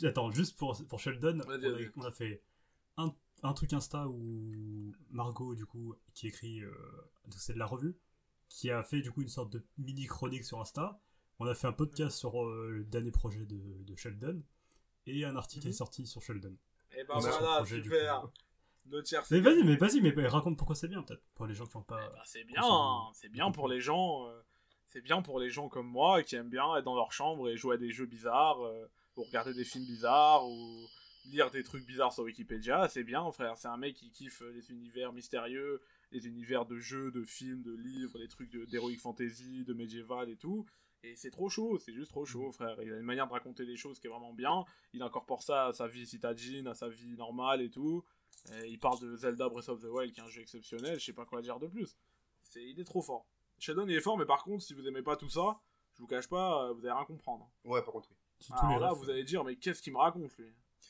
Attends, 0.02 0.30
juste 0.30 0.56
pour, 0.56 0.76
pour 0.86 1.00
Sheldon, 1.00 1.40
on, 1.46 1.50
a, 1.50 1.58
vas-y. 1.58 1.90
on 1.96 2.02
a 2.02 2.10
fait 2.12 2.40
un, 2.96 3.12
un 3.42 3.52
truc 3.52 3.72
Insta 3.72 4.06
où 4.08 4.92
Margot, 5.10 5.54
du 5.54 5.66
coup, 5.66 5.94
qui 6.14 6.28
écrit, 6.28 6.60
euh, 6.62 6.70
donc 7.24 7.34
c'est 7.38 7.52
de 7.54 7.58
la 7.58 7.66
revue, 7.66 7.96
qui 8.48 8.70
a 8.70 8.82
fait 8.82 9.00
du 9.00 9.10
coup 9.10 9.22
une 9.22 9.28
sorte 9.28 9.50
de 9.52 9.64
mini 9.76 10.06
chronique 10.06 10.44
sur 10.44 10.60
Insta. 10.60 11.00
On 11.40 11.46
a 11.46 11.54
fait 11.54 11.66
un 11.66 11.72
podcast 11.72 12.16
sur 12.16 12.42
euh, 12.44 12.70
le 12.70 12.84
dernier 12.84 13.10
projet 13.10 13.44
de, 13.44 13.60
de 13.84 13.96
Sheldon 13.96 14.42
et 15.06 15.24
un 15.24 15.36
article 15.36 15.66
Mhm. 15.66 15.70
est 15.70 15.76
sorti 15.76 16.06
sur 16.06 16.22
Sheldon. 16.22 16.56
Et 16.96 17.04
ben 17.04 17.16
Ouais, 17.16 17.22
son 17.22 17.30
voilà, 17.38 17.56
projet, 17.58 17.82
super. 17.82 18.28
Tiers, 19.02 19.20
Mais 19.30 19.36
c'est 19.36 19.40
vas-y, 19.40 19.62
bien. 19.62 19.64
mais 19.64 19.76
vas-y, 19.76 20.00
mais 20.00 20.26
raconte 20.26 20.56
pourquoi 20.56 20.76
c'est 20.76 20.88
bien, 20.88 21.02
peut-être. 21.02 21.22
Pour 21.34 21.46
les 21.46 21.54
gens 21.54 21.66
qui 21.66 21.76
n'ont 21.76 21.84
Eh 21.84 21.90
pas. 21.90 22.08
ben, 22.08 22.20
c'est 22.24 22.44
bien, 22.44 22.60
consommer. 22.60 23.10
c'est 23.14 23.28
bien 23.28 23.50
pour 23.50 23.68
les 23.68 23.80
gens. 23.80 24.26
euh, 24.28 24.40
c'est 24.86 25.02
bien 25.02 25.20
pour 25.22 25.38
les 25.38 25.50
gens 25.50 25.68
comme 25.68 25.86
moi 25.86 26.22
qui 26.22 26.34
aiment 26.36 26.48
bien 26.48 26.74
être 26.76 26.84
dans 26.84 26.94
leur 26.96 27.12
chambre 27.12 27.48
et 27.50 27.56
jouer 27.56 27.74
à 27.74 27.78
des 27.78 27.90
jeux 27.92 28.06
bizarres, 28.06 28.60
euh, 28.64 28.86
ou 29.16 29.22
regarder 29.24 29.52
des 29.52 29.64
films 29.64 29.84
bizarres, 29.84 30.46
ou 30.48 30.86
lire 31.26 31.50
des 31.50 31.62
trucs 31.62 31.84
bizarres 31.84 32.12
sur 32.12 32.24
Wikipédia. 32.24 32.88
C'est 32.88 33.04
bien, 33.04 33.30
frère. 33.32 33.58
C'est 33.58 33.68
un 33.68 33.76
mec 33.76 33.94
qui 33.96 34.10
kiffe 34.10 34.42
les 34.54 34.70
univers 34.70 35.12
mystérieux, 35.12 35.82
les 36.10 36.26
univers 36.26 36.64
de 36.64 36.78
jeux, 36.78 37.10
de 37.10 37.22
films, 37.24 37.62
de 37.62 37.74
livres, 37.74 38.16
les 38.18 38.28
trucs 38.28 38.50
de- 38.50 38.64
d'heroic 38.64 38.96
fantasy, 38.96 39.64
de 39.64 39.74
médiéval 39.74 40.30
et 40.30 40.36
tout. 40.36 40.64
Et 41.04 41.14
c'est 41.16 41.30
trop 41.30 41.48
chaud, 41.50 41.78
c'est 41.78 41.92
juste 41.92 42.10
trop 42.10 42.24
chaud, 42.24 42.50
frère. 42.50 42.76
Il 42.82 42.92
a 42.92 42.96
une 42.96 43.02
manière 43.04 43.26
de 43.28 43.32
raconter 43.32 43.64
les 43.64 43.76
choses 43.76 44.00
qui 44.00 44.06
est 44.06 44.10
vraiment 44.10 44.32
bien. 44.32 44.64
Il 44.94 45.02
incorpore 45.02 45.42
ça 45.42 45.66
à 45.66 45.72
sa 45.72 45.86
vie 45.86 46.06
citadine, 46.06 46.66
à 46.66 46.74
sa 46.74 46.88
vie 46.88 47.14
normale 47.16 47.60
et 47.60 47.70
tout. 47.70 48.02
Et 48.62 48.68
il 48.68 48.78
parle 48.78 48.98
de 49.00 49.14
Zelda 49.16 49.48
Breath 49.48 49.68
of 49.68 49.80
the 49.80 49.84
Wild, 49.84 50.12
qui 50.12 50.20
est 50.20 50.22
un 50.24 50.28
jeu 50.28 50.40
exceptionnel. 50.40 50.98
Je 50.98 51.04
sais 51.04 51.12
pas 51.12 51.24
quoi 51.26 51.42
dire 51.42 51.58
de 51.58 51.66
plus. 51.66 51.96
C'est, 52.42 52.62
il 52.64 52.80
est 52.80 52.84
trop 52.84 53.02
fort. 53.02 53.26
Shadow 53.58 53.84
il 53.86 53.94
est 53.94 54.00
fort, 54.00 54.16
mais 54.16 54.24
par 54.24 54.42
contre, 54.44 54.62
si 54.64 54.72
vous 54.74 54.86
aimez 54.86 55.02
pas 55.02 55.16
tout 55.16 55.28
ça, 55.28 55.60
je 55.94 56.00
vous 56.00 56.06
cache 56.06 56.28
pas, 56.28 56.64
euh, 56.68 56.72
vous 56.72 56.80
allez 56.86 56.92
rien 56.94 57.04
comprendre. 57.04 57.50
Ouais, 57.64 57.82
par 57.82 57.92
contre, 57.92 58.08
oui. 58.10 58.16
Alors 58.52 58.78
là, 58.78 58.90
refs. 58.90 58.98
vous 58.98 59.10
allez 59.10 59.24
dire, 59.24 59.44
mais 59.44 59.56
qu'est-ce 59.56 59.82
qu'il 59.82 59.92
me 59.92 59.98
raconte 59.98 60.34
lui? 60.38 60.46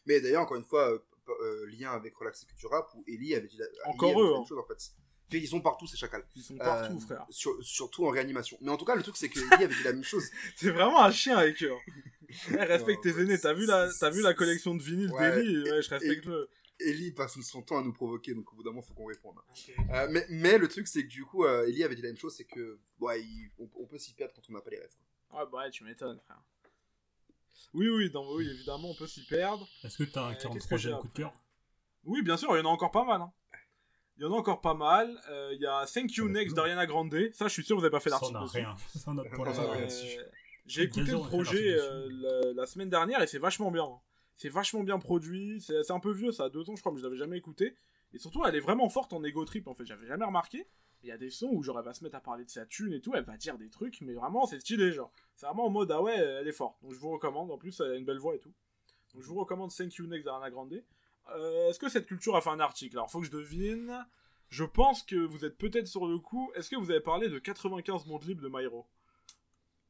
Mais 0.07 0.21
d'ailleurs, 0.21 0.43
encore 0.43 0.57
une 0.59 0.65
fois, 0.65 0.91
euh, 0.93 0.99
euh, 1.43 1.67
lien 1.79 1.91
avec 1.93 2.15
Relax 2.17 2.45
Culture 2.45 2.71
Rap, 2.71 2.91
où 2.95 3.03
Ellie 3.09 3.35
avait 3.35 3.49
dit 3.49 3.57
la, 3.57 3.67
Encore 3.87 4.21
eux, 4.21 4.35
hein. 4.35 4.39
même 4.39 4.47
chose, 4.47 4.59
en 4.59 4.65
fait. 4.67 4.93
Ils 5.31 5.49
sont 5.49 5.61
partout, 5.61 5.87
ces 5.87 5.97
chacals. 5.97 6.25
Ils 6.37 6.43
sont 6.43 6.57
partout, 6.57 6.97
Euh, 6.97 7.01
frère. 7.01 7.27
sur- 7.31 7.63
surtout 7.63 8.07
en 8.07 8.11
réanimation. 8.11 8.57
Mais 8.63 8.71
en 8.71 8.77
tout 8.79 8.85
cas, 8.87 8.95
le 8.95 9.03
truc, 9.03 9.17
c'est 9.17 9.29
que 9.29 9.39
Ellie 9.41 9.65
avait 9.65 9.75
dit 9.75 9.83
la 9.83 9.93
même 9.93 10.05
chose. 10.05 10.25
C'est 10.57 10.71
vraiment 10.71 11.03
un 11.03 11.11
chien 11.11 11.37
avec 11.37 11.63
eux. 11.63 11.73
Eh, 12.51 12.57
respecte 12.57 13.05
Non, 13.07 13.13
tes 13.15 13.21
aînés. 13.23 13.39
T'as 13.41 13.55
vu 13.55 13.65
la, 13.65 13.91
c'est- 13.91 14.01
t'as 14.01 14.11
vu 14.11 14.21
la 14.21 14.35
collection 14.35 14.75
de 14.75 14.83
vinyles 14.83 15.11
Ouais. 15.13 15.33
d'Eli 15.33 15.63
Ouais, 15.71 15.81
je 15.83 15.89
respecte 15.89 16.27
le. 16.27 16.49
Ellie 16.81 17.13
passe 17.13 17.41
son 17.41 17.63
temps 17.63 17.79
à 17.79 17.83
nous 17.83 17.93
provoquer, 17.93 18.35
donc 18.35 18.53
au 18.53 18.57
bout 18.57 18.63
d'un 18.63 18.71
moment, 18.71 18.83
faut 18.83 18.95
qu'on 18.95 19.07
réponde. 19.07 19.37
Euh, 19.91 20.07
mais, 20.11 20.25
mais 20.29 20.59
le 20.59 20.69
truc, 20.69 20.87
c'est 20.87 21.03
que 21.03 21.09
du 21.09 21.25
coup, 21.25 21.45
euh, 21.45 21.67
Ellie 21.67 21.83
avait 21.85 21.95
dit 21.97 22.03
la 22.03 22.09
même 22.09 22.17
chose, 22.17 22.35
c'est 22.37 22.45
que 22.45 22.79
ouais, 23.01 23.21
il- 23.23 23.51
on, 23.59 23.69
on 23.81 23.87
peut 23.87 23.99
s'y 23.99 24.15
perdre 24.15 24.33
quand 24.35 24.43
on 24.49 24.53
n'a 24.53 24.61
pas 24.61 24.71
les 24.71 24.79
rêves. 24.79 24.95
quoi. 25.29 25.41
Ouais, 25.45 25.51
bah 25.51 25.59
ouais, 25.59 25.71
tu 25.71 25.85
m'étonnes, 25.85 26.21
frère. 26.21 26.41
Oui, 27.75 27.89
oui, 27.89 28.11
non, 28.15 28.33
oui, 28.35 28.49
évidemment, 28.49 28.91
on 28.91 28.95
peut 28.95 29.07
s'y 29.09 29.27
perdre. 29.27 29.69
Est-ce 29.85 29.99
que 29.99 30.05
t'as 30.05 30.23
un 30.23 30.31
Euh, 30.31 30.35
qu'est-ce 30.35 30.43
43 30.45 30.69
que 30.71 30.83
j'ai 30.83 30.91
ème 30.91 30.99
coup 30.99 31.09
de 31.09 31.13
cœur? 31.15 31.33
Oui, 32.05 32.23
bien 32.23 32.37
sûr, 32.37 32.55
il 32.57 32.61
y 32.61 32.63
en 32.63 32.67
a 32.67 32.73
encore 32.73 32.93
pas 32.93 33.05
mal. 33.05 33.21
hein. 33.21 33.33
Il 34.17 34.23
y 34.23 34.25
en 34.27 34.33
a 34.33 34.37
encore 34.37 34.61
pas 34.61 34.75
mal. 34.75 35.21
Euh, 35.29 35.51
Il 35.55 35.61
y 35.61 35.67
a 35.67 35.85
Thank 35.87 36.15
You 36.17 36.27
Ouais, 36.27 36.33
Next 36.33 36.55
d'Ariana 36.57 36.87
Grande. 36.87 37.15
Ça, 37.33 37.47
je 37.49 37.53
suis 37.53 37.65
sûr, 37.65 37.77
vous 37.77 37.85
avez 37.85 37.91
pas 37.91 38.01
fait 38.01 38.11
Ça, 38.11 38.17
l'article. 38.17 38.37
on 38.37 38.41
a 38.41 38.45
dessus. 38.45 38.57
rien. 38.59 38.77
Ça, 38.95 39.11
on 39.11 39.19
a 39.19 39.25
pour 39.29 39.39
Non, 39.39 39.45
l'instant 39.45 39.63
non, 39.65 39.71
rien. 39.73 39.87
Euh, 39.89 40.25
J'ai 40.67 40.83
écouté 40.85 41.11
le 41.13 41.19
projet 41.19 41.77
euh, 41.79 42.53
la 42.55 42.67
semaine 42.67 42.91
dernière 42.91 43.21
et 43.23 43.27
c'est 43.27 43.39
vachement 43.39 43.71
bien. 43.71 43.85
hein. 43.85 44.01
C'est 44.39 44.49
vachement 44.49 44.83
bien 44.83 44.99
produit. 44.99 45.61
C'est 45.61 45.83
c'est 45.83 45.93
un 45.93 46.01
peu 46.01 46.13
vieux, 46.13 46.33
ça 46.33 46.45
a 46.45 46.49
deux 46.49 46.69
ans, 46.71 46.75
je 46.77 46.81
crois, 46.81 46.93
mais 46.93 46.99
je 46.99 47.05
l'avais 47.05 47.17
jamais 47.19 47.37
écouté. 47.37 47.75
Et 48.15 48.19
surtout, 48.19 48.45
elle 48.47 48.55
est 48.57 48.61
vraiment 48.61 48.89
forte 48.89 49.13
en 49.13 49.23
ego 49.23 49.45
trip, 49.45 49.69
en 49.69 49.75
fait. 49.75 49.85
J'avais 49.85 50.07
jamais 50.07 50.25
remarqué. 50.25 50.67
Il 51.03 51.09
y 51.09 51.13
a 51.13 51.19
des 51.19 51.31
sons 51.31 51.51
où 51.53 51.63
genre 51.63 51.79
elle 51.79 51.85
va 51.85 51.93
se 51.95 52.03
mettre 52.03 52.17
à 52.17 52.21
parler 52.21 52.45
de 52.45 52.51
sa 52.51 52.65
thune 52.67 52.93
et 52.93 53.01
tout, 53.01 53.15
elle 53.15 53.23
va 53.25 53.37
dire 53.37 53.57
des 53.59 53.69
trucs, 53.69 54.01
mais 54.01 54.15
vraiment 54.15 54.47
c'est 54.47 54.59
stylé, 54.59 54.91
genre. 54.93 55.13
C'est 55.37 55.47
vraiment 55.47 55.67
en 55.67 55.71
mode 55.71 55.91
ah 55.93 56.03
ouais, 56.03 56.17
elle 56.17 56.49
est 56.49 56.53
forte. 56.53 56.77
Donc 56.83 56.93
je 56.95 56.99
vous 56.99 57.11
recommande. 57.11 57.51
En 57.51 57.59
plus, 57.59 57.79
elle 57.81 57.93
a 57.93 57.97
une 57.97 58.05
belle 58.05 58.19
voix 58.19 58.35
et 58.35 58.41
tout. 58.41 58.53
Donc 59.15 59.23
je 59.23 59.29
vous 59.29 59.37
recommande 59.37 59.71
Thank 59.77 59.95
You 59.97 60.07
Next 60.07 60.25
d'Ariana 60.25 60.51
Grande. 60.51 60.83
Euh, 61.37 61.69
Est-ce 61.69 61.79
que 61.79 61.89
cette 61.89 62.07
culture 62.07 62.35
a 62.37 62.41
fait 62.41 62.51
un 62.51 62.59
article? 62.61 62.97
Alors 62.97 63.11
faut 63.11 63.21
que 63.21 63.27
je 63.27 63.31
devine. 63.31 64.07
Je 64.49 64.65
pense 64.65 65.03
que 65.03 65.17
vous 65.17 65.45
êtes 65.45 65.59
peut-être 65.59 65.87
sur 65.87 66.07
le 66.07 66.19
coup. 66.19 66.51
Est-ce 66.55 66.71
que 66.71 66.77
vous 66.77 66.91
avez 66.91 67.01
parlé 67.01 67.29
de 67.29 67.39
95 67.39 68.07
mondes 68.07 68.25
libres 68.25 68.43
de 68.43 68.49
Myro 68.49 68.87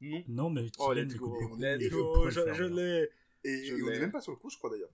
Non. 0.01 0.23
Non, 0.29 0.51
mais 0.51 0.67
Oh, 0.79 0.93
let's 0.93 1.15
go, 1.15 1.57
let's 1.59 1.83
et 1.83 1.89
go, 1.91 2.29
je, 2.29 2.31
je 2.31 2.41
alors. 2.65 2.77
l'ai. 2.77 3.09
Et, 3.45 3.65
Je 3.67 3.77
et 3.77 3.83
on 3.83 3.87
l'ai. 3.89 3.97
est 3.97 4.01
même 4.01 4.13
pas 4.13 4.21
sur 4.21 4.33
le 4.33 4.39
coup, 4.39 4.51
je 4.51 4.57
crois 4.59 4.71
d'ailleurs. 4.71 4.91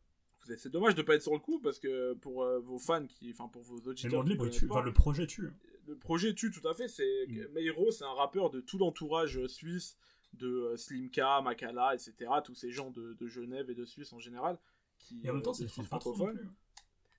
C'est 0.59 0.69
dommage 0.71 0.95
de 0.95 1.01
pas 1.01 1.15
être 1.15 1.23
sur 1.23 1.33
le 1.33 1.39
coup 1.39 1.59
parce 1.59 1.79
que 1.79 2.13
pour 2.15 2.43
euh, 2.43 2.59
vos 2.61 2.79
fans 2.79 3.07
qui, 3.07 3.31
enfin 3.33 3.49
pour 3.49 3.63
vos 3.63 3.79
auditeurs, 3.89 4.23
le 4.23 4.29
libre, 4.29 4.47
tue. 4.51 4.67
pas, 4.67 4.75
Enfin, 4.75 4.85
le 4.85 4.93
projet 4.93 5.27
tue. 5.27 5.49
le 5.87 5.97
projet 5.97 6.35
tue 6.35 6.51
tout 6.51 6.67
à 6.69 6.75
fait. 6.75 6.87
C'est 6.89 7.27
Mm. 7.29 7.47
Meiro, 7.55 7.91
c'est 7.91 8.05
un 8.05 8.13
rappeur 8.13 8.51
de 8.51 8.61
tout 8.61 8.77
l'entourage 8.77 9.39
euh, 9.39 9.49
suisse, 9.49 9.97
de 10.35 10.47
euh, 10.49 10.77
Slimka, 10.77 11.41
Makala, 11.41 11.95
etc. 11.95 12.31
Tous 12.45 12.55
ces 12.55 12.71
gens 12.71 12.91
de, 12.91 13.15
de 13.15 13.27
Genève 13.27 13.71
et 13.71 13.75
de 13.75 13.87
Suisse 13.87 14.13
en 14.13 14.19
général. 14.19 14.59
Qui, 14.99 15.19
Et 15.25 15.31
en 15.31 15.35
même 15.35 15.43
temps, 15.43 15.53
euh, 15.53 15.67
c'est 15.67 15.79
non 15.79 15.85
francophone. 15.85 16.37
plus. 16.37 16.49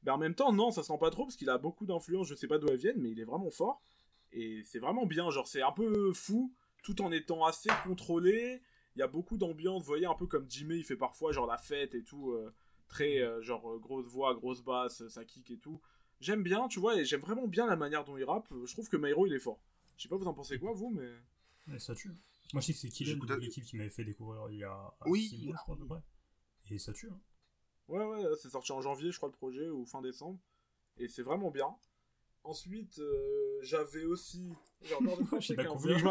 Ben, 0.03 0.13
en 0.13 0.17
même 0.19 0.35
temps, 0.35 0.53
non, 0.53 0.69
ça 0.69 0.83
se 0.83 0.87
sent 0.89 0.97
pas 0.99 1.09
trop 1.09 1.23
parce 1.25 1.35
qu'il 1.35 1.49
a 1.49 1.57
beaucoup 1.57 1.87
d'influence. 1.87 2.27
Je 2.27 2.35
sais 2.35 2.47
pas 2.47 2.59
d'où 2.59 2.67
elles 2.67 2.77
viennent, 2.77 3.01
mais 3.01 3.09
il 3.09 3.19
est 3.19 3.23
vraiment 3.25 3.49
fort. 3.49 3.81
Et 4.33 4.61
c'est 4.65 4.77
vraiment 4.79 5.07
bien. 5.07 5.31
Genre, 5.31 5.47
c'est 5.47 5.63
un 5.63 5.71
peu 5.71 6.13
fou 6.13 6.53
tout 6.83 7.01
en 7.01 7.11
étant 7.11 7.43
assez 7.43 7.69
contrôlé. 7.83 8.61
Il 8.95 8.99
y 8.99 9.01
a 9.03 9.07
beaucoup 9.07 9.37
d'ambiance. 9.37 9.81
Vous 9.81 9.87
voyez, 9.87 10.05
un 10.05 10.13
peu 10.15 10.25
comme 10.27 10.49
Jimmy, 10.49 10.77
il 10.77 10.83
fait 10.83 10.95
parfois 10.95 11.31
genre 11.31 11.45
la 11.47 11.57
fête 11.57 11.95
et 11.95 12.03
tout. 12.03 12.31
euh, 12.31 12.53
très, 12.87 13.19
euh, 13.19 13.41
genre, 13.41 13.69
euh, 13.71 13.79
grosse 13.79 14.05
voix, 14.05 14.33
grosse 14.35 14.61
basse, 14.61 15.07
ça 15.07 15.25
kick 15.25 15.49
et 15.51 15.57
tout. 15.57 15.81
J'aime 16.19 16.43
bien, 16.43 16.67
tu 16.67 16.79
vois, 16.79 16.95
et 16.99 17.03
j'aime 17.03 17.19
vraiment 17.21 17.47
bien 17.47 17.65
la 17.65 17.75
manière 17.75 18.05
dont 18.05 18.15
il 18.15 18.23
rappe. 18.23 18.47
Je 18.63 18.71
trouve 18.73 18.87
que 18.87 18.95
Myro, 18.97 19.25
il 19.25 19.33
est 19.33 19.39
fort. 19.39 19.59
Je 19.97 20.03
sais 20.03 20.09
pas, 20.09 20.15
vous 20.17 20.27
en 20.27 20.33
pensez 20.33 20.59
quoi, 20.59 20.71
vous, 20.73 20.91
mais. 20.91 21.11
Ouais, 21.67 21.79
ça 21.79 21.95
tue. 21.95 22.11
Moi, 22.53 22.61
je 22.61 22.67
sais 22.67 22.73
que 22.73 22.79
c'est 22.79 22.89
Kylian 22.89 23.17
de 23.17 23.33
l'équipe 23.35 23.63
qui 23.65 23.75
m'avait 23.75 23.89
fait 23.89 24.03
découvrir 24.05 24.47
il 24.51 24.59
y 24.59 24.63
a 24.63 24.93
Oui. 25.07 25.23
6 25.23 25.45
mois, 25.47 25.55
je 25.57 25.61
crois, 25.63 25.75
à 25.75 25.77
peu 25.79 25.87
près. 25.87 26.03
Et 26.69 26.77
ça 26.77 26.93
tue. 26.93 27.09
hein. 27.09 27.19
Ouais, 27.87 28.05
ouais, 28.05 28.23
c'est 28.39 28.49
sorti 28.49 28.71
en 28.71 28.81
janvier, 28.81 29.11
je 29.11 29.17
crois, 29.17 29.29
le 29.29 29.33
projet, 29.35 29.67
ou 29.69 29.83
fin 29.85 30.01
décembre. 30.01 30.39
Et 30.97 31.07
c'est 31.07 31.23
vraiment 31.23 31.49
bien. 31.51 31.75
Ensuite, 32.43 32.99
euh, 32.99 33.44
j'avais 33.61 34.03
aussi. 34.05 34.53
J'ai 34.81 34.95
encore 34.95 35.17
des 35.49 35.59
hein. 35.59 35.65
Vous 35.73 35.79
voulez 35.79 35.93
que 35.95 35.99
je 35.99 36.05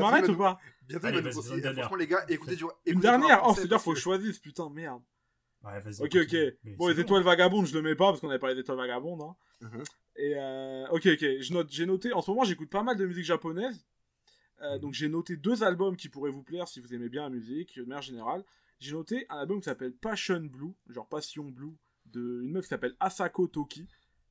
m'arrête- 0.00 0.22
que 0.22 0.26
je 0.28 0.32
ou 0.32 0.36
pas 0.38 0.58
Bientôt, 0.88 1.06
Allez, 1.06 1.20
vas-y. 1.20 1.32
Franchement, 1.32 1.96
les 1.96 2.06
gars, 2.06 2.24
écoutez 2.28 2.56
du 2.56 2.64
Une 2.64 2.70
écoutez 2.84 3.00
dernière 3.08 3.42
Oh, 3.44 3.52
c'est-à-dire, 3.54 3.80
faut 3.80 3.92
que 3.92 3.96
je 3.96 4.02
choisisse, 4.02 4.38
putain, 4.38 4.68
merde. 4.70 5.02
Ouais, 5.64 5.80
vas-y. 5.80 6.02
Ok, 6.02 6.16
ok. 6.16 6.36
Mais 6.64 6.72
Bon, 6.76 6.88
les 6.88 7.00
étoiles 7.00 7.22
vagabondes, 7.22 7.66
je 7.66 7.74
le 7.74 7.82
mets 7.82 7.94
pas 7.96 8.06
parce 8.10 8.20
qu'on 8.20 8.30
avait 8.30 8.38
parlé 8.38 8.54
d'étoiles 8.54 8.76
vagabondes. 8.78 9.22
Hein. 9.22 9.36
Mhm. 9.62 9.82
Et 10.16 10.34
euh, 10.36 10.86
ok, 10.90 11.06
ok. 11.06 11.20
Je 11.40 11.52
note, 11.52 11.68
j'ai 11.70 11.86
noté. 11.86 12.12
En 12.12 12.22
ce 12.22 12.30
moment, 12.30 12.44
j'écoute 12.44 12.70
pas 12.70 12.82
mal 12.82 12.96
de 12.96 13.06
musique 13.06 13.24
japonaise. 13.24 13.84
Euh, 14.62 14.74
Mhm. 14.74 14.80
Donc, 14.80 14.92
j'ai 14.94 15.08
noté 15.08 15.36
deux 15.36 15.64
albums 15.64 15.96
qui 15.96 16.08
pourraient 16.08 16.30
vous 16.30 16.42
plaire 16.42 16.68
si 16.68 16.80
vous 16.80 16.94
aimez 16.94 17.08
bien 17.08 17.22
la 17.24 17.30
musique, 17.30 17.76
de 17.78 17.82
manière 17.84 18.02
générale. 18.02 18.44
J'ai 18.78 18.92
noté 18.92 19.26
un 19.30 19.38
album 19.38 19.58
qui 19.60 19.64
s'appelle 19.64 19.92
Passion 19.92 20.40
Blue, 20.40 20.72
genre 20.88 21.08
Passion 21.08 21.44
Blue, 21.44 21.74
de 22.06 22.42
une 22.42 22.52
meuf 22.52 22.64
qui 22.64 22.68
s'appelle 22.68 22.94
Asako 23.00 23.48
Toki, 23.48 23.86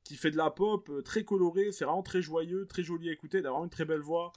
qui 0.06 0.16
fait 0.16 0.30
de 0.30 0.36
la 0.36 0.50
pop 0.50 0.88
euh, 0.88 1.02
très 1.02 1.24
colorée. 1.24 1.72
C'est 1.72 1.84
vraiment 1.84 2.02
très 2.02 2.22
joyeux, 2.22 2.66
très 2.66 2.82
joli 2.82 3.08
à 3.08 3.12
écouter. 3.12 3.38
Elle 3.38 3.46
a 3.46 3.50
vraiment 3.50 3.64
une 3.64 3.70
très 3.70 3.84
belle 3.84 4.00
voix. 4.00 4.32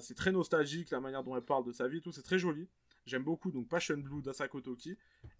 C'est 0.00 0.14
très 0.14 0.32
nostalgique 0.32 0.90
la 0.90 1.00
manière 1.00 1.22
dont 1.22 1.36
elle 1.36 1.44
parle 1.44 1.64
de 1.64 1.72
sa 1.72 1.86
vie, 1.86 1.98
et 1.98 2.00
tout. 2.00 2.12
C'est 2.12 2.22
très 2.22 2.38
joli. 2.38 2.68
J'aime 3.06 3.22
beaucoup 3.22 3.50
donc 3.50 3.68
Passion 3.68 3.96
Blue 3.96 4.22
d'Asako 4.22 4.60
Toki 4.60 4.96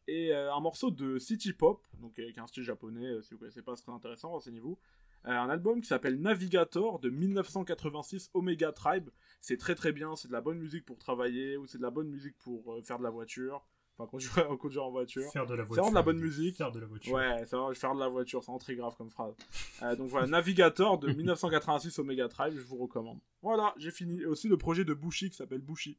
et 0.09 0.33
euh, 0.33 0.53
un 0.53 0.61
morceau 0.61 0.91
de 0.91 1.19
City 1.19 1.53
Pop, 1.53 1.87
donc 2.01 2.19
avec 2.19 2.39
un 2.39 2.47
style 2.47 2.63
japonais, 2.63 3.07
euh, 3.07 3.23
si 3.23 3.35
vous 3.35 3.39
connaissez 3.39 3.63
pas, 3.63 3.77
c'est 3.77 3.83
très 3.83 3.93
intéressant, 3.93 4.31
renseignez-vous. 4.31 4.79
Un 5.25 5.51
album 5.51 5.83
qui 5.83 5.87
s'appelle 5.87 6.19
Navigator 6.19 6.99
de 6.99 7.11
1986 7.11 8.31
Omega 8.33 8.73
Tribe. 8.73 9.11
C'est 9.43 9.59
très 9.59 9.75
très 9.75 9.93
bien, 9.93 10.17
c'est 10.17 10.29
de 10.29 10.33
la 10.33 10.41
bonne 10.41 10.59
musique 10.59 10.87
pour 10.87 10.99
travailler 10.99 11.59
ou 11.59 11.67
c'est 11.67 11.77
de 11.77 11.83
la 11.83 11.91
bonne 11.91 12.09
musique 12.09 12.39
pour 12.39 12.79
faire 12.83 12.99
de 12.99 13.05
la 13.05 13.11
voiture, 13.11 13.63
enfin 14.01 14.11
conduire, 14.11 14.49
conduire 14.59 14.85
en 14.85 14.91
voiture. 14.91 15.31
Faire 15.33 15.47
de 15.47 15.55
la 15.55 15.63
voiture. 15.65 15.83
vraiment 15.85 15.91
de 15.91 15.95
la 15.95 16.03
bonne 16.03 16.19
musique. 16.19 16.57
Faire 16.57 16.73
de 16.73 16.81
la 16.81 16.87
voiture. 16.87 17.13
Ouais, 17.13 17.45
ça 17.47 17.59
va 17.61 17.75
faire 17.75 17.95
de 17.95 18.01
la 18.01 18.09
voiture, 18.09 18.41
c'est 18.43 18.47
vraiment 18.47 18.59
très 18.59 18.75
grave 18.75 18.95
comme 18.97 19.11
phrase. 19.11 19.35
Euh, 19.83 19.95
donc 19.97 20.09
voilà, 20.09 20.27
Navigator 20.29 20.99
de 20.99 21.13
1986 21.13 21.99
Omega 21.99 22.29
Tribe, 22.29 22.55
je 22.57 22.63
vous 22.63 22.77
recommande. 22.77 23.21
Voilà, 23.43 23.75
j'ai 23.77 23.91
fini. 23.91 24.21
Et 24.21 24.27
aussi 24.27 24.49
le 24.49 24.57
projet 24.57 24.85
de 24.85 24.95
Bushi 24.95 25.31
qui 25.31 25.37
s'appelle 25.37 25.61
Bushi. 25.61 25.99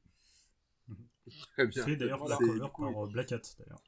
Très 1.53 1.67
bien. 1.67 1.85
Fait 1.85 1.95
d'ailleurs 1.95 2.19
Voilà. 2.19 2.35
la 2.35 2.37
C'est- 2.39 2.45
cover 2.47 2.59
du 2.59 2.69
coup, 2.71 2.81
par 2.91 3.03
euh, 3.05 3.07
Black 3.07 3.31
Hat 3.31 3.41
d'ailleurs. 3.59 3.83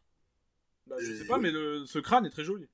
Bah, 0.87 0.95
je 0.99 1.13
sais 1.13 1.25
pas, 1.27 1.37
mais 1.37 1.51
le, 1.51 1.85
ce 1.85 1.99
crâne 1.99 2.25
est 2.25 2.29
très 2.29 2.43
joli. 2.43 2.67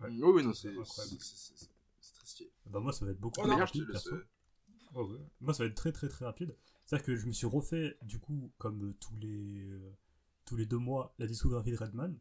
Ouais. 0.00 0.08
Oui, 0.10 0.20
oui, 0.22 0.44
non, 0.44 0.52
c'est 0.52 0.72
c'est- 0.84 1.02
c'est- 1.02 1.18
c'est- 1.20 1.70
c'est 2.00 2.12
très 2.14 2.26
stylé. 2.26 2.50
Bah 2.66 2.80
moi 2.80 2.92
ça 2.92 3.04
va 3.04 3.12
être 3.12 3.20
beaucoup 3.20 3.40
Oh, 3.40 3.46
plus 3.46 3.52
rapide 3.54 3.86
perso. 3.90 4.10
Ouais. 4.94 5.18
Moi 5.40 5.54
ça 5.54 5.62
va 5.64 5.68
être 5.68 5.76
très 5.76 5.92
très 5.92 6.08
très 6.08 6.24
rapide. 6.24 6.56
C'est-à-dire 6.84 7.06
que 7.06 7.16
je 7.16 7.26
me 7.26 7.32
suis 7.32 7.46
refait 7.46 7.96
du 8.02 8.18
coup 8.18 8.50
comme 8.58 8.92
tous 9.00 9.16
les 9.20 9.60
euh, 9.70 9.96
tous 10.44 10.56
les 10.56 10.66
deux 10.66 10.78
mois 10.78 11.14
la 11.18 11.26
discographie 11.26 11.70
de 11.72 11.76
Redman 11.76 12.18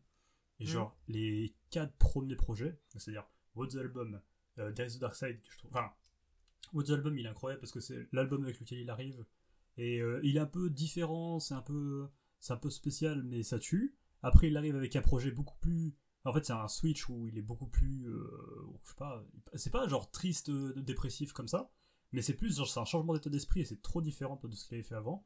et 0.59 0.63
Mhm. 0.65 0.69
genre 0.69 0.97
les 1.07 1.55
quatre 1.69 1.93
premiers 1.97 2.35
projets, 2.35 2.79
c'est-à-dire 2.89 3.27
What's 3.55 3.75
Album, 3.75 4.21
euh, 4.59 4.71
is 4.79 4.97
the 4.97 4.99
Dark 4.99 5.15
Side, 5.15 5.41
que 5.41 5.51
je 5.51 5.57
trouve. 5.57 5.71
Enfin, 5.71 5.91
What's 6.73 6.89
Album 6.91 7.17
il 7.17 7.25
est 7.25 7.29
incroyable 7.29 7.59
parce 7.61 7.71
que 7.71 7.79
c'est 7.79 8.07
l'album 8.11 8.43
avec 8.43 8.59
lequel 8.59 8.79
il 8.79 8.89
arrive 8.89 9.25
et 9.77 9.99
euh, 10.01 10.19
il 10.23 10.37
est 10.37 10.39
un 10.41 10.45
peu 10.45 10.69
différent, 10.69 11.39
c'est 11.39 11.53
un 11.55 11.61
peu 11.61 12.07
c'est 12.39 12.53
un 12.53 12.57
peu 12.57 12.69
spécial 12.69 13.23
mais 13.23 13.43
ça 13.43 13.59
tue. 13.59 13.95
Après 14.21 14.47
il 14.49 14.57
arrive 14.57 14.75
avec 14.75 14.95
un 14.95 15.01
projet 15.01 15.31
beaucoup 15.31 15.57
plus 15.59 15.95
en 16.23 16.33
fait, 16.33 16.45
c'est 16.45 16.53
un 16.53 16.67
switch 16.67 17.09
où 17.09 17.27
il 17.27 17.35
est 17.39 17.41
beaucoup 17.41 17.65
plus. 17.65 18.07
euh, 18.07 18.29
je 18.83 18.89
sais 18.89 18.95
pas. 18.95 19.25
C'est 19.55 19.71
pas 19.71 19.87
genre 19.87 20.11
triste, 20.11 20.49
euh, 20.49 20.73
dépressif 20.79 21.33
comme 21.33 21.47
ça. 21.47 21.71
Mais 22.11 22.21
c'est 22.21 22.35
plus 22.35 22.57
genre, 22.57 22.69
c'est 22.69 22.79
un 22.79 22.85
changement 22.85 23.13
d'état 23.15 23.31
d'esprit 23.31 23.61
et 23.61 23.65
c'est 23.65 23.81
trop 23.81 24.03
différent 24.03 24.39
de 24.43 24.53
ce 24.53 24.65
qu'il 24.65 24.75
avait 24.75 24.83
fait 24.83 24.93
avant. 24.93 25.25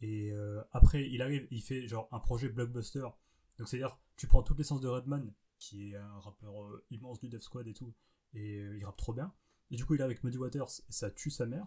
Et 0.00 0.32
euh, 0.32 0.62
après, 0.72 1.08
il 1.10 1.20
arrive, 1.22 1.46
il 1.50 1.62
fait 1.62 1.86
genre 1.86 2.08
un 2.12 2.20
projet 2.20 2.48
blockbuster. 2.48 3.06
Donc, 3.58 3.68
c'est-à-dire, 3.68 3.98
tu 4.16 4.26
prends 4.26 4.42
toute 4.42 4.58
l'essence 4.58 4.80
de 4.80 4.88
Redman, 4.88 5.32
qui 5.58 5.90
est 5.90 5.96
un 5.96 6.18
rappeur 6.20 6.62
euh, 6.64 6.84
immense 6.90 7.20
du 7.20 7.28
Death 7.28 7.42
Squad 7.42 7.66
et 7.66 7.74
tout, 7.74 7.92
et 8.32 8.58
euh, 8.58 8.78
il 8.78 8.84
rappe 8.84 8.96
trop 8.96 9.12
bien. 9.12 9.32
Et 9.70 9.76
du 9.76 9.84
coup, 9.84 9.94
il 9.94 10.00
est 10.00 10.04
avec 10.04 10.24
Muddy 10.24 10.38
Waters, 10.38 10.70
et 10.88 10.92
ça 10.92 11.10
tue 11.10 11.30
sa 11.30 11.46
mère. 11.46 11.66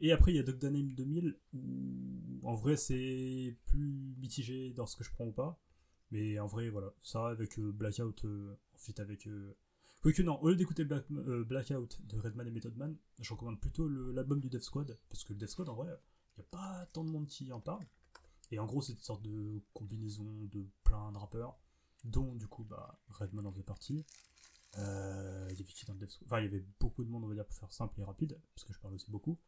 Et 0.00 0.12
après, 0.12 0.32
il 0.32 0.36
y 0.36 0.38
a 0.38 0.42
Dog 0.42 0.62
Name 0.62 0.92
2000, 0.94 1.38
où 1.54 2.40
en 2.42 2.54
vrai, 2.54 2.76
c'est 2.76 3.56
plus 3.66 4.16
mitigé 4.18 4.72
dans 4.72 4.86
ce 4.86 4.96
que 4.96 5.04
je 5.04 5.12
prends 5.12 5.26
ou 5.26 5.32
pas. 5.32 5.60
Mais 6.10 6.38
en 6.38 6.46
vrai, 6.46 6.70
voilà, 6.70 6.92
ça 7.02 7.28
avec 7.28 7.58
Blackout, 7.60 8.24
en 8.24 8.78
fait 8.78 8.98
avec. 8.98 9.28
Quoique 10.00 10.22
non, 10.22 10.40
au 10.40 10.48
lieu 10.48 10.56
d'écouter 10.56 10.84
Black, 10.84 11.04
Blackout 11.10 12.00
de 12.06 12.18
Redman 12.18 12.46
et 12.46 12.50
Method 12.50 12.76
Man, 12.76 12.96
je 13.20 13.32
recommande 13.32 13.60
plutôt 13.60 13.88
l'album 13.88 14.40
du 14.40 14.48
Death 14.48 14.62
Squad, 14.62 14.98
parce 15.10 15.24
que 15.24 15.32
le 15.32 15.38
Death 15.38 15.50
Squad, 15.50 15.68
en 15.68 15.74
vrai, 15.74 15.90
il 16.38 16.42
n'y 16.42 16.46
a 16.46 16.50
pas 16.50 16.86
tant 16.92 17.04
de 17.04 17.10
monde 17.10 17.26
qui 17.26 17.52
en 17.52 17.60
parle. 17.60 17.84
Et 18.50 18.58
en 18.58 18.66
gros, 18.66 18.80
c'est 18.80 18.92
une 18.92 19.00
sorte 19.00 19.22
de 19.22 19.60
combinaison 19.74 20.24
de 20.52 20.66
plein 20.84 21.12
de 21.12 21.18
rappeurs, 21.18 21.58
dont 22.04 22.34
du 22.34 22.46
coup, 22.46 22.64
bah, 22.64 22.98
Redman 23.08 23.46
en 23.46 23.52
faisait 23.52 23.62
partie. 23.62 24.06
Euh, 24.76 25.48
Il 25.50 25.58
y 25.58 25.62
avait 25.62 25.72
qui 25.72 25.84
dans 25.86 25.94
le 25.94 25.98
Death 25.98 26.10
Squad 26.10 26.26
Enfin, 26.26 26.40
il 26.40 26.44
y 26.44 26.48
avait 26.48 26.64
beaucoup 26.78 27.04
de 27.04 27.10
monde, 27.10 27.24
on 27.24 27.28
va 27.28 27.34
dire, 27.34 27.44
pour 27.44 27.56
faire 27.56 27.72
simple 27.72 28.00
et 28.00 28.04
rapide, 28.04 28.38
parce 28.54 28.64
que 28.64 28.72
je 28.72 28.78
parle 28.78 28.94
aussi 28.94 29.10
beaucoup. 29.10 29.38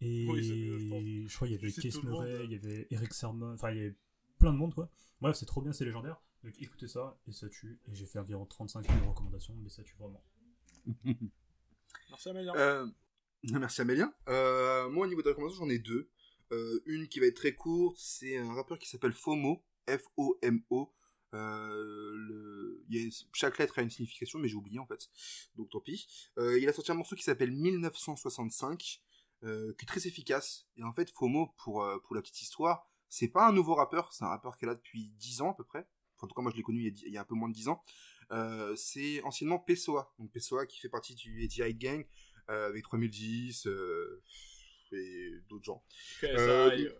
Et 0.00 0.26
Oui, 0.28 1.26
je 1.28 1.34
crois 1.34 1.48
qu'il 1.48 1.56
y 1.56 1.58
avait 1.58 1.72
Case 1.72 2.02
Murray, 2.02 2.32
euh. 2.32 2.44
il 2.44 2.52
y 2.52 2.54
avait 2.54 2.86
Eric 2.90 3.12
Sermon, 3.12 3.54
enfin, 3.54 3.70
il 3.72 3.76
y 3.76 3.80
avait 3.80 3.96
plein 4.38 4.52
de 4.52 4.58
monde, 4.58 4.74
quoi. 4.74 4.88
Bref, 5.20 5.36
c'est 5.36 5.46
trop 5.46 5.62
bien, 5.62 5.72
c'est 5.72 5.84
légendaire. 5.84 6.20
Donc 6.42 6.54
écoutez 6.60 6.88
ça, 6.88 7.18
et 7.26 7.32
ça 7.32 7.48
tue. 7.48 7.80
Et 7.88 7.94
j'ai 7.94 8.04
fait 8.06 8.18
environ 8.18 8.44
35 8.44 8.86
000 8.86 9.08
recommandations, 9.08 9.54
mais 9.62 9.70
ça 9.70 9.82
tue 9.82 9.96
vraiment. 9.96 10.22
Merci 12.10 12.28
Amélien. 12.28 12.54
Euh, 12.54 12.86
merci 13.60 13.80
Amélien. 13.80 14.12
Euh, 14.28 14.88
moi, 14.90 15.06
au 15.06 15.08
niveau 15.08 15.22
des 15.22 15.28
recommandations, 15.30 15.64
j'en 15.64 15.70
ai 15.70 15.78
deux. 15.78 16.10
Euh, 16.52 16.80
une 16.86 17.08
qui 17.08 17.20
va 17.20 17.26
être 17.26 17.36
très 17.36 17.54
courte, 17.54 17.96
c'est 17.98 18.36
un 18.36 18.52
rappeur 18.54 18.78
qui 18.78 18.88
s'appelle 18.88 19.12
FOMO, 19.12 19.64
F-O-M-O. 19.88 20.92
Euh, 21.34 22.84
a- 22.92 23.24
chaque 23.32 23.58
lettre 23.58 23.78
a 23.78 23.82
une 23.82 23.90
signification, 23.90 24.38
mais 24.38 24.46
j'ai 24.48 24.54
oublié 24.54 24.78
en 24.78 24.86
fait, 24.86 25.08
donc 25.56 25.68
tant 25.70 25.80
pis. 25.80 26.06
Il 26.36 26.68
a 26.68 26.72
sorti 26.72 26.92
un 26.92 26.94
morceau 26.94 27.16
qui 27.16 27.24
s'appelle 27.24 27.50
1965, 27.50 29.02
euh, 29.42 29.74
qui 29.78 29.84
est 29.84 29.88
très 29.88 30.06
efficace. 30.06 30.66
Et 30.76 30.84
en 30.84 30.92
fait, 30.92 31.10
FOMO, 31.10 31.54
pour, 31.58 31.84
pour 32.04 32.14
la 32.14 32.22
petite 32.22 32.40
histoire, 32.42 32.88
c'est 33.08 33.28
pas 33.28 33.48
un 33.48 33.52
nouveau 33.52 33.74
rappeur, 33.74 34.12
c'est 34.12 34.24
un 34.24 34.28
rappeur 34.28 34.56
est 34.60 34.66
là 34.66 34.74
depuis 34.74 35.08
10 35.18 35.40
ans 35.40 35.50
à 35.50 35.54
peu 35.54 35.64
près. 35.64 35.86
En 36.20 36.26
tout 36.26 36.34
cas, 36.34 36.42
moi 36.42 36.50
je 36.52 36.56
l'ai 36.56 36.62
connu 36.62 36.86
il 37.04 37.12
y, 37.12 37.16
a, 37.16 37.20
a 37.20 37.22
un 37.22 37.26
peu 37.26 37.34
moins 37.34 37.48
de 37.48 37.54
10 37.54 37.68
ans. 37.68 37.82
C'est 38.76 39.22
anciennement 39.24 39.58
Pessoa, 39.58 40.14
donc 40.18 40.30
Pessoa 40.32 40.66
qui 40.66 40.78
fait 40.78 40.88
partie 40.88 41.14
du 41.14 41.44
ATI 41.44 41.74
Gang, 41.74 42.06
avec 42.48 42.82
3010 42.84 43.66
euh, 43.66 44.22
et 44.92 45.30
d'autres 45.48 45.64
gens. 45.64 45.84
KSI, 46.20 46.26
euh, 46.36 46.70
euh, 46.70 46.90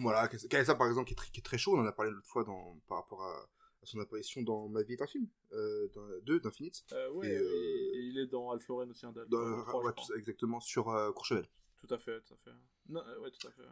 Voilà, 0.00 0.28
KSA 0.28 0.74
par 0.74 0.88
exemple 0.88 1.06
qui 1.08 1.14
est, 1.14 1.16
très, 1.16 1.30
qui 1.30 1.40
est 1.40 1.42
très 1.44 1.58
chaud, 1.58 1.76
on 1.76 1.80
en 1.80 1.86
a 1.86 1.92
parlé 1.92 2.10
l'autre 2.12 2.26
fois 2.28 2.44
dans, 2.44 2.78
par 2.88 2.98
rapport 2.98 3.22
à, 3.22 3.34
à 3.82 3.86
son 3.86 3.98
apparition 4.00 4.42
dans 4.42 4.68
Ma 4.68 4.82
vie 4.82 4.92
est 4.92 5.02
un 5.02 5.06
film, 5.06 5.26
euh, 5.52 5.88
2 6.24 6.40
d'Infinite. 6.40 6.84
euh, 6.92 7.10
ouais, 7.12 7.28
et, 7.28 7.36
euh, 7.36 7.42
et- 7.42 7.96
et 7.96 8.00
il 8.02 8.18
est 8.18 8.26
dans 8.26 8.50
Alpha 8.50 8.72
aussi, 8.74 9.06
un 9.06 9.12
Dans- 9.12 9.24
d'Alpha, 9.24 9.62
trois, 9.66 9.80
je 9.82 9.86
ouais, 9.86 9.92
crois. 9.92 9.92
tout 9.94 10.04
ça, 10.04 10.14
exactement, 10.18 10.60
sur 10.60 10.90
euh, 10.90 11.10
Courchevel. 11.12 11.48
Tout 11.86 11.92
à 11.94 11.98
fait, 11.98 12.20
tout 12.20 12.34
à 12.34 12.36
fait. 12.36 12.50
Non, 12.88 13.00
euh, 13.06 13.18
ouais, 13.20 13.30
tout 13.30 13.46
à 13.48 13.50
fait. 13.50 13.62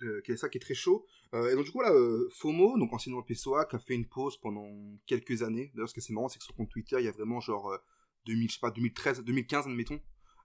de 0.00 0.20
KSA 0.22 0.48
qui 0.48 0.58
est 0.58 0.60
très 0.60 0.74
chaud. 0.74 1.06
Euh, 1.34 1.52
et 1.52 1.54
donc 1.54 1.64
du 1.66 1.70
coup 1.70 1.80
là, 1.80 1.92
euh, 1.92 2.28
FOMO, 2.32 2.76
donc 2.78 2.92
anciennement 2.92 3.22
PSOA, 3.22 3.64
qui 3.66 3.76
a 3.76 3.78
fait 3.78 3.94
une 3.94 4.08
pause 4.08 4.36
pendant 4.38 4.68
quelques 5.06 5.42
années. 5.44 5.70
D'ailleurs, 5.74 5.88
ce 5.88 5.94
qui 5.94 6.00
est 6.00 6.10
marrant, 6.10 6.28
c'est 6.28 6.38
que 6.38 6.44
sur 6.44 6.52
son 6.52 6.56
compte 6.56 6.70
Twitter, 6.70 6.96
il 6.98 7.04
y 7.04 7.08
a 7.08 7.12
vraiment 7.12 7.38
genre 7.40 7.70
euh, 7.70 7.78
2000, 8.26 8.48
je 8.48 8.54
sais 8.54 8.60
pas, 8.60 8.72
2013, 8.72 9.22
2015, 9.22 9.66
admettons, 9.68 10.00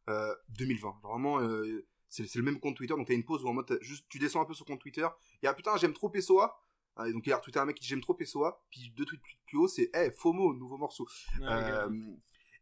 euh, 0.08 0.34
2020. 0.50 1.00
Genre, 1.02 1.12
vraiment, 1.12 1.40
euh, 1.42 1.86
c'est 2.10 2.34
le 2.36 2.44
même 2.44 2.60
compte 2.60 2.76
Twitter, 2.76 2.96
donc 2.96 3.08
t'as 3.08 3.14
une 3.14 3.26
pause 3.26 3.44
où 3.44 3.48
en 3.48 3.54
mode, 3.54 3.78
juste, 3.82 4.06
tu 4.10 4.20
descends 4.20 4.42
un 4.42 4.46
peu 4.46 4.54
sur 4.54 4.66
compte 4.66 4.80
Twitter, 4.80 5.08
il 5.42 5.46
y 5.46 5.50
a 5.50 5.54
putain, 5.54 5.78
j'aime 5.78 5.94
trop 5.94 6.10
PSOA. 6.10 6.60
Ah, 6.96 7.08
et 7.08 7.14
donc 7.14 7.26
il 7.26 7.30
y 7.30 7.34
a 7.34 7.38
retweeté 7.38 7.60
un 7.60 7.66
mec 7.66 7.76
qui 7.78 7.82
dit 7.82 7.88
j'aime 7.88 8.02
trop 8.02 8.14
PSOA, 8.14 8.62
puis 8.72 8.92
deux 8.96 9.06
tweets 9.06 9.22
plus, 9.22 9.38
plus 9.46 9.58
haut, 9.58 9.68
c'est 9.68 9.90
hey, 9.94 10.12
FOMO, 10.12 10.54
nouveau 10.54 10.78
morceau. 10.78 11.08
Ah, 11.44 11.86
Euh, 11.86 12.16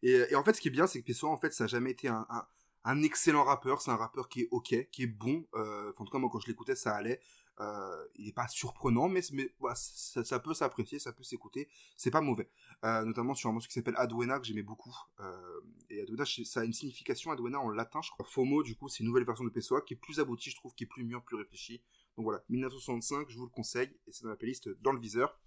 et, 0.03 0.11
et 0.29 0.35
en 0.35 0.43
fait, 0.43 0.53
ce 0.53 0.61
qui 0.61 0.67
est 0.67 0.71
bien, 0.71 0.87
c'est 0.87 1.01
que 1.01 1.05
Pessoa, 1.07 1.31
en 1.31 1.37
fait, 1.37 1.53
ça 1.53 1.63
n'a 1.63 1.67
jamais 1.67 1.91
été 1.91 2.07
un, 2.07 2.25
un, 2.29 2.45
un 2.83 3.01
excellent 3.03 3.43
rappeur. 3.43 3.81
C'est 3.81 3.91
un 3.91 3.95
rappeur 3.95 4.29
qui 4.29 4.41
est 4.41 4.47
ok, 4.51 4.89
qui 4.91 5.03
est 5.03 5.07
bon. 5.07 5.45
Euh, 5.55 5.89
enfin, 5.91 6.03
en 6.03 6.05
tout 6.05 6.11
cas, 6.11 6.19
moi, 6.19 6.29
quand 6.31 6.39
je 6.39 6.47
l'écoutais, 6.47 6.75
ça 6.75 6.93
allait. 6.95 7.19
Euh, 7.59 8.05
il 8.15 8.25
n'est 8.25 8.31
pas 8.33 8.47
surprenant, 8.47 9.09
mais, 9.09 9.21
ça, 9.23 10.39
peut 10.39 10.53
s'apprécier, 10.53 10.99
ça 10.99 11.11
peut 11.11 11.23
s'écouter. 11.23 11.67
C'est 11.95 12.11
pas 12.11 12.21
mauvais. 12.21 12.49
Euh, 12.85 13.03
notamment 13.03 13.33
sur 13.33 13.49
un 13.49 13.53
morceau 13.53 13.67
qui 13.67 13.73
s'appelle 13.73 13.95
Adwena, 13.97 14.39
que 14.39 14.45
j'aimais 14.45 14.63
beaucoup. 14.63 14.95
Euh, 15.19 15.61
et 15.89 16.01
Adwena, 16.01 16.23
je- 16.23 16.43
ça 16.43 16.61
a 16.61 16.63
une 16.65 16.73
signification, 16.73 17.31
Adwena, 17.31 17.59
en 17.59 17.69
latin, 17.69 18.01
je 18.01 18.11
crois. 18.11 18.25
FOMO, 18.25 18.61
du 18.63 18.75
coup, 18.75 18.89
c'est 18.89 18.99
une 18.99 19.07
nouvelle 19.07 19.25
version 19.25 19.43
de 19.43 19.49
Pessoa 19.49 19.81
qui 19.81 19.95
est 19.95 19.97
plus 19.97 20.19
aboutie, 20.19 20.51
je 20.51 20.55
trouve, 20.55 20.73
qui 20.75 20.83
est 20.83 20.87
plus 20.87 21.03
mûre, 21.03 21.23
plus 21.23 21.35
réfléchie. 21.35 21.81
Donc 22.15 22.25
voilà, 22.25 22.43
1965, 22.49 23.29
je 23.29 23.37
vous 23.37 23.45
le 23.45 23.51
conseille, 23.51 23.89
et 24.07 24.11
c'est 24.11 24.23
dans 24.23 24.29
la 24.29 24.35
playlist 24.35 24.69
Dans 24.81 24.91
le 24.91 24.99
viseur. 24.99 25.39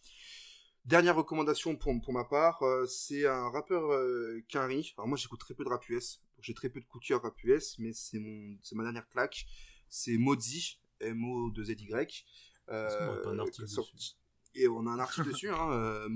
Dernière 0.86 1.14
recommandation 1.14 1.76
pour, 1.76 1.92
pour 2.00 2.12
ma 2.14 2.24
part, 2.24 2.62
c'est 2.88 3.26
un 3.26 3.50
rappeur 3.50 3.92
euh, 3.92 4.42
Quinry. 4.48 4.94
Alors 4.96 5.08
moi 5.08 5.18
j'écoute 5.18 5.38
très 5.38 5.52
peu 5.52 5.62
de 5.62 5.68
rap 5.68 5.86
US, 5.90 6.22
j'ai 6.40 6.54
très 6.54 6.70
peu 6.70 6.80
de 6.80 6.86
couture 6.86 7.20
rap 7.20 7.34
US, 7.44 7.78
mais 7.78 7.92
c'est 7.92 8.18
ma 8.18 8.82
dernière 8.84 9.06
claque. 9.08 9.46
C'est 9.90 10.16
Modi, 10.16 10.80
M-O-2-Z-Y. 11.01 12.27
Est-ce 12.68 12.98
qu'on 12.98 13.09
aurait 13.09 13.22
pas 13.22 13.31
un 13.31 13.39
Euh, 13.39 13.43
article 13.43 13.66
qui 13.66 13.72
sort- 13.72 13.90
dessus 13.94 14.14
et 14.55 14.66
on 14.66 14.85
a 14.86 14.90
un 14.90 14.98
article 14.98 15.28
dessus, 15.28 15.48
hein, 15.48 15.70
euh, 15.70 16.09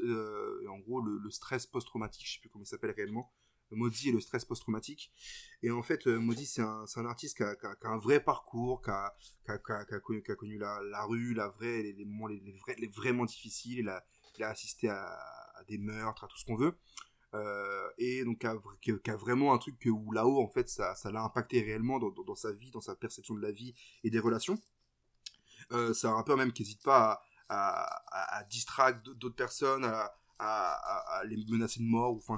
euh, 0.00 0.66
en 0.68 0.78
gros 0.78 1.00
le, 1.00 1.18
le 1.18 1.30
stress 1.30 1.66
post-traumatique, 1.66 2.26
je 2.26 2.34
sais 2.34 2.40
plus 2.40 2.50
comment 2.50 2.64
il 2.64 2.68
s'appelle 2.68 2.90
réellement. 2.90 3.32
Modi 3.74 4.10
et 4.10 4.12
le 4.12 4.20
stress 4.20 4.44
post-traumatique. 4.44 5.10
Et 5.62 5.70
en 5.70 5.82
fait, 5.82 6.06
euh, 6.06 6.18
Modi, 6.18 6.44
c'est 6.44 6.60
un, 6.62 6.84
artiste 7.06 7.38
qui 7.38 7.42
a, 7.42 7.56
qui 7.56 7.64
a- 7.64 7.74
qui 7.74 7.86
a 7.86 7.90
un 7.90 7.96
vrai 7.98 8.22
parcours, 8.22 8.82
qui 8.82 8.90
a, 8.90 9.14
qui 9.46 9.50
connu, 10.36 10.58
la, 10.58 10.80
la 10.82 11.04
rue, 11.04 11.32
la 11.32 11.48
vraie, 11.48 11.82
les, 11.82 11.92
les 11.94 12.04
moments 12.04 12.26
les, 12.26 12.40
les 12.40 12.52
vrais, 12.52 12.74
les 12.78 12.88
vraiment 12.88 13.24
difficiles. 13.24 13.78
Il 13.78 13.88
a, 13.88 14.04
il 14.36 14.44
a 14.44 14.50
assisté 14.50 14.88
à, 14.90 15.02
à 15.54 15.64
des 15.64 15.78
meurtres, 15.78 16.24
à 16.24 16.28
tout 16.28 16.36
ce 16.36 16.44
qu'on 16.44 16.56
veut. 16.56 16.76
Euh, 17.34 17.88
et 17.98 18.24
donc, 18.24 18.44
qui 18.80 19.10
a, 19.10 19.16
vraiment 19.16 19.54
un 19.54 19.58
truc 19.58 19.78
que, 19.78 19.88
où 19.88 20.12
là-haut, 20.12 20.42
en 20.42 20.48
fait, 20.48 20.68
ça, 20.68 20.94
l'a 21.10 21.22
impacté 21.22 21.62
réellement 21.62 21.98
dans, 21.98 22.34
sa 22.34 22.52
vie, 22.52 22.70
dans 22.70 22.80
sa 22.80 22.94
perception 22.94 23.34
de 23.34 23.40
la 23.40 23.52
vie 23.52 23.74
et 24.04 24.10
des 24.10 24.18
relations. 24.18 24.58
Euh, 25.72 25.94
c'est 25.94 26.06
un 26.06 26.14
rappeur 26.14 26.36
même 26.36 26.52
qui 26.52 26.62
n'hésite 26.62 26.82
pas 26.82 27.22
à, 27.48 28.38
à, 28.38 28.44
distract 28.44 29.08
d'autres 29.10 29.36
personnes, 29.36 29.84
à, 30.38 31.22
les 31.24 31.36
menacer 31.48 31.80
de 31.80 31.84
mort, 31.84 32.14
ou 32.14 32.20
enfin 32.26 32.36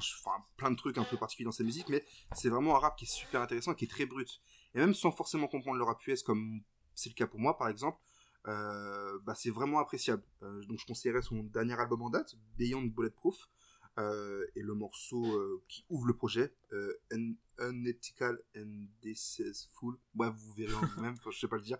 plein 0.56 0.70
de 0.70 0.76
trucs 0.76 0.98
un 0.98 1.04
peu 1.04 1.16
particuliers 1.16 1.46
dans 1.46 1.52
sa 1.52 1.64
musique, 1.64 1.88
mais 1.88 2.04
c'est 2.32 2.50
vraiment 2.50 2.76
un 2.76 2.78
rap 2.78 2.96
qui 2.96 3.06
est 3.06 3.08
super 3.08 3.40
intéressant, 3.40 3.74
qui 3.74 3.86
est 3.86 3.88
très 3.88 4.04
brut. 4.04 4.42
Et 4.74 4.78
même 4.78 4.94
sans 4.94 5.10
forcément 5.10 5.46
comprendre 5.46 5.78
le 5.78 5.84
rap 5.84 6.06
US, 6.06 6.22
comme 6.22 6.62
c'est 6.94 7.08
le 7.08 7.14
cas 7.14 7.26
pour 7.26 7.40
moi 7.40 7.56
par 7.56 7.68
exemple, 7.68 7.98
euh, 8.46 9.18
bah, 9.24 9.34
c'est 9.34 9.50
vraiment 9.50 9.78
appréciable. 9.78 10.22
Euh, 10.42 10.62
donc 10.64 10.78
je 10.78 10.86
conseillerais 10.86 11.22
son 11.22 11.44
dernier 11.44 11.78
album 11.80 12.02
en 12.02 12.10
date, 12.10 12.34
Beyond 12.58 12.82
Bulletproof, 12.82 13.48
euh, 13.98 14.46
et 14.56 14.62
le 14.62 14.74
morceau 14.74 15.24
euh, 15.24 15.62
qui 15.68 15.84
ouvre 15.88 16.06
le 16.06 16.14
projet, 16.16 16.54
euh, 16.72 16.92
Un- 17.12 17.34
Unethical 17.60 18.42
and 18.56 18.86
Distasteful, 19.00 19.96
ouais, 20.16 20.30
vous 20.30 20.52
verrez 20.54 20.74
en 20.74 20.86
vous-même, 20.96 21.16
je 21.30 21.38
sais 21.38 21.46
pas 21.48 21.56
le 21.56 21.62
dire, 21.62 21.78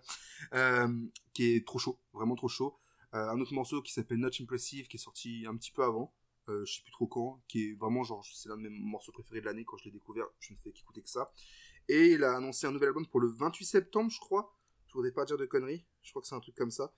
qui 1.33 1.53
est 1.55 1.65
trop 1.65 1.79
chaud, 1.79 1.99
vraiment 2.13 2.35
trop 2.35 2.47
chaud. 2.47 2.77
Un 3.11 3.39
autre 3.39 3.53
morceau 3.53 3.81
qui 3.81 3.91
s'appelle 3.93 4.17
Not 4.19 4.29
Impressive, 4.41 4.87
qui 4.87 4.97
est 4.97 4.99
sorti 4.99 5.45
un 5.47 5.55
petit 5.57 5.71
peu 5.71 5.83
avant, 5.83 6.13
je 6.47 6.63
sais 6.65 6.81
plus 6.81 6.91
trop 6.91 7.07
quand, 7.07 7.41
qui 7.47 7.69
est 7.69 7.73
vraiment 7.73 8.03
genre, 8.03 8.25
c'est 8.25 8.47
l'un 8.49 8.57
de 8.57 8.61
mes 8.61 8.69
morceaux 8.69 9.11
préférés 9.11 9.41
de 9.41 9.45
l'année, 9.45 9.65
quand 9.65 9.77
je 9.77 9.85
l'ai 9.85 9.91
découvert, 9.91 10.25
je 10.39 10.53
ne 10.53 10.57
fais 10.59 10.71
qu'écouter 10.71 11.01
que 11.01 11.09
ça. 11.09 11.33
Et 11.89 12.13
il 12.13 12.23
a 12.23 12.35
annoncé 12.37 12.67
un 12.67 12.71
nouvel 12.71 12.87
album 12.89 13.05
pour 13.07 13.19
le 13.19 13.27
28 13.27 13.65
septembre, 13.65 14.09
je 14.11 14.19
crois, 14.19 14.55
je 14.87 14.93
voudrais 14.93 15.11
pas 15.11 15.25
dire 15.25 15.37
de 15.37 15.45
conneries, 15.45 15.85
je 16.03 16.09
crois 16.11 16.21
que 16.21 16.27
c'est 16.29 16.35
un 16.35 16.39
truc 16.39 16.55
comme 16.55 16.71
ça. 16.71 16.93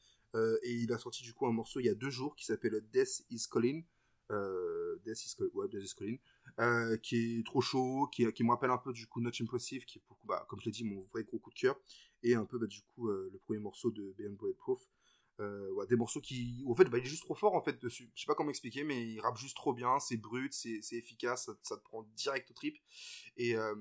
Et 0.64 0.72
il 0.73 0.91
a 0.94 0.99
sorti 0.99 1.23
du 1.23 1.34
coup 1.34 1.48
un 1.48 1.52
morceau 1.52 1.80
il 1.80 1.88
y 1.88 1.89
a 1.89 1.95
deux 1.95 2.11
jours 2.11 2.35
qui 2.35 2.45
s'appelle 2.45 2.80
Death 2.91 3.26
is 3.31 3.48
Calling. 3.52 3.84
Euh, 4.32 4.98
Death 5.06 5.26
is, 5.26 5.94
Calling. 5.95 6.20
Euh, 6.60 6.98
qui 6.98 7.40
est 7.40 7.45
trop 7.45 7.62
chaud, 7.62 8.08
qui, 8.12 8.32
qui 8.34 8.44
me 8.44 8.49
rappelle 8.49 8.72
un 8.72 8.78
peu 8.78 8.91
du 8.91 9.06
coup 9.08 9.22
Not 9.22 9.32
Impressive, 9.41 9.86
qui 9.86 9.99
est 9.99 10.02
pour, 10.08 10.18
bah, 10.26 10.45
comme 10.49 10.60
je 10.60 10.66
l'ai 10.66 10.72
dit, 10.72 10.84
mon 10.84 11.02
vrai 11.04 11.24
gros 11.24 11.38
coup 11.40 11.52
de 11.52 11.56
cœur. 11.56 11.76
Et 12.24 12.34
un 12.36 12.45
peu 12.45 12.58
bah, 12.58 12.66
du 12.68 12.82
coup 12.82 13.10
euh, 13.10 13.30
le 13.32 13.38
premier 13.40 13.60
morceau 13.60 13.91
de 13.91 14.14
Beyond 14.18 14.34
Bulletproof. 14.34 14.80
Euh, 15.40 15.86
des 15.86 15.95
morceaux 15.95 16.20
qui. 16.20 16.64
En 16.68 16.76
fait, 16.76 16.86
bah, 16.86 16.98
il 16.98 17.06
est 17.06 17.10
juste 17.10 17.22
trop 17.24 17.36
fort 17.36 17.54
en 17.54 17.62
fait 17.62 17.80
dessus. 17.80 18.10
Je 18.16 18.22
sais 18.22 18.26
pas 18.26 18.34
comment 18.34 18.49
expliquer, 18.49 18.84
mais 18.84 19.08
il 19.08 19.20
rappe 19.20 19.38
juste 19.38 19.56
trop 19.56 19.72
bien, 19.72 19.99
c'est 19.99 20.18
brut, 20.18 20.52
c'est 20.52 20.82
efficace, 20.94 21.52
ça, 21.62 21.78
te 21.78 21.84
prend 21.84 22.04
direct 22.16 22.49
au 22.49 22.54
trip. 22.56 22.76
Et 23.38 23.56
euh, 23.56 23.76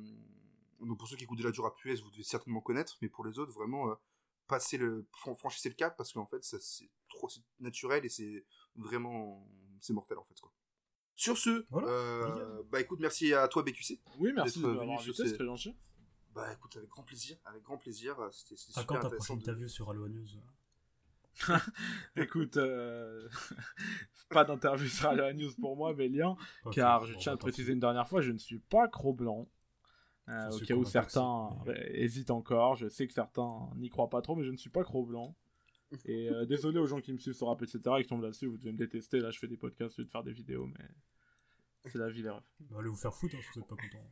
donc 0.80 0.98
pour 0.98 1.08
ceux 1.08 1.16
qui 1.16 1.24
écoutent 1.24 1.38
déjà 1.38 1.50
du 1.50 1.60
rap 1.60 1.82
US, 1.84 2.02
vous 2.02 2.10
devez 2.10 2.22
certainement 2.24 2.60
connaître, 2.60 2.98
mais 3.00 3.08
pour 3.08 3.24
les 3.24 3.38
autres, 3.38 3.52
vraiment, 3.52 3.96
passez 4.48 4.76
le, 4.76 5.06
fran- 5.12 5.34
franchissez 5.34 5.68
le 5.70 5.74
cap 5.74 5.96
parce 5.96 6.12
qu'en 6.12 6.26
fait, 6.26 6.44
c'est 6.44 6.90
trop 7.08 7.28
naturel 7.60 8.04
et 8.04 8.08
c'est 8.08 8.44
vraiment. 8.74 9.48
C'est 9.80 9.92
mortel 9.92 10.18
en 10.18 10.24
fait. 10.24 10.38
Quoi. 10.40 10.52
Sur 11.14 11.38
ce, 11.38 11.64
Voilà, 11.70 11.88
euh, 11.88 12.62
bah 12.70 12.80
écoute, 12.80 13.00
merci 13.00 13.32
à 13.32 13.48
toi 13.48 13.62
BQC. 13.62 14.00
Oui, 14.18 14.32
merci 14.34 14.58
de 14.58 14.64
d'être 14.64 14.68
m'avoir 14.70 14.84
venu 14.86 14.98
sur 14.98 15.10
invité, 15.10 15.22
ces- 15.22 15.28
c'est 15.30 15.34
très 15.36 15.44
gentil. 15.46 15.76
Bah 16.34 16.52
écoute, 16.52 16.76
avec 16.76 16.88
grand 16.90 17.02
plaisir, 17.02 17.36
avec 17.46 17.62
grand 17.62 17.78
plaisir. 17.78 18.18
euh, 18.20 18.28
C'était 18.30 18.56
super 18.56 18.86
quand 18.86 18.94
ta 18.94 18.98
intéressant. 19.06 19.16
prochaine 19.16 19.36
de- 19.38 19.42
interview 19.42 19.68
sur 19.68 19.90
Aloha 19.90 20.08
News 20.10 20.26
Écoute, 22.16 22.56
euh, 22.56 23.28
pas 24.30 24.44
d'interview 24.44 24.88
sur 24.88 25.12
la 25.12 25.32
news 25.32 25.52
pour 25.60 25.76
moi, 25.76 25.94
mais 25.94 26.08
lien, 26.08 26.36
Ok, 26.64 26.74
car 26.74 27.04
je 27.04 27.14
tiens 27.14 27.32
à 27.32 27.36
préciser 27.36 27.72
une 27.72 27.80
dernière 27.80 28.08
fois, 28.08 28.20
je 28.20 28.32
ne 28.32 28.38
suis 28.38 28.58
pas 28.58 28.88
cro-blanc. 28.88 29.48
Euh, 30.28 30.50
au 30.50 30.58
cas 30.60 30.74
où 30.74 30.84
certains 30.84 31.50
mais- 31.66 31.90
hésitent 31.94 32.30
encore, 32.32 32.74
je 32.74 32.88
sais 32.88 33.06
que 33.06 33.12
certains 33.12 33.70
n'y 33.76 33.88
croient 33.90 34.08
pas 34.10 34.22
trop, 34.22 34.34
mais 34.34 34.44
je 34.44 34.50
ne 34.50 34.56
suis 34.56 34.70
pas 34.70 34.82
cro-blanc. 34.82 35.34
Et 36.04 36.28
euh, 36.30 36.44
désolé 36.46 36.78
aux 36.78 36.86
gens 36.86 37.00
qui 37.00 37.12
me 37.12 37.18
suivent 37.18 37.34
sur 37.34 37.46
rap, 37.46 37.62
etc., 37.62 37.80
et 37.98 38.02
qui 38.02 38.08
tombent 38.08 38.22
là-dessus, 38.22 38.46
vous 38.46 38.58
devez 38.58 38.72
me 38.72 38.78
détester. 38.78 39.20
Là, 39.20 39.30
je 39.30 39.38
fais 39.38 39.46
des 39.48 39.56
podcasts 39.56 39.98
au 39.98 40.02
lieu 40.02 40.06
de 40.06 40.10
faire 40.10 40.24
des 40.24 40.32
vidéos, 40.32 40.66
mais 40.66 40.84
c'est 41.86 41.98
la 41.98 42.08
vie, 42.08 42.22
les 42.22 42.30
refs. 42.30 42.42
Bah, 42.60 42.76
allez 42.80 42.88
vous 42.88 42.96
faire 42.96 43.14
foutre 43.14 43.36
hein, 43.36 43.40
si 43.52 43.58
vous 43.60 43.64
pas 43.64 43.76
content. 43.76 44.10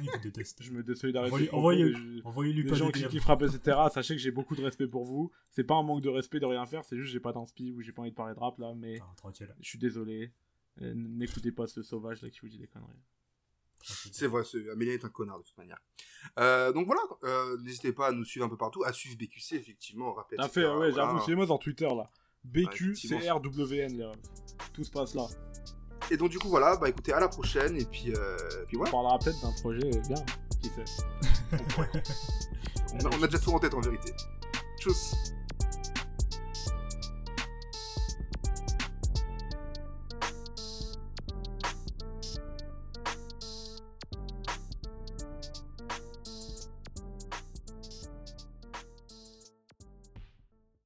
Il 0.00 0.10
vous 0.10 0.18
déteste. 0.18 0.62
Je 0.62 0.72
me 0.72 0.82
désolidarise. 0.82 1.28
Envoyez- 1.30 1.46
propos, 1.46 1.58
envoyez- 1.58 2.22
Envoyez-lui 2.24 2.62
Les 2.64 2.70
pas 2.70 2.74
gens 2.76 2.90
qui 2.90 3.06
kiffent 3.06 3.24
rap, 3.24 3.42
etc. 3.42 3.76
Sachez 3.92 4.14
que 4.14 4.20
j'ai 4.20 4.30
beaucoup 4.32 4.56
de 4.56 4.62
respect 4.62 4.88
pour 4.88 5.04
vous. 5.04 5.30
C'est 5.50 5.62
pas 5.64 5.74
un 5.76 5.82
manque 5.82 6.02
de 6.02 6.08
respect 6.08 6.40
de 6.40 6.46
rien 6.46 6.66
faire, 6.66 6.84
c'est 6.84 6.96
juste 6.96 7.08
que 7.08 7.12
j'ai 7.12 7.20
pas 7.20 7.32
d'inspi 7.32 7.70
ou 7.72 7.80
j'ai 7.80 7.92
pas 7.92 8.02
envie 8.02 8.10
de 8.10 8.16
parler 8.16 8.34
de 8.34 8.40
rap 8.40 8.58
là, 8.58 8.74
mais 8.74 8.98
tranquille. 9.16 9.54
je 9.60 9.68
suis 9.68 9.78
désolé. 9.78 10.32
Euh, 10.82 10.92
N'écoutez 10.96 11.52
pas 11.52 11.66
ce 11.66 11.82
sauvage 11.82 12.22
là 12.22 12.30
qui 12.30 12.40
vous 12.40 12.48
dit 12.48 12.58
des 12.58 12.66
conneries. 12.66 12.88
C'est 13.82 14.26
vrai, 14.26 14.44
c'est- 14.44 14.68
Amélie 14.70 14.90
est 14.92 15.04
un 15.04 15.08
connard 15.08 15.38
de 15.38 15.44
toute 15.44 15.56
manière. 15.58 15.78
Euh, 16.38 16.72
donc 16.72 16.86
voilà, 16.86 17.00
euh, 17.24 17.56
n'hésitez 17.62 17.92
pas 17.92 18.08
à 18.08 18.12
nous 18.12 18.24
suivre 18.24 18.44
un 18.46 18.48
peu 18.48 18.56
partout, 18.56 18.82
à 18.84 18.92
suivre 18.92 19.16
BQC 19.16 19.56
effectivement, 19.56 20.12
rappel. 20.12 20.38
T'as 20.38 20.46
etc. 20.46 20.60
fait, 20.60 20.66
ouais, 20.66 20.90
Voilà. 20.90 20.94
j'avoue, 20.94 21.20
suivez-moi 21.20 21.46
sur 21.46 21.58
Twitter 21.58 21.86
là. 21.88 22.10
BQCRWN, 22.44 23.96
les. 23.98 24.12
Tout 24.72 24.84
se 24.84 24.90
passe 24.90 25.14
là. 25.14 25.26
Et 26.10 26.16
donc 26.16 26.30
du 26.30 26.38
coup 26.38 26.48
voilà, 26.48 26.76
bah 26.76 26.88
écoutez, 26.88 27.12
à 27.12 27.20
la 27.20 27.28
prochaine 27.28 27.76
et 27.76 27.84
puis, 27.84 28.12
euh, 28.16 28.36
puis 28.66 28.76
On 28.76 28.80
voilà. 28.80 28.90
parlera 28.92 29.18
peut-être 29.18 29.40
d'un 29.42 29.52
projet 29.60 29.90
bien. 30.08 30.24
Qui 30.62 30.68
sait 30.68 30.84
On 32.94 33.06
a, 33.06 33.16
on 33.18 33.22
a 33.22 33.26
déjà 33.26 33.38
tout 33.38 33.50
en 33.52 33.58
tête 33.58 33.72
en 33.74 33.80
vérité. 33.80 34.12
Tchuss 34.78 35.14